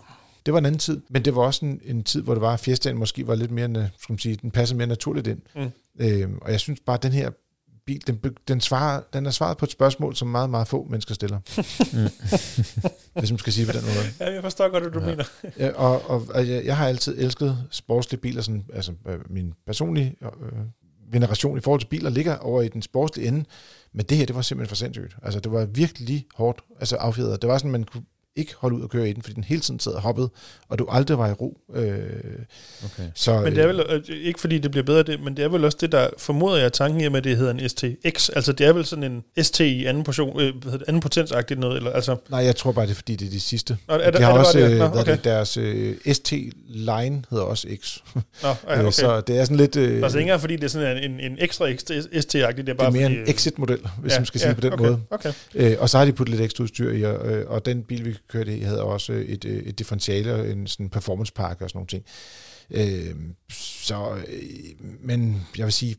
Det 0.46 0.52
var 0.54 0.58
en 0.58 0.66
anden 0.66 0.78
tid, 0.78 1.00
men 1.10 1.24
det 1.24 1.34
var 1.36 1.42
også 1.42 1.64
en, 1.64 1.80
en 1.84 2.04
tid, 2.04 2.22
hvor 2.22 2.34
det 2.34 2.40
var, 2.40 2.52
at 2.52 2.60
Fiestaen 2.60 2.98
måske 2.98 3.26
var 3.26 3.34
lidt 3.34 3.50
mere, 3.50 3.68
skal 3.98 4.12
man 4.12 4.18
sige, 4.18 4.36
den 4.36 4.50
passede 4.50 4.78
mere 4.78 4.86
naturligt 4.86 5.26
ind. 5.26 5.40
Mm. 5.56 5.70
Øhm, 6.00 6.38
og 6.42 6.50
jeg 6.52 6.60
synes 6.60 6.80
bare, 6.86 6.94
at 6.96 7.02
den 7.02 7.12
her 7.12 7.30
bil, 7.86 8.06
den, 8.06 8.20
den, 8.48 8.60
svarer, 8.60 9.00
den 9.12 9.26
er 9.26 9.30
svaret 9.30 9.56
på 9.56 9.64
et 9.64 9.70
spørgsmål, 9.70 10.16
som 10.16 10.28
meget, 10.28 10.50
meget 10.50 10.68
få 10.68 10.86
mennesker 10.90 11.14
stiller. 11.14 11.38
Hvis 13.20 13.30
man 13.30 13.38
skal 13.38 13.52
sige 13.52 13.66
på 13.66 13.72
den 13.72 13.82
måde. 13.82 14.06
Ja, 14.20 14.34
jeg 14.34 14.42
forstår 14.42 14.68
godt, 14.68 14.82
hvad 14.82 14.92
du 14.92 15.00
ja. 15.00 15.06
mener. 15.06 15.24
Ja, 15.58 15.70
og, 15.70 16.10
og, 16.10 16.26
og 16.34 16.48
jeg, 16.48 16.64
jeg 16.64 16.76
har 16.76 16.88
altid 16.88 17.18
elsket 17.18 17.58
sportslige 17.70 18.20
biler, 18.20 18.42
sådan, 18.42 18.64
altså 18.72 18.92
øh, 19.08 19.18
min 19.30 19.52
personlige 19.66 20.16
øh, 20.22 20.28
veneration 21.12 21.58
i 21.58 21.60
forhold 21.60 21.80
til 21.80 21.88
biler 21.88 22.10
ligger 22.10 22.36
over 22.36 22.62
i 22.62 22.68
den 22.68 22.82
sportslige 22.82 23.28
ende, 23.28 23.44
men 23.92 24.06
det 24.06 24.16
her, 24.16 24.26
det 24.26 24.36
var 24.36 24.42
simpelthen 24.42 24.68
for 24.68 24.76
sindssygt. 24.76 25.16
Altså, 25.22 25.40
det 25.40 25.52
var 25.52 25.64
virkelig 25.64 26.26
hårdt 26.34 26.60
altså 26.80 26.96
affjedret. 26.96 27.42
Det 27.42 27.50
var 27.50 27.58
sådan, 27.58 27.70
man 27.70 27.84
kunne 27.84 28.04
ikke 28.36 28.54
holde 28.58 28.76
ud 28.76 28.82
og 28.82 28.90
køre 28.90 29.08
i 29.10 29.12
den, 29.12 29.22
fordi 29.22 29.34
den 29.34 29.44
hele 29.44 29.60
tiden 29.60 29.80
sad 29.80 29.92
og 29.92 30.00
hoppede, 30.02 30.30
og 30.68 30.78
du 30.78 30.86
aldrig 30.90 31.18
var 31.18 31.28
i 31.28 31.32
ro. 31.32 31.58
Øh, 31.74 31.98
Okay. 32.84 33.02
så, 33.14 33.40
Men 33.40 33.54
det 33.56 33.62
er 33.62 33.66
vel, 33.66 33.80
øh, 33.88 34.02
ikke 34.22 34.40
fordi 34.40 34.58
det 34.58 34.70
bliver 34.70 34.84
bedre, 34.84 35.02
det, 35.02 35.20
men 35.20 35.36
det 35.36 35.44
er 35.44 35.48
vel 35.48 35.64
også 35.64 35.78
det, 35.80 35.92
der 35.92 36.08
formoder 36.18 36.56
jeg 36.56 36.72
tanken 36.72 37.00
i, 37.00 37.08
med, 37.08 37.16
at 37.18 37.24
det 37.24 37.36
hedder 37.36 37.52
en 37.54 37.68
STX. 37.68 38.28
Altså 38.28 38.52
det 38.52 38.66
er 38.66 38.72
vel 38.72 38.84
sådan 38.86 39.04
en 39.36 39.44
ST 39.44 39.60
i 39.60 39.84
anden, 39.86 40.04
portion, 40.04 40.40
øh, 40.40 40.54
det, 40.62 40.82
anden 40.88 41.00
potensagtigt 41.02 41.60
noget, 41.60 41.76
eller 41.76 41.90
altså... 41.90 42.16
Nej, 42.30 42.40
jeg 42.44 42.56
tror 42.56 42.72
bare, 42.72 42.84
det 42.86 42.90
er, 42.90 42.94
fordi 42.94 43.16
det 43.16 43.26
er 43.26 43.30
de 43.30 43.40
sidste. 43.40 43.76
Nå, 43.88 43.94
er 43.94 44.10
det- 44.10 44.18
de 44.18 44.24
har 44.24 44.30
er 44.32 44.36
det 44.38 44.46
også, 44.46 44.58
det? 44.58 44.70
øh, 44.72 44.78
Nå, 44.78 44.84
er 44.84 44.88
okay. 45.00 45.12
det, 45.12 45.24
deres 45.24 45.56
øh, 45.56 45.96
ST-line 46.12 47.22
hedder 47.30 47.44
også 47.44 47.68
X. 47.82 47.98
Nå, 48.14 48.20
ja, 48.68 48.74
Øh, 48.74 48.80
okay. 48.80 48.90
Så 48.92 49.20
det 49.20 49.38
er 49.38 49.44
sådan 49.44 49.56
lidt... 49.56 49.76
Øh, 49.76 50.02
altså 50.02 50.18
ikke 50.18 50.26
engang 50.26 50.40
fordi 50.40 50.56
det 50.56 50.64
er 50.64 50.68
sådan 50.68 51.10
en, 51.10 51.20
en 51.20 51.36
ekstra 51.40 51.66
ST-agtigt, 51.70 52.32
det 52.32 52.44
er 52.44 52.52
det 52.52 52.76
bare 52.76 52.86
er 52.86 52.90
mere 52.90 53.02
fordi, 53.04 53.16
en 53.16 53.28
exit-model, 53.28 53.78
hvis 54.00 54.12
ja, 54.12 54.18
man 54.18 54.26
skal 54.26 54.40
sige 54.40 54.48
ja, 54.48 54.54
det 54.54 54.60
på 54.62 54.66
den 54.66 54.72
okay, 54.72 54.84
måde. 54.84 55.00
Okay. 55.10 55.32
Øh, 55.54 55.76
og 55.78 55.88
så 55.90 55.98
har 55.98 56.04
de 56.04 56.12
puttet 56.12 56.30
lidt 56.34 56.44
ekstra 56.44 56.62
udstyr 56.64 56.92
i, 56.92 57.02
og, 57.02 57.26
øh, 57.32 57.50
og 57.50 57.66
den 57.66 57.82
bil, 57.82 58.04
vi 58.04 58.16
kørte 58.28 58.58
i, 58.58 58.60
havde 58.60 58.82
også 58.82 59.12
et, 59.12 59.44
øh, 59.44 59.62
et 59.62 59.78
differentiale 59.78 60.34
og 60.34 60.50
en 60.50 60.66
sådan 60.66 60.90
performance 60.90 61.32
park 61.32 61.60
og 61.60 61.70
sådan 61.70 61.78
nogle 61.78 61.88
ting. 61.88 62.04
Øh, 62.70 63.14
så, 63.82 64.22
øh, 64.28 64.86
men 65.00 65.46
jeg 65.58 65.64
vil 65.64 65.72
sige, 65.72 65.96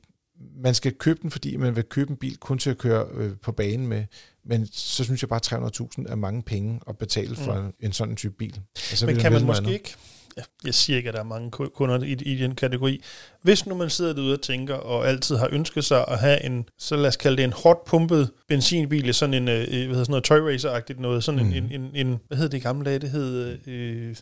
man 0.55 0.73
skal 0.73 0.93
købe 0.93 1.19
den, 1.21 1.31
fordi 1.31 1.55
man 1.55 1.75
vil 1.75 1.83
købe 1.83 2.11
en 2.11 2.17
bil 2.17 2.37
kun 2.37 2.57
til 2.57 2.69
at 2.69 2.77
køre 2.77 3.05
øh, 3.13 3.31
på 3.41 3.51
banen 3.51 3.87
med, 3.87 4.05
men 4.45 4.67
så 4.71 5.03
synes 5.03 5.23
jeg 5.23 5.29
bare, 5.29 5.63
at 5.65 5.79
300.000 5.81 6.11
er 6.11 6.15
mange 6.15 6.43
penge 6.43 6.79
at 6.87 6.97
betale 6.97 7.35
for 7.35 7.61
mm. 7.61 7.73
en 7.79 7.93
sådan 7.93 8.15
type 8.15 8.33
bil. 8.33 8.61
Og 8.91 8.97
så 8.97 9.05
Men 9.05 9.15
kan 9.15 9.31
man 9.31 9.41
noget 9.41 9.63
måske 9.63 9.73
ikke... 9.73 9.95
Ja, 10.37 10.41
jeg 10.65 10.73
siger 10.73 10.97
ikke, 10.97 11.09
at 11.09 11.13
der 11.13 11.19
er 11.19 11.23
mange 11.23 11.51
ku- 11.51 11.69
kunder 11.75 12.03
i, 12.03 12.11
i 12.11 12.35
den 12.35 12.55
kategori. 12.55 13.03
Hvis 13.41 13.65
nu 13.65 13.75
man 13.75 13.89
sidder 13.89 14.13
derude 14.13 14.33
og 14.33 14.41
tænker, 14.41 14.73
og 14.75 15.07
altid 15.07 15.35
har 15.35 15.49
ønsket 15.51 15.85
sig 15.85 16.05
at 16.07 16.19
have 16.19 16.43
en, 16.45 16.65
så 16.79 16.95
lad 16.95 17.07
os 17.07 17.17
kalde 17.17 17.37
det 17.37 17.43
en 17.43 17.53
hårdt 17.53 17.85
pumpet 17.85 18.29
benzinbil, 18.47 19.13
sådan 19.13 19.33
en, 19.33 19.47
øh, 19.47 19.55
hvad 19.55 19.67
hedder 19.67 19.93
sådan 19.93 20.05
noget, 20.11 20.23
toy 20.23 20.37
racer-agtigt 20.37 21.01
noget, 21.01 21.23
sådan 21.23 21.45
Mm. 21.45 21.53
en, 21.53 21.71
en, 21.71 21.91
en, 22.07 22.19
hvad 22.27 22.37
hed 22.37 22.49
det 22.49 22.57
i 22.57 22.61
gamle 22.61 22.85
dage, 22.85 22.99
det 22.99 23.09
hed, 23.09 23.57
øh, 23.67 24.15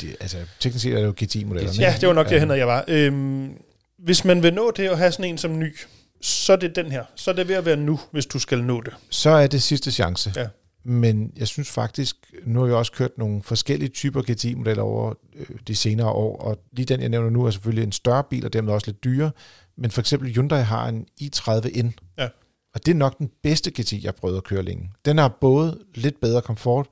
Det, 0.00 0.16
altså, 0.20 0.36
teknisk 0.60 0.82
set 0.82 0.92
er 0.92 0.98
det 0.98 1.06
jo 1.06 1.14
GT-modellerne. 1.24 1.78
ja, 1.80 1.94
det 2.00 2.08
var 2.08 2.14
nok 2.14 2.28
derhen, 2.30 2.50
jeg 2.50 2.66
var. 2.66 2.84
Øhm, 2.88 3.50
hvis 3.98 4.24
man 4.24 4.42
vil 4.42 4.54
nå 4.54 4.72
det 4.76 4.88
at 4.88 4.98
have 4.98 5.12
sådan 5.12 5.24
en 5.24 5.38
som 5.38 5.58
ny, 5.58 5.76
så 6.20 6.52
er 6.52 6.56
det 6.56 6.76
den 6.76 6.92
her. 6.92 7.04
Så 7.14 7.30
er 7.30 7.34
det 7.34 7.48
ved 7.48 7.54
at 7.56 7.64
være 7.66 7.76
nu, 7.76 8.00
hvis 8.12 8.26
du 8.26 8.38
skal 8.38 8.64
nå 8.64 8.80
det. 8.80 8.92
Så 9.10 9.30
er 9.30 9.46
det 9.46 9.62
sidste 9.62 9.92
chance. 9.92 10.32
Ja. 10.36 10.46
Men 10.88 11.32
jeg 11.36 11.46
synes 11.48 11.70
faktisk, 11.70 12.16
nu 12.44 12.60
har 12.60 12.66
jeg 12.66 12.76
også 12.76 12.92
kørt 12.92 13.18
nogle 13.18 13.42
forskellige 13.42 13.88
typer 13.88 14.22
GTI-modeller 14.22 14.82
over 14.82 15.14
øh, 15.36 15.46
de 15.66 15.74
senere 15.76 16.08
år, 16.10 16.36
og 16.42 16.58
lige 16.72 16.86
den, 16.86 17.00
jeg 17.00 17.08
nævner 17.08 17.30
nu, 17.30 17.44
er 17.46 17.50
selvfølgelig 17.50 17.84
en 17.84 17.92
større 17.92 18.24
bil, 18.30 18.44
og 18.46 18.52
dermed 18.52 18.72
også 18.72 18.86
lidt 18.90 19.04
dyrere. 19.04 19.30
Men 19.76 19.90
for 19.90 20.00
eksempel 20.00 20.32
Hyundai 20.34 20.62
har 20.62 20.88
en 20.88 21.06
i30N, 21.22 21.90
Ja. 22.18 22.28
og 22.74 22.86
det 22.86 22.88
er 22.92 22.94
nok 22.96 23.18
den 23.18 23.30
bedste 23.42 23.70
GTI, 23.70 24.00
jeg 24.02 24.08
har 24.08 24.12
prøvet 24.20 24.36
at 24.36 24.44
køre 24.44 24.62
længe. 24.62 24.90
Den 25.04 25.18
har 25.18 25.38
både 25.40 25.78
lidt 25.94 26.20
bedre 26.20 26.42
komfort, 26.42 26.86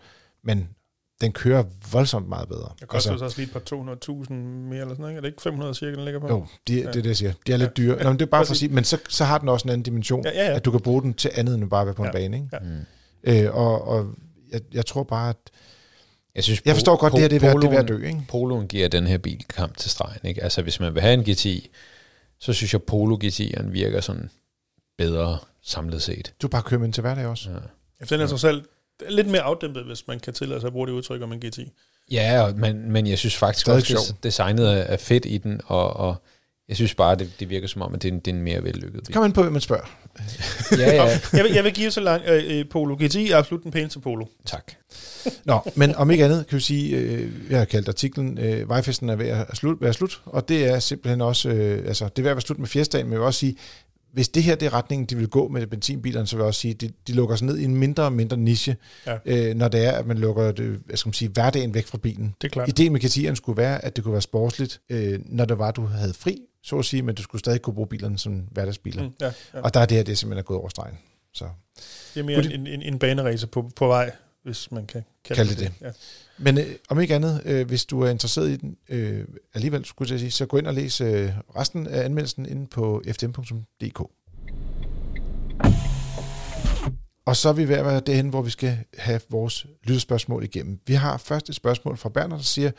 men 0.44 0.68
den 1.20 1.32
kører 1.32 1.64
voldsomt 1.92 2.28
meget 2.28 2.48
bedre. 2.48 2.68
Det 2.80 2.88
koster 2.88 3.10
altså, 3.10 3.24
også 3.24 3.38
lige 3.40 3.46
et 3.46 3.52
par 3.52 3.60
200.000 4.24 4.32
mere 4.32 4.80
eller 4.80 4.94
sådan 4.94 4.96
noget. 4.98 5.10
ikke? 5.12 5.16
Er 5.16 5.20
det 5.20 5.28
ikke 5.28 5.42
500 5.42 5.74
cirka, 5.74 5.94
den 5.96 6.04
ligger 6.04 6.20
på? 6.20 6.28
Jo, 6.28 6.46
det, 6.66 6.74
Ja. 6.76 6.80
det 6.80 6.86
er 6.88 6.92
det, 6.92 7.06
jeg 7.06 7.16
siger. 7.16 7.32
De 7.46 7.52
er 7.52 7.56
lidt 7.56 7.76
dyre. 7.76 8.02
Nå, 8.02 8.08
men 8.08 8.18
det 8.18 8.26
er 8.26 8.30
bare 8.30 8.46
for 8.46 8.50
at 8.52 8.56
sige, 8.56 8.72
men 8.72 8.84
så, 8.84 8.98
så 9.08 9.24
har 9.24 9.38
den 9.38 9.48
også 9.48 9.64
en 9.64 9.70
anden 9.70 9.82
dimension, 9.82 10.24
Ja, 10.24 10.30
ja, 10.30 10.50
ja. 10.50 10.56
at 10.56 10.64
du 10.64 10.70
kan 10.70 10.80
bruge 10.80 11.02
den 11.02 11.14
til 11.14 11.30
andet 11.34 11.54
end 11.54 11.70
bare 11.70 11.80
at 11.80 11.86
være 11.86 11.94
på 11.94 12.02
en 12.02 12.06
Ja. 12.06 12.12
bane. 12.12 12.36
Ikke? 12.36 12.48
Ja. 12.52 12.58
Mm. 12.58 12.84
Øh, 13.26 13.54
og 13.56 13.88
og 13.88 14.14
jeg, 14.52 14.60
jeg 14.72 14.86
tror 14.86 15.02
bare, 15.02 15.28
at 15.30 15.36
Jeg, 16.34 16.44
synes, 16.44 16.62
jeg 16.64 16.74
forstår 16.74 16.96
godt, 16.96 17.12
det 17.12 17.20
her 17.20 17.28
det 17.28 17.36
er, 17.36 17.40
ved, 17.40 17.48
at- 17.48 17.56
det 17.62 17.66
er 17.66 17.70
ved 17.70 17.78
at 17.78 17.88
dø. 17.88 18.06
Ikke? 18.06 18.22
Poloen 18.28 18.66
giver 18.68 18.88
den 18.88 19.06
her 19.06 19.18
bil 19.18 19.44
kamp 19.48 19.76
til 19.76 19.90
stregen. 19.90 20.20
Ikke? 20.28 20.42
Altså 20.42 20.62
hvis 20.62 20.80
man 20.80 20.94
vil 20.94 21.02
have 21.02 21.14
en 21.14 21.24
GTI, 21.32 21.70
så 22.38 22.52
synes 22.52 22.72
jeg 22.72 22.82
Polo 22.82 23.18
GTI'eren 23.24 23.66
virker 23.70 24.00
sådan 24.00 24.30
bedre 24.98 25.38
samlet 25.62 26.02
set. 26.02 26.32
Du 26.42 26.48
bare 26.48 26.62
kører 26.62 26.78
med 26.80 26.84
den 26.86 26.92
til 26.92 27.00
hverdag 27.00 27.26
også. 27.26 27.50
Ja. 27.50 27.56
Ja, 28.00 28.04
den 28.16 28.20
er 28.20 28.26
trods 28.26 28.44
alt 28.44 28.64
lidt 29.10 29.28
mere 29.28 29.40
afdæmpet, 29.42 29.84
hvis 29.84 30.06
man 30.08 30.20
kan 30.20 30.32
tillade 30.34 30.60
sig 30.60 30.66
at 30.66 30.72
bruge 30.72 30.86
det 30.86 30.92
udtryk 30.92 31.22
om 31.22 31.32
en 31.32 31.40
GTI. 31.40 31.72
Ja, 32.10 32.42
og- 32.42 32.54
men, 32.58 32.90
men 32.92 33.06
jeg 33.06 33.18
synes 33.18 33.36
faktisk 33.36 33.66
Stadig 33.66 33.96
også, 33.96 34.12
at 34.18 34.22
designet 34.24 34.66
er- 34.72 34.76
er 34.76 34.96
fedt 34.96 35.24
i 35.26 35.38
den, 35.38 35.60
og, 35.66 35.92
og 35.96 36.16
jeg 36.68 36.76
synes 36.76 36.94
bare, 36.94 37.14
det, 37.14 37.30
det 37.40 37.50
virker 37.50 37.68
som 37.68 37.82
om, 37.82 37.94
at 37.94 38.02
det 38.02 38.08
er 38.08 38.12
en, 38.12 38.18
det 38.20 38.30
er 38.30 38.34
en 38.36 38.42
mere 38.42 38.64
vellykket 38.64 39.02
bil. 39.06 39.14
Kom 39.14 39.24
ind 39.24 39.32
på, 39.32 39.42
hvem 39.42 39.52
man 39.52 39.60
spørger. 39.60 39.84
Ja, 40.78 40.94
ja, 40.94 41.02
jeg, 41.32 41.44
vil, 41.44 41.52
jeg 41.52 41.64
vil 41.64 41.72
give 41.72 41.90
så 41.90 42.00
langt, 42.00 42.28
øh, 42.28 42.58
øh, 42.58 42.64
Polo 42.70 42.96
GTI 43.00 43.30
er 43.30 43.36
absolut 43.36 43.62
den 43.64 43.70
pæneste 43.72 44.00
Polo. 44.00 44.26
tak. 44.46 44.72
Nå, 45.44 45.58
men 45.74 45.94
om 45.94 46.10
ikke 46.10 46.24
andet 46.24 46.46
kan 46.46 46.56
vi 46.56 46.62
sige, 46.62 46.96
øh, 46.96 47.30
jeg 47.50 47.58
har 47.58 47.64
kaldt 47.64 47.88
artiklen, 47.88 48.38
øh, 48.38 48.68
vejfesten 48.68 49.08
er 49.08 49.16
ved 49.16 49.26
at 49.26 49.56
slut, 49.56 49.80
være 49.80 49.92
slut, 49.92 50.20
og 50.26 50.48
det 50.48 50.64
er 50.66 50.78
simpelthen 50.78 51.20
også, 51.20 51.48
øh, 51.48 51.86
altså 51.86 52.04
det 52.04 52.18
er 52.18 52.22
ved 52.22 52.30
at 52.30 52.36
være 52.36 52.40
slut 52.40 52.58
med 52.58 52.66
fjerdsdagen, 52.68 53.06
men 53.06 53.12
jeg 53.12 53.20
vil 53.20 53.26
også 53.26 53.40
sige, 53.40 53.56
hvis 54.12 54.28
det 54.28 54.42
her 54.42 54.54
det 54.54 54.66
er 54.66 54.74
retningen, 54.74 55.06
de 55.06 55.16
vil 55.16 55.28
gå 55.28 55.48
med 55.48 55.66
benzinbilerne, 55.66 56.26
så 56.26 56.36
vil 56.36 56.42
jeg 56.42 56.46
også 56.46 56.60
sige, 56.60 56.74
at 56.74 56.80
de, 56.80 56.90
de 57.06 57.12
lukker 57.12 57.36
sig 57.36 57.46
ned 57.46 57.58
i 57.58 57.64
en 57.64 57.74
mindre 57.76 58.02
og 58.02 58.12
mindre 58.12 58.36
niche, 58.36 58.76
Ja. 59.06 59.16
øh, 59.26 59.54
når 59.54 59.68
det 59.68 59.84
er, 59.86 59.92
at 59.92 60.06
man 60.06 60.18
lukker 60.18 60.52
det, 60.52 60.80
hvad 60.86 60.96
skal 60.96 61.08
man 61.08 61.14
sige, 61.14 61.28
hverdagen 61.28 61.74
væk 61.74 61.86
fra 61.86 61.98
bilen. 61.98 62.34
Det 62.40 62.46
er 62.48 62.50
klart. 62.52 62.68
Ideen 62.68 62.92
med 62.92 63.04
GT'eren 63.04 63.34
skulle 63.34 63.56
være, 63.56 63.84
at 63.84 63.96
det 63.96 64.04
kunne 64.04 64.12
være 64.12 64.22
sportsligt, 64.22 64.80
øh, 64.90 65.18
når 65.26 65.44
det 65.44 65.58
var, 65.58 65.70
du 65.70 65.86
havde 65.86 66.14
fri, 66.14 66.38
så 66.66 66.78
at 66.78 66.84
sige, 66.84 67.02
men 67.02 67.14
du 67.14 67.22
skulle 67.22 67.40
stadig 67.40 67.62
kunne 67.62 67.74
bruge 67.74 67.86
bilerne 67.86 68.18
som 68.18 68.32
hverdagsbiler. 68.50 69.02
Mm. 69.02 69.12
Ja, 69.20 69.32
ja. 69.54 69.60
Og 69.60 69.74
der 69.74 69.80
er 69.80 69.86
det 69.86 69.96
her, 69.96 70.04
det 70.04 70.12
er 70.12 70.16
simpelthen 70.16 70.38
er 70.38 70.42
gået 70.42 70.60
over 70.60 70.68
stregen. 70.68 70.98
Så 71.32 71.48
Det 72.14 72.20
er 72.20 72.24
mere 72.24 72.42
Kunne 72.42 72.54
en, 72.54 72.66
en, 72.66 72.82
en 72.82 72.98
banerace 72.98 73.46
på, 73.46 73.70
på 73.76 73.86
vej, 73.86 74.12
hvis 74.42 74.72
man 74.72 74.86
kan 74.86 75.04
kalde 75.24 75.38
Kald 75.38 75.48
det 75.48 75.58
det 75.58 75.72
Ja. 75.80 75.90
Men 76.38 76.58
øh, 76.58 76.66
om 76.88 77.00
ikke 77.00 77.14
andet, 77.14 77.42
øh, 77.44 77.66
hvis 77.66 77.84
du 77.84 78.00
er 78.00 78.10
interesseret 78.10 78.50
i 78.50 78.56
den, 78.56 78.76
øh, 78.88 79.24
alligevel 79.54 79.84
skulle 79.84 80.12
jeg 80.12 80.20
sige, 80.20 80.30
så 80.30 80.46
gå 80.46 80.56
ind 80.56 80.66
og 80.66 80.74
læs 80.74 81.00
øh, 81.00 81.30
resten 81.56 81.86
af 81.86 82.04
anmeldelsen 82.04 82.46
inde 82.46 82.66
på 82.66 83.02
ftm.dk. 83.12 84.00
Og 87.26 87.36
så 87.36 87.48
er 87.48 87.52
vi 87.52 87.68
ved 87.68 87.76
at 87.76 87.84
være 87.84 88.00
derhen, 88.00 88.28
hvor 88.28 88.42
vi 88.42 88.50
skal 88.50 88.78
have 88.98 89.20
vores 89.30 89.66
lyttespørgsmål 89.84 90.44
igennem. 90.44 90.80
Vi 90.86 90.94
har 90.94 91.16
først 91.16 91.48
et 91.48 91.54
spørgsmål 91.54 91.96
fra 91.96 92.08
Berner, 92.08 92.36
der 92.36 92.42
siger, 92.42 92.70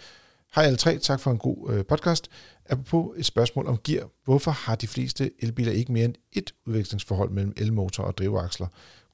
Hej 0.55 0.63
alle 0.63 0.77
tre, 0.77 0.97
tak 0.97 1.19
for 1.19 1.31
en 1.31 1.37
god 1.37 1.73
øh, 1.73 1.85
podcast. 1.85 2.27
Apropos 2.69 3.17
et 3.17 3.25
spørgsmål 3.25 3.67
om 3.67 3.79
gear. 3.83 4.09
Hvorfor 4.25 4.51
har 4.51 4.75
de 4.75 4.87
fleste 4.87 5.31
elbiler 5.39 5.71
ikke 5.71 5.91
mere 5.91 6.05
end 6.05 6.15
et 6.33 6.53
udvekslingsforhold 6.65 7.29
mellem 7.29 7.53
elmotor 7.57 8.03
og 8.03 8.17
drivaksler? 8.17 8.67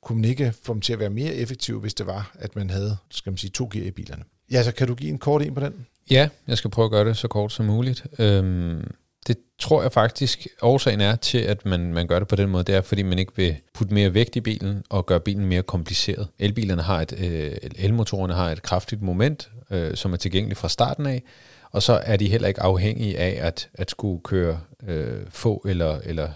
Kunne 0.04 0.22
man 0.22 0.30
ikke 0.30 0.54
få 0.64 0.74
dem 0.74 0.82
til 0.82 0.94
at 0.94 1.00
være 1.00 1.10
mere 1.10 1.34
effektive, 1.34 1.80
hvis 1.80 1.94
det 1.94 2.06
var, 2.06 2.32
at 2.40 2.56
man 2.56 2.70
havde, 2.70 2.98
skal 3.10 3.32
man 3.32 3.38
sige, 3.38 3.52
to 3.52 3.70
gear 3.72 3.86
i 3.86 3.92
bilerne? 3.92 4.24
Ja, 4.52 4.64
så 4.64 4.72
kan 4.72 4.88
du 4.88 4.96
give 4.96 5.10
en 5.10 5.18
kort 5.18 5.42
en 5.42 5.54
på 5.54 5.60
den? 5.60 5.86
Ja, 6.12 6.30
jeg 6.48 6.58
skal 6.58 6.72
prøve 6.72 6.86
at 6.86 6.92
gøre 6.92 7.06
det 7.06 7.18
så 7.18 7.28
kort 7.28 7.52
som 7.52 7.66
muligt. 7.66 8.06
Øhm, 8.20 8.92
det 9.28 9.38
tror 9.60 9.82
jeg 9.82 9.92
faktisk, 9.92 10.48
årsagen 10.62 11.02
er 11.02 11.16
til, 11.16 11.38
at 11.38 11.66
man, 11.66 11.94
man 11.94 12.08
gør 12.08 12.20
det 12.20 12.28
på 12.28 12.36
den 12.36 12.50
måde, 12.50 12.64
det 12.64 12.76
er, 12.76 12.82
fordi 12.82 13.04
man 13.04 13.20
ikke 13.20 13.32
vil 13.36 13.56
putte 13.74 13.94
mere 13.94 14.14
vægt 14.14 14.36
i 14.36 14.42
bilen 14.42 14.84
og 14.90 15.06
gøre 15.06 15.20
bilen 15.20 15.46
mere 15.46 15.64
kompliceret. 15.64 16.28
Elbilerne 16.40 16.82
har 16.82 17.02
et, 17.02 17.14
øh, 17.20 17.52
elmotorerne 17.76 18.34
har 18.34 18.52
et 18.52 18.62
kraftigt 18.62 19.02
moment, 19.02 19.52
øh, 19.72 19.96
som 19.96 20.14
er 20.14 20.18
tilgængeligt 20.18 20.60
fra 20.60 20.70
starten 20.70 21.06
af, 21.06 21.24
og 21.72 21.84
så 21.84 22.02
er 22.04 22.18
de 22.18 22.30
heller 22.30 22.48
ikke 22.48 22.62
afhængige 22.62 23.18
af 23.18 23.48
at, 23.48 23.70
at 23.74 23.92
skulle 23.92 24.24
køre 24.24 24.60
øh, 24.88 25.22
få 25.30 25.66
eller, 25.66 26.00
eller 26.04 26.30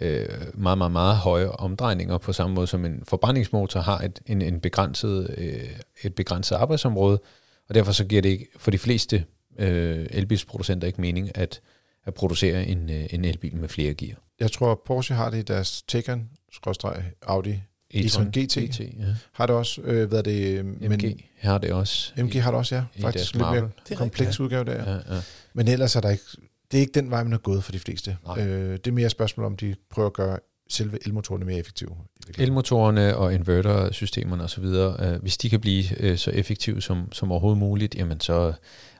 øh, 0.00 0.28
meget, 0.54 0.78
meget, 0.78 0.92
meget 0.92 1.16
høje 1.16 1.48
omdrejninger 1.48 2.18
på 2.18 2.32
samme 2.32 2.54
måde 2.54 2.66
som 2.66 2.84
en 2.84 3.02
forbrændingsmotor 3.08 3.80
har 3.80 3.98
et, 3.98 4.20
en, 4.26 4.42
en 4.42 4.60
begrænset, 4.60 5.34
øh, 5.38 5.70
et 6.02 6.14
begrænset 6.14 6.56
arbejdsområde, 6.56 7.20
og 7.68 7.74
derfor 7.74 7.92
så 7.92 8.04
giver 8.04 8.22
det 8.22 8.28
ikke 8.28 8.46
for 8.56 8.70
de 8.70 8.78
fleste 8.78 9.24
øh, 9.58 10.06
elbilsproducenter 10.10 10.86
ikke 10.86 11.00
mening 11.00 11.38
at, 11.38 11.60
at 12.06 12.14
producere 12.14 12.66
en, 12.66 12.90
øh, 12.90 13.06
en 13.10 13.24
elbil 13.24 13.56
med 13.56 13.68
flere 13.68 13.94
gear. 13.94 14.16
Jeg 14.40 14.52
tror, 14.52 14.82
Porsche 14.86 15.14
har 15.14 15.30
det 15.30 15.38
i 15.38 15.42
deres 15.42 15.82
Taycan, 15.88 16.28
Audi, 17.22 17.60
e-tron 17.94 18.30
GT, 18.30 18.56
GT 18.56 18.80
ja. 18.80 18.86
har 19.32 19.46
det 19.46 19.56
også, 19.56 19.80
øh, 19.80 20.08
hvad 20.08 20.22
det, 20.22 20.64
MG 20.64 21.24
har 21.38 21.58
det 21.58 21.72
også. 21.72 22.12
MG 22.16 22.42
har 22.42 22.50
det 22.50 22.58
også, 22.58 22.74
ja. 22.74 22.82
Faktisk 23.00 23.34
lidt 23.34 23.46
mere 23.46 23.70
kompleks 23.94 24.40
udgave 24.40 24.64
der. 24.64 24.92
Ja, 24.92 25.14
ja. 25.14 25.20
Men 25.54 25.68
ellers 25.68 25.96
er 25.96 26.00
der 26.00 26.10
ikke, 26.10 26.24
det 26.72 26.78
er 26.78 26.80
ikke 26.80 26.92
den 26.92 27.10
vej, 27.10 27.22
man 27.22 27.32
har 27.32 27.38
gået 27.38 27.64
for 27.64 27.72
de 27.72 27.78
fleste. 27.78 28.16
Nej. 28.26 28.46
Øh, 28.46 28.72
det 28.72 28.86
er 28.86 28.92
mere 28.92 29.06
et 29.06 29.12
spørgsmål 29.12 29.46
om, 29.46 29.56
de 29.56 29.74
prøver 29.90 30.06
at 30.06 30.12
gøre 30.12 30.38
selve 30.68 30.98
elmotorerne 31.06 31.44
mere 31.44 31.58
effektive. 31.58 31.90
Elmotorerne 32.38 33.16
og 33.16 33.34
invertersystemerne 33.34 34.44
osv., 34.44 34.64
øh, 34.64 35.22
hvis 35.22 35.38
de 35.38 35.50
kan 35.50 35.60
blive 35.60 36.00
øh, 36.00 36.18
så 36.18 36.30
effektive 36.30 36.82
som, 36.82 37.12
som 37.12 37.32
overhovedet 37.32 37.58
muligt, 37.58 37.94
jamen 37.94 38.20
så, 38.20 38.52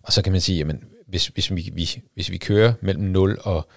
og 0.03 0.13
så 0.13 0.23
kan 0.23 0.33
man 0.33 0.41
sige, 0.41 0.59
jamen, 0.59 0.81
hvis, 1.07 1.27
hvis, 1.27 1.55
vi, 1.55 1.71
vi, 1.75 1.89
hvis 2.15 2.31
vi 2.31 2.39
kører 2.39 2.73
mellem 2.81 3.05
0 3.05 3.39
og, 3.43 3.69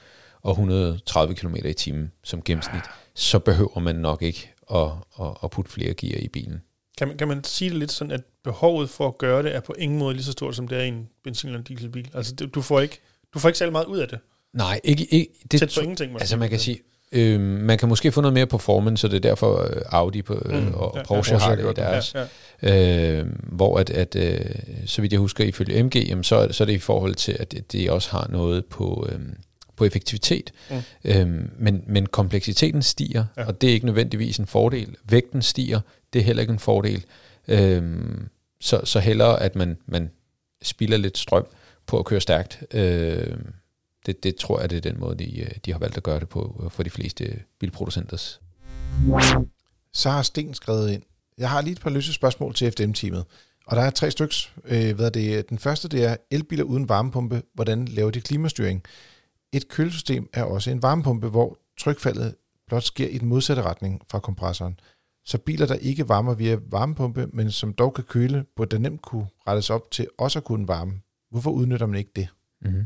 og 0.42 0.52
130 0.52 1.36
km 1.36 1.56
i 1.56 1.74
timen 1.74 2.12
som 2.24 2.42
gennemsnit, 2.42 2.84
så 3.14 3.40
behøver 3.40 3.80
man 3.80 3.96
nok 3.96 4.22
ikke 4.22 4.52
at, 4.74 4.88
at, 5.22 5.28
at 5.44 5.52
putte 5.52 5.72
flere 5.72 5.94
gear 5.94 6.20
i 6.20 6.28
bilen. 6.28 6.62
Kan 6.98 7.08
man, 7.08 7.18
kan 7.18 7.28
man 7.28 7.44
sige 7.44 7.70
det 7.70 7.78
lidt 7.80 7.92
sådan, 7.92 8.12
at 8.12 8.22
behovet 8.44 8.90
for 8.90 9.08
at 9.08 9.18
gøre 9.18 9.44
det 9.44 9.56
er 9.56 9.60
på 9.60 9.74
ingen 9.78 10.00
måde 10.00 10.14
lige 10.14 10.24
så 10.24 10.32
stort, 10.32 10.56
som 10.56 10.68
det 10.68 10.78
er 10.78 10.84
i 10.84 10.88
en 10.88 11.10
benzin- 11.28 11.48
eller 11.48 11.60
en 11.60 11.64
dieselbil? 11.66 12.10
Altså, 12.14 12.36
det, 12.36 12.56
du, 12.56 12.62
får 12.62 12.80
ikke, 12.80 13.00
du 13.34 13.40
får 13.40 13.50
ikke 13.50 13.60
særlig 13.60 13.72
meget 13.72 13.86
ud 13.86 13.98
af 13.98 14.08
det. 14.08 14.20
Nej, 14.54 14.80
ikke, 14.84 15.14
ikke 15.14 15.34
det, 15.52 15.60
Tæt 15.60 15.74
på 15.76 15.82
ingenting. 15.82 16.12
måske. 16.12 16.22
Altså 16.22 16.38
man 16.38 16.50
kan 16.50 16.60
sige, 16.60 16.80
Øh, 17.12 17.40
man 17.42 17.78
kan 17.78 17.90
måske 17.90 18.12
få 18.12 18.22
noget 18.22 18.34
mere 18.34 18.46
performance, 18.48 19.02
så 19.02 19.08
det 19.08 19.16
er 19.16 19.20
derfor 19.30 19.62
øh, 19.64 19.82
Audi 19.86 20.22
på, 20.22 20.42
øh, 20.46 20.64
mm, 20.64 20.74
og 20.74 20.94
ja, 20.98 21.04
Porsche 21.04 21.36
ja, 21.36 21.40
har 21.40 21.56
det 21.56 21.64
i 21.72 21.74
deres. 21.76 22.16
Ja, 22.16 22.26
ja. 22.64 23.20
Øh, 23.20 23.26
hvor 23.44 23.80
at, 23.80 23.90
at 23.90 24.16
øh, 24.16 24.40
så 24.86 25.02
vidt 25.02 25.14
jeg 25.14 25.20
husker 25.20 25.44
ifølge 25.44 25.84
MG, 25.84 25.96
jamen, 25.96 26.24
så, 26.24 26.48
så 26.52 26.64
er 26.64 26.66
det 26.66 26.74
i 26.74 26.78
forhold 26.80 27.16
til, 27.16 27.38
at 27.40 27.56
de 27.72 27.92
også 27.92 28.12
har 28.12 28.28
noget 28.30 28.66
på, 28.66 29.08
øh, 29.12 29.20
på 29.76 29.86
effektivitet. 29.86 30.52
Mm. 30.70 30.76
Øhm, 31.04 31.50
men, 31.58 31.84
men 31.88 32.06
kompleksiteten 32.06 32.82
stiger, 32.82 33.26
Ja. 33.38 33.46
og 33.46 33.62
det 33.62 33.70
er 33.70 33.74
ikke 33.74 33.86
nødvendigvis 33.86 34.38
en 34.38 34.48
fordel. 34.48 34.96
Vægten 35.10 35.42
stiger, 35.42 35.80
det 36.14 36.20
er 36.20 36.24
heller 36.24 36.42
ikke 36.42 36.54
en 36.54 36.60
fordel. 36.60 37.04
Øhm, 37.48 38.28
så, 38.62 38.82
så 38.84 39.00
hellere, 39.00 39.42
at 39.42 39.56
man, 39.56 39.78
man 39.88 40.10
spilder 40.62 40.98
lidt 40.98 41.18
strøm 41.18 41.46
på 41.88 42.00
at 42.00 42.06
køre 42.06 42.22
stærkt. 42.22 42.64
Øhm, 42.74 43.48
det, 44.06 44.24
det 44.24 44.36
tror 44.36 44.60
jeg, 44.60 44.70
det 44.70 44.78
er 44.78 44.92
den 44.92 45.00
måde, 45.00 45.16
de, 45.16 45.40
øh, 45.40 45.52
de 45.66 45.72
har 45.72 45.80
valgt 45.80 45.98
at 45.98 46.04
gøre 46.04 46.20
det 46.20 46.30
på 46.30 46.62
øh, 46.64 46.72
for 46.72 46.84
de 46.84 46.90
fleste 46.90 47.44
bilproducenters. 47.60 48.42
Så 49.94 50.10
har 50.10 50.22
Sten 50.22 50.54
skrevet 50.54 50.92
ind. 50.92 51.04
Jeg 51.38 51.50
har 51.50 51.62
lige 51.62 51.72
et 51.72 51.82
par 51.82 51.90
løse 51.90 52.14
spørgsmål 52.14 52.54
til 52.54 52.72
FDM-teamet. 52.72 53.26
Og 53.66 53.76
der 53.76 53.82
er 53.82 53.90
tre 53.90 54.12
styks. 54.12 54.54
Øh, 54.66 54.96
hvad 54.96 55.06
er 55.06 55.10
det? 55.10 55.50
Den 55.50 55.60
første 55.60 55.88
det 55.88 56.06
er 56.06 56.16
elbiler 56.32 56.64
uden 56.64 56.90
varmepumpe. 56.90 57.42
Hvordan 57.54 57.86
laver 57.86 58.12
de 58.12 58.22
klimastyring? 58.22 58.84
Et 59.54 59.68
kølesystem 59.68 60.30
er 60.34 60.44
også 60.44 60.72
en 60.72 60.82
varmepumpe, 60.82 61.28
hvor 61.28 61.58
trykfaldet 61.80 62.36
blot 62.68 62.84
sker 62.84 63.08
i 63.08 63.18
den 63.18 63.28
modsatte 63.28 63.62
retning 63.62 64.02
fra 64.12 64.20
kompressoren. 64.20 64.80
Så 65.26 65.38
biler, 65.38 65.66
der 65.66 65.76
ikke 65.76 66.10
varmer 66.10 66.34
via 66.34 66.58
varmepumpe, 66.72 67.28
men 67.34 67.52
som 67.52 67.74
dog 67.74 67.94
kan 67.94 68.04
køle, 68.04 68.46
burde 68.56 68.80
nemt 68.80 69.02
kunne 69.02 69.28
rettes 69.48 69.70
op 69.70 69.92
til 69.92 70.08
også 70.18 70.40
at 70.40 70.46
kunne 70.46 70.68
varme. 70.68 70.94
Hvorfor 71.32 71.52
udnytter 71.52 71.86
man 71.86 71.98
ikke 71.98 72.12
det? 72.16 72.28
Mm-hmm. 72.62 72.86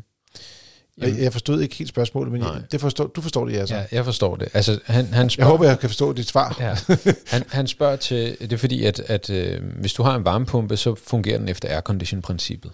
Jeg, 0.97 1.19
jeg 1.19 1.31
forstod 1.31 1.61
ikke 1.61 1.75
helt 1.75 1.89
spørgsmålet, 1.89 2.31
men 2.31 2.41
Nej. 2.41 2.51
jeg, 2.51 2.61
det 2.71 2.81
forstår, 2.81 3.07
du 3.07 3.21
forstår 3.21 3.45
det, 3.45 3.57
altså. 3.57 3.75
Ja, 3.75 3.85
jeg 3.91 4.05
forstår 4.05 4.35
det. 4.35 4.49
Altså, 4.53 4.79
han, 4.85 5.05
han 5.05 5.23
Jeg 5.23 5.31
spørger, 5.31 5.51
håber, 5.51 5.65
jeg 5.65 5.79
kan 5.79 5.89
forstå 5.89 6.13
dit 6.13 6.27
svar. 6.27 6.57
Ja. 6.59 6.75
Han, 7.33 7.43
han 7.49 7.67
spørger 7.67 7.95
til, 7.95 8.37
det 8.39 8.53
er 8.53 8.57
fordi, 8.57 8.85
at, 8.85 8.99
at 8.99 9.29
øh, 9.29 9.61
hvis 9.79 9.93
du 9.93 10.03
har 10.03 10.15
en 10.15 10.25
varmepumpe, 10.25 10.77
så 10.77 10.95
fungerer 10.95 11.37
den 11.37 11.49
efter 11.49 11.69
aircondition-princippet. 11.69 12.71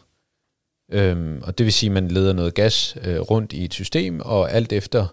Øhm, 0.92 1.42
og 1.44 1.58
det 1.58 1.64
vil 1.64 1.74
sige, 1.74 1.88
at 1.88 1.94
man 1.94 2.08
leder 2.08 2.34
noget 2.34 2.54
gas 2.54 2.98
øh, 3.04 3.20
rundt 3.20 3.54
i 3.54 3.66
et 3.66 3.74
system, 3.74 4.20
og 4.20 4.52
alt 4.52 4.74
efter, 4.74 5.08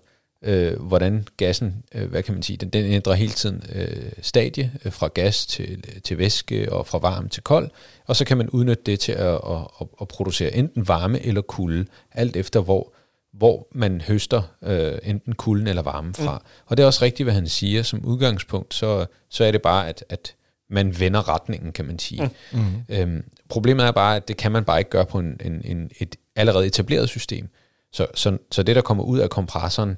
øh, 0.44 0.80
hvordan 0.80 1.26
gassen, 1.36 1.74
øh, 1.94 2.10
hvad 2.10 2.22
kan 2.22 2.34
man 2.34 2.42
sige, 2.42 2.56
den, 2.56 2.68
den 2.68 2.84
ændrer 2.84 3.14
hele 3.14 3.32
tiden 3.32 3.62
øh, 3.74 4.12
stadie, 4.22 4.72
øh, 4.84 4.92
fra 4.92 5.08
gas 5.14 5.46
til, 5.46 5.84
til 6.04 6.18
væske, 6.18 6.72
og 6.72 6.86
fra 6.86 6.98
varm 6.98 7.28
til 7.28 7.42
kold, 7.42 7.70
og 8.06 8.16
så 8.16 8.24
kan 8.24 8.36
man 8.36 8.50
udnytte 8.50 8.82
det 8.86 9.00
til 9.00 9.12
at, 9.12 9.34
at, 9.34 9.40
at, 9.80 9.86
at 10.00 10.08
producere 10.08 10.54
enten 10.54 10.88
varme 10.88 11.26
eller 11.26 11.42
kulde, 11.42 11.86
alt 12.12 12.36
efter 12.36 12.60
hvor, 12.60 12.92
hvor 13.38 13.68
man 13.72 14.00
høster 14.00 14.42
øh, 14.62 14.98
enten 15.02 15.34
kulden 15.34 15.66
eller 15.66 15.82
varmen 15.82 16.14
fra. 16.14 16.38
Mm. 16.38 16.44
Og 16.66 16.76
det 16.76 16.82
er 16.82 16.86
også 16.86 17.04
rigtigt, 17.04 17.24
hvad 17.26 17.34
han 17.34 17.48
siger. 17.48 17.82
Som 17.82 18.04
udgangspunkt, 18.04 18.74
så, 18.74 19.06
så 19.28 19.44
er 19.44 19.50
det 19.50 19.62
bare, 19.62 19.88
at, 19.88 20.04
at 20.08 20.34
man 20.70 21.00
vender 21.00 21.28
retningen, 21.28 21.72
kan 21.72 21.84
man 21.84 21.98
sige. 21.98 22.30
Mm. 22.52 22.58
Mm. 22.58 22.84
Øhm, 22.88 23.24
problemet 23.48 23.86
er 23.86 23.90
bare, 23.90 24.16
at 24.16 24.28
det 24.28 24.36
kan 24.36 24.52
man 24.52 24.64
bare 24.64 24.78
ikke 24.78 24.90
gøre 24.90 25.06
på 25.06 25.18
en, 25.18 25.40
en, 25.44 25.62
en, 25.64 25.90
et 26.00 26.16
allerede 26.36 26.66
etableret 26.66 27.08
system. 27.08 27.48
Så, 27.92 28.06
så, 28.14 28.38
så 28.52 28.62
det, 28.62 28.76
der 28.76 28.82
kommer 28.82 29.04
ud 29.04 29.18
af 29.18 29.30
kompressoren, 29.30 29.96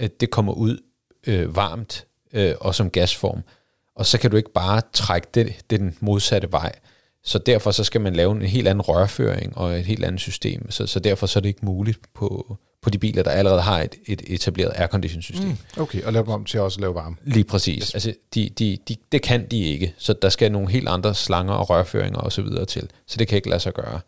øh, 0.00 0.08
det 0.20 0.30
kommer 0.30 0.52
ud 0.52 0.78
øh, 1.26 1.56
varmt 1.56 2.06
øh, 2.32 2.54
og 2.60 2.74
som 2.74 2.90
gasform. 2.90 3.42
Og 3.96 4.06
så 4.06 4.18
kan 4.18 4.30
du 4.30 4.36
ikke 4.36 4.52
bare 4.52 4.82
trække 4.92 5.28
det, 5.34 5.46
det 5.70 5.80
den 5.80 5.96
modsatte 6.00 6.52
vej. 6.52 6.72
Så 7.26 7.38
derfor 7.38 7.70
så 7.70 7.84
skal 7.84 8.00
man 8.00 8.16
lave 8.16 8.32
en 8.32 8.42
helt 8.42 8.68
anden 8.68 8.82
rørføring 8.82 9.58
og 9.58 9.78
et 9.78 9.84
helt 9.84 10.04
andet 10.04 10.20
system. 10.20 10.70
Så, 10.70 10.86
så 10.86 11.00
derfor 11.00 11.26
så 11.26 11.38
er 11.38 11.40
det 11.40 11.48
ikke 11.48 11.64
muligt 11.64 11.98
på, 12.14 12.56
på 12.82 12.90
de 12.90 12.98
biler, 12.98 13.22
der 13.22 13.30
allerede 13.30 13.60
har 13.60 13.80
et, 13.82 13.94
et 14.06 14.22
etableret 14.26 14.72
aircondition-system. 14.74 15.48
Mm. 15.48 15.82
Okay, 15.82 16.02
og 16.02 16.12
lave 16.12 16.24
dem 16.24 16.32
om 16.32 16.44
til 16.44 16.60
også 16.60 16.76
at 16.76 16.80
lave 16.80 16.94
varme. 16.94 17.16
Lige 17.24 17.44
præcis. 17.44 17.82
Yes. 17.82 17.94
Altså, 17.94 18.14
de, 18.34 18.50
de, 18.58 18.78
de, 18.88 18.96
det 19.12 19.22
kan 19.22 19.46
de 19.50 19.64
ikke. 19.64 19.94
Så 19.98 20.12
der 20.12 20.28
skal 20.28 20.52
nogle 20.52 20.70
helt 20.70 20.88
andre 20.88 21.14
slanger 21.14 21.54
og 21.54 21.70
rørføringer 21.70 22.18
og 22.18 22.32
så 22.32 22.42
videre 22.42 22.64
til. 22.64 22.90
Så 23.06 23.16
det 23.18 23.28
kan 23.28 23.36
ikke 23.36 23.48
lade 23.48 23.60
sig 23.60 23.74
gøre. 23.74 24.00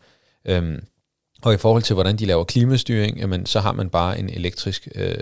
Øhm, 0.45 0.83
og 1.41 1.53
i 1.53 1.57
forhold 1.57 1.83
til, 1.83 1.93
hvordan 1.93 2.15
de 2.15 2.25
laver 2.25 2.43
klimastyring, 2.43 3.17
jamen, 3.17 3.45
så 3.45 3.59
har 3.59 3.71
man 3.71 3.89
bare 3.89 4.19
en 4.19 4.29
elektrisk, 4.29 4.87
øh, 4.95 5.13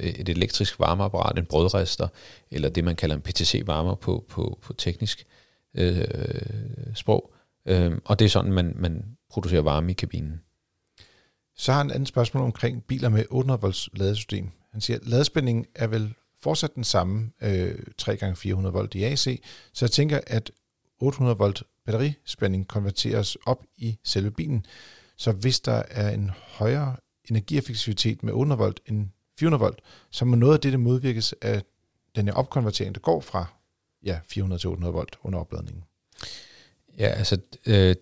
et 0.00 0.28
elektrisk 0.28 0.80
varmeapparat, 0.80 1.38
en 1.38 1.44
brødrester, 1.44 2.08
eller 2.50 2.68
det, 2.68 2.84
man 2.84 2.96
kalder 2.96 3.16
en 3.16 3.22
PTC-varmer 3.22 3.94
på, 3.94 4.24
på, 4.28 4.58
på 4.62 4.72
teknisk 4.72 5.26
øh, 5.74 6.04
sprog. 6.94 7.34
Øh, 7.66 7.92
og 8.04 8.18
det 8.18 8.24
er 8.24 8.28
sådan, 8.28 8.52
man, 8.52 8.72
man 8.76 9.04
producerer 9.30 9.62
varme 9.62 9.90
i 9.90 9.94
kabinen. 9.94 10.40
Så 11.56 11.72
har 11.72 11.78
han 11.78 11.90
et 11.90 11.94
andet 11.94 12.08
spørgsmål 12.08 12.44
omkring 12.44 12.84
biler 12.84 13.08
med 13.08 13.24
800 13.30 13.60
volts 13.60 13.88
ladesystem. 13.92 14.50
Han 14.72 14.80
siger, 14.80 14.96
at 14.96 15.06
ladespændingen 15.06 15.66
er 15.74 15.86
vel 15.86 16.14
fortsat 16.42 16.74
den 16.74 16.84
samme 16.84 17.30
øh, 17.42 17.74
3x400 18.02 18.70
volt 18.70 18.94
i 18.94 19.04
AC, 19.04 19.42
så 19.72 19.84
jeg 19.84 19.90
tænker, 19.90 20.20
at 20.26 20.50
800 21.00 21.38
volt 21.38 21.62
batterispænding 21.86 22.68
konverteres 22.68 23.36
op 23.46 23.64
i 23.76 23.98
selve 24.04 24.30
bilen. 24.30 24.66
Så 25.16 25.32
hvis 25.32 25.60
der 25.60 25.82
er 25.90 26.10
en 26.10 26.30
højere 26.34 26.96
energieffektivitet 27.30 28.22
med 28.22 28.32
800 28.32 28.58
volt 28.58 28.80
end 28.86 29.08
400 29.38 29.60
volt, 29.60 29.80
så 30.10 30.24
må 30.24 30.36
noget 30.36 30.54
af 30.54 30.60
det 30.60 30.80
modvirkes 30.80 31.34
af 31.40 31.62
den 32.16 32.26
her 32.26 32.34
opkonvertering, 32.34 32.94
der 32.94 33.00
går 33.00 33.20
fra 33.20 33.46
ja, 34.04 34.18
400 34.28 34.60
til 34.60 34.68
800 34.68 34.94
volt 34.94 35.16
under 35.22 35.38
opladningen. 35.38 35.84
Ja, 36.98 37.06
altså, 37.06 37.38
øh, 37.66 37.96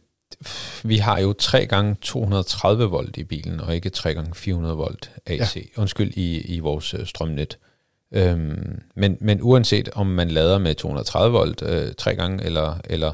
vi 0.83 0.97
har 0.97 1.19
jo 1.19 1.33
3 1.33 1.67
gange 1.67 1.97
230 2.01 2.85
volt 2.85 3.17
i 3.17 3.25
bilen, 3.25 3.61
og 3.61 3.75
ikke 3.75 3.91
3 3.91 4.15
gange 4.15 4.35
400 4.35 4.77
volt 4.77 5.11
AC, 5.27 5.57
ja. 5.57 5.81
undskyld, 5.81 6.13
i, 6.17 6.41
i 6.41 6.59
vores 6.59 6.95
øh, 6.95 7.07
strømnet. 7.07 7.59
Øhm, 8.13 8.83
men, 8.95 9.17
men 9.21 9.39
uanset 9.43 9.89
om 9.89 10.07
man 10.07 10.31
lader 10.31 10.59
med 10.59 10.75
230 10.75 11.39
volt 11.39 11.63
øh, 11.63 11.95
tre 11.95 12.15
gange, 12.15 12.45
eller, 12.45 12.77
eller, 12.85 13.13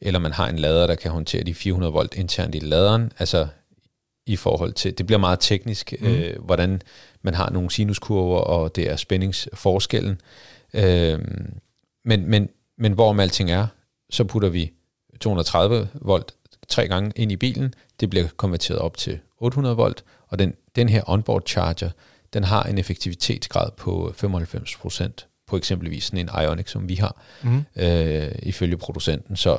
eller 0.00 0.18
man 0.18 0.32
har 0.32 0.48
en 0.48 0.58
lader, 0.58 0.86
der 0.86 0.94
kan 0.94 1.10
håndtere 1.10 1.42
de 1.42 1.54
400 1.54 1.92
volt 1.92 2.14
internt 2.14 2.54
i 2.54 2.58
laderen, 2.58 3.12
altså 3.18 3.46
i 4.26 4.36
forhold 4.36 4.72
til, 4.72 4.98
det 4.98 5.06
bliver 5.06 5.18
meget 5.18 5.40
teknisk, 5.40 5.94
mm. 6.00 6.06
øh, 6.06 6.42
hvordan 6.44 6.82
man 7.22 7.34
har 7.34 7.50
nogle 7.50 7.70
sinuskurver, 7.70 8.40
og 8.40 8.76
det 8.76 8.90
er 8.90 8.96
spændingsforskellen. 8.96 10.20
Øhm, 10.74 11.54
men, 12.06 12.30
men, 12.30 12.48
men 12.78 12.92
hvorom 12.92 13.20
alting 13.20 13.50
er, 13.50 13.66
så 14.10 14.24
putter 14.24 14.48
vi 14.48 14.72
230 15.20 15.88
volt 15.94 16.34
tre 16.68 16.88
gange 16.88 17.12
ind 17.16 17.32
i 17.32 17.36
bilen, 17.36 17.74
det 18.00 18.10
bliver 18.10 18.26
konverteret 18.36 18.78
op 18.80 18.96
til 18.96 19.18
800 19.38 19.76
volt, 19.76 20.04
og 20.28 20.38
den, 20.38 20.54
den 20.76 20.88
her 20.88 21.02
onboard 21.06 21.42
charger, 21.46 21.90
den 22.32 22.44
har 22.44 22.62
en 22.62 22.78
effektivitetsgrad 22.78 23.70
på 23.76 24.14
95% 24.24 25.08
på 25.46 25.56
eksempelvis 25.56 26.04
sådan 26.04 26.18
en 26.18 26.42
Ioniq, 26.42 26.68
som 26.68 26.88
vi 26.88 26.94
har, 26.94 27.22
Mm. 27.42 27.64
øh, 27.76 28.32
ifølge 28.42 28.76
producenten. 28.76 29.36
Så, 29.36 29.58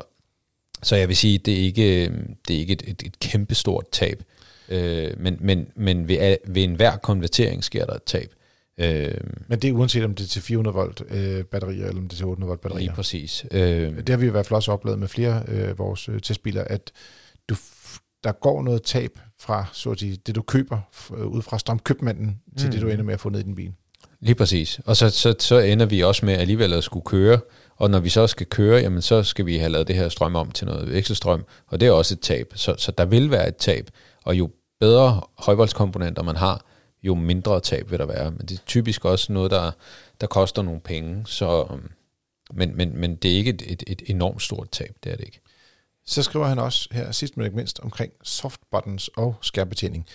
så 0.84 0.95
jeg 0.95 1.08
vil 1.08 1.16
sige, 1.18 1.38
det 1.38 1.54
er 1.54 1.58
ikke, 1.64 2.04
det 2.48 2.56
er 2.56 2.60
ikke 2.60 2.74
et, 2.74 2.84
et, 2.88 3.04
et 3.06 3.20
kæmpestort 3.20 3.86
tab, 3.91 4.24
øh, 4.70 5.20
men, 5.20 5.38
men, 5.39 5.68
men 5.76 6.08
ved, 6.08 6.38
ved 6.48 6.64
enhver 6.64 6.98
konvertering 6.98 7.64
sker 7.64 7.86
der 7.86 7.93
et 7.93 8.04
tab. 8.04 8.32
Øh, 8.78 9.11
Men 9.47 9.59
det 9.59 9.67
er 9.69 9.73
uanset 9.73 10.03
om 10.05 10.15
det 10.15 10.23
er 10.23 10.28
til 10.28 10.41
400 10.41 10.75
volt 10.75 11.01
øh, 11.09 11.43
batterier, 11.43 11.86
eller 11.88 12.01
om 12.01 12.07
det 12.07 12.13
er 12.13 12.17
til 12.17 12.25
800 12.25 12.47
volt 12.49 12.61
batterier. 12.61 12.80
lige 12.86 12.95
præcis. 12.95 13.45
Øh, 13.51 13.97
Det 13.97 14.09
har 14.09 14.17
vi 14.17 14.25
i 14.25 14.30
hvert 14.30 14.45
fald 14.45 14.55
også 14.55 14.71
oplevet 14.71 14.99
med 14.99 15.07
flere 15.07 15.49
af 15.49 15.69
øh, 15.69 15.80
vores 15.80 16.09
øh, 16.09 16.21
testbiler, 16.21 16.63
at 16.63 16.91
du, 17.49 17.55
der 18.23 18.32
går 18.32 18.63
noget 18.63 18.84
tab 18.84 19.11
fra 19.39 19.65
så 19.73 19.91
at 19.91 19.99
sige, 19.99 20.17
det, 20.28 20.36
du 20.36 20.41
køber 20.41 20.80
øh, 21.17 21.25
ud 21.28 21.41
fra 21.41 21.59
strømkøbmanden, 21.59 22.39
til 22.57 22.65
Mm. 22.67 22.71
det, 22.71 22.82
du 22.82 22.88
ender 22.88 23.03
med 23.03 23.13
at 23.13 23.19
få 23.19 23.30
ned 23.30 23.39
i 23.39 23.43
din 23.43 23.55
bil. 23.55 23.71
Lige 24.19 24.36
præcis. 24.36 24.80
Og 24.86 24.97
så, 24.97 25.09
så, 25.09 25.36
så 25.39 25.59
ender 25.59 25.86
vi 25.86 26.03
også 26.03 26.25
med 26.25 26.34
alligevel 26.34 26.73
at 26.73 26.84
skulle 26.84 27.05
køre, 27.05 27.39
og 27.75 27.89
når 27.89 27.99
vi 27.99 28.09
så 28.09 28.28
skal 28.28 28.45
køre, 28.47 28.80
jamen 28.82 29.01
så 29.01 29.23
skal 29.23 29.45
vi 29.45 29.57
have 29.57 29.69
lavet 29.71 29.88
det 29.88 29.95
her 29.95 30.09
strøm 30.09 30.36
om 30.36 30.51
til 30.51 30.67
noget 30.67 30.91
vekselstrøm, 30.93 31.43
og 31.67 31.80
det 31.80 31.88
er 31.88 31.91
også 31.91 32.13
et 32.13 32.19
tab. 32.19 32.47
Så, 32.55 32.75
så 32.78 32.91
der 32.91 33.05
vil 33.05 33.32
være 33.32 33.47
et 33.47 33.55
tab, 33.55 33.89
og 34.25 34.36
jo 34.38 34.49
bedre 34.80 35.21
højvoldskomponenter 35.38 36.23
man 36.23 36.36
har, 36.36 36.65
jo 37.04 37.16
mindre 37.16 37.60
tab 37.60 37.91
vil 37.91 38.00
der 38.00 38.06
være. 38.06 38.32
Men 38.32 38.48
det 38.48 38.60
er 38.60 38.64
typisk 38.66 39.06
også 39.06 39.34
noget, 39.34 39.52
der, 39.52 39.72
der 40.22 40.28
koster 40.28 40.62
nogle 40.62 40.80
penge, 40.80 41.28
så, 41.28 41.68
øhm, 41.72 41.89
men, 42.54 42.78
men, 42.78 42.98
men 42.98 43.16
det 43.16 43.32
er 43.32 43.36
ikke 43.36 43.50
et, 43.50 43.64
et, 43.68 43.84
et 43.88 44.02
enormt 44.06 44.41
stort 44.41 44.70
tab, 44.72 44.95
det 45.04 45.12
er 45.12 45.16
det 45.16 45.26
ikke. 45.26 45.41
Så 46.06 46.24
skriver 46.24 46.45
han 46.48 46.60
også 46.60 46.89
her 46.91 47.12
sidst 47.12 47.38
men 47.38 47.45
ikke 47.45 47.56
mindst 47.56 47.80
omkring 47.80 48.12
soft 48.24 48.62
buttons 48.72 49.08
og 49.08 49.36
skærbetjening. 49.41 50.06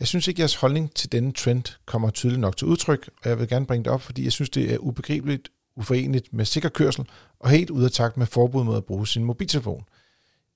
Jeg 0.00 0.08
synes 0.08 0.28
ikke, 0.28 0.36
at 0.36 0.40
jeres 0.40 0.54
holdning 0.54 0.94
til 0.94 1.12
denne 1.12 1.32
trend 1.32 1.64
kommer 1.86 2.10
tydeligt 2.10 2.40
nok 2.40 2.56
til 2.56 2.66
udtryk, 2.66 3.10
og 3.22 3.28
jeg 3.28 3.38
vil 3.38 3.48
gerne 3.48 3.66
bringe 3.66 3.84
det 3.84 3.92
op, 3.92 4.02
fordi 4.02 4.24
jeg 4.24 4.32
synes, 4.32 4.50
det 4.50 4.74
er 4.74 4.78
ubegribeligt, 4.78 5.48
uforeneligt 5.76 6.32
med 6.32 6.44
sikker 6.44 6.68
kørsel 6.68 7.06
og 7.40 7.50
helt 7.50 7.70
ude 7.70 7.84
af 7.84 7.90
takt 7.90 8.16
med 8.16 8.26
forbud 8.26 8.64
mod 8.64 8.76
at 8.76 8.84
bruge 8.84 9.06
sin 9.06 9.24
mobiltelefon. 9.24 9.84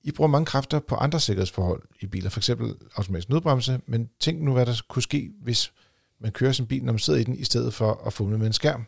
I 0.03 0.11
bruger 0.11 0.27
mange 0.27 0.45
kræfter 0.45 0.79
på 0.79 0.95
andre 0.95 1.19
sikkerhedsforhold 1.19 1.81
i 1.99 2.05
biler, 2.05 2.29
f.eks. 2.29 2.49
automatisk 2.95 3.29
nødbremse, 3.29 3.79
men 3.85 4.09
tænk 4.19 4.41
nu, 4.41 4.53
hvad 4.53 4.65
der 4.65 4.81
kunne 4.87 5.03
ske, 5.03 5.31
hvis 5.41 5.71
man 6.19 6.31
kører 6.31 6.51
sin 6.51 6.67
bil, 6.67 6.83
når 6.83 6.93
man 6.93 6.99
sidder 6.99 7.19
i 7.19 7.23
den, 7.23 7.35
i 7.35 7.43
stedet 7.43 7.73
for 7.73 8.01
at 8.05 8.13
fumle 8.13 8.37
med 8.37 8.47
en 8.47 8.53
skærm. 8.53 8.85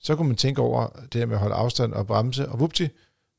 Så 0.00 0.16
kunne 0.16 0.28
man 0.28 0.36
tænke 0.36 0.60
over 0.60 0.88
det 1.12 1.14
her 1.14 1.26
med 1.26 1.34
at 1.34 1.40
holde 1.40 1.54
afstand 1.54 1.92
og 1.92 2.06
bremse, 2.06 2.48
og 2.48 2.60
vupti, 2.60 2.88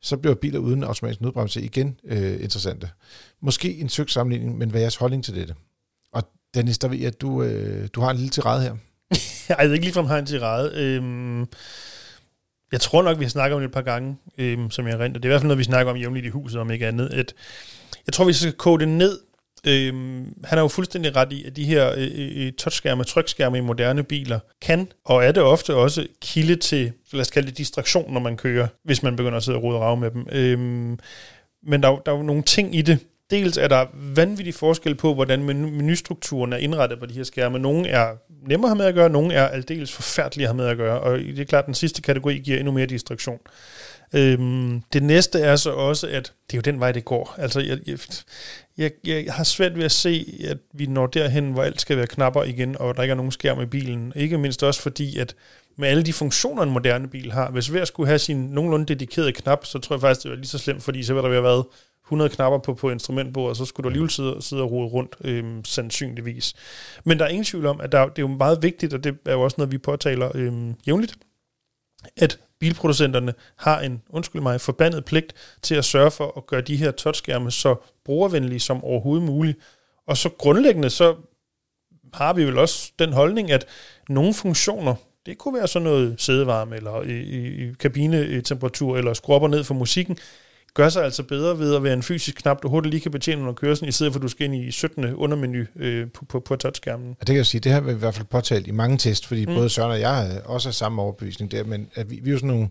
så 0.02 0.18
bliver 0.18 0.36
biler 0.36 0.60
uden 0.60 0.84
automatisk 0.84 1.22
nødbremse 1.22 1.62
igen 1.62 2.00
øh, 2.04 2.44
interessante. 2.44 2.90
Måske 3.42 3.78
en 3.78 3.90
søg 3.90 4.10
sammenligning, 4.10 4.58
men 4.58 4.70
hvad 4.70 4.82
er 4.82 4.84
jeres 4.84 4.96
holdning 4.96 5.24
til 5.24 5.36
dette? 5.36 5.56
Og 6.14 6.24
Dennis, 6.54 6.78
der 6.78 6.88
ved 6.88 6.98
jeg, 6.98 7.08
at 7.08 7.22
du, 7.22 7.44
øh, 7.44 7.90
du 7.94 8.02
har 8.02 8.12
en 8.12 8.18
lille 8.18 8.30
tirade 8.30 8.62
her. 8.62 8.76
jeg 9.50 9.58
ved 9.60 9.74
ikke 9.74 9.86
ligefrem 9.86 10.06
har 10.06 10.18
en 10.18 10.26
tirade. 10.26 10.72
Øhm, 10.76 11.48
jeg 12.72 12.82
tror 12.82 13.02
nok, 13.02 13.20
vi 13.20 13.24
har 13.24 13.30
snakket 13.30 13.56
om 13.56 13.62
det 13.62 13.68
et 13.68 13.74
par 13.74 13.82
gange, 13.82 14.18
øhm, 14.38 14.72
som 14.72 14.88
jeg 14.88 15.00
rent. 15.00 15.16
Det 15.16 15.22
er 15.22 15.28
i 15.28 15.32
hvert 15.32 15.42
fald 15.42 15.48
noget, 15.48 15.60
vi 15.60 15.64
snakker 15.64 15.92
om 15.92 15.98
jævnligt 15.98 16.26
i 16.26 16.30
huset, 16.30 16.62
om 16.62 16.72
ikke 16.72 16.88
andet. 16.88 17.10
At 17.14 17.34
jeg 18.08 18.14
tror, 18.14 18.26
vi 18.26 18.34
skal 18.34 18.54
kode 18.54 18.80
det 18.80 18.88
ned. 18.88 19.20
Øhm, 19.68 20.24
han 20.44 20.58
har 20.58 20.64
jo 20.64 20.68
fuldstændig 20.68 21.16
ret 21.16 21.32
i, 21.32 21.44
at 21.44 21.56
de 21.56 21.66
her 21.66 21.92
øh, 21.98 22.08
øh, 22.16 22.46
øh 22.46 22.54
touchskærme, 22.54 23.04
trykskærme 23.04 23.58
i 23.58 23.62
moderne 23.62 24.04
biler 24.04 24.40
kan, 24.62 24.92
og 25.06 25.26
er 25.26 25.32
det 25.32 25.44
ofte 25.44 25.76
også, 25.76 26.08
kilde 26.22 26.56
til, 26.56 26.92
lad 27.12 27.22
os 27.22 27.32
kalde 27.32 27.48
det 27.48 27.58
distraktion, 27.58 28.14
når 28.14 28.20
man 28.20 28.38
kører, 28.38 28.68
hvis 28.84 29.04
man 29.04 29.16
begynder 29.16 29.38
at 29.38 29.44
sidde 29.44 29.58
og 29.58 29.64
rode 29.64 29.76
og 29.76 29.82
rave 29.82 29.98
med 29.98 30.12
dem. 30.12 30.28
Øhm, 30.32 31.00
men 31.64 31.84
der, 31.84 32.02
der 32.06 32.12
er 32.12 32.18
jo 32.18 32.24
nogle 32.24 32.44
ting 32.44 32.76
i 32.76 32.82
det, 32.82 33.00
Dels 33.32 33.58
er 33.58 33.68
der 33.68 33.86
vanvittig 33.94 34.54
forskel 34.54 34.96
på, 34.96 35.14
hvordan 35.14 35.44
menustrukturen 35.44 36.54
er 36.54 36.58
indrettet 36.58 37.00
på 37.00 37.06
de 37.06 37.14
her 37.14 37.24
skærme. 37.24 37.60
Nogle 37.60 37.88
er 37.88 38.08
nemmere 38.48 38.72
at 38.72 38.78
have 38.78 38.78
med 38.78 38.86
at 38.86 38.96
gøre, 38.96 39.10
nogle 39.10 39.34
er 39.34 39.48
aldeles 39.48 39.92
forfærdelige 39.92 40.46
at 40.46 40.50
have 40.50 40.58
med 40.58 40.66
at 40.66 40.78
gøre, 40.78 41.00
og 41.00 41.20
det 41.20 41.40
er 41.40 41.46
klart, 41.46 41.64
at 41.64 41.66
den 41.66 41.74
sidste 41.74 42.02
kategori 42.02 42.38
giver 42.38 42.58
endnu 42.58 42.72
mere 42.72 42.86
distraktion. 42.86 43.40
Øhm, 44.14 44.82
det 44.94 45.04
næste 45.04 45.40
er 45.40 45.56
så 45.56 45.72
også, 45.72 46.08
at 46.08 46.34
det 46.52 46.54
er 46.54 46.58
jo 46.58 46.62
den 46.72 46.80
vej, 46.80 46.92
det 46.92 47.06
går. 47.06 47.36
Altså, 47.38 47.60
jeg, 47.60 47.80
jeg, 47.88 48.00
jeg, 48.78 48.92
jeg 49.04 49.34
har 49.34 49.44
svært 49.44 49.76
ved 49.76 49.84
at 49.84 49.92
se, 49.92 50.40
at 50.48 50.58
vi 50.74 50.86
når 50.86 51.08
derhen, 51.08 51.52
hvor 51.52 51.64
alt 51.64 51.82
skal 51.82 51.98
være 51.98 52.08
knapper 52.08 52.44
igen, 52.44 52.78
og 52.80 52.96
der 52.96 53.02
ikke 53.02 53.12
er 53.12 53.16
nogen 53.16 53.32
skærm 53.32 53.62
i 53.62 53.66
bilen. 53.66 54.14
Ikke 54.16 54.38
mindst 54.38 54.64
også 54.64 54.82
fordi, 54.82 55.20
at 55.20 55.36
med 55.78 55.88
alle 55.88 56.04
de 56.04 56.14
funktioner, 56.14 56.64
en 56.64 56.70
moderne 56.70 57.08
bil 57.08 57.32
har, 57.32 57.52
hvis 57.52 57.68
hver 57.68 57.86
skulle 57.86 58.08
have 58.08 58.20
sin 58.20 58.38
nogenlunde 58.38 58.86
dedikerede 58.86 59.34
knap, 59.34 59.66
så 59.66 59.80
tror 59.80 59.96
jeg 59.96 60.02
faktisk, 60.02 60.24
det 60.24 60.32
var 60.32 60.38
lige 60.38 60.48
så 60.48 60.58
slemt, 60.58 60.84
fordi 60.84 61.04
så 61.04 61.14
ville 61.14 61.24
der 61.24 61.30
være 61.30 61.44
været 61.44 61.66
100 62.10 62.30
knapper 62.30 62.60
på, 62.60 62.74
på 62.74 62.90
instrumentbordet, 62.90 63.58
så 63.58 63.66
skulle 63.66 63.84
du 63.84 63.90
alligevel 63.90 64.10
sidde, 64.10 64.42
sidde 64.42 64.64
og 64.64 64.72
rode 64.72 64.88
rundt, 64.88 65.16
øhm, 65.24 65.66
sandsynligvis. 65.66 66.54
Men 67.04 67.20
der 67.20 67.26
er 67.26 67.30
ingen 67.30 67.46
tvivl 67.46 67.66
om, 67.66 67.82
at 67.82 67.92
der, 67.92 68.06
det 68.06 68.18
er 68.18 68.22
jo 68.22 68.28
meget 68.28 68.64
vigtigt, 68.64 68.94
og 68.94 69.04
det 69.04 69.18
er 69.26 69.34
jo 69.34 69.42
også 69.42 69.56
noget, 69.58 69.72
vi 69.72 69.78
påtaler 69.78 70.32
øhm, 70.36 70.76
jævnligt, 70.88 71.18
at 72.18 72.40
bilproducenterne 72.60 73.34
har 73.56 73.80
en, 73.80 74.02
undskyld 74.10 74.42
mig, 74.42 74.62
forbandet 74.62 75.06
pligt 75.06 75.34
til 75.62 75.76
at 75.76 75.86
sørge 75.86 76.12
for 76.12 76.38
at 76.38 76.48
gøre 76.48 76.62
de 76.62 76.76
her 76.76 76.92
touchskærme 76.92 77.52
så 77.52 77.76
brugervenlige 78.06 78.60
som 78.60 78.84
overhovedet 78.84 79.26
muligt. 79.26 79.58
Og 80.08 80.18
så 80.18 80.30
grundlæggende, 80.30 80.90
så 80.90 81.16
har 82.14 82.34
vi 82.34 82.46
vel 82.46 82.58
også 82.58 82.92
den 83.00 83.14
holdning, 83.14 83.52
at 83.52 83.66
nogle 84.10 84.34
funktioner, 84.34 84.96
det 85.26 85.38
kunne 85.38 85.54
være 85.54 85.68
sådan 85.68 85.84
noget 85.84 86.22
sædevarme, 86.22 86.76
eller 86.76 87.02
i, 87.02 87.20
i, 87.20 87.70
i 87.70 87.74
kabinetemperatur, 87.74 88.98
eller 88.98 89.14
skruer 89.14 89.48
ned 89.48 89.64
for 89.64 89.74
musikken, 89.74 90.18
gør 90.80 90.90
sig 90.90 91.04
altså 91.04 91.24
bedre 91.24 91.60
ved 91.60 91.76
at 91.76 91.84
være 91.84 91.94
en 91.94 92.04
fysisk 92.04 92.36
knap, 92.36 92.64
du 92.64 92.70
hurtigt 92.70 92.92
lige 92.92 93.02
kan 93.02 93.12
betjene 93.12 93.42
under 93.42 93.54
kørslen, 93.54 93.90
i 93.90 93.92
stedet 93.92 94.14
for 94.14 94.20
at 94.20 94.24
du 94.24 94.28
skal 94.28 94.46
ind 94.46 94.56
i 94.56 94.72
17. 94.72 95.06
undermenu 95.06 95.66
øh, 95.76 96.12
på, 96.12 96.26
på, 96.26 96.40
på 96.40 96.56
touchskærmen. 96.56 97.08
Ja, 97.08 97.14
det 97.20 97.28
kan 97.28 97.36
jeg 97.36 97.46
sige, 97.46 97.62
det 97.62 97.72
har 97.72 97.80
vi 97.80 97.92
i 97.92 97.96
hvert 97.96 98.16
fald 98.16 98.28
påtalt 98.28 98.68
i 98.68 98.72
mange 98.72 98.98
test, 98.98 99.28
fordi 99.28 99.46
mm. 99.46 99.56
både 99.56 99.70
Søren 99.70 99.92
og 99.92 100.00
jeg 100.00 100.42
også 100.46 100.70
har 100.70 100.74
samme 100.74 101.02
overbevisning 101.02 101.52
der, 101.52 101.64
men 101.64 101.90
at 101.96 102.12
vi, 102.12 102.20
vi 102.24 102.30
er 102.30 102.34
jo 102.34 102.38
sådan 102.38 102.50
nogle 102.50 102.70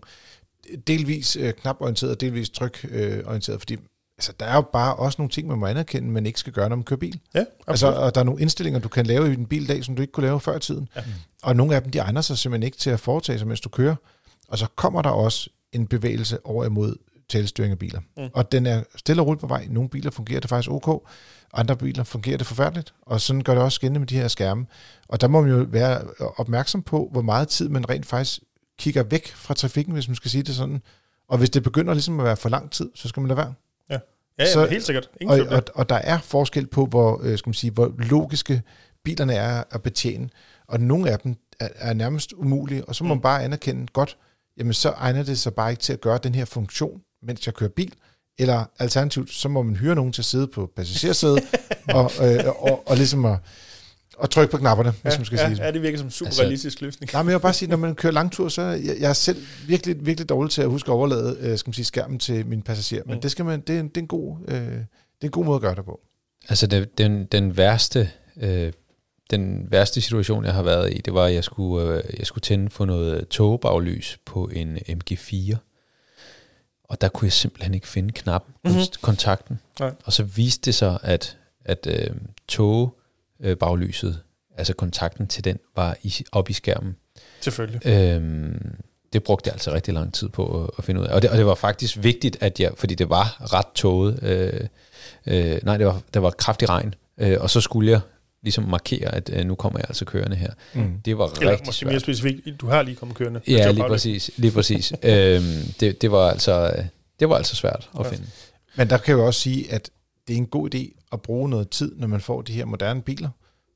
delvis 0.87 1.35
øh, 1.35 1.53
knaporienterede 1.53 2.13
og 2.13 2.21
delvis 2.21 2.49
trykorienterede, 2.49 3.55
øh, 3.55 3.59
fordi 3.59 3.77
altså, 4.17 4.33
der 4.39 4.45
er 4.45 4.55
jo 4.55 4.61
bare 4.61 4.95
også 4.95 5.15
nogle 5.21 5.29
ting, 5.29 5.47
man 5.47 5.57
må 5.57 5.65
anerkende, 5.65 6.09
man 6.09 6.25
ikke 6.25 6.39
skal 6.39 6.53
gøre, 6.53 6.69
når 6.69 6.75
man 6.75 6.85
kører 6.85 6.99
bil. 6.99 7.19
Ja, 7.35 7.43
altså, 7.67 7.87
og 7.87 8.15
der 8.15 8.21
er 8.21 8.25
nogle 8.25 8.41
indstillinger, 8.41 8.79
du 8.79 8.89
kan 8.89 9.05
lave 9.05 9.27
i 9.31 9.35
din 9.35 9.45
bil 9.45 9.63
i 9.63 9.67
dag, 9.67 9.83
som 9.85 9.95
du 9.95 10.01
ikke 10.01 10.11
kunne 10.11 10.25
lave 10.25 10.39
før 10.39 10.57
i 10.57 10.59
tiden. 10.59 10.89
Ja. 10.95 11.01
Og 11.43 11.55
nogle 11.55 11.75
af 11.75 11.81
dem, 11.81 11.91
de 11.91 11.97
egner 11.97 12.21
sig 12.21 12.37
simpelthen 12.37 12.65
ikke 12.65 12.77
til 12.77 12.89
at 12.89 12.99
foretage 12.99 13.39
sig, 13.39 13.47
mens 13.47 13.61
du 13.61 13.69
kører. 13.69 13.95
Og 14.47 14.57
så 14.57 14.67
kommer 14.75 15.01
der 15.01 15.09
også 15.09 15.49
en 15.71 15.87
bevægelse 15.87 16.45
over 16.45 16.65
imod 16.65 16.95
telestyring 17.29 17.71
af 17.71 17.79
biler. 17.79 17.99
Mm. 18.17 18.29
Og 18.33 18.51
den 18.51 18.65
er 18.65 18.83
stille 18.95 19.21
og 19.21 19.27
roligt 19.27 19.41
på 19.41 19.47
vej. 19.47 19.67
Nogle 19.69 19.89
biler 19.89 20.11
fungerer 20.11 20.39
det 20.39 20.49
faktisk 20.49 20.71
ok, 20.71 21.09
andre 21.53 21.77
biler 21.77 22.03
fungerer 22.03 22.37
det 22.37 22.47
forfærdeligt, 22.47 22.93
og 23.01 23.21
sådan 23.21 23.41
gør 23.41 23.53
det 23.53 23.63
også 23.63 23.75
skændende 23.75 23.99
med 23.99 24.07
de 24.07 24.15
her 24.15 24.27
skærme. 24.27 24.65
Og 25.07 25.21
der 25.21 25.27
må 25.27 25.41
man 25.41 25.51
jo 25.51 25.65
være 25.69 26.01
opmærksom 26.37 26.81
på, 26.81 27.09
hvor 27.11 27.21
meget 27.21 27.47
tid 27.47 27.69
man 27.69 27.89
rent 27.89 28.05
faktisk 28.05 28.39
kigger 28.79 29.03
væk 29.03 29.27
fra 29.27 29.53
trafikken, 29.53 29.93
hvis 29.93 30.07
man 30.07 30.15
skal 30.15 30.31
sige 30.31 30.43
det 30.43 30.55
sådan. 30.55 30.81
Og 31.29 31.37
hvis 31.37 31.49
det 31.49 31.63
begynder 31.63 31.93
ligesom 31.93 32.19
at 32.19 32.25
være 32.25 32.37
for 32.37 32.49
lang 32.49 32.71
tid, 32.71 32.89
så 32.95 33.07
skal 33.07 33.21
man 33.21 33.27
lade 33.27 33.37
være. 33.37 33.53
Ja, 33.89 33.93
ja, 34.39 34.43
ja 34.43 34.53
så, 34.53 34.65
helt 34.65 34.85
sikkert. 34.85 35.09
Ingen 35.21 35.47
og, 35.47 35.55
og, 35.55 35.63
og 35.75 35.89
der 35.89 35.95
er 35.95 36.19
forskel 36.19 36.67
på, 36.67 36.85
hvor, 36.85 37.21
øh, 37.23 37.37
skal 37.37 37.49
man 37.49 37.53
sige, 37.53 37.71
hvor 37.71 37.93
logiske 37.97 38.61
bilerne 39.03 39.33
er 39.33 39.63
at 39.71 39.81
betjene. 39.81 40.29
Og 40.67 40.79
nogle 40.79 41.11
af 41.11 41.19
dem 41.19 41.35
er, 41.59 41.67
er 41.75 41.93
nærmest 41.93 42.33
umulige, 42.33 42.85
og 42.85 42.95
så 42.95 43.03
må 43.03 43.13
mm. 43.13 43.17
man 43.17 43.21
bare 43.21 43.43
anerkende 43.43 43.87
godt, 43.93 44.17
jamen 44.57 44.73
så 44.73 44.89
egner 44.89 45.23
det 45.23 45.39
sig 45.39 45.53
bare 45.53 45.71
ikke 45.71 45.81
til 45.81 45.93
at 45.93 46.01
gøre 46.01 46.19
den 46.23 46.35
her 46.35 46.45
funktion, 46.45 47.01
mens 47.23 47.45
jeg 47.45 47.53
kører 47.53 47.69
bil, 47.69 47.93
eller 48.39 48.65
alternativt, 48.79 49.33
så 49.33 49.49
må 49.49 49.63
man 49.63 49.75
hyre 49.75 49.95
nogen 49.95 50.13
til 50.13 50.21
at 50.21 50.25
sidde 50.25 50.47
på 50.47 50.71
passagersædet 50.75 51.43
og, 51.95 52.11
øh, 52.21 52.45
og, 52.45 52.87
og 52.87 52.95
ligesom 52.95 53.25
at, 53.25 53.37
og 54.17 54.29
trykke 54.29 54.51
på 54.51 54.57
knapperne, 54.57 54.89
ja, 54.89 55.09
hvis 55.09 55.17
man 55.17 55.25
skal 55.25 55.37
ja, 55.37 55.45
sige 55.45 55.55
det. 55.55 55.61
Ja, 55.63 55.71
det 55.71 55.81
virker 55.81 55.97
som 55.97 56.07
en 56.07 56.11
super 56.11 56.27
altså, 56.27 56.41
realistisk 56.41 56.81
løsning. 56.81 57.13
Nej, 57.13 57.23
men 57.23 57.29
jeg 57.29 57.37
vil 57.37 57.41
bare 57.41 57.53
sige, 57.53 57.69
når 57.69 57.77
man 57.77 57.95
kører 57.95 58.13
langtur, 58.13 58.49
så 58.49 58.61
jeg, 58.61 58.95
jeg 58.99 59.09
er 59.09 59.13
selv 59.13 59.37
virkelig, 59.67 60.05
virkelig 60.05 60.29
dårlig 60.29 60.51
til 60.51 60.61
at 60.61 60.69
huske 60.69 60.91
at 60.91 60.93
overlade 60.93 61.37
øh, 61.41 61.57
skal 61.57 61.69
man 61.69 61.73
sige, 61.73 61.85
skærmen 61.85 62.19
til 62.19 62.45
min 62.45 62.61
passager. 62.61 63.03
Men 63.05 63.15
mm. 63.15 63.21
det, 63.21 63.31
skal 63.31 63.45
man, 63.45 63.61
det, 63.61 63.75
er 63.75 63.79
en, 63.79 63.87
det, 63.87 63.97
er 63.97 64.01
en 64.01 64.07
god, 64.07 64.37
øh, 64.47 64.55
det 64.55 64.85
er 65.21 65.25
en 65.25 65.31
god 65.31 65.45
måde 65.45 65.55
at 65.55 65.61
gøre 65.61 65.75
det 65.75 65.85
på. 65.85 65.99
Altså 66.49 66.67
det, 66.67 66.97
den, 66.97 67.25
den 67.25 67.57
værste 67.57 68.09
øh, 68.41 68.71
den 69.29 69.71
værste 69.71 70.01
situation, 70.01 70.45
jeg 70.45 70.53
har 70.53 70.63
været 70.63 70.93
i, 70.93 71.01
det 71.05 71.13
var, 71.13 71.25
at 71.25 71.33
jeg 71.33 71.43
skulle, 71.43 71.93
øh, 71.93 72.03
jeg 72.19 72.27
skulle 72.27 72.41
tænde 72.41 72.69
for 72.69 72.85
noget 72.85 73.27
togebaglys 73.27 74.19
på 74.25 74.49
en 74.53 74.77
MG4. 74.77 75.55
Og 76.89 77.01
der 77.01 77.09
kunne 77.09 77.25
jeg 77.25 77.33
simpelthen 77.33 77.73
ikke 77.73 77.87
finde 77.87 78.11
knappen, 78.13 78.53
mm-hmm. 78.63 78.81
kontakten. 79.01 79.59
Nej. 79.79 79.91
Og 80.05 80.13
så 80.13 80.23
viste 80.23 80.65
det 80.65 80.75
sig, 80.75 80.99
at, 81.03 81.37
at 81.65 81.87
øh, 81.87 82.15
togebaglyset, 82.47 84.09
øh, 84.09 84.57
altså 84.57 84.73
kontakten 84.73 85.27
til 85.27 85.43
den, 85.43 85.59
var 85.75 85.97
i, 86.03 86.13
op 86.31 86.49
i 86.49 86.53
skærmen. 86.53 86.95
Selvfølgelig. 87.41 87.87
Øhm, 87.87 88.75
det 89.13 89.23
brugte 89.23 89.47
jeg 89.47 89.53
altså 89.53 89.73
rigtig 89.73 89.93
lang 89.93 90.13
tid 90.13 90.29
på 90.29 90.63
at, 90.63 90.69
at 90.77 90.83
finde 90.83 91.01
ud 91.01 91.05
af. 91.05 91.13
Og 91.13 91.21
det, 91.21 91.29
og 91.29 91.37
det 91.37 91.45
var 91.45 91.55
faktisk 91.55 91.97
vigtigt, 92.03 92.37
at 92.41 92.59
jeg, 92.59 92.71
fordi 92.77 92.95
det 92.95 93.09
var 93.09 93.53
ret 93.53 93.67
toget, 93.75 94.23
øh, 94.23 94.67
øh, 95.25 95.59
nej, 95.63 95.77
det 95.77 95.85
var, 95.85 96.01
det 96.13 96.21
var 96.21 96.29
kraftig 96.29 96.69
regn, 96.69 96.95
øh, 97.17 97.37
og 97.39 97.49
så 97.49 97.61
skulle 97.61 97.91
jeg 97.91 97.99
ligesom 98.41 98.63
markere, 98.63 99.15
at 99.15 99.29
øh, 99.33 99.45
nu 99.45 99.55
kommer 99.55 99.79
jeg 99.79 99.85
altså 99.89 100.05
kørende 100.05 100.35
her. 100.35 100.53
Mm. 100.73 101.01
Det 101.05 101.17
var 101.17 101.27
Eller 101.27 101.51
rigtig 101.51 101.65
måske 101.65 101.79
svært. 101.79 101.91
mere 101.91 101.99
specifikt, 101.99 102.61
du 102.61 102.67
har 102.67 102.81
lige 102.81 102.95
kommet 102.95 103.17
kørende. 103.17 103.41
Ja, 103.47 103.71
lige 103.71 103.83
præcis. 103.87 104.31
Lige 104.37 104.51
præcis. 104.51 104.91
øhm, 105.03 105.43
det, 105.79 106.01
det, 106.01 106.11
var 106.11 106.29
altså, 106.31 106.83
det 107.19 107.29
var 107.29 107.35
altså 107.35 107.55
svært 107.55 107.89
at 107.99 108.05
ja. 108.05 108.11
finde. 108.11 108.27
Men 108.75 108.89
der 108.89 108.97
kan 108.97 109.11
jeg 109.11 109.21
jo 109.21 109.25
også 109.25 109.39
sige, 109.39 109.73
at 109.73 109.89
det 110.27 110.33
er 110.33 110.37
en 110.37 110.45
god 110.45 110.75
idé 110.75 111.05
at 111.11 111.21
bruge 111.21 111.49
noget 111.49 111.69
tid, 111.69 111.95
når 111.95 112.07
man 112.07 112.21
får 112.21 112.41
de 112.41 112.53
her 112.53 112.65
moderne 112.65 113.01
biler, 113.01 113.29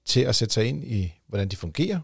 til 0.05 0.21
at 0.21 0.35
sætte 0.35 0.53
sig 0.53 0.65
ind 0.65 0.83
i, 0.83 1.13
hvordan 1.27 1.47
de 1.47 1.55
fungerer, 1.55 1.99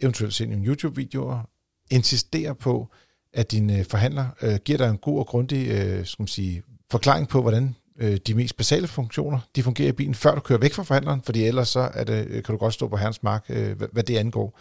eventuelt 0.00 0.34
se 0.34 0.46
nogle 0.46 0.66
YouTube-videoer, 0.66 1.48
insistere 1.90 2.54
på, 2.54 2.88
at 3.32 3.50
din 3.50 3.70
øh, 3.70 3.84
forhandler 3.84 4.26
øh, 4.42 4.56
giver 4.64 4.78
dig 4.78 4.88
en 4.90 4.98
god 4.98 5.18
og 5.18 5.26
grundig 5.26 5.68
øh, 5.68 6.06
skal 6.06 6.22
man 6.22 6.28
sige, 6.28 6.62
forklaring 6.90 7.28
på, 7.28 7.42
hvordan 7.42 7.74
øh, 8.00 8.16
de 8.26 8.34
mest 8.34 8.56
basale 8.56 8.86
funktioner, 8.86 9.38
de 9.56 9.62
fungerer 9.62 9.88
i 9.88 9.92
bilen, 9.92 10.14
før 10.14 10.34
du 10.34 10.40
kører 10.40 10.58
væk 10.58 10.72
fra 10.72 10.82
forhandleren, 10.82 11.22
fordi 11.22 11.44
ellers 11.44 11.68
så 11.68 11.90
er 11.94 12.04
det, 12.04 12.26
øh, 12.26 12.42
kan 12.42 12.52
du 12.52 12.56
godt 12.56 12.74
stå 12.74 12.88
på 12.88 12.96
herrens 12.96 13.22
mark, 13.22 13.44
øh, 13.48 13.76
hvad, 13.76 13.88
hvad 13.92 14.02
det 14.02 14.16
angår. 14.16 14.58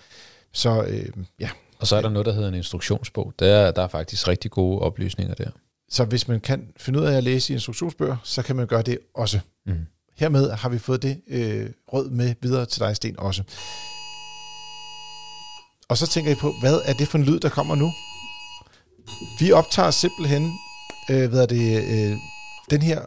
Så 0.54 0.84
øh, 0.84 1.10
ja. 1.40 1.50
Og 1.80 1.88
så 1.88 1.96
er 1.96 2.02
der 2.02 2.10
noget, 2.10 2.26
der 2.26 2.34
hedder 2.34 2.48
en 2.48 2.56
instruktionsbog. 2.56 3.34
Der, 3.40 3.72
der 3.72 3.82
er 3.82 3.88
faktisk 3.88 4.28
rigtig 4.28 4.52
gode 4.52 4.80
oplysninger 4.80 5.34
der. 5.34 5.50
Så 5.90 6.06
hvis 6.06 6.28
man 6.28 6.40
kan 6.40 6.68
finde 6.78 7.00
ud 7.00 7.06
af 7.06 7.18
at 7.18 7.24
læse 7.24 7.54
i 7.54 7.56
instruktionsbøger, 7.56 8.18
så 8.24 8.42
kan 8.42 8.56
man 8.56 8.68
gøre 8.68 8.82
det 8.82 9.00
også. 9.16 9.40
Mm. 9.66 9.86
Hermed 10.18 10.52
har 10.52 10.70
vi 10.70 10.78
fået 10.78 11.02
det 11.02 11.22
øh, 11.28 11.70
råd 11.94 12.10
med 12.10 12.36
videre 12.42 12.66
til 12.66 12.80
dig, 12.82 12.96
Sten, 12.96 13.20
også. 13.20 13.44
Og 15.90 15.98
så 15.98 16.08
tænker 16.08 16.32
I 16.32 16.36
på, 16.36 16.54
hvad 16.62 16.80
er 16.86 16.94
det 16.94 17.08
for 17.08 17.18
en 17.18 17.24
lyd, 17.24 17.40
der 17.40 17.50
kommer 17.50 17.76
nu? 17.76 17.92
Vi 19.40 19.52
optager 19.52 19.92
simpelthen 19.92 20.52
øh, 21.10 21.30
hvad 21.30 21.42
er 21.42 21.46
det, 21.46 21.84
øh, 21.84 22.18
den 22.70 22.82
her 22.82 23.02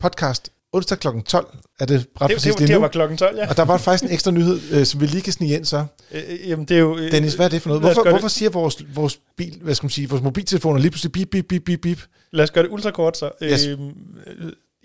podcast 0.00 0.50
onsdag 0.72 0.98
kl. 0.98 1.08
12 1.26 1.46
er 1.80 1.86
det 1.86 2.06
ret 2.20 2.28
det, 2.28 2.36
præcis 2.36 2.52
det, 2.52 2.60
det, 2.60 2.68
det 2.68 2.80
var 2.80 2.88
klokken 2.88 3.18
12, 3.18 3.36
ja. 3.36 3.48
Og 3.48 3.56
der 3.56 3.64
var 3.64 3.76
faktisk 3.76 4.04
en 4.04 4.14
ekstra 4.14 4.30
nyhed, 4.30 4.60
øh, 4.72 4.86
som 4.86 5.00
vi 5.00 5.06
lige 5.06 5.22
kan 5.22 5.32
snige 5.32 5.56
ind 5.56 5.64
så. 5.64 5.84
Øh, 6.12 6.22
øh 6.28 6.48
jamen, 6.48 6.64
det 6.64 6.74
er 6.74 6.80
jo... 6.80 6.98
Øh, 6.98 7.12
Dennis, 7.12 7.34
hvad 7.34 7.46
er 7.46 7.50
det 7.50 7.62
for 7.62 7.68
noget? 7.68 7.82
Hvorfor, 7.82 8.10
hvorfor 8.10 8.28
siger 8.28 8.50
vores, 8.50 8.84
vores, 8.94 9.18
bil, 9.36 9.58
hvad 9.62 9.74
skal 9.74 9.84
man 9.84 9.90
sige, 9.90 10.08
vores 10.08 10.22
mobiltelefoner 10.22 10.80
lige 10.80 10.90
pludselig 10.90 11.12
bip, 11.12 11.30
bip, 11.30 11.46
bip, 11.48 11.64
bip, 11.64 11.80
bip? 11.80 11.98
Lad 12.32 12.44
os 12.44 12.50
gøre 12.50 12.64
det 12.64 12.70
ultrakort 12.70 13.16
så. 13.16 13.30
Yes. 13.42 13.66
Øh, 13.66 13.78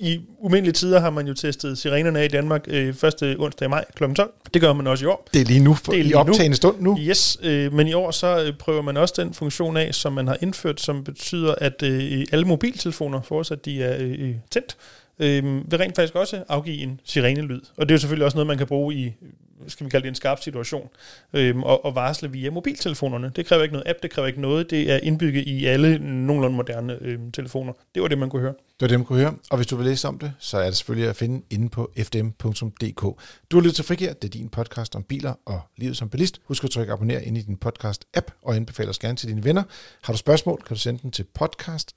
I 0.01 0.19
umindelige 0.39 0.73
tider 0.73 0.99
har 0.99 1.09
man 1.09 1.27
jo 1.27 1.33
testet 1.33 1.77
sirenerne 1.77 2.19
af 2.19 2.25
i 2.25 2.27
Danmark 2.27 2.65
øh, 2.67 2.93
første 2.93 3.35
onsdag 3.39 3.65
i 3.65 3.69
maj 3.69 3.85
kl. 3.95 4.13
12. 4.13 4.31
Det 4.53 4.61
gør 4.61 4.73
man 4.73 4.87
også 4.87 5.05
i 5.05 5.07
år. 5.07 5.27
Det 5.33 5.41
er 5.41 5.45
lige 5.45 5.59
nu, 5.59 5.73
for, 5.73 5.91
det 5.91 5.99
er 5.99 6.03
lige 6.03 6.11
i 6.11 6.15
optagende 6.15 6.49
nu. 6.49 6.55
stund 6.55 6.81
nu. 6.81 6.97
Yes, 6.99 7.37
øh, 7.43 7.73
men 7.73 7.87
i 7.87 7.93
år 7.93 8.11
så 8.11 8.43
øh, 8.43 8.53
prøver 8.57 8.81
man 8.81 8.97
også 8.97 9.13
den 9.17 9.33
funktion 9.33 9.77
af, 9.77 9.95
som 9.95 10.13
man 10.13 10.27
har 10.27 10.37
indført, 10.41 10.81
som 10.81 11.03
betyder, 11.03 11.55
at 11.57 11.83
øh, 11.83 12.25
alle 12.31 12.45
mobiltelefoner, 12.45 13.21
fortsat 13.21 13.65
de 13.65 13.83
er 13.83 13.97
øh, 13.99 14.35
tændt, 14.51 14.77
øh, 15.19 15.71
vil 15.71 15.79
rent 15.79 15.95
faktisk 15.95 16.15
også 16.15 16.43
afgive 16.49 16.77
en 16.77 16.99
sirenelyd. 17.03 17.61
Og 17.77 17.89
det 17.89 17.91
er 17.91 17.95
jo 17.95 17.99
selvfølgelig 17.99 18.25
også 18.25 18.37
noget, 18.37 18.47
man 18.47 18.57
kan 18.57 18.67
bruge 18.67 18.95
i 18.95 19.13
skal 19.67 19.85
vi 19.85 19.89
kalde 19.89 20.03
det 20.03 20.09
en 20.09 20.15
skarp 20.15 20.39
situation, 20.39 20.89
øhm, 21.33 21.63
og, 21.63 21.85
og 21.85 21.95
varsle 21.95 22.31
via 22.31 22.51
mobiltelefonerne. 22.51 23.31
Det 23.35 23.45
kræver 23.45 23.63
ikke 23.63 23.73
noget 23.73 23.87
app, 23.87 23.99
det 24.03 24.11
kræver 24.11 24.27
ikke 24.27 24.41
noget, 24.41 24.69
det 24.69 24.91
er 24.91 24.97
indbygget 25.03 25.47
i 25.47 25.65
alle 25.65 25.99
nogenlunde 25.99 26.55
moderne 26.55 26.97
øhm, 27.01 27.31
telefoner. 27.31 27.73
Det 27.95 28.01
var 28.01 28.07
det, 28.07 28.17
man 28.17 28.29
kunne 28.29 28.41
høre. 28.41 28.53
Det 28.53 28.81
var 28.81 28.87
det, 28.87 28.99
man 28.99 29.05
kunne 29.05 29.19
høre. 29.19 29.33
Og 29.49 29.57
hvis 29.57 29.67
du 29.67 29.75
vil 29.75 29.85
læse 29.85 30.07
om 30.07 30.19
det, 30.19 30.33
så 30.39 30.57
er 30.57 30.65
det 30.65 30.77
selvfølgelig 30.77 31.09
at 31.09 31.15
finde 31.15 31.45
inde 31.49 31.69
på 31.69 31.91
fdm.dk. 31.97 33.01
Du 33.51 33.57
har 33.57 33.61
lyttet 33.61 33.75
til 33.75 33.85
Frigir, 33.85 34.13
det 34.13 34.23
er 34.23 34.29
din 34.29 34.49
podcast 34.49 34.95
om 34.95 35.03
biler 35.03 35.33
og 35.45 35.61
livet 35.77 35.97
som 35.97 36.09
bilist. 36.09 36.41
Husk 36.45 36.63
at 36.63 36.69
trykke 36.69 36.93
abonner 36.93 37.19
ind 37.19 37.37
i 37.37 37.41
din 37.41 37.57
podcast-app 37.65 38.39
og 38.41 38.55
anbefale 38.55 38.89
os 38.89 38.99
gerne 38.99 39.17
til 39.17 39.29
dine 39.29 39.43
venner. 39.43 39.63
Har 40.01 40.13
du 40.13 40.17
spørgsmål, 40.17 40.61
kan 40.61 40.75
du 40.75 40.79
sende 40.79 40.99
den 41.01 41.11
til 41.11 41.25
podcast 41.33 41.95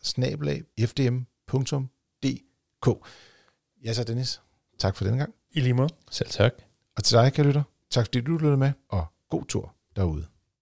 Ja 3.85 3.93
så 3.93 4.05
Dennis, 4.05 4.41
tak 4.79 4.97
for 4.97 5.05
denne 5.05 5.19
gang. 5.19 5.35
I 5.53 5.61
lige 5.61 5.75
måde. 5.75 5.89
Selv 6.11 6.29
tak. 6.29 6.72
Og 6.97 7.05
til 7.05 7.18
dig, 7.18 7.32
kan 7.32 7.45
lytter, 7.47 7.62
tak 7.90 8.07
fordi 8.07 8.20
du 8.20 8.32
lyttede 8.32 8.57
med, 8.57 8.72
og 8.88 9.07
god 9.30 9.45
tur 9.45 9.74
derude. 9.97 10.26